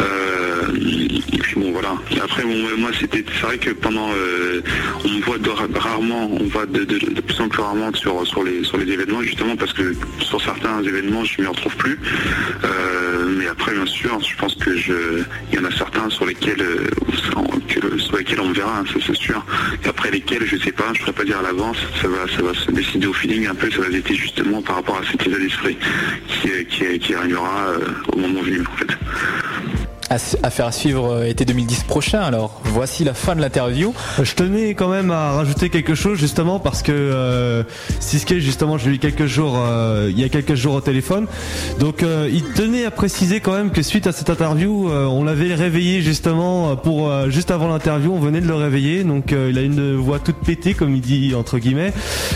Euh, 0.00 0.62
et 1.32 1.38
puis 1.38 1.54
bon, 1.60 1.72
voilà. 1.72 1.94
Et 2.14 2.20
après, 2.20 2.42
bon, 2.42 2.54
moi, 2.76 2.90
c'était, 2.98 3.24
c'est 3.40 3.46
vrai 3.46 3.56
que 3.58 3.70
pendant, 3.70 4.10
on 5.04 5.08
me 5.08 5.22
voit 5.22 5.38
de- 5.38 5.48
rarement, 5.78 6.30
on 6.30 6.44
voit 6.44 6.66
de, 6.66 6.84
plus 6.84 7.40
en 7.40 7.48
plus 7.48 7.62
rarement 7.62 7.92
sur, 7.94 8.26
sur 8.26 8.42
les, 8.44 8.62
sur 8.64 8.76
les 8.76 8.90
événements, 8.92 9.22
justement 9.22 9.56
parce 9.56 9.72
que 9.72 9.94
sur 10.20 10.40
certains 10.42 10.82
événements, 10.82 11.24
je 11.24 11.40
m'y 11.40 11.46
retrouve 11.46 11.74
plus. 11.76 11.98
Mais 13.38 13.46
après, 13.46 13.72
bien 13.74 13.86
sûr, 13.86 14.18
je 14.28 14.36
pense 14.36 14.54
que 14.54 14.76
je, 14.76 15.22
il 15.50 15.58
y 15.58 15.62
en 15.62 15.64
a 15.64 15.70
certains 15.70 16.08
sur 16.10 16.26
lesquels, 16.26 16.60
euh, 16.60 16.88
sur 17.98 18.16
lesquels 18.16 18.40
on 18.40 18.52
verra, 18.52 18.80
hein, 18.80 18.84
c'est 19.06 19.14
sûr. 19.14 19.44
Et 19.84 19.88
après 19.88 20.10
lesquels, 20.10 20.44
je 20.44 20.56
sais 20.56 20.72
pas, 20.72 20.92
je 20.92 21.00
pourrais 21.00 21.12
pas 21.12 21.24
dire 21.24 21.38
à 21.38 21.42
l'avance. 21.42 21.76
Ça 22.00 22.08
va, 22.08 22.26
ça 22.34 22.42
va 22.42 22.54
se 22.54 22.70
décider 22.70 23.06
au 23.06 23.12
feeling 23.12 23.46
un 23.46 23.54
peu. 23.54 23.70
Ça 23.70 23.78
va 23.78 23.88
être 23.88 24.12
justement 24.12 24.62
par 24.62 24.76
rapport 24.76 24.96
à 24.98 25.10
cet 25.10 25.26
état 25.26 25.38
d'esprit 25.38 25.76
qui, 26.28 26.98
qui, 26.98 27.14
régnera 27.14 27.68
euh, 27.68 27.78
au 28.12 28.18
moment 28.18 28.42
venu, 28.42 28.60
en 28.60 28.76
fait. 28.76 29.83
Affaire 30.10 30.66
à 30.66 30.72
suivre 30.72 31.10
euh, 31.10 31.24
été 31.24 31.44
2010 31.44 31.84
prochain 31.84 32.20
alors. 32.20 32.60
Voici 32.64 33.04
la 33.04 33.14
fin 33.14 33.34
de 33.34 33.40
l'interview. 33.40 33.94
Je 34.22 34.34
tenais 34.34 34.74
quand 34.74 34.88
même 34.88 35.10
à 35.10 35.32
rajouter 35.32 35.70
quelque 35.70 35.94
chose 35.94 36.18
justement 36.18 36.58
parce 36.58 36.82
que 36.82 36.92
euh, 36.92 37.62
Siske 38.00 38.38
justement 38.38 38.78
je 38.78 38.88
l'ai 38.88 38.96
eu 38.96 38.98
quelques 38.98 39.26
jours 39.26 39.54
euh, 39.56 40.10
il 40.10 40.20
y 40.20 40.24
a 40.24 40.28
quelques 40.28 40.54
jours 40.54 40.74
au 40.74 40.80
téléphone 40.80 41.26
donc 41.78 42.02
euh, 42.02 42.28
il 42.32 42.42
tenait 42.44 42.84
à 42.84 42.90
préciser 42.90 43.40
quand 43.40 43.52
même 43.52 43.70
que 43.70 43.82
suite 43.82 44.06
à 44.06 44.12
cette 44.12 44.30
interview 44.30 44.90
euh, 44.90 45.06
on 45.06 45.24
l'avait 45.24 45.54
réveillé 45.54 46.02
justement 46.02 46.76
pour 46.76 47.08
euh, 47.08 47.30
juste 47.30 47.50
avant 47.50 47.68
l'interview 47.68 48.12
on 48.12 48.20
venait 48.20 48.40
de 48.40 48.46
le 48.46 48.54
réveiller 48.54 49.04
donc 49.04 49.32
il 49.32 49.58
a 49.58 49.62
une 49.62 49.96
voix 49.96 50.18
toute 50.18 50.36
pétée 50.36 50.74
comme 50.74 50.94
il 50.94 51.00
dit 51.00 51.34
entre 51.34 51.58
guillemets 51.58 51.92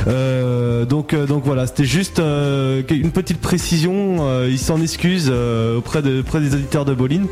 donc 0.07 1.15
donc 1.15 1.45
voilà 1.45 1.67
c'était 1.67 1.85
juste 1.85 2.19
une 2.19 3.11
petite 3.13 3.41
précision 3.41 4.47
il 4.47 4.59
s'en 4.59 4.81
excuse 4.81 5.31
auprès 5.31 6.03
de 6.03 6.21
auprès 6.21 6.41
des 6.41 6.55
auditeurs 6.55 6.85
de 6.85 6.95
Bolin 6.95 7.23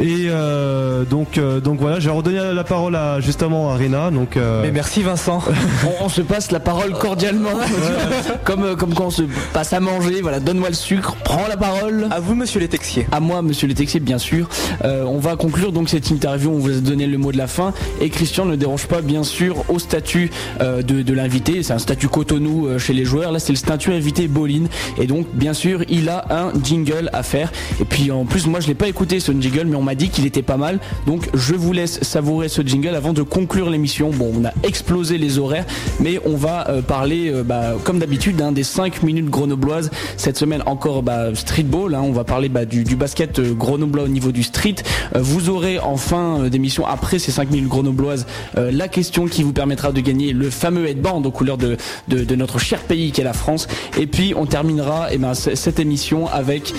et 0.00 0.26
euh, 0.28 1.04
donc 1.04 1.38
euh, 1.38 1.60
donc 1.60 1.80
voilà 1.80 2.00
j'ai 2.00 2.10
redonné 2.10 2.52
la 2.52 2.64
parole 2.64 2.96
à 2.96 3.20
justement 3.20 3.70
à 3.70 3.76
Rina 3.76 4.10
donc 4.10 4.36
euh, 4.36 4.62
Mais 4.62 4.70
merci 4.70 5.02
Vincent. 5.02 5.42
on, 6.00 6.04
on 6.04 6.08
se 6.08 6.22
passe 6.22 6.50
la 6.50 6.60
parole 6.60 6.92
cordialement, 6.92 7.50
comme, 8.44 8.64
euh, 8.64 8.76
comme 8.76 8.94
quand 8.94 9.06
on 9.06 9.10
se 9.10 9.22
passe 9.52 9.72
à 9.72 9.80
manger. 9.80 10.20
Voilà, 10.22 10.40
donne-moi 10.40 10.68
le 10.68 10.74
sucre, 10.74 11.16
prends 11.24 11.46
la 11.48 11.56
parole. 11.56 12.08
À 12.10 12.20
vous, 12.20 12.34
monsieur 12.34 12.60
les 12.60 12.68
Texiers. 12.68 13.06
À 13.12 13.20
moi, 13.20 13.42
monsieur 13.42 13.66
les 13.68 13.74
Texiers, 13.74 14.00
bien 14.00 14.18
sûr. 14.18 14.48
Euh, 14.84 15.04
on 15.04 15.18
va 15.18 15.36
conclure 15.36 15.72
donc 15.72 15.88
cette 15.88 16.10
interview. 16.10 16.50
On 16.50 16.58
vous 16.58 16.76
a 16.76 16.80
donné 16.80 17.06
le 17.06 17.18
mot 17.18 17.32
de 17.32 17.38
la 17.38 17.46
fin. 17.46 17.72
Et 18.00 18.10
Christian 18.10 18.44
ne 18.44 18.56
dérange 18.56 18.86
pas, 18.86 19.00
bien 19.00 19.22
sûr, 19.22 19.64
au 19.68 19.78
statut 19.78 20.30
euh, 20.60 20.82
de, 20.82 21.02
de 21.02 21.12
l'invité. 21.12 21.62
C'est 21.62 21.72
un 21.72 21.78
statut 21.78 22.08
Cotonou 22.08 22.66
euh, 22.66 22.78
chez 22.78 22.92
les 22.92 23.04
joueurs. 23.04 23.32
Là, 23.32 23.38
c'est 23.38 23.52
le 23.52 23.58
statut 23.58 23.92
invité 23.92 24.28
Bolin. 24.28 24.64
Et 24.98 25.06
donc, 25.06 25.26
bien 25.32 25.54
sûr, 25.54 25.82
il 25.88 26.08
a 26.08 26.26
un 26.30 26.52
jingle 26.62 27.10
à 27.12 27.22
faire. 27.22 27.52
Et 27.80 27.84
puis, 27.84 28.10
en 28.10 28.24
plus, 28.24 28.46
moi, 28.46 28.60
je 28.60 28.68
l'ai 28.68 28.74
pas 28.74 28.88
écouté 28.88 29.20
ce 29.20 29.32
jingle, 29.32 29.55
mais 29.64 29.76
on 29.76 29.82
m'a 29.82 29.94
dit 29.94 30.10
qu'il 30.10 30.26
était 30.26 30.42
pas 30.42 30.56
mal. 30.56 30.78
Donc, 31.06 31.28
je 31.34 31.54
vous 31.54 31.72
laisse 31.72 32.00
savourer 32.02 32.48
ce 32.48 32.62
jingle 32.62 32.94
avant 32.94 33.12
de 33.12 33.22
conclure 33.22 33.70
l'émission. 33.70 34.10
Bon, 34.10 34.32
on 34.38 34.44
a 34.44 34.52
explosé 34.62 35.18
les 35.18 35.38
horaires, 35.38 35.64
mais 36.00 36.20
on 36.24 36.36
va 36.36 36.68
euh, 36.68 36.82
parler, 36.82 37.30
euh, 37.32 37.42
bah, 37.42 37.74
comme 37.84 37.98
d'habitude, 37.98 38.40
hein, 38.40 38.52
des 38.52 38.62
5 38.62 39.02
minutes 39.02 39.30
grenobloises. 39.30 39.90
Cette 40.16 40.36
semaine, 40.36 40.62
encore 40.66 41.02
bah, 41.02 41.34
streetball. 41.34 41.94
hein. 41.94 42.02
on 42.02 42.12
va 42.12 42.24
parler 42.24 42.48
bah, 42.48 42.64
du, 42.64 42.84
basket 42.96 43.38
euh, 43.38 43.54
grenoblois 43.54 44.04
au 44.04 44.08
niveau 44.08 44.32
du 44.32 44.42
street. 44.42 44.76
Vous 45.14 45.48
aurez 45.48 45.78
en 45.78 45.96
fin 45.96 46.48
d'émission, 46.48 46.86
après 46.86 47.18
ces 47.18 47.32
5 47.32 47.50
minutes 47.50 47.68
grenobloises, 47.68 48.26
la 48.56 48.88
question 48.88 49.26
qui 49.26 49.42
vous 49.42 49.52
permettra 49.52 49.92
de 49.92 50.00
gagner 50.00 50.32
le 50.32 50.50
fameux 50.50 50.86
headband 50.88 51.22
aux 51.22 51.30
couleurs 51.30 51.56
de, 51.58 51.76
notre 52.34 52.58
cher 52.58 52.80
pays 52.80 53.12
qui 53.12 53.20
est 53.20 53.24
la 53.24 53.32
France. 53.32 53.68
Et 53.98 54.06
puis, 54.06 54.34
on 54.36 54.46
terminera 54.46 55.08
eh 55.10 55.18
ben, 55.18 55.34
cette 55.34 55.78
émission 55.78 56.26
avec 56.28 56.74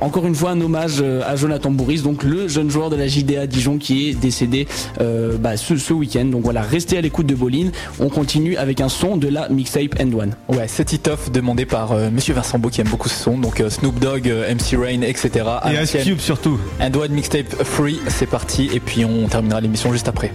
encore 0.00 0.26
une 0.26 0.34
fois 0.34 0.50
un 0.50 0.60
hommage 0.60 1.02
à 1.26 1.36
Jonathan 1.36 1.70
Bourris, 1.70 2.02
donc 2.08 2.22
le 2.22 2.48
jeune 2.48 2.70
joueur 2.70 2.88
de 2.88 2.96
la 2.96 3.06
JDA 3.06 3.46
Dijon 3.46 3.76
qui 3.76 4.08
est 4.08 4.14
décédé 4.14 4.66
euh, 4.98 5.36
bah, 5.36 5.58
ce, 5.58 5.76
ce 5.76 5.92
week-end. 5.92 6.24
Donc 6.24 6.42
voilà, 6.42 6.62
restez 6.62 6.96
à 6.96 7.02
l'écoute 7.02 7.26
de 7.26 7.34
Bolin. 7.34 7.68
On 8.00 8.08
continue 8.08 8.56
avec 8.56 8.80
un 8.80 8.88
son 8.88 9.18
de 9.18 9.28
la 9.28 9.50
mixtape 9.50 10.00
End 10.00 10.10
One. 10.18 10.34
Ouais, 10.48 10.68
c'est 10.68 10.90
it-off 10.94 11.30
demandé 11.30 11.66
par 11.66 11.92
euh, 11.92 12.08
Monsieur 12.10 12.32
Vincent 12.32 12.58
Beau 12.58 12.70
qui 12.70 12.80
aime 12.80 12.88
beaucoup 12.88 13.10
ce 13.10 13.22
son. 13.22 13.36
Donc 13.36 13.60
euh, 13.60 13.68
Snoop 13.68 13.98
Dogg, 13.98 14.26
euh, 14.26 14.54
MC 14.54 14.78
Rain, 14.82 15.02
etc. 15.02 15.44
et 15.70 15.82
Ice. 15.82 15.98
Cube 16.02 16.18
surtout 16.18 16.58
And 16.80 16.94
One 16.98 17.12
Mixtape 17.12 17.62
Free, 17.62 18.00
c'est 18.08 18.24
parti. 18.24 18.70
Et 18.72 18.80
puis 18.80 19.04
on 19.04 19.28
terminera 19.28 19.60
l'émission 19.60 19.92
juste 19.92 20.08
après. 20.08 20.32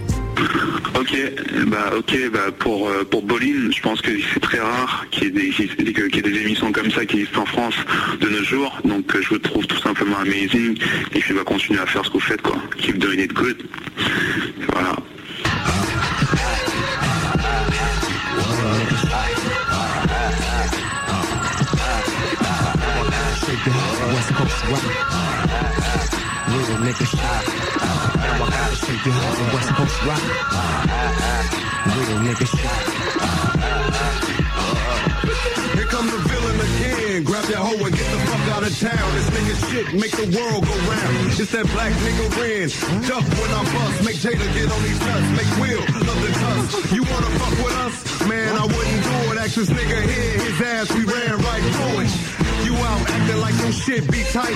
Ok, 0.98 1.16
bah 1.66 1.90
ok, 1.96 2.30
bah 2.32 2.50
pour 2.58 2.88
euh, 2.88 3.04
pour 3.04 3.22
Bolin, 3.22 3.70
je 3.74 3.80
pense 3.82 4.00
que 4.00 4.10
c'est 4.32 4.40
très 4.40 4.58
rare 4.60 5.06
qu'il 5.10 5.28
y 5.36 5.50
qu'il 5.50 5.66
y 5.66 6.18
ait- 6.18 6.22
des 6.22 6.40
émissions 6.40 6.72
comme 6.72 6.90
ça 6.90 7.04
qui 7.04 7.16
existent 7.20 7.42
en 7.42 7.46
France 7.46 7.74
de 8.20 8.28
nos 8.28 8.42
jours. 8.44 8.78
Donc 8.84 9.14
euh, 9.14 9.20
je 9.22 9.28
vous 9.30 9.38
trouve 9.38 9.66
tout 9.66 9.78
simplement 9.78 10.18
amazing 10.18 10.78
et 11.14 11.18
puis 11.20 11.34
va 11.34 11.44
continuer 11.44 11.80
à 11.80 11.86
faire 11.86 12.04
ce 12.04 12.08
que 12.10 12.14
vous 12.14 12.20
faites 12.20 12.42
quoi. 12.42 12.56
Keep 12.78 12.98
doing 12.98 13.20
it 13.20 13.32
good. 13.32 13.56
Voilà. 14.72 14.96
Shake 28.74 29.04
your 29.04 29.14
head. 29.14 29.54
West 29.54 29.70
Coast 29.76 29.98
rock. 30.04 30.22
Little 31.94 32.20
nigga 32.26 32.46
shot. 32.48 32.84
Here 35.74 35.86
come 35.86 36.06
the 36.06 36.18
villain 36.28 36.58
again. 36.58 37.24
Grab 37.24 37.44
that 37.44 37.60
hoe 37.60 37.78
and 37.78 37.94
get 37.94 38.08
the 38.10 38.18
fuck 38.26 38.44
out 38.54 38.62
of 38.66 38.74
town. 38.78 39.08
This 39.14 39.28
nigga 39.30 39.54
shit 39.70 39.86
make 39.94 40.14
the 40.16 40.28
world 40.34 40.66
go 40.66 40.74
round. 40.90 41.38
It's 41.38 41.50
that 41.52 41.66
black 41.70 41.92
nigga 41.92 42.26
grin. 42.34 42.68
Duck 43.06 43.24
when 43.38 43.50
I 43.54 43.62
bust. 43.70 44.04
Make 44.04 44.18
Jada 44.18 44.48
get 44.54 44.70
on 44.70 44.82
these 44.82 45.00
nuts. 45.00 45.28
Make 45.38 45.50
Will 45.60 45.84
love 46.06 46.20
the 46.24 46.32
cuss. 46.34 46.92
You 46.92 47.02
wanna 47.04 47.30
fuck 47.38 47.54
with 47.64 47.76
us? 47.86 47.94
Man, 48.28 48.56
I 48.56 48.64
wouldn't 48.64 49.02
do 49.04 49.16
it. 49.32 49.38
Ask 49.38 49.54
this 49.54 49.70
nigga 49.70 49.98
here. 50.02 50.38
His 50.50 50.60
ass, 50.60 50.90
we 50.94 51.04
ran 51.04 51.36
right 51.38 51.62
through 51.62 52.00
it. 52.04 52.43
You 52.62 52.74
out 52.76 53.00
acting 53.10 53.40
like 53.40 53.56
your 53.58 53.72
shit 53.72 54.10
be 54.10 54.22
tight. 54.30 54.54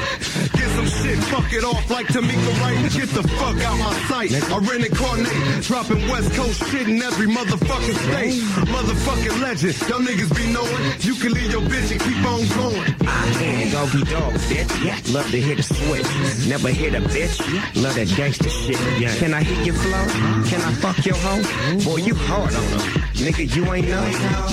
Get 0.55 0.69
some 0.77 0.87
shit, 0.87 1.19
fuck 1.33 1.53
it 1.53 1.65
off 1.65 1.91
like 1.91 2.07
Tamika 2.07 2.53
Wright. 2.61 2.79
Get 2.93 3.09
the 3.11 3.23
fuck 3.37 3.57
out 3.65 3.79
my 3.79 3.95
sight. 4.09 4.31
I 4.33 4.59
rent 4.59 4.87
incarnate, 4.87 5.63
dropping 5.63 6.07
West 6.09 6.33
Coast 6.35 6.63
shit 6.71 6.89
in 6.89 7.03
every 7.03 7.27
motherfucking 7.27 7.99
state. 8.07 8.43
Motherfucking 8.69 9.41
legend, 9.43 9.75
y'all 9.89 10.01
niggas 10.01 10.35
be 10.37 10.53
knowing. 10.53 10.83
You 11.01 11.15
can 11.15 11.33
leave 11.33 11.51
your 11.51 11.63
bitch 11.63 11.91
and 11.91 12.01
keep 12.01 12.21
on 12.25 12.47
going. 12.57 12.95
And 13.41 13.73
doggy 13.73 14.05
dog, 14.05 14.33
bitch. 14.49 15.15
Love 15.15 15.31
to 15.31 15.41
hit 15.41 15.59
a 15.59 15.63
switch. 15.63 16.49
Never 16.49 16.69
hit 16.69 16.95
a 16.95 17.01
bitch. 17.01 17.39
Love 17.83 17.95
that 17.95 18.09
gangster 18.17 18.51
shit. 18.51 18.77
Can 19.19 19.35
I 19.35 19.43
hit 19.43 19.67
your 19.67 19.75
flow? 19.75 20.07
Can 20.49 20.61
I 20.61 20.73
fuck 20.75 21.05
your 21.05 21.17
hoe? 21.17 21.43
Boy, 21.85 21.97
you 21.97 22.15
hard 22.15 22.55
on 22.55 22.63
her. 22.63 23.09
Nigga, 23.19 23.55
you 23.55 23.65
ain't 23.73 23.89
know. 23.89 24.03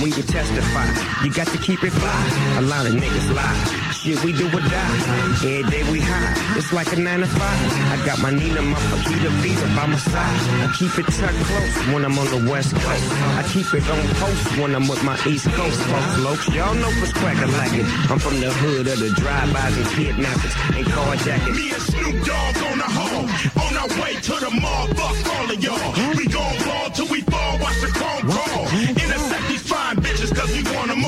When 0.02 0.12
you 0.12 0.24
testify, 0.24 0.88
you 1.24 1.32
got 1.32 1.48
to 1.48 1.58
keep 1.60 1.84
it 1.84 1.92
fly. 1.92 2.58
A 2.58 2.62
lot 2.62 2.86
of 2.88 2.94
niggas 2.94 3.35
lie. 3.36 3.92
Shit, 3.92 4.24
we 4.24 4.32
do 4.32 4.48
or 4.48 4.64
die. 4.64 4.96
Every 5.44 5.64
day 5.70 5.84
we 5.92 6.00
high. 6.00 6.34
It's 6.58 6.72
like 6.72 6.92
a 6.94 6.96
nine 6.96 7.20
to 7.20 7.28
five. 7.28 7.60
I 7.92 7.98
got 8.06 8.20
my 8.22 8.32
Nina, 8.32 8.62
my 8.62 8.80
Fakita 8.90 9.30
Visa 9.44 9.68
by 9.76 9.86
my 9.86 9.98
side. 9.98 10.40
I 10.64 10.72
keep 10.78 10.94
it 10.98 11.08
tucked 11.12 11.42
close 11.50 11.76
when 11.92 12.06
I'm 12.06 12.18
on 12.18 12.28
the 12.32 12.42
west 12.50 12.74
coast. 12.76 13.06
I 13.40 13.44
keep 13.52 13.68
it 13.74 13.86
on 13.90 14.04
post 14.22 14.58
when 14.58 14.76
I'm 14.76 14.88
with 14.88 15.04
my 15.04 15.18
east 15.28 15.48
coast 15.52 15.80
folks. 15.82 16.48
Y'all 16.56 16.74
know 16.76 16.92
what's 17.00 17.14
crackin' 17.14 17.52
like 17.60 17.74
it. 17.74 17.86
I'm 18.10 18.20
from 18.20 18.40
the 18.40 18.52
hood 18.52 18.88
of 18.88 19.00
the 19.00 19.10
drive-bys 19.22 19.78
and 19.78 19.88
kidnappers 19.96 20.56
and 20.78 20.86
carjacking. 20.88 21.56
Me 21.56 21.72
and 21.72 21.82
Snoop 21.82 22.16
Dogg 22.26 22.58
on 22.70 22.78
the 22.84 22.90
home. 23.00 23.28
On 23.64 23.74
our 23.82 23.92
way 24.02 24.14
to 24.28 24.34
the 24.46 24.52
mall, 24.62 24.88
fuck 24.96 25.18
all 25.36 25.52
of 25.52 25.60
y'all. 25.64 25.92
We 26.18 26.26
gon' 26.28 26.56
ball 26.66 26.90
till 26.92 27.08
we 27.08 27.22
fall, 27.22 27.60
watch 27.60 27.80
the 27.82 27.92
chrome 27.98 28.24
crawl. 28.32 28.64
Intercept 29.04 29.46
these 29.50 29.66
fine 29.68 29.98
bitches 29.98 30.32
cause 30.36 30.52
we 30.56 30.64
want 30.76 30.90
them 30.90 31.05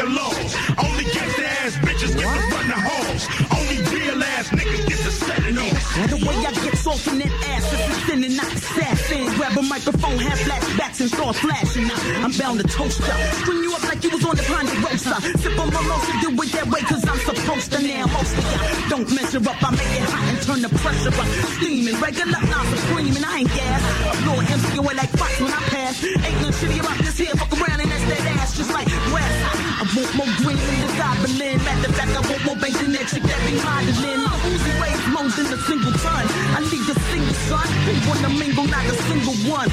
nigga 0.00 0.16
laws. 0.16 0.54
Only 0.78 1.04
gangsta 1.04 1.44
ass 1.64 1.76
bitches 1.76 2.16
get 2.16 2.22
to 2.22 2.54
run 2.54 2.66
the 2.68 2.78
halls. 2.78 3.22
Only 3.52 3.78
real 3.92 4.22
ass 4.22 4.48
niggas 4.50 4.86
get 4.88 4.98
to 4.98 5.10
setting 5.10 5.58
off. 5.58 6.10
The 6.10 6.16
way 6.26 6.36
I 6.46 6.52
get 6.52 6.76
soft 6.76 7.06
in 7.08 7.18
that 7.18 7.32
ass 7.48 7.72
is 7.72 7.80
the 7.88 7.94
sin 8.06 8.24
and 8.24 8.36
not 8.36 8.52
assassin. 8.52 9.24
Grab 9.36 9.56
a 9.58 9.62
microphone, 9.62 10.18
have 10.18 10.38
flashbacks 10.40 11.00
and 11.00 11.10
start 11.10 11.36
flashing. 11.36 11.90
I'm 12.24 12.32
bound 12.32 12.60
to 12.60 12.66
toast 12.66 13.00
ya. 13.00 13.14
String 13.42 13.62
you 13.62 13.74
up 13.74 13.82
like 13.84 14.02
you 14.04 14.10
was 14.10 14.24
on 14.24 14.36
the 14.36 14.42
Ponderosa. 14.42 15.14
Sip 15.38 15.58
on 15.58 15.68
my 15.72 15.80
mimosa, 15.82 16.12
do 16.20 16.28
it 16.42 16.52
that 16.52 16.66
way 16.68 16.80
cause 16.80 17.04
I'm 17.06 17.18
supposed 17.18 17.72
to 17.72 17.78
now. 17.82 18.06
Most 18.06 18.36
of 18.36 18.88
don't 18.88 19.08
measure 19.14 19.44
up. 19.48 19.62
I 19.62 19.70
make 19.70 19.94
it 20.00 20.08
hot 20.08 20.24
and 20.28 20.40
turn 20.42 20.60
the 20.62 20.70
pressure 20.80 21.14
up. 21.14 21.28
Steaming, 21.60 22.00
regular, 22.00 22.40
not 22.48 22.64
screaming. 22.88 23.24
I 23.24 23.44
ain't 23.44 23.52
gas. 23.52 23.82
Lord 24.26 24.44
MC 24.48 24.78
away 24.78 24.94
like 24.94 25.10
fox 25.10 25.40
when 25.40 25.52
I 25.52 25.62
pass. 25.68 26.04
Ain't 26.04 26.40
no 26.40 26.48
shitty 26.48 26.80
about 26.80 26.98
this 27.04 27.18
here. 27.18 27.34
Fuck 27.34 27.52
around 27.52 27.80
and 27.80 27.90
that's 27.90 28.04
that 28.08 28.20
ass 28.40 28.56
just 28.56 28.72
like 28.72 28.88
grass. 29.10 29.69
I 29.80 29.82
want 29.96 30.12
more 30.12 30.28
green 30.44 30.60
than 30.60 30.76
the 30.76 30.92
goblin. 30.92 31.56
Matter 31.64 31.88
of 31.88 31.96
fact, 31.96 32.12
I 32.12 32.20
want 32.20 32.44
more 32.44 32.58
bank 32.60 32.76
than 32.76 32.92
that 32.92 33.08
chick 33.08 33.24
that 33.24 33.40
be 33.48 33.56
modeling. 33.64 34.28
My 34.28 34.36
Uzi 34.44 34.72
weighs 34.76 35.04
more 35.08 35.24
than 35.32 35.48
a 35.56 35.58
single 35.64 35.96
ton. 36.04 36.24
I 36.52 36.60
need 36.68 36.84
a 36.84 36.96
single 37.08 37.38
son 37.48 37.64
who 37.88 37.92
wanna 38.04 38.28
mingle, 38.36 38.68
not 38.68 38.84
a 38.84 38.92
single 39.08 39.32
one. 39.48 39.72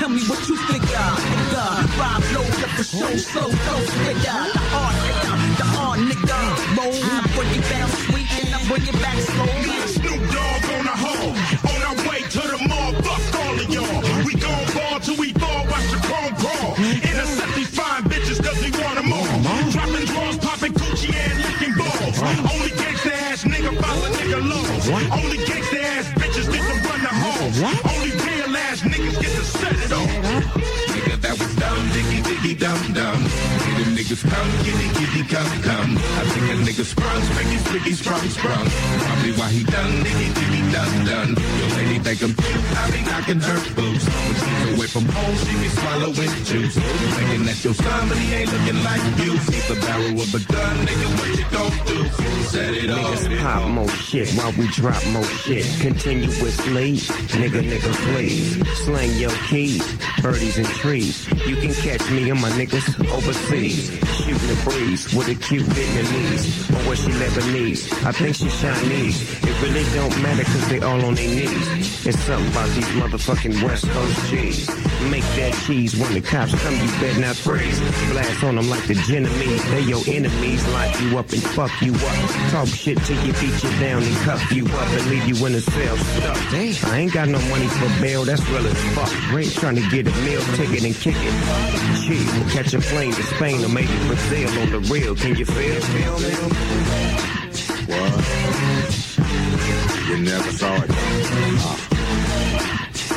Tell 0.00 0.08
me 0.08 0.24
what 0.32 0.40
you 0.48 0.56
think 0.72 0.80
of, 0.96 1.20
nigga. 1.28 1.60
Rob 2.00 2.24
low, 2.32 2.48
up 2.64 2.72
the 2.72 2.84
show, 2.88 3.12
slow, 3.20 3.52
close, 3.52 3.92
nigga. 4.08 4.48
The 4.48 4.64
hard 4.72 4.96
nigga, 4.96 5.32
the 5.60 5.66
hard 5.76 6.00
nigga. 6.08 6.40
Roll, 6.72 6.96
I 6.96 7.20
bring 7.36 7.52
it 7.52 7.64
down 7.68 7.88
sweet 8.08 8.32
and 8.32 8.48
I 8.56 8.58
bring 8.64 8.84
it 8.88 8.96
back 9.04 9.18
slow. 9.28 9.44
Snoop 9.92 10.24
Dogg 10.32 10.64
on 10.72 10.84
the 10.88 10.96
hole, 11.04 11.36
on 11.68 11.80
our 11.84 11.96
way 12.08 12.24
to 12.32 12.42
the 12.48 12.60
mall. 12.64 12.96
Fuck 13.04 13.44
all 13.44 13.60
of 13.60 13.68
y'all. 13.68 14.00
We 14.24 14.32
gon' 14.40 14.64
ball 14.72 14.96
till 15.04 15.20
we 15.20 15.36
fall, 15.36 15.68
watch 15.68 15.84
the 15.92 16.00
chrome 16.00 16.32
crawl. 16.40 17.07
Coochie 21.08 21.36
licking 21.42 21.74
balls. 21.74 22.20
Only 22.22 22.70
gangsta 22.70 23.12
ass 23.12 23.44
nigga 23.44 23.80
follow 23.80 24.08
nigga 24.12 24.40
laws. 24.48 24.88
Only 24.88 25.38
gangsta 25.38 25.82
ass 25.82 26.06
bitches 26.12 26.50
get 26.52 26.62
to 26.62 26.88
run 26.88 27.00
the 27.02 27.08
halls. 27.08 27.58
Only 27.92 28.10
real 28.10 28.56
ass 28.56 28.80
niggas 28.80 29.20
get 29.20 29.32
to 29.36 29.44
set 29.44 29.72
it 29.72 29.92
off. 29.92 30.08
Nigga, 30.92 31.20
that 31.20 31.38
was 31.38 31.54
dumb, 31.56 31.88
diggy, 31.90 32.22
diggy, 32.22 32.58
dum, 32.58 32.92
dum. 32.92 33.47
Niggas 34.08 34.24
come, 34.24 34.64
kitty, 34.64 34.88
kitty, 34.96 35.22
come, 35.28 35.62
come. 35.62 35.98
I 35.98 36.24
think 36.32 36.48
a 36.48 36.56
nigga 36.64 36.82
sprung, 36.82 37.20
spriggy, 37.28 37.58
spriggy, 37.60 37.92
sprung, 37.92 38.26
sprung. 38.30 38.66
Probably 39.04 39.32
why 39.32 39.50
he 39.50 39.64
done, 39.64 39.92
diggy, 40.00 40.32
diggy, 40.32 40.72
done, 40.72 41.04
done. 41.04 41.36
Your 41.36 41.68
lady 41.76 41.98
think 41.98 42.22
I'm 42.22 42.32
cute, 42.32 42.64
I 42.72 42.90
be 42.90 43.02
knocking 43.04 43.40
her 43.40 43.60
boots. 43.76 44.08
When 44.08 44.34
she's 44.40 44.78
away 44.78 44.86
from 44.86 45.04
home, 45.12 45.36
she 45.44 45.52
be 45.60 45.68
swallowing 45.68 46.32
juice. 46.48 46.78
Thinking 46.80 47.44
that 47.44 47.62
your 47.62 47.74
son, 47.74 48.08
but 48.08 48.16
he 48.16 48.32
ain't 48.32 48.50
looking 48.50 48.82
like 48.82 49.04
you. 49.20 49.32
Keep 49.44 49.76
the 49.76 49.78
barrel 49.84 50.16
of 50.16 50.32
a 50.32 50.40
gun, 50.40 50.76
nigga, 50.88 51.08
what 51.20 51.28
you 51.36 51.44
gon' 51.52 51.76
do? 51.84 52.08
Set 52.48 52.72
it. 52.72 52.88
Niggas 52.88 53.42
pop 53.42 53.68
more 53.68 53.88
shit 53.90 54.32
while 54.32 54.52
we 54.52 54.68
drop 54.68 55.04
more 55.08 55.30
shit. 55.44 55.66
Continuously, 55.82 56.96
nigga, 57.36 57.60
nigga, 57.60 57.92
please. 58.08 58.56
Slang 58.84 59.12
your 59.20 59.36
keys, 59.48 59.84
birdies 60.22 60.56
and 60.56 60.66
trees. 60.80 61.28
You 61.46 61.56
can 61.56 61.74
catch 61.74 62.10
me 62.10 62.30
and 62.30 62.40
my 62.40 62.48
niggas 62.52 62.88
overseas. 63.12 63.97
Shooting 64.06 64.48
the 64.48 64.60
breeze 64.64 65.14
with 65.14 65.28
a 65.28 65.34
cute 65.34 65.66
Vietnamese. 65.66 66.70
Or 66.70 66.90
was 66.90 66.98
she 67.00 67.10
Lebanese? 67.10 67.92
I 68.04 68.12
think 68.12 68.36
she's 68.36 68.60
Chinese. 68.60 69.22
It 69.44 69.62
really 69.62 69.84
don't 69.94 70.22
matter 70.22 70.44
cause 70.44 70.68
they 70.68 70.80
all 70.80 71.04
on 71.04 71.14
their 71.14 71.28
knees. 71.28 72.06
It's 72.06 72.18
something 72.20 72.50
about 72.50 72.68
these 72.70 72.88
motherfucking 72.96 73.62
West 73.62 73.88
Coast 73.88 74.30
G's. 74.30 74.68
Make 75.10 75.24
that 75.36 75.54
cheese 75.66 75.96
when 75.96 76.12
the 76.14 76.20
cops 76.20 76.54
come, 76.62 76.74
you 76.74 76.90
better 77.00 77.20
not 77.20 77.36
freeze. 77.36 77.78
Blast 78.10 78.44
on 78.44 78.56
them 78.56 78.68
like 78.68 78.86
the 78.86 78.94
Genovese. 78.94 79.64
They 79.70 79.82
your 79.82 80.02
enemies, 80.06 80.66
lock 80.68 81.00
you 81.00 81.18
up 81.18 81.30
and 81.32 81.42
fuck 81.42 81.70
you 81.80 81.94
up. 81.94 82.50
Talk 82.50 82.68
shit 82.68 82.98
till 83.04 83.16
you 83.24 83.32
beat 83.34 83.62
you 83.62 83.70
down 83.80 84.02
and 84.02 84.16
cuff 84.26 84.52
you 84.52 84.66
up 84.66 84.88
and 84.88 85.10
leave 85.10 85.26
you 85.26 85.46
in 85.46 85.54
a 85.54 85.60
cell 85.60 85.96
stuck. 85.96 86.36
I 86.52 86.98
ain't 86.98 87.12
got 87.12 87.28
no 87.28 87.38
money 87.48 87.68
for 87.68 87.88
bail, 88.00 88.24
that's 88.24 88.46
real 88.48 88.66
as 88.66 88.78
fuck. 88.94 89.32
Ray 89.32 89.48
trying 89.48 89.76
to 89.76 89.88
get 89.90 90.06
a 90.06 90.12
meal 90.22 90.40
ticket 90.56 90.84
and 90.84 90.94
kick 90.94 91.16
it. 91.18 91.34
Chill, 92.04 92.50
catch 92.50 92.74
a 92.74 92.80
plane 92.80 93.12
to 93.12 93.22
Spain 93.22 93.64
or 93.64 93.68
maybe 93.88 94.06
Brazil 94.06 94.48
on 94.60 94.70
the 94.70 94.80
real. 94.92 95.14
Can 95.14 95.36
you 95.36 95.44
feel? 95.44 95.80
feel? 95.80 96.12
What? 97.88 98.24
You 100.08 100.16
never 100.18 100.50
saw 100.52 100.74
it. 100.76 100.90
Uh, 100.90 100.94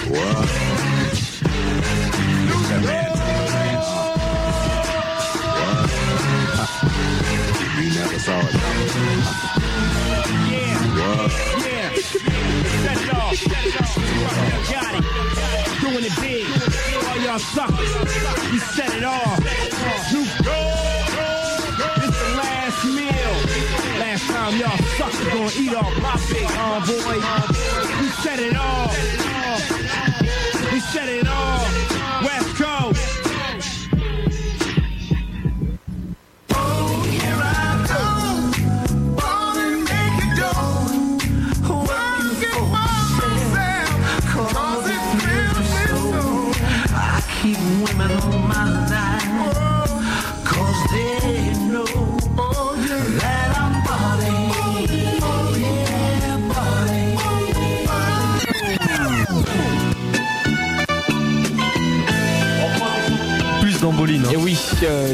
what? 0.10 0.50
You 7.78 7.90
never 7.96 8.20
saw 8.20 8.40
it. 8.40 8.54
Yeah, 10.52 10.78
What? 10.98 11.32
yeah. 11.66 11.90
Set 12.84 13.10
off. 13.16 13.38
Got 14.72 14.94
it. 14.96 15.04
Doing 15.82 16.06
it 16.06 16.16
big. 16.22 16.46
All 17.08 17.18
y'all 17.18 17.40
suckers. 17.40 17.71
Suckers 25.72 25.94
gonna 25.94 26.02
eat 26.02 26.58
off 26.58 26.60
my 26.60 26.86
big 26.86 27.24
arm, 27.24 27.51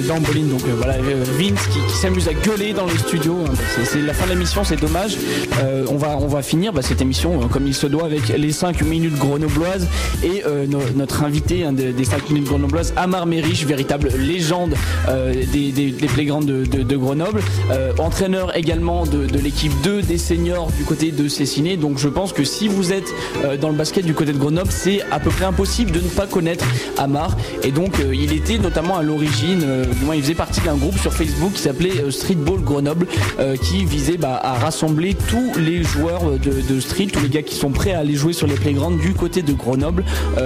dans 0.07 0.19
Boline, 0.19 0.49
donc 0.49 0.61
euh, 0.67 0.73
voilà, 0.77 0.93
euh, 0.93 1.23
Vince 1.37 1.67
qui, 1.67 1.79
s'amuse 1.95 2.27
à 2.27 2.33
gueuler 2.33 2.73
dans 2.73 2.85
les 2.85 2.97
studios. 2.97 3.37
hein. 3.47 3.53
C'est- 3.83 4.01
la 4.01 4.13
fin 4.13 4.25
de 4.25 4.31
l'émission, 4.31 4.63
c'est 4.63 4.79
dommage. 4.79 5.17
Euh, 5.63 5.85
on, 5.89 5.97
va, 5.97 6.17
on 6.19 6.27
va 6.27 6.41
finir 6.41 6.71
bah, 6.71 6.81
cette 6.81 7.01
émission 7.01 7.41
euh, 7.41 7.45
comme 7.47 7.67
il 7.67 7.73
se 7.73 7.87
doit 7.87 8.05
avec 8.05 8.29
les 8.29 8.51
5 8.51 8.81
minutes 8.83 9.17
grenobloises 9.17 9.87
et 10.23 10.43
euh, 10.45 10.65
no- 10.67 10.79
notre 10.95 11.23
invité 11.23 11.65
des, 11.73 11.91
des 11.91 12.05
5 12.05 12.29
minutes 12.29 12.47
grenobloises, 12.47 12.93
Amar 12.95 13.25
Mérich, 13.25 13.65
véritable 13.65 14.09
légende 14.17 14.75
euh, 15.09 15.33
des, 15.51 15.71
des, 15.71 15.91
playgrounds 16.07 16.45
de, 16.45 16.95
Grenoble, 16.97 17.41
euh, 17.71 17.91
entraîneur 17.99 18.55
également 18.57 19.05
de, 19.05 19.25
de 19.25 19.39
l'équipe 19.39 19.73
2 19.83 20.01
des 20.01 20.17
seniors 20.17 20.71
du 20.77 20.83
côté 20.83 21.11
de 21.11 21.27
Cessiné. 21.27 21.75
Donc 21.77 21.97
je 21.97 22.07
pense 22.07 22.31
que 22.33 22.43
si 22.43 22.67
vous 22.67 22.93
êtes 22.93 23.13
euh, 23.43 23.57
dans 23.57 23.69
le 23.69 23.75
basket 23.75 24.05
du 24.05 24.13
côté 24.13 24.31
de 24.33 24.37
Grenoble, 24.37 24.69
c'est 24.71 25.01
à 25.11 25.19
peu 25.19 25.29
près 25.29 25.45
impossible 25.45 25.91
de 25.91 25.99
ne 25.99 26.07
pas 26.09 26.27
connaître 26.27 26.65
Amar. 26.97 27.35
Et 27.63 27.71
donc 27.71 27.99
euh, 27.99 28.13
il 28.15 28.31
était 28.33 28.57
notamment 28.57 28.97
à 28.97 29.03
l'origine, 29.03 29.56
euh, 29.63 29.85
il 30.13 30.21
faisait 30.21 30.35
partie 30.35 30.61
d'un 30.61 30.75
groupe 30.75 30.97
sur 30.97 31.13
Facebook 31.13 31.53
qui 31.53 31.61
s'appelait 31.61 32.01
euh, 32.01 32.11
Streetball 32.11 32.61
Grenoble, 32.61 33.07
euh, 33.39 33.55
qui 33.55 33.85
visait 33.85 34.17
bah, 34.17 34.39
à 34.41 34.53
rassembler 34.53 35.15
tous 35.27 35.59
les 35.59 35.83
joueurs 35.83 36.23
de, 36.39 36.79
street, 36.79 37.07
tous 37.07 37.21
les 37.21 37.29
gars 37.29 37.41
qui 37.41 37.55
sont 37.55 37.71
prêts 37.71 37.93
à 37.93 37.99
aller 37.99 38.15
jouer 38.15 38.33
sur 38.33 38.47
les 38.47 38.55
playgrounds 38.55 39.01
du 39.01 39.13
côté 39.13 39.41
de 39.41 39.53
Grenoble. 39.53 40.03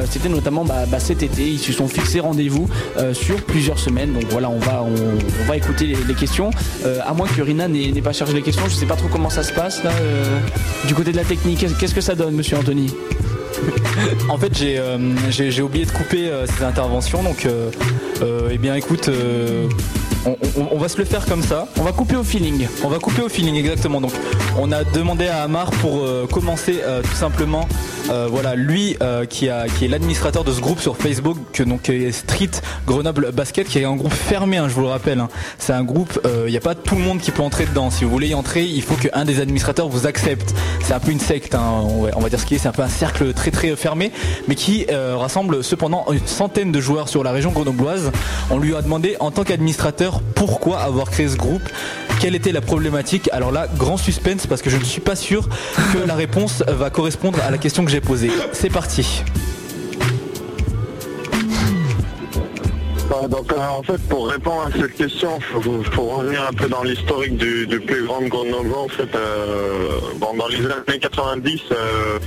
C'était 0.09 0.29
notamment 0.29 0.65
bah, 0.65 0.85
bah, 0.87 0.99
cet 0.99 1.23
été, 1.23 1.43
ils 1.43 1.59
se 1.59 1.71
sont 1.73 1.87
fixés 1.87 2.19
rendez-vous 2.19 2.67
sur 3.13 3.37
plusieurs 3.43 3.79
semaines. 3.79 4.13
Donc 4.13 4.25
voilà, 4.29 4.49
on 4.49 4.59
va, 4.59 5.57
écouter 5.57 5.87
les, 5.87 6.13
questions. 6.13 6.51
À 7.05 7.13
moins 7.13 7.27
que 7.27 7.41
Rina 7.41 7.67
n'ait 7.67 8.01
pas 8.01 8.13
chargé 8.13 8.33
les 8.33 8.41
questions, 8.41 8.63
je 8.67 8.75
sais 8.75 8.85
pas 8.85 8.95
trop 8.95 9.07
comment 9.07 9.29
ça 9.29 9.43
se 9.43 9.53
passe 9.53 9.83
là, 9.83 9.91
du 10.87 10.93
côté 10.93 11.11
de 11.11 11.17
la 11.17 11.23
technique. 11.23 11.65
Qu'est-ce 11.79 11.95
que 11.95 12.01
ça 12.01 12.15
donne, 12.15 12.35
monsieur 12.35 12.57
Anthony? 12.57 12.91
En 14.29 14.37
fait, 14.37 14.57
j'ai 14.57 14.77
euh, 14.77 14.97
j'ai- 15.29 15.61
oublié 15.61 15.85
de 15.85 15.91
couper 15.91 16.27
euh, 16.29 16.45
ces 16.47 16.63
interventions, 16.63 17.23
donc 17.23 17.45
euh, 17.45 17.69
eh 18.51 18.57
bien, 18.57 18.75
écoute, 18.75 19.09
on, 20.25 20.77
va 20.77 20.89
se 20.89 20.97
le 20.97 21.05
faire 21.05 21.25
comme 21.25 21.41
ça. 21.41 21.67
On 21.79 21.83
va 21.83 21.91
couper 21.91 22.15
au 22.15 22.23
feeling. 22.23 22.67
On 22.83 22.89
va 22.89 22.99
couper 22.99 23.21
au 23.21 23.29
feeling, 23.29 23.55
exactement. 23.55 24.01
Donc, 24.01 24.11
on 24.57 24.71
a 24.71 24.83
demandé 24.83 25.27
à 25.27 25.43
Amar 25.43 25.71
pour 25.71 26.03
euh, 26.03 26.27
commencer 26.27 26.81
euh, 26.83 27.01
tout 27.01 27.15
simplement. 27.15 27.67
euh, 28.09 28.27
voilà, 28.29 28.55
lui 28.55 28.97
qui, 29.29 29.45
est 29.47 29.87
l'administrateur 29.87 30.43
de 30.43 30.51
ce 30.51 30.61
groupe 30.61 30.79
sur 30.79 30.97
Facebook, 30.97 31.37
donc 31.65 31.91
Street 32.11 32.49
Grenoble 32.85 33.31
Basket, 33.31 33.67
qui 33.67 33.79
est 33.79 33.85
un 33.85 33.95
groupe 33.95 34.13
fermé, 34.13 34.57
hein, 34.57 34.67
je 34.67 34.73
vous 34.73 34.81
le 34.81 34.87
rappelle. 34.87 35.19
hein. 35.19 35.29
C'est 35.57 35.73
un 35.73 35.83
groupe, 35.83 36.19
il 36.45 36.51
n'y 36.51 36.57
a 36.57 36.61
pas 36.61 36.75
tout 36.75 36.95
le 36.95 37.01
monde 37.01 37.19
qui 37.19 37.31
peut 37.31 37.41
entrer 37.41 37.65
dedans. 37.65 37.89
Si 37.89 38.03
vous 38.03 38.11
voulez 38.11 38.29
y 38.29 38.33
entrer, 38.33 38.63
il 38.65 38.81
faut 38.81 38.95
qu'un 38.95 39.25
des 39.25 39.39
administrateurs 39.39 39.87
vous 39.87 40.07
accepte. 40.07 40.53
C'est 40.83 40.93
un 40.93 40.99
peu 40.99 41.11
une 41.11 41.19
secte, 41.19 41.55
hein, 41.55 41.81
on, 41.83 42.19
va, 42.19 42.29
dire 42.29 42.39
ce 42.39 42.45
qui 42.45 42.55
est. 42.55 42.57
C'est 42.57 42.67
un 42.67 42.73
peu 42.73 42.83
un 42.83 42.89
cercle 42.89 43.33
très 43.33 43.51
très 43.51 43.75
fermé, 43.75 44.11
mais 44.47 44.55
qui 44.55 44.85
rassemble 44.91 45.63
cependant 45.63 46.05
une 46.11 46.27
centaine 46.27 46.71
de 46.71 46.81
joueurs 46.81 47.09
sur 47.09 47.23
la 47.23 47.31
région 47.31 47.51
grenobloise. 47.51 48.11
On 48.49 48.57
lui 48.57 48.75
a 48.75 48.81
demandé 48.81 49.15
en 49.19 49.31
tant 49.31 49.43
qu'administrateur 49.43 50.10
pourquoi 50.35 50.79
avoir 50.79 51.09
créé 51.09 51.27
ce 51.29 51.37
groupe? 51.37 51.63
Quelle 52.19 52.35
était 52.35 52.51
la 52.51 52.61
problématique? 52.61 53.29
Alors 53.31 53.51
là, 53.51 53.67
grand 53.77 53.97
suspense 53.97 54.47
parce 54.47 54.61
que 54.61 54.69
je 54.69 54.77
ne 54.77 54.83
suis 54.83 55.01
pas 55.01 55.15
sûr 55.15 55.47
que 55.93 56.07
la 56.07 56.15
réponse 56.15 56.63
va 56.67 56.89
correspondre 56.89 57.39
à 57.45 57.51
la 57.51 57.57
question 57.57 57.85
que 57.85 57.91
j'ai 57.91 58.01
posée. 58.01 58.31
C'est 58.51 58.69
parti. 58.69 59.23
Ouais, 63.11 63.27
donc 63.27 63.51
euh, 63.51 63.57
en 63.59 63.83
fait 63.83 63.97
pour 64.07 64.29
répondre 64.29 64.67
à 64.67 64.71
cette 64.71 64.95
question, 64.95 65.39
il 65.39 65.85
faut, 65.91 66.03
revenir 66.03 66.47
un 66.47 66.53
peu 66.53 66.67
dans 66.67 66.83
l'historique 66.83 67.35
du, 67.35 67.67
du 67.67 67.79
playground 67.79 68.29
Grenoble. 68.29 68.73
En 68.73 68.87
fait, 68.87 69.13
euh, 69.15 69.99
dans 70.19 70.47
les 70.47 70.65
années 70.65 70.99
90, 70.99 71.61
euh, 71.71 72.19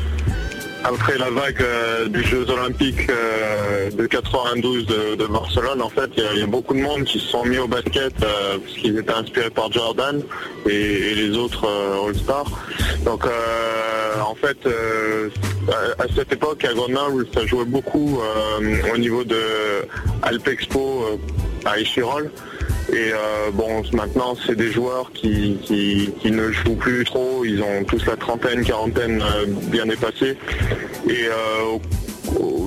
après 0.85 1.17
la 1.17 1.31
vague 1.31 1.63
euh, 1.63 2.09
des 2.09 2.23
Jeux 2.23 2.49
Olympiques 2.51 3.09
euh, 3.11 3.91
de 3.91 4.07
92 4.07 4.87
de, 4.87 5.27
Barcelone, 5.27 5.81
en 5.81 5.89
fait, 5.89 6.11
il 6.17 6.41
y, 6.41 6.43
a- 6.43 6.47
beaucoup 6.47 6.75
de 6.75 6.81
monde 6.81 7.05
qui 7.05 7.19
se 7.19 7.27
sont 7.27 7.45
mis 7.45 7.59
au 7.59 7.67
basket 7.67 8.13
euh, 8.23 8.59
parce 8.59 8.75
qu'ils 8.75 8.99
étaient 8.99 9.13
inspirés 9.13 9.51
par 9.51 9.73
Jordan 9.73 10.23
et, 10.69 11.15
les 11.15 11.37
autres 11.37 11.67
euh, 11.67 12.07
All-Stars. 12.07 12.51
Donc 13.05 13.25
en 13.25 14.35
fait, 14.35 14.57
à, 15.99 16.05
cette 16.15 16.33
époque 16.33 16.65
à 16.65 16.73
Grenoble, 16.73 17.27
ça 17.35 17.45
jouait 17.47 17.65
beaucoup 17.65 18.19
au 18.93 18.99
niveau 18.99 19.25
de 19.25 19.37
Alpexpo 20.23 21.19
à 21.65 21.79
Échirol. 21.79 22.31
Et 22.93 23.13
euh, 23.13 23.51
bon, 23.53 23.83
maintenant, 23.93 24.37
c'est 24.47 24.57
des 24.57 24.71
joueurs 24.71 25.11
qui, 25.13 25.59
ne 26.25 26.51
jouent 26.53 26.77
plus 26.77 27.05
trop. 27.05 27.45
Ils 27.45 27.63
ont 27.63 27.85
tous 27.85 28.05
la 28.07 28.17
trentaine, 28.17 28.65
quarantaine 28.65 29.23
euh, 29.23 29.47
bien 29.47 29.87
dépassée. 29.87 30.37
Et 31.09 31.27
euh, 31.27 31.79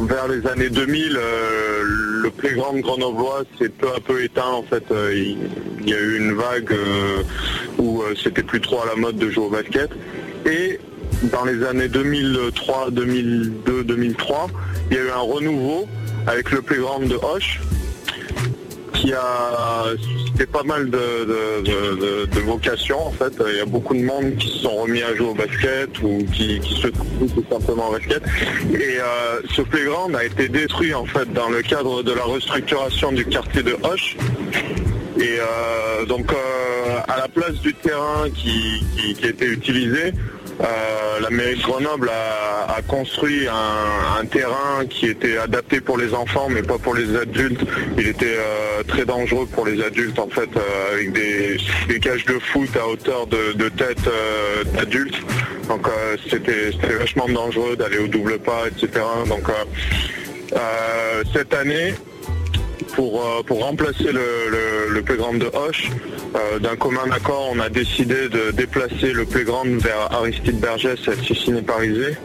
vers 0.07 0.27
les 0.27 0.45
années 0.47 0.69
2000, 0.69 1.17
euh, 1.17 1.83
le 2.23 2.29
playground 2.31 2.81
grenoblois 2.81 3.43
s'est 3.59 3.69
peu 3.69 3.89
à 3.95 3.99
peu 3.99 4.23
éteint. 4.23 4.49
En 4.49 4.63
fait, 4.63 4.83
il, 4.91 5.37
il 5.81 5.89
y 5.89 5.93
a 5.93 5.99
eu 5.99 6.17
une 6.17 6.33
vague 6.33 6.75
où 7.77 8.01
c'était 8.21 8.43
plus 8.43 8.59
trop 8.59 8.81
à 8.81 8.85
la 8.87 8.95
mode 8.95 9.17
de 9.17 9.29
jouer 9.29 9.45
au 9.45 9.49
basket. 9.49 9.91
Et 10.45 10.79
dans 11.31 11.45
les 11.45 11.63
années 11.63 11.89
2003, 11.89 12.91
2002, 12.91 13.83
2003, 13.83 14.47
il 14.89 14.97
y 14.97 14.99
a 14.99 15.03
eu 15.03 15.09
un 15.09 15.19
renouveau 15.19 15.87
avec 16.25 16.51
le 16.51 16.61
playground 16.61 17.07
de 17.07 17.15
Hoche 17.15 17.61
qui 18.97 19.13
a 19.13 19.83
suscité 19.99 20.45
pas 20.45 20.63
mal 20.63 20.89
de, 20.89 22.39
vocations 22.41 23.07
en 23.07 23.11
fait. 23.11 23.33
Il 23.47 23.57
y 23.57 23.59
a 23.59 23.65
beaucoup 23.65 23.93
de 23.93 24.03
monde 24.03 24.35
qui 24.37 24.47
se 24.47 24.59
sont 24.59 24.75
remis 24.75 25.03
à 25.03 25.15
jouer 25.15 25.27
au 25.27 25.33
basket 25.33 25.89
ou 26.01 26.25
qui, 26.33 26.59
se 26.63 26.87
trouvent 26.87 27.33
tout 27.33 27.45
simplement 27.49 27.89
au 27.89 27.91
basket. 27.91 28.23
Et 28.73 28.99
euh, 28.99 29.41
ce 29.53 29.61
playground 29.61 30.15
a 30.15 30.23
été 30.23 30.47
détruit 30.49 30.93
en 30.93 31.05
fait 31.05 31.31
dans 31.33 31.49
le 31.49 31.61
cadre 31.61 32.03
de 32.03 32.11
la 32.11 32.23
restructuration 32.23 33.11
du 33.11 33.25
quartier 33.25 33.63
de 33.63 33.75
Hoche. 33.83 34.17
Et 35.19 35.37
euh, 35.39 36.05
donc 36.05 36.31
euh, 36.31 36.99
à 37.07 37.17
la 37.17 37.27
place 37.27 37.55
du 37.55 37.73
terrain 37.73 38.29
qui, 38.33 38.83
qui, 38.95 39.13
qui 39.15 39.25
été 39.25 39.45
utilisé, 39.45 40.13
euh, 40.61 41.19
la 41.19 41.29
mairie 41.29 41.55
de 41.55 41.61
Grenoble 41.61 42.09
a, 42.09 42.81
construit 42.87 43.47
un, 43.47 44.25
terrain 44.25 44.85
qui 44.89 45.07
était 45.07 45.37
adapté 45.37 45.81
pour 45.81 45.97
les 45.97 46.13
enfants 46.13 46.47
mais 46.49 46.61
pas 46.61 46.77
pour 46.77 46.95
les 46.95 47.15
adultes. 47.15 47.61
Il 47.97 48.07
était 48.07 48.37
euh, 48.37 48.83
très 48.87 49.05
dangereux 49.05 49.47
pour 49.47 49.65
les 49.65 49.83
adultes 49.83 50.19
en 50.19 50.27
fait 50.27 50.49
euh, 50.55 50.93
avec 50.93 51.11
des, 51.13 51.57
cages 51.99 52.25
de 52.25 52.39
foot 52.39 52.69
à 52.75 52.87
hauteur 52.87 53.27
de, 53.27 53.53
de 53.53 53.69
tête 53.69 54.09
d'adultes. 54.73 55.19
Donc 55.67 55.87
c'était 56.29 56.71
vachement 56.97 57.27
dangereux 57.27 57.75
d'aller 57.75 57.97
au 57.97 58.07
double 58.07 58.39
pas, 58.39 58.65
etc. 58.67 59.03
Donc 59.27 59.43
cette 61.33 61.53
année, 61.53 61.93
pour, 62.97 63.21
euh, 63.21 63.43
pour 63.43 63.63
remplacer 63.63 64.11
le, 64.11 65.01
playground 65.03 65.39
de 65.39 65.45
Hoche, 65.55 65.89
euh, 66.35 66.57
d'un 66.57 66.75
commun 66.75 67.09
accord, 67.11 67.51
on 67.53 67.59
a 67.59 67.69
décidé 67.69 68.27
de 68.27 68.49
déplacer 68.51 69.13
le 69.13 69.23
playground 69.23 69.79
vers 69.79 70.11
Aristide 70.11 70.59
Bergès 70.59 70.97
à 71.07 71.13
Siciné-Parisé. 71.23 72.17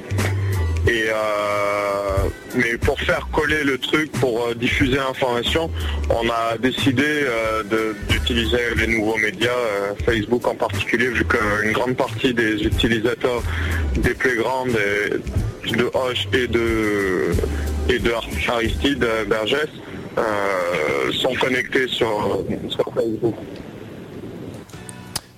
Et 0.88 1.04
euh, 1.10 2.28
mais 2.56 2.78
pour 2.78 2.98
faire 2.98 3.28
coller 3.30 3.62
le 3.64 3.76
truc, 3.76 4.10
pour 4.12 4.46
euh, 4.46 4.54
diffuser 4.54 4.96
l'information, 4.96 5.70
on 6.08 6.28
a 6.30 6.56
décidé 6.58 7.26
d'utiliser 8.08 8.74
les 8.76 8.86
nouveaux 8.86 9.18
médias, 9.18 9.50
Facebook 10.06 10.48
en 10.48 10.54
particulier, 10.54 11.08
vu 11.08 11.24
qu'une 11.24 11.72
grande 11.72 11.96
partie 11.96 12.32
des 12.32 12.64
utilisateurs 12.64 13.42
des 13.96 14.14
playgrounds 14.14 14.76
et 15.66 15.70
de 15.70 15.90
Hoche 15.92 16.26
et 16.32 16.48
de 16.48 17.32
et 17.90 17.98
de 17.98 18.12
Aristide 18.48 19.06
Bergès 19.28 19.68
sont 21.12 21.34
connectés 21.40 21.88
sur, 21.88 22.44
sur 22.68 22.92
Facebook. 22.94 23.34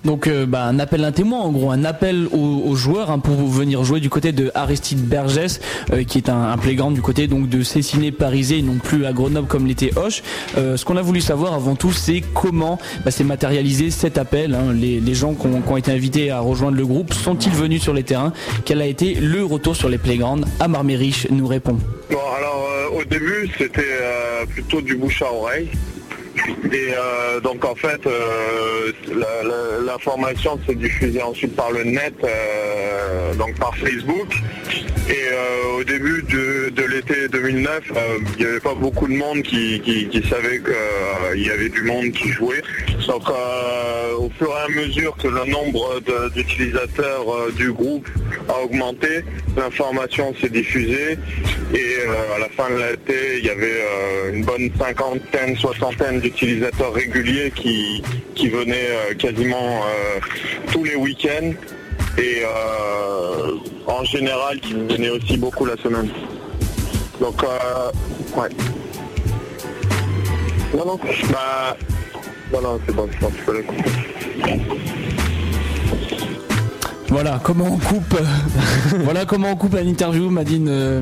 Donc 0.05 0.27
euh, 0.27 0.45
bah, 0.45 0.63
un 0.63 0.77
appel 0.79 1.03
à 1.03 1.07
un 1.07 1.11
témoin 1.11 1.39
en 1.39 1.51
gros, 1.51 1.71
un 1.71 1.83
appel 1.83 2.27
aux, 2.31 2.75
joueurs 2.75 3.09
hein, 3.09 3.19
pour 3.19 3.35
venir 3.47 3.83
jouer 3.83 3.99
du 3.99 4.09
côté 4.09 4.31
de 4.31 4.51
Aristide 4.53 4.99
Bergès, 4.99 5.59
euh, 5.91 6.03
qui 6.03 6.19
est 6.19 6.29
un, 6.29 6.49
un 6.51 6.57
playground 6.57 6.93
du 6.93 7.01
côté 7.01 7.27
donc 7.27 7.49
de 7.49 7.63
Cessiné 7.63 8.11
Parisé, 8.11 8.61
non 8.61 8.75
plus 8.75 9.05
à 9.05 9.13
Grenoble 9.13 9.47
comme 9.47 9.65
l'était 9.65 9.97
Hoche. 9.97 10.21
Euh, 10.57 10.77
ce 10.77 10.85
qu'on 10.85 10.97
a 10.97 11.01
voulu 11.01 11.21
savoir 11.21 11.53
avant 11.53 11.75
tout, 11.75 11.91
c'est 11.91 12.21
comment 12.33 12.77
bah, 13.03 13.11
s'est 13.11 13.23
matérialisé 13.23 13.89
cet 13.89 14.17
appel. 14.17 14.53
hein. 14.53 14.73
Les, 14.73 15.15
gens 15.15 15.33
qui 15.33 15.47
ont, 15.47 15.77
été 15.77 15.91
invités 15.91 16.29
à 16.29 16.39
rejoindre 16.39 16.77
le 16.77 16.85
groupe 16.85 17.13
sont-ils 17.13 17.53
venus 17.53 17.81
sur 17.81 17.93
les 17.93 18.03
terrains? 18.03 18.33
Quel 18.65 18.81
a 18.81 18.85
été 18.85 19.15
le 19.15 19.43
retour 19.43 19.75
sur 19.75 19.89
les 19.89 19.97
playgrounds? 19.97 20.45
Amar 20.59 20.83
Mérich 20.83 21.27
nous 21.31 21.47
répond. 21.47 21.77
Bon, 22.11 22.17
alors 22.37 22.67
au 22.95 23.03
début, 23.05 23.49
c'était 23.57 23.81
plutôt 24.49 24.81
du 24.81 24.95
bouche 24.95 25.21
à 25.21 25.31
oreille. 25.31 25.69
Et 26.47 26.93
euh, 26.93 27.39
donc 27.39 27.63
en 27.65 27.75
fait, 27.75 28.05
euh, 28.05 28.91
l'information 29.85 30.59
s'est 30.67 30.75
diffusée 30.75 31.21
ensuite 31.21 31.55
par 31.55 31.71
le 31.71 31.83
net, 31.83 32.13
euh, 32.23 33.33
donc 33.35 33.55
par 33.55 33.75
Facebook. 33.77 34.33
Et 35.09 35.25
au 35.77 35.83
début 35.83 36.23
de, 36.23 36.83
l'été 36.83 37.27
2009, 37.27 37.91
euh, 37.95 38.17
il 38.37 38.43
n'y 38.43 38.49
avait 38.49 38.59
pas 38.59 38.73
beaucoup 38.73 39.07
de 39.07 39.13
monde 39.13 39.41
qui 39.43 40.23
savait 40.29 40.61
qu'il 40.61 41.43
y 41.43 41.49
avait 41.49 41.69
du 41.69 41.83
monde 41.83 42.11
qui 42.11 42.29
jouait. 42.29 42.61
Donc 43.07 43.29
euh, 43.29 44.15
au 44.17 44.29
fur 44.29 44.49
et 44.49 44.63
à 44.65 44.67
mesure 44.67 45.15
que 45.17 45.27
le 45.27 45.45
nombre 45.45 45.99
d'utilisateurs 46.31 47.29
euh, 47.29 47.51
du 47.51 47.71
groupe 47.71 48.07
a 48.49 48.63
augmenté, 48.63 49.23
l'information 49.55 50.33
s'est 50.41 50.49
diffusée 50.49 51.17
et 51.73 51.97
euh, 52.07 52.35
à 52.35 52.39
la 52.39 52.49
fin 52.49 52.69
de 52.69 52.77
l'été, 52.77 53.37
il 53.39 53.45
y 53.45 53.49
avait 53.49 54.33
une 54.33 54.43
bonne 54.43 54.71
cinquantaine, 54.79 55.55
soixantaine 55.55 56.19
d'utilisateurs 56.19 56.93
réguliers 56.93 57.51
qui, 57.55 58.01
qui 58.33 58.49
venaient 58.49 59.15
quasiment 59.19 59.83
tous 60.71 60.83
les 60.83 60.95
week-ends 60.95 61.53
et 62.17 62.41
en 63.85 64.03
général 64.03 64.59
qui 64.59 64.73
venaient 64.73 65.09
aussi 65.09 65.37
beaucoup 65.37 65.65
la 65.65 65.77
semaine. 65.77 66.09
Donc 67.19 67.41
ouais. 68.35 68.49
Non 70.75 70.85
non, 70.85 70.99
bah 71.31 71.77
non 72.61 72.79
c'est 72.85 72.95
bon, 72.95 73.09
couper. 73.63 74.94
Voilà 77.15 77.39
comment 77.41 77.67
on 77.71 77.77
coupe. 77.77 78.19
voilà 79.05 79.23
comment 79.23 79.51
on 79.51 79.55
coupe 79.55 79.77
une 79.81 79.87
interview, 79.87 80.29
Madine, 80.29 80.67
euh, 80.69 81.01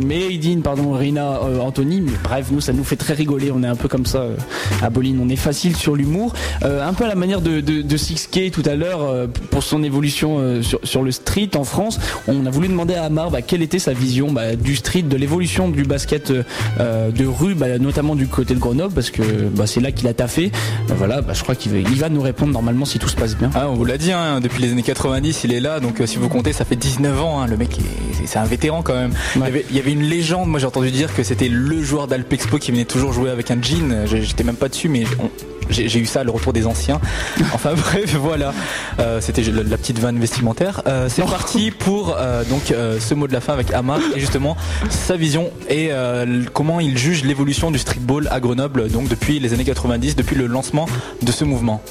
pardon, 0.64 0.92
Rina, 0.92 1.40
euh, 1.44 1.58
Anthony. 1.58 2.02
Mais 2.02 2.12
bref, 2.24 2.50
nous 2.52 2.62
ça 2.62 2.72
nous 2.72 2.84
fait 2.84 2.98
très 2.98 3.16
rigoler. 3.16 3.50
On 3.52 3.64
est 3.64 3.68
un 3.68 3.76
peu 3.76 3.88
comme 3.88 4.06
ça 4.06 4.20
euh, 4.20 4.36
à 4.84 4.92
Boline. 4.92 5.20
On 5.20 5.28
est 5.28 5.36
facile 5.36 5.76
sur 5.76 5.96
l'humour, 5.96 6.34
Euh, 6.64 6.88
un 6.88 6.94
peu 6.94 7.06
à 7.06 7.08
la 7.08 7.16
manière 7.16 7.42
de, 7.42 7.62
de, 7.62 7.82
de 7.82 7.98
6K 7.98 8.52
tout 8.52 8.62
à 8.64 8.76
l'heure 8.76 9.02
euh, 9.02 9.26
pour 9.50 9.64
son 9.64 9.82
évolution 9.82 10.38
euh, 10.38 10.62
sur, 10.62 10.80
sur 10.84 11.02
le 11.02 11.10
street 11.10 11.50
en 11.56 11.64
France. 11.64 12.00
On 12.28 12.46
a 12.46 12.52
voulu 12.52 12.68
demander 12.68 12.94
à 12.94 13.06
Amar 13.06 13.32
bah, 13.32 13.42
quelle 13.42 13.64
était 13.64 13.80
sa 13.80 13.94
vision 13.94 14.32
bah, 14.32 14.56
du 14.56 14.76
street, 14.76 15.02
de 15.02 15.18
l'évolution 15.18 15.68
du 15.68 15.82
basket 15.82 16.32
euh, 16.80 17.10
de 17.10 17.26
rue, 17.26 17.56
bah, 17.56 17.80
notamment 17.80 18.16
du 18.16 18.28
côté 18.28 18.54
de 18.54 18.60
Grenoble, 18.60 18.94
parce 18.94 19.10
que 19.10 19.24
bah, 19.24 19.66
c'est 19.66 19.82
là 19.82 19.92
qu'il 19.92 20.08
a 20.08 20.14
taffé. 20.14 20.52
Euh, 20.92 20.94
voilà, 20.96 21.22
bah, 21.22 21.34
je 21.34 21.42
crois 21.42 21.56
qu'il 21.56 21.72
va, 21.72 21.80
il 21.80 22.00
va 22.00 22.10
nous 22.10 22.22
répondre 22.22 22.54
normalement 22.54 22.86
si 22.86 23.00
tout 23.00 23.10
se 23.10 23.16
passe 23.16 23.36
bien. 23.36 23.50
Ah, 23.56 23.68
on 23.68 23.74
vous 23.74 23.86
l'a 23.86 23.98
dit, 23.98 24.12
hein, 24.12 24.42
depuis 24.42 24.62
les 24.62 24.72
années 24.72 24.84
90, 24.84 25.44
il 25.46 25.54
est 25.54 25.60
là, 25.60 25.80
donc 25.80 26.03
si 26.06 26.18
vous 26.18 26.30
comptez, 26.30 26.54
ça 26.54 26.66
fait 26.66 26.76
19 26.76 27.22
ans, 27.22 27.42
hein, 27.42 27.48
le 27.48 27.58
mec, 27.58 27.78
est- 27.78 28.26
c'est- 28.28 28.38
un 28.40 28.44
vétéran 28.46 28.82
quand 28.82 28.94
même. 28.96 29.14
Il, 29.36 29.42
y 29.42 29.46
avait, 29.46 29.66
il 29.70 29.76
y 29.76 29.80
avait 29.80 29.92
une 29.92 30.04
légende, 30.04 30.48
moi 30.50 30.60
j'ai 30.60 30.66
entendu 30.66 30.92
dire 30.92 31.14
que 31.16 31.24
c'était 31.24 31.50
le 31.50 31.82
joueur 31.84 32.08
d'Alpexpo 32.08 32.58
qui 32.58 32.72
venait 32.72 32.86
toujours 32.86 33.14
jouer 33.14 33.30
avec 33.30 33.52
un 33.52 33.62
jean, 33.62 34.06
j'étais 34.08 34.44
même 34.44 34.56
pas 34.56 34.70
dessus, 34.70 34.90
mais 34.90 35.04
on- 35.20 35.30
j'ai 35.70 35.98
eu 36.00 36.06
ça, 36.06 36.24
le 36.26 36.32
retour 36.32 36.52
des 36.52 36.66
anciens. 36.68 37.00
Enfin 37.54 37.74
bref, 37.76 38.16
voilà, 38.16 38.54
Euh, 39.00 39.22
c'était 39.22 39.42
la, 39.44 39.64
la 39.64 39.78
petite 39.78 39.98
vanne 40.00 40.20
vestimentaire. 40.20 40.82
Euh, 40.88 41.08
c'est 41.10 41.24
parti 41.24 41.72
pour 41.72 42.16
euh, 42.20 42.44
donc 42.44 42.72
euh, 42.72 43.00
ce 43.00 43.14
mot 43.14 43.28
de 43.28 43.34
la 43.34 43.40
fin 43.42 43.54
avec 43.54 43.72
Amar 43.74 44.00
et 44.16 44.20
justement 44.20 44.56
sa 44.90 45.16
vision 45.16 45.50
et 45.70 45.88
euh, 45.92 46.44
comment 46.54 46.80
il 46.80 46.98
juge 46.98 47.24
l'évolution 47.24 47.72
du 47.72 47.80
streetball 47.80 48.28
à 48.30 48.40
Grenoble, 48.40 48.90
donc 48.90 49.08
depuis 49.08 49.40
les 49.40 49.54
années 49.54 49.64
90, 49.66 50.16
depuis 50.16 50.36
le 50.36 50.48
lancement 50.48 50.86
de 51.22 51.32
ce 51.32 51.44
mouvement. 51.46 51.82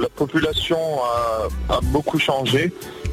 La 0.00 0.08
population 0.08 0.78
a, 1.68 1.80
beaucoup 1.84 2.18
changé 2.18 2.72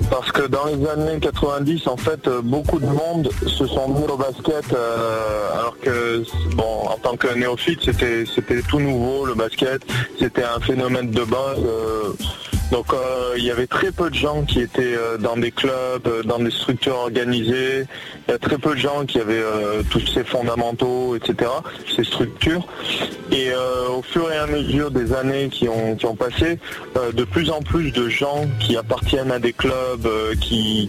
parce 0.10 0.31
que 0.31 0.47
dans 0.47 0.65
les 0.65 0.88
années 0.88 1.19
90, 1.19 1.88
en 1.88 1.97
fait, 1.97 2.27
beaucoup 2.43 2.80
de 2.80 2.85
monde 2.85 3.30
se 3.45 3.65
sont 3.65 3.88
mis 3.89 4.03
au 4.05 4.18
basket 4.18 4.73
euh, 4.73 5.51
alors 5.53 5.77
que, 5.80 6.23
bon, 6.55 6.88
en 6.88 6.97
tant 6.97 7.15
que 7.15 7.34
néophyte, 7.35 7.80
c'était 7.84 8.26
c'était 8.26 8.61
tout 8.61 8.80
nouveau 8.80 9.26
le 9.26 9.35
basket, 9.35 9.81
c'était 10.19 10.43
un 10.43 10.60
phénomène 10.60 11.11
de 11.11 11.23
base. 11.23 11.60
euh, 11.60 12.14
donc 12.73 12.91
euh, 12.91 13.35
il 13.37 13.45
y 13.45 13.51
avait 13.51 13.67
très 13.67 13.91
peu 13.91 14.09
de 14.09 14.15
gens 14.15 14.41
qui 14.41 14.59
étaient 14.59 14.95
euh, 14.97 15.19
dans 15.19 15.37
des 15.37 15.51
clubs, 15.51 16.07
euh, 16.07 16.23
dans 16.23 16.39
des 16.39 16.49
structures 16.49 16.95
organisées. 16.95 17.85
Il 18.27 18.31
y 18.31 18.33
a 18.33 18.39
très 18.39 18.57
peu 18.57 18.71
de 18.71 18.79
gens 18.79 19.05
qui 19.05 19.19
avaient 19.19 19.43
tous 19.91 20.07
ces 20.07 20.23
fondamentaux, 20.23 21.15
etc., 21.15 21.51
ces 21.95 22.03
structures. 22.03 22.65
Et 23.31 23.49
au 23.89 24.01
fur 24.01 24.31
et 24.31 24.37
à 24.37 24.47
mesure 24.47 24.91
des 24.91 25.11
années 25.13 25.49
qui 25.49 25.67
ont, 25.67 25.95
qui 25.95 26.05
ont 26.05 26.15
passé, 26.15 26.59
de 27.13 27.23
plus 27.23 27.49
en 27.49 27.61
plus 27.61 27.91
de 27.91 28.07
gens 28.07 28.45
qui 28.59 28.77
appartiennent 28.77 29.31
à 29.31 29.39
des 29.39 29.51
clubs, 29.51 30.07
qui, 30.39 30.87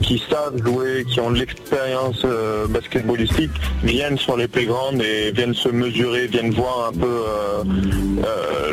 qui, 0.00 0.22
savent 0.28 0.60
jouer, 0.64 1.04
qui 1.08 1.20
ont 1.20 1.30
de 1.30 1.38
l'expérience 1.38 2.26
basketballistique, 2.70 3.52
viennent 3.84 4.18
sur 4.18 4.36
les 4.36 4.48
playgrounds 4.48 5.00
et 5.00 5.30
viennent 5.30 5.54
se 5.54 5.68
mesurer, 5.68 6.26
viennent 6.26 6.52
voir 6.52 6.90
un 6.92 6.98
peu 6.98 7.22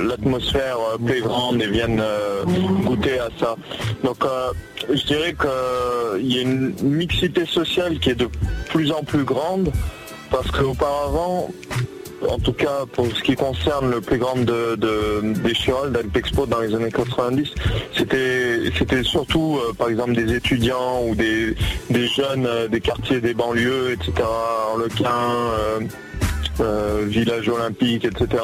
l'atmosphère 0.07 0.77
playground 1.05 1.61
et 1.61 1.67
viennent 1.67 2.03
goûter 2.83 3.19
à 3.19 3.29
ça. 3.39 3.55
Donc 4.03 4.23
euh, 4.23 4.51
je 4.89 5.03
dirais 5.05 5.35
qu'il 5.35 6.31
y 6.31 6.39
a 6.39 6.41
une 6.41 6.73
mixité 6.81 7.45
sociale 7.45 7.99
qui 7.99 8.11
est 8.11 8.15
de 8.15 8.29
plus 8.69 8.91
en 8.91 9.03
plus 9.03 9.23
grande 9.23 9.71
parce 10.31 10.49
qu'auparavant, 10.51 11.49
en 12.29 12.39
tout 12.39 12.53
cas 12.53 12.85
pour 12.91 13.07
ce 13.07 13.21
qui 13.21 13.35
concerne 13.35 13.91
le 13.91 14.01
playground 14.01 14.45
de, 14.45 14.75
de, 14.75 15.33
des 15.41 15.53
Chirol, 15.53 15.91
d'Alpexpo 15.91 16.45
dans 16.45 16.59
les 16.59 16.73
années 16.73 16.91
90, 16.91 17.53
c'était 17.95 19.03
surtout 19.03 19.59
euh, 19.59 19.73
par 19.73 19.89
exemple 19.89 20.13
des 20.13 20.33
étudiants 20.33 21.03
ou 21.07 21.15
des, 21.15 21.55
jeunes 21.89 22.45
euh, 22.45 22.67
des 22.67 22.81
quartiers 22.81 23.21
des 23.21 23.33
banlieues, 23.33 23.91
etc. 23.91 24.27
Arlequin, 24.71 25.09
euh, 25.09 25.79
euh, 26.61 27.03
village 27.05 27.49
olympique, 27.49 28.05
etc. 28.05 28.43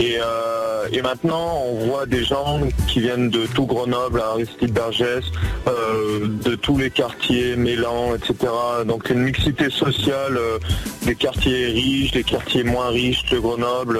Et, 0.00 0.16
euh, 0.20 0.86
et 0.92 1.02
maintenant, 1.02 1.62
on 1.66 1.86
voit 1.86 2.06
des 2.06 2.24
gens 2.24 2.60
qui 2.86 3.00
viennent 3.00 3.30
de 3.30 3.46
tout 3.46 3.66
Grenoble, 3.66 4.20
à 4.20 4.30
Aristide 4.32 4.72
Bergès, 4.72 5.24
euh, 5.66 6.28
de 6.44 6.54
tous 6.54 6.78
les 6.78 6.90
quartiers, 6.90 7.56
Mélan, 7.56 8.14
etc. 8.14 8.52
Donc 8.86 9.10
une 9.10 9.20
mixité 9.20 9.70
sociale 9.70 10.36
euh, 10.36 10.58
des 11.04 11.16
quartiers 11.16 11.66
riches, 11.66 12.12
des 12.12 12.22
quartiers 12.22 12.62
moins 12.62 12.88
riches 12.88 13.24
de 13.30 13.38
Grenoble, 13.38 13.98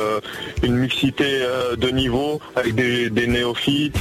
une 0.62 0.76
mixité 0.76 1.42
de 1.76 1.88
niveau 1.88 2.40
avec 2.54 2.74
des, 2.74 3.26
néophytes, 3.26 3.96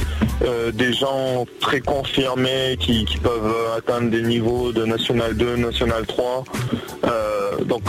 des 0.74 0.92
gens 0.92 1.46
très 1.60 1.80
confirmés 1.80 2.76
qui, 2.78 3.04
qui 3.06 3.16
peuvent 3.18 3.54
atteindre 3.76 4.10
des 4.10 4.22
niveaux 4.22 4.72
de 4.72 4.84
National 4.84 5.34
2, 5.34 5.56
National 5.56 6.06
3. 6.06 6.44
Euh, 7.04 7.64
donc 7.64 7.84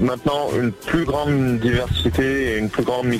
maintenant, 0.00 0.48
une 0.56 0.72
plus 0.72 1.04
grande 1.04 1.58
diversité 1.58 2.52
et 2.52 2.58
une 2.58 2.68
plus 2.68 2.84
grande 2.84 3.06
mixité. 3.06 3.17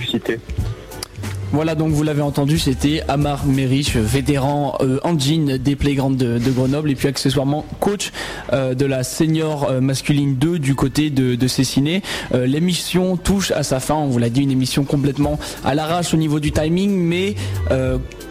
Voilà, 1.50 1.74
donc 1.74 1.92
vous 1.92 2.02
l'avez 2.02 2.20
entendu, 2.20 2.58
c'était 2.58 3.02
Amar 3.08 3.46
Merich, 3.46 3.96
vétéran 3.96 4.76
euh, 4.82 5.00
en 5.02 5.18
jean 5.18 5.56
des 5.56 5.76
Playgrounds 5.76 6.16
de, 6.18 6.50
Grenoble 6.50 6.90
et 6.90 6.94
puis 6.94 7.08
accessoirement 7.08 7.64
coach 7.80 8.12
euh, 8.52 8.74
de 8.74 8.84
la 8.84 9.02
senior 9.02 9.64
euh, 9.70 9.80
masculine 9.80 10.36
2 10.36 10.58
du 10.58 10.74
côté 10.74 11.08
de, 11.08 11.36
de 11.36 11.48
Cessiné. 11.48 12.02
Euh, 12.34 12.46
L'émission 12.46 13.16
touche 13.16 13.50
à 13.52 13.62
sa 13.62 13.80
fin, 13.80 13.94
on 13.94 14.08
vous 14.08 14.18
l'a 14.18 14.28
dit, 14.28 14.42
une 14.42 14.50
émission 14.50 14.84
complètement 14.84 15.38
à 15.64 15.74
l'arrache 15.74 16.12
au 16.12 16.18
niveau 16.18 16.38
du 16.38 16.52
timing, 16.52 16.90
mais 16.90 17.34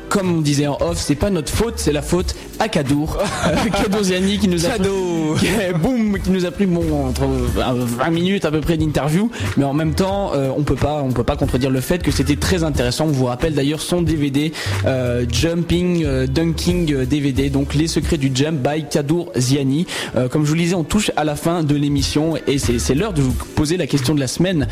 comme 0.09 0.37
on 0.37 0.41
disait 0.41 0.67
en 0.67 0.77
off, 0.81 0.97
c'est 0.97 1.15
pas 1.15 1.29
notre 1.29 1.51
faute, 1.51 1.75
c'est 1.77 1.91
la 1.91 2.01
faute 2.01 2.35
à 2.59 2.67
Kadour. 2.67 3.17
Euh, 3.47 3.55
Kadour 3.83 4.03
Ziani 4.03 4.37
qui 4.37 4.47
nous 4.47 4.65
a 4.65 4.69
boum, 5.81 6.17
qui 6.19 6.31
nous 6.31 6.45
a 6.45 6.51
pris 6.51 6.65
bon 6.65 7.07
entre 7.07 7.23
euh, 7.23 7.85
20 7.85 8.09
minutes 8.09 8.45
à 8.45 8.51
peu 8.51 8.61
près 8.61 8.77
d'interview, 8.77 9.29
mais 9.57 9.63
en 9.63 9.73
même 9.73 9.93
temps, 9.93 10.31
euh, 10.33 10.49
on 10.55 10.63
peut 10.63 10.75
pas 10.75 11.01
on 11.03 11.11
peut 11.11 11.23
pas 11.23 11.35
contredire 11.35 11.69
le 11.69 11.81
fait 11.81 12.01
que 12.03 12.11
c'était 12.11 12.35
très 12.35 12.63
intéressant. 12.63 13.05
On 13.05 13.11
vous 13.11 13.25
rappelle 13.25 13.53
d'ailleurs 13.53 13.81
son 13.81 14.01
DVD 14.01 14.51
euh, 14.85 15.25
Jumping 15.31 16.03
euh, 16.05 16.27
Dunking 16.27 17.05
DVD, 17.05 17.49
donc 17.49 17.73
les 17.73 17.87
secrets 17.87 18.17
du 18.17 18.31
jump 18.33 18.59
by 18.59 18.85
Kadour 18.89 19.31
Ziani. 19.37 19.85
Comme 20.31 20.43
je 20.43 20.49
vous 20.49 20.55
le 20.55 20.61
disais, 20.61 20.75
on 20.75 20.83
touche 20.83 21.11
à 21.15 21.23
la 21.23 21.35
fin 21.35 21.63
de 21.63 21.75
l'émission 21.75 22.35
et 22.47 22.57
c'est 22.57 22.95
l'heure 22.95 23.13
de 23.13 23.21
vous 23.21 23.33
poser 23.55 23.77
la 23.77 23.87
question 23.87 24.15
de 24.15 24.19
la 24.19 24.27
semaine 24.27 24.67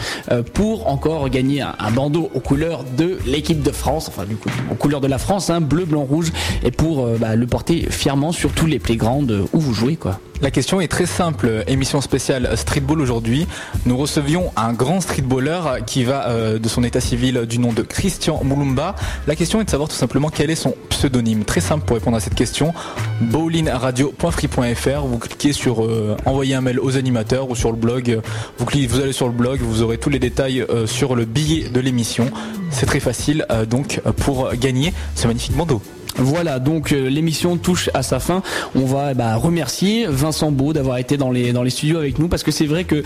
pour 0.54 0.88
encore 0.88 1.30
gagner 1.30 1.62
un, 1.62 1.76
un 1.80 1.92
bandeau 1.92 2.30
aux 2.34 2.40
couleurs 2.40 2.84
de 2.98 3.18
l'équipe 3.26 3.62
de 3.62 3.72
France, 3.72 4.08
enfin 4.08 4.26
du 4.26 4.36
coup 4.36 4.50
aux 4.72 4.76
couleurs 4.76 5.02
de 5.02 5.08
la 5.08 5.18
France, 5.18 5.25
hein, 5.32 5.62
bleu, 5.62 5.86
blanc, 5.86 6.04
rouge, 6.04 6.32
et 6.64 6.72
pour 6.72 7.06
euh, 7.06 7.18
bah, 7.20 7.36
le 7.36 7.48
porter 7.48 7.88
fièrement 7.90 8.32
sur 8.32 8.52
tous 8.52 8.66
les 8.66 8.80
playgrounds 8.80 9.32
euh, 9.32 9.46
où 9.54 9.60
vous 9.60 9.74
jouez 9.74 9.96
quoi. 9.96 10.20
La 10.42 10.52
question 10.52 10.82
est 10.82 10.90
très 10.90 11.06
simple. 11.06 11.64
Émission 11.68 12.02
spéciale 12.02 12.50
streetball 12.58 13.00
aujourd'hui. 13.00 13.48
Nous 13.86 13.96
recevions 13.96 14.52
un 14.58 14.74
grand 14.74 15.00
streetballer 15.00 15.82
qui 15.88 16.04
va 16.04 16.28
euh, 16.28 16.60
de 16.60 16.68
son 16.68 16.84
état 16.84 17.00
civil 17.00 17.46
du 17.48 17.58
nom 17.58 17.72
de 17.72 17.82
Christian 17.82 18.44
Moulumba. 18.44 18.96
La 19.28 19.36
question 19.38 19.62
est 19.62 19.64
de 19.64 19.70
savoir 19.70 19.88
tout 19.88 19.96
simplement 19.96 20.28
quel 20.28 20.50
est 20.50 20.56
son 20.56 20.76
pseudonyme. 20.90 21.46
Très 21.46 21.62
simple 21.62 21.86
pour 21.86 21.96
répondre 21.96 22.18
à 22.18 22.20
cette 22.20 22.36
question. 22.36 22.74
bowlinradio.free.fr. 23.22 25.06
Vous 25.06 25.20
cliquez 25.20 25.54
sur 25.54 25.88
envoyer 26.26 26.56
un 26.56 26.62
mail 26.62 26.82
aux 26.82 26.98
animateurs 26.98 27.50
ou 27.50 27.56
sur 27.56 27.72
le 27.72 27.78
blog. 27.78 28.20
Vous 28.58 28.66
cliquez, 28.66 28.88
vous 28.88 29.00
allez 29.00 29.14
sur 29.14 29.28
le 29.28 29.34
blog, 29.34 29.62
vous 29.62 29.84
aurez 29.84 29.98
tous 29.98 30.10
les 30.10 30.20
détails 30.20 30.66
sur 30.86 31.16
le 31.16 31.24
billet 31.24 31.70
de 31.70 31.80
l'émission. 31.80 32.30
C'est 32.76 32.86
très 32.86 33.00
facile 33.00 33.46
euh, 33.52 33.66
donc 33.66 34.02
pour 34.18 34.54
gagner 34.54 34.92
ce 35.16 35.28
magnifique 35.28 35.56
bandeau. 35.56 35.82
Voilà, 36.18 36.60
donc 36.60 36.92
euh, 36.92 37.10
l'émission 37.10 37.56
touche 37.56 37.90
à 37.94 38.04
sa 38.04 38.20
fin. 38.20 38.42
On 38.76 38.86
va 38.86 39.14
bah, 39.14 39.36
remercier 39.38 40.08
Vincent 40.10 40.52
Beau 40.52 40.74
d'avoir 40.74 40.98
été 40.98 41.16
dans 41.16 41.32
les 41.32 41.70
studios 41.70 41.98
avec 41.98 42.20
nous 42.20 42.28
parce 42.28 42.44
que 42.44 42.52
c'est 42.52 42.66
vrai 42.66 42.84
que 42.84 43.02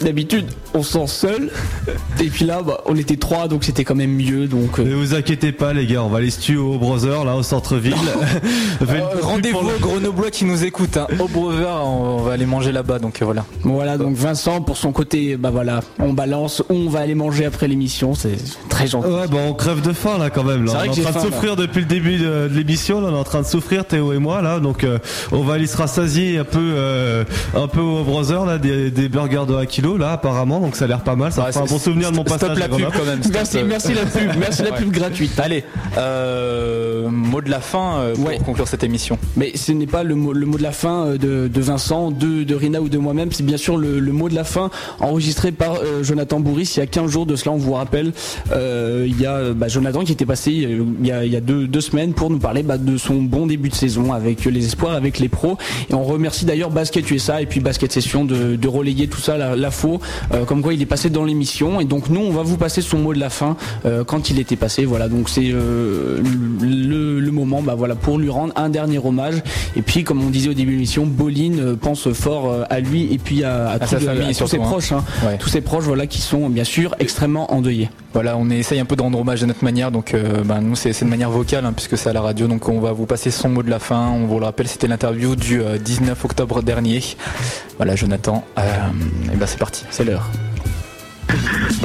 d'habitude 0.00 0.46
on 0.74 0.82
se 0.82 0.92
sent 0.92 1.06
seul 1.06 1.50
et 2.20 2.28
puis 2.28 2.44
là 2.44 2.62
bah, 2.62 2.80
on 2.86 2.96
était 2.96 3.16
trois 3.16 3.48
donc 3.48 3.64
c'était 3.64 3.84
quand 3.84 3.94
même 3.94 4.14
mieux. 4.14 4.46
Donc 4.46 4.78
euh, 4.78 4.84
Ne 4.84 4.94
vous 4.94 5.14
inquiétez 5.14 5.52
pas 5.52 5.72
les 5.72 5.86
gars, 5.86 6.02
on 6.02 6.08
va 6.08 6.20
les 6.20 6.30
studios 6.30 6.74
au 6.74 6.78
Brother 6.78 7.24
là 7.24 7.36
au 7.36 7.42
centre-ville. 7.42 7.94
Euh, 8.82 9.02
Rendez-vous 9.22 9.58
aux 9.58 9.78
Grenoblois 9.78 10.30
qui 10.30 10.44
nous 10.44 10.64
écoutent. 10.64 10.96
Hein. 10.96 11.06
Au 11.18 11.28
Brother, 11.28 11.68
on 11.84 12.22
va 12.22 12.32
aller 12.32 12.46
manger 12.46 12.72
là-bas. 12.72 12.98
Donc 12.98 13.20
euh, 13.20 13.24
voilà. 13.24 13.44
Voilà, 13.62 13.98
donc 13.98 14.16
Vincent 14.16 14.62
pour 14.62 14.76
son 14.76 14.90
côté, 14.92 15.36
bah 15.36 15.50
voilà, 15.50 15.80
on 15.98 16.12
balance, 16.12 16.62
on 16.70 16.88
va 16.88 17.00
aller 17.00 17.14
manger 17.14 17.44
après 17.44 17.68
l'émission, 17.68 18.14
c'est 18.14 18.36
très 18.68 18.86
gentil. 18.86 19.08
Ouais, 19.08 19.28
bon, 19.28 19.48
on 19.48 19.52
crève 19.54 19.80
de 19.82 19.92
faim 19.92 20.18
là 20.18 20.30
quand 20.30 20.44
même. 20.44 20.64
Là. 20.64 20.72
C'est 20.72 20.78
vrai 20.78 20.88
on 20.88 20.94
que 20.94 21.00
est 21.00 21.06
en 21.06 21.10
train 21.10 21.20
de 21.20 21.26
souffrir 21.26 21.56
depuis 21.56 21.80
le 21.80 21.86
début 21.86 22.16
de, 22.18 22.48
de 22.48 22.54
l'émission. 22.54 23.00
Là, 23.00 23.08
on 23.12 23.16
est 23.16 23.18
en 23.18 23.24
train 23.24 23.42
de 23.42 23.46
souffrir 23.46 23.84
Théo 23.84 24.12
et 24.12 24.18
moi 24.18 24.40
là. 24.42 24.60
Donc, 24.60 24.82
euh, 24.84 24.98
on 25.32 25.42
va 25.42 25.54
aller 25.54 25.66
se 25.66 25.76
rassasier 25.76 26.38
un 26.38 26.44
peu, 26.44 26.58
euh, 26.58 27.24
un 27.54 27.68
peu 27.68 27.80
au 27.80 28.02
brother 28.02 28.44
là, 28.46 28.58
des, 28.58 28.90
des 28.90 29.08
burgers 29.08 29.44
de 29.46 29.54
1 29.54 29.66
kg 29.66 29.89
là 29.98 30.12
apparemment. 30.12 30.60
Donc 30.60 30.76
ça 30.76 30.84
a 30.84 30.88
l'air 30.88 31.00
pas 31.02 31.16
mal. 31.16 31.32
Ça 31.32 31.44
Ouais, 31.44 31.52
fera 31.52 31.64
un 31.64 31.68
bon 31.68 31.78
souvenir 31.78 32.10
de 32.10 32.16
mon 32.16 32.24
stop 32.24 32.38
passage. 32.40 32.58
la 32.58 32.64
à 32.64 32.68
pub 32.68 32.78
Grenoble. 32.78 32.96
quand 32.98 33.04
même. 33.06 33.22
Stop, 33.22 33.32
Merci, 33.34 33.58
euh, 33.58 33.64
merci 33.66 33.94
la 33.94 34.04
pub, 34.06 34.30
merci 34.38 34.62
la 34.62 34.70
Ouais. 34.72 34.78
pub 34.78 34.90
gratuite. 34.90 35.38
Allez, 35.38 35.64
euh, 36.20 37.08
mot 37.10 37.40
de 37.40 37.50
la 37.50 37.60
fin 37.60 37.98
euh, 37.98 38.14
pour 38.14 38.26
Ouais. 38.26 38.38
conclure 38.44 38.68
cette 38.68 38.84
émission. 38.84 39.18
Mais 39.36 39.52
ce 39.56 39.72
n'est 39.72 39.86
pas 39.86 40.02
le 40.02 40.14
mot, 40.14 40.32
le 40.32 40.46
mot 40.46 40.58
de 40.58 40.62
la 40.62 40.72
fin 40.72 41.12
de, 41.16 41.48
de 41.48 41.60
Vincent, 41.60 42.10
de, 42.10 42.44
de 42.44 42.54
Rina 42.54 42.80
ou 42.80 42.88
de 42.88 42.98
moi-même, 42.98 43.32
c'est 43.32 43.44
bien 43.44 43.56
sûr 43.56 43.76
le, 43.76 43.98
le 44.00 44.12
mot 44.12 44.28
de 44.28 44.34
la 44.34 44.44
fin 44.44 44.70
enregistré 45.00 45.52
par 45.52 45.76
euh, 45.76 46.02
Jonathan 46.02 46.40
Bourris 46.40 46.72
il 46.76 46.80
y 46.80 46.82
a 46.82 46.86
15 46.86 47.10
jours 47.10 47.26
de 47.26 47.36
cela, 47.36 47.52
on 47.52 47.56
vous 47.56 47.72
rappelle. 47.72 48.12
Euh, 48.52 49.04
il 49.08 49.20
y 49.20 49.26
a 49.26 49.52
bah, 49.52 49.68
Jonathan 49.68 50.04
qui 50.04 50.12
était 50.12 50.26
passé 50.26 50.50
il 50.52 51.06
y 51.06 51.12
a, 51.12 51.24
il 51.24 51.32
y 51.32 51.36
a 51.36 51.40
deux, 51.40 51.66
deux 51.66 51.80
semaines 51.80 52.12
pour 52.12 52.30
nous 52.30 52.38
parler 52.38 52.62
bah, 52.62 52.78
de 52.78 52.96
son 52.96 53.16
bon 53.22 53.46
début 53.46 53.68
de 53.68 53.74
saison 53.74 54.12
avec 54.12 54.44
les 54.44 54.66
espoirs, 54.66 54.94
avec 54.94 55.18
les 55.18 55.28
pros. 55.28 55.56
Et 55.90 55.94
on 55.94 56.04
remercie 56.04 56.44
d'ailleurs 56.44 56.70
Basket 56.70 57.08
USA 57.10 57.40
et 57.42 57.46
puis 57.46 57.60
Basket 57.60 57.90
Session 57.92 58.24
de, 58.24 58.56
de 58.56 58.68
relayer 58.68 59.08
tout 59.08 59.20
ça, 59.20 59.36
la, 59.36 59.56
la 59.56 59.70
euh, 60.32 60.44
comme 60.44 60.62
quoi 60.62 60.74
il 60.74 60.82
est 60.82 60.86
passé 60.86 61.10
dans 61.10 61.24
l'émission. 61.24 61.80
Et 61.80 61.84
donc 61.84 62.08
nous, 62.08 62.20
on 62.20 62.30
va 62.30 62.42
vous 62.42 62.56
passer 62.56 62.80
son 62.82 62.98
mot 62.98 63.14
de 63.14 63.18
la 63.20 63.30
fin 63.30 63.56
euh, 63.84 64.04
quand 64.04 64.30
il 64.30 64.38
était 64.38 64.56
passé. 64.56 64.84
Voilà, 64.84 65.08
donc 65.08 65.28
c'est 65.28 65.50
euh, 65.52 66.20
le, 66.60 67.20
le 67.20 67.30
moment 67.30 67.62
bah, 67.62 67.74
voilà, 67.76 67.94
pour 67.94 68.18
lui 68.18 68.28
rendre 68.30 68.52
un 68.56 68.68
dernier 68.68 68.98
hommage. 68.98 69.42
Et 69.76 69.82
puis, 69.82 70.04
comme 70.04 70.22
on 70.24 70.30
disait 70.30 70.50
au 70.50 70.54
début 70.54 70.72
de 70.72 70.76
l'émission, 70.76 71.06
Bolin 71.06 71.58
euh, 71.58 71.76
pense 71.76 72.12
fort 72.12 72.64
à 72.68 72.80
lui 72.80 73.12
et 73.12 73.18
puis 73.18 73.44
à, 73.44 73.70
à, 73.70 73.78
tous 73.78 73.86
sa 73.88 74.00
famille 74.00 74.30
à 74.30 74.34
tous 74.34 74.46
ses 74.46 74.58
hein. 74.58 74.62
proches. 74.62 74.92
hein. 74.92 75.04
Ouais. 75.24 75.38
Tous 75.38 75.48
ses 75.48 75.60
proches 75.60 75.84
voilà, 75.84 76.06
qui 76.06 76.20
sont 76.20 76.48
bien 76.48 76.64
sûr 76.64 76.94
extrêmement 76.98 77.52
endeuillés. 77.52 77.90
Voilà, 78.12 78.36
on 78.36 78.50
essaye 78.50 78.80
un 78.80 78.84
peu 78.84 78.96
de 78.96 79.02
rendre 79.02 79.20
hommage 79.20 79.40
de 79.40 79.46
notre 79.46 79.62
manière. 79.64 79.90
Donc, 79.92 80.14
ben, 80.44 80.60
nous, 80.60 80.74
c'est 80.74 80.98
de 81.00 81.08
manière 81.08 81.30
vocale, 81.30 81.64
hein, 81.64 81.72
puisque 81.72 81.96
c'est 81.96 82.08
à 82.10 82.12
la 82.12 82.20
radio. 82.20 82.48
Donc, 82.48 82.68
on 82.68 82.80
va 82.80 82.92
vous 82.92 83.06
passer 83.06 83.30
son 83.30 83.48
mot 83.48 83.62
de 83.62 83.70
la 83.70 83.78
fin. 83.78 84.08
On 84.08 84.26
vous 84.26 84.38
le 84.40 84.44
rappelle, 84.44 84.66
c'était 84.66 84.88
l'interview 84.88 85.36
du 85.36 85.60
euh, 85.62 85.78
19 85.78 86.24
octobre 86.24 86.62
dernier. 86.62 87.00
Voilà, 87.76 87.94
Jonathan. 87.94 88.44
Et 88.58 89.36
ben, 89.36 89.46
c'est 89.46 89.58
parti. 89.58 89.69
C'est 89.90 90.04
l'heure. 90.04 90.28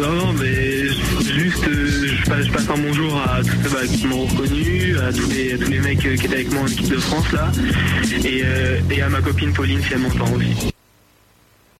Non, 0.02 0.12
non, 0.12 0.34
mais 0.34 0.88
juste, 1.24 1.68
euh, 1.68 2.07
je, 2.07 2.52
passe, 2.52 2.70
un 2.70 2.78
bonjour 2.78 3.22
à 3.22 3.41
tous 3.41 3.70
ceux 3.70 3.70
bah, 3.70 3.88
qui 3.88 4.07
m'ont 4.07 4.26
reconnu, 4.26 4.98
à 4.98 5.14
tous 5.14 5.30
les, 5.30 5.57
tous 5.57 5.70
les 5.70 5.80
mecs 5.80 6.06
euh, 6.06 6.16
qui 6.16 6.26
étaient 6.26 6.36
avec 6.36 6.52
moi 6.52 6.64
en 6.64 6.68
équipe 6.68 6.90
de 6.90 6.98
France 6.98 7.32
là, 7.32 7.52
et, 8.24 8.41
euh, 8.44 8.80
et 8.90 9.02
à 9.02 9.10
ma 9.10 9.22
copine 9.22 9.53
Pauline 9.53 9.82
si 9.82 9.94
elle 9.94 9.99
m'entend 9.99 10.32
aussi. 10.34 10.72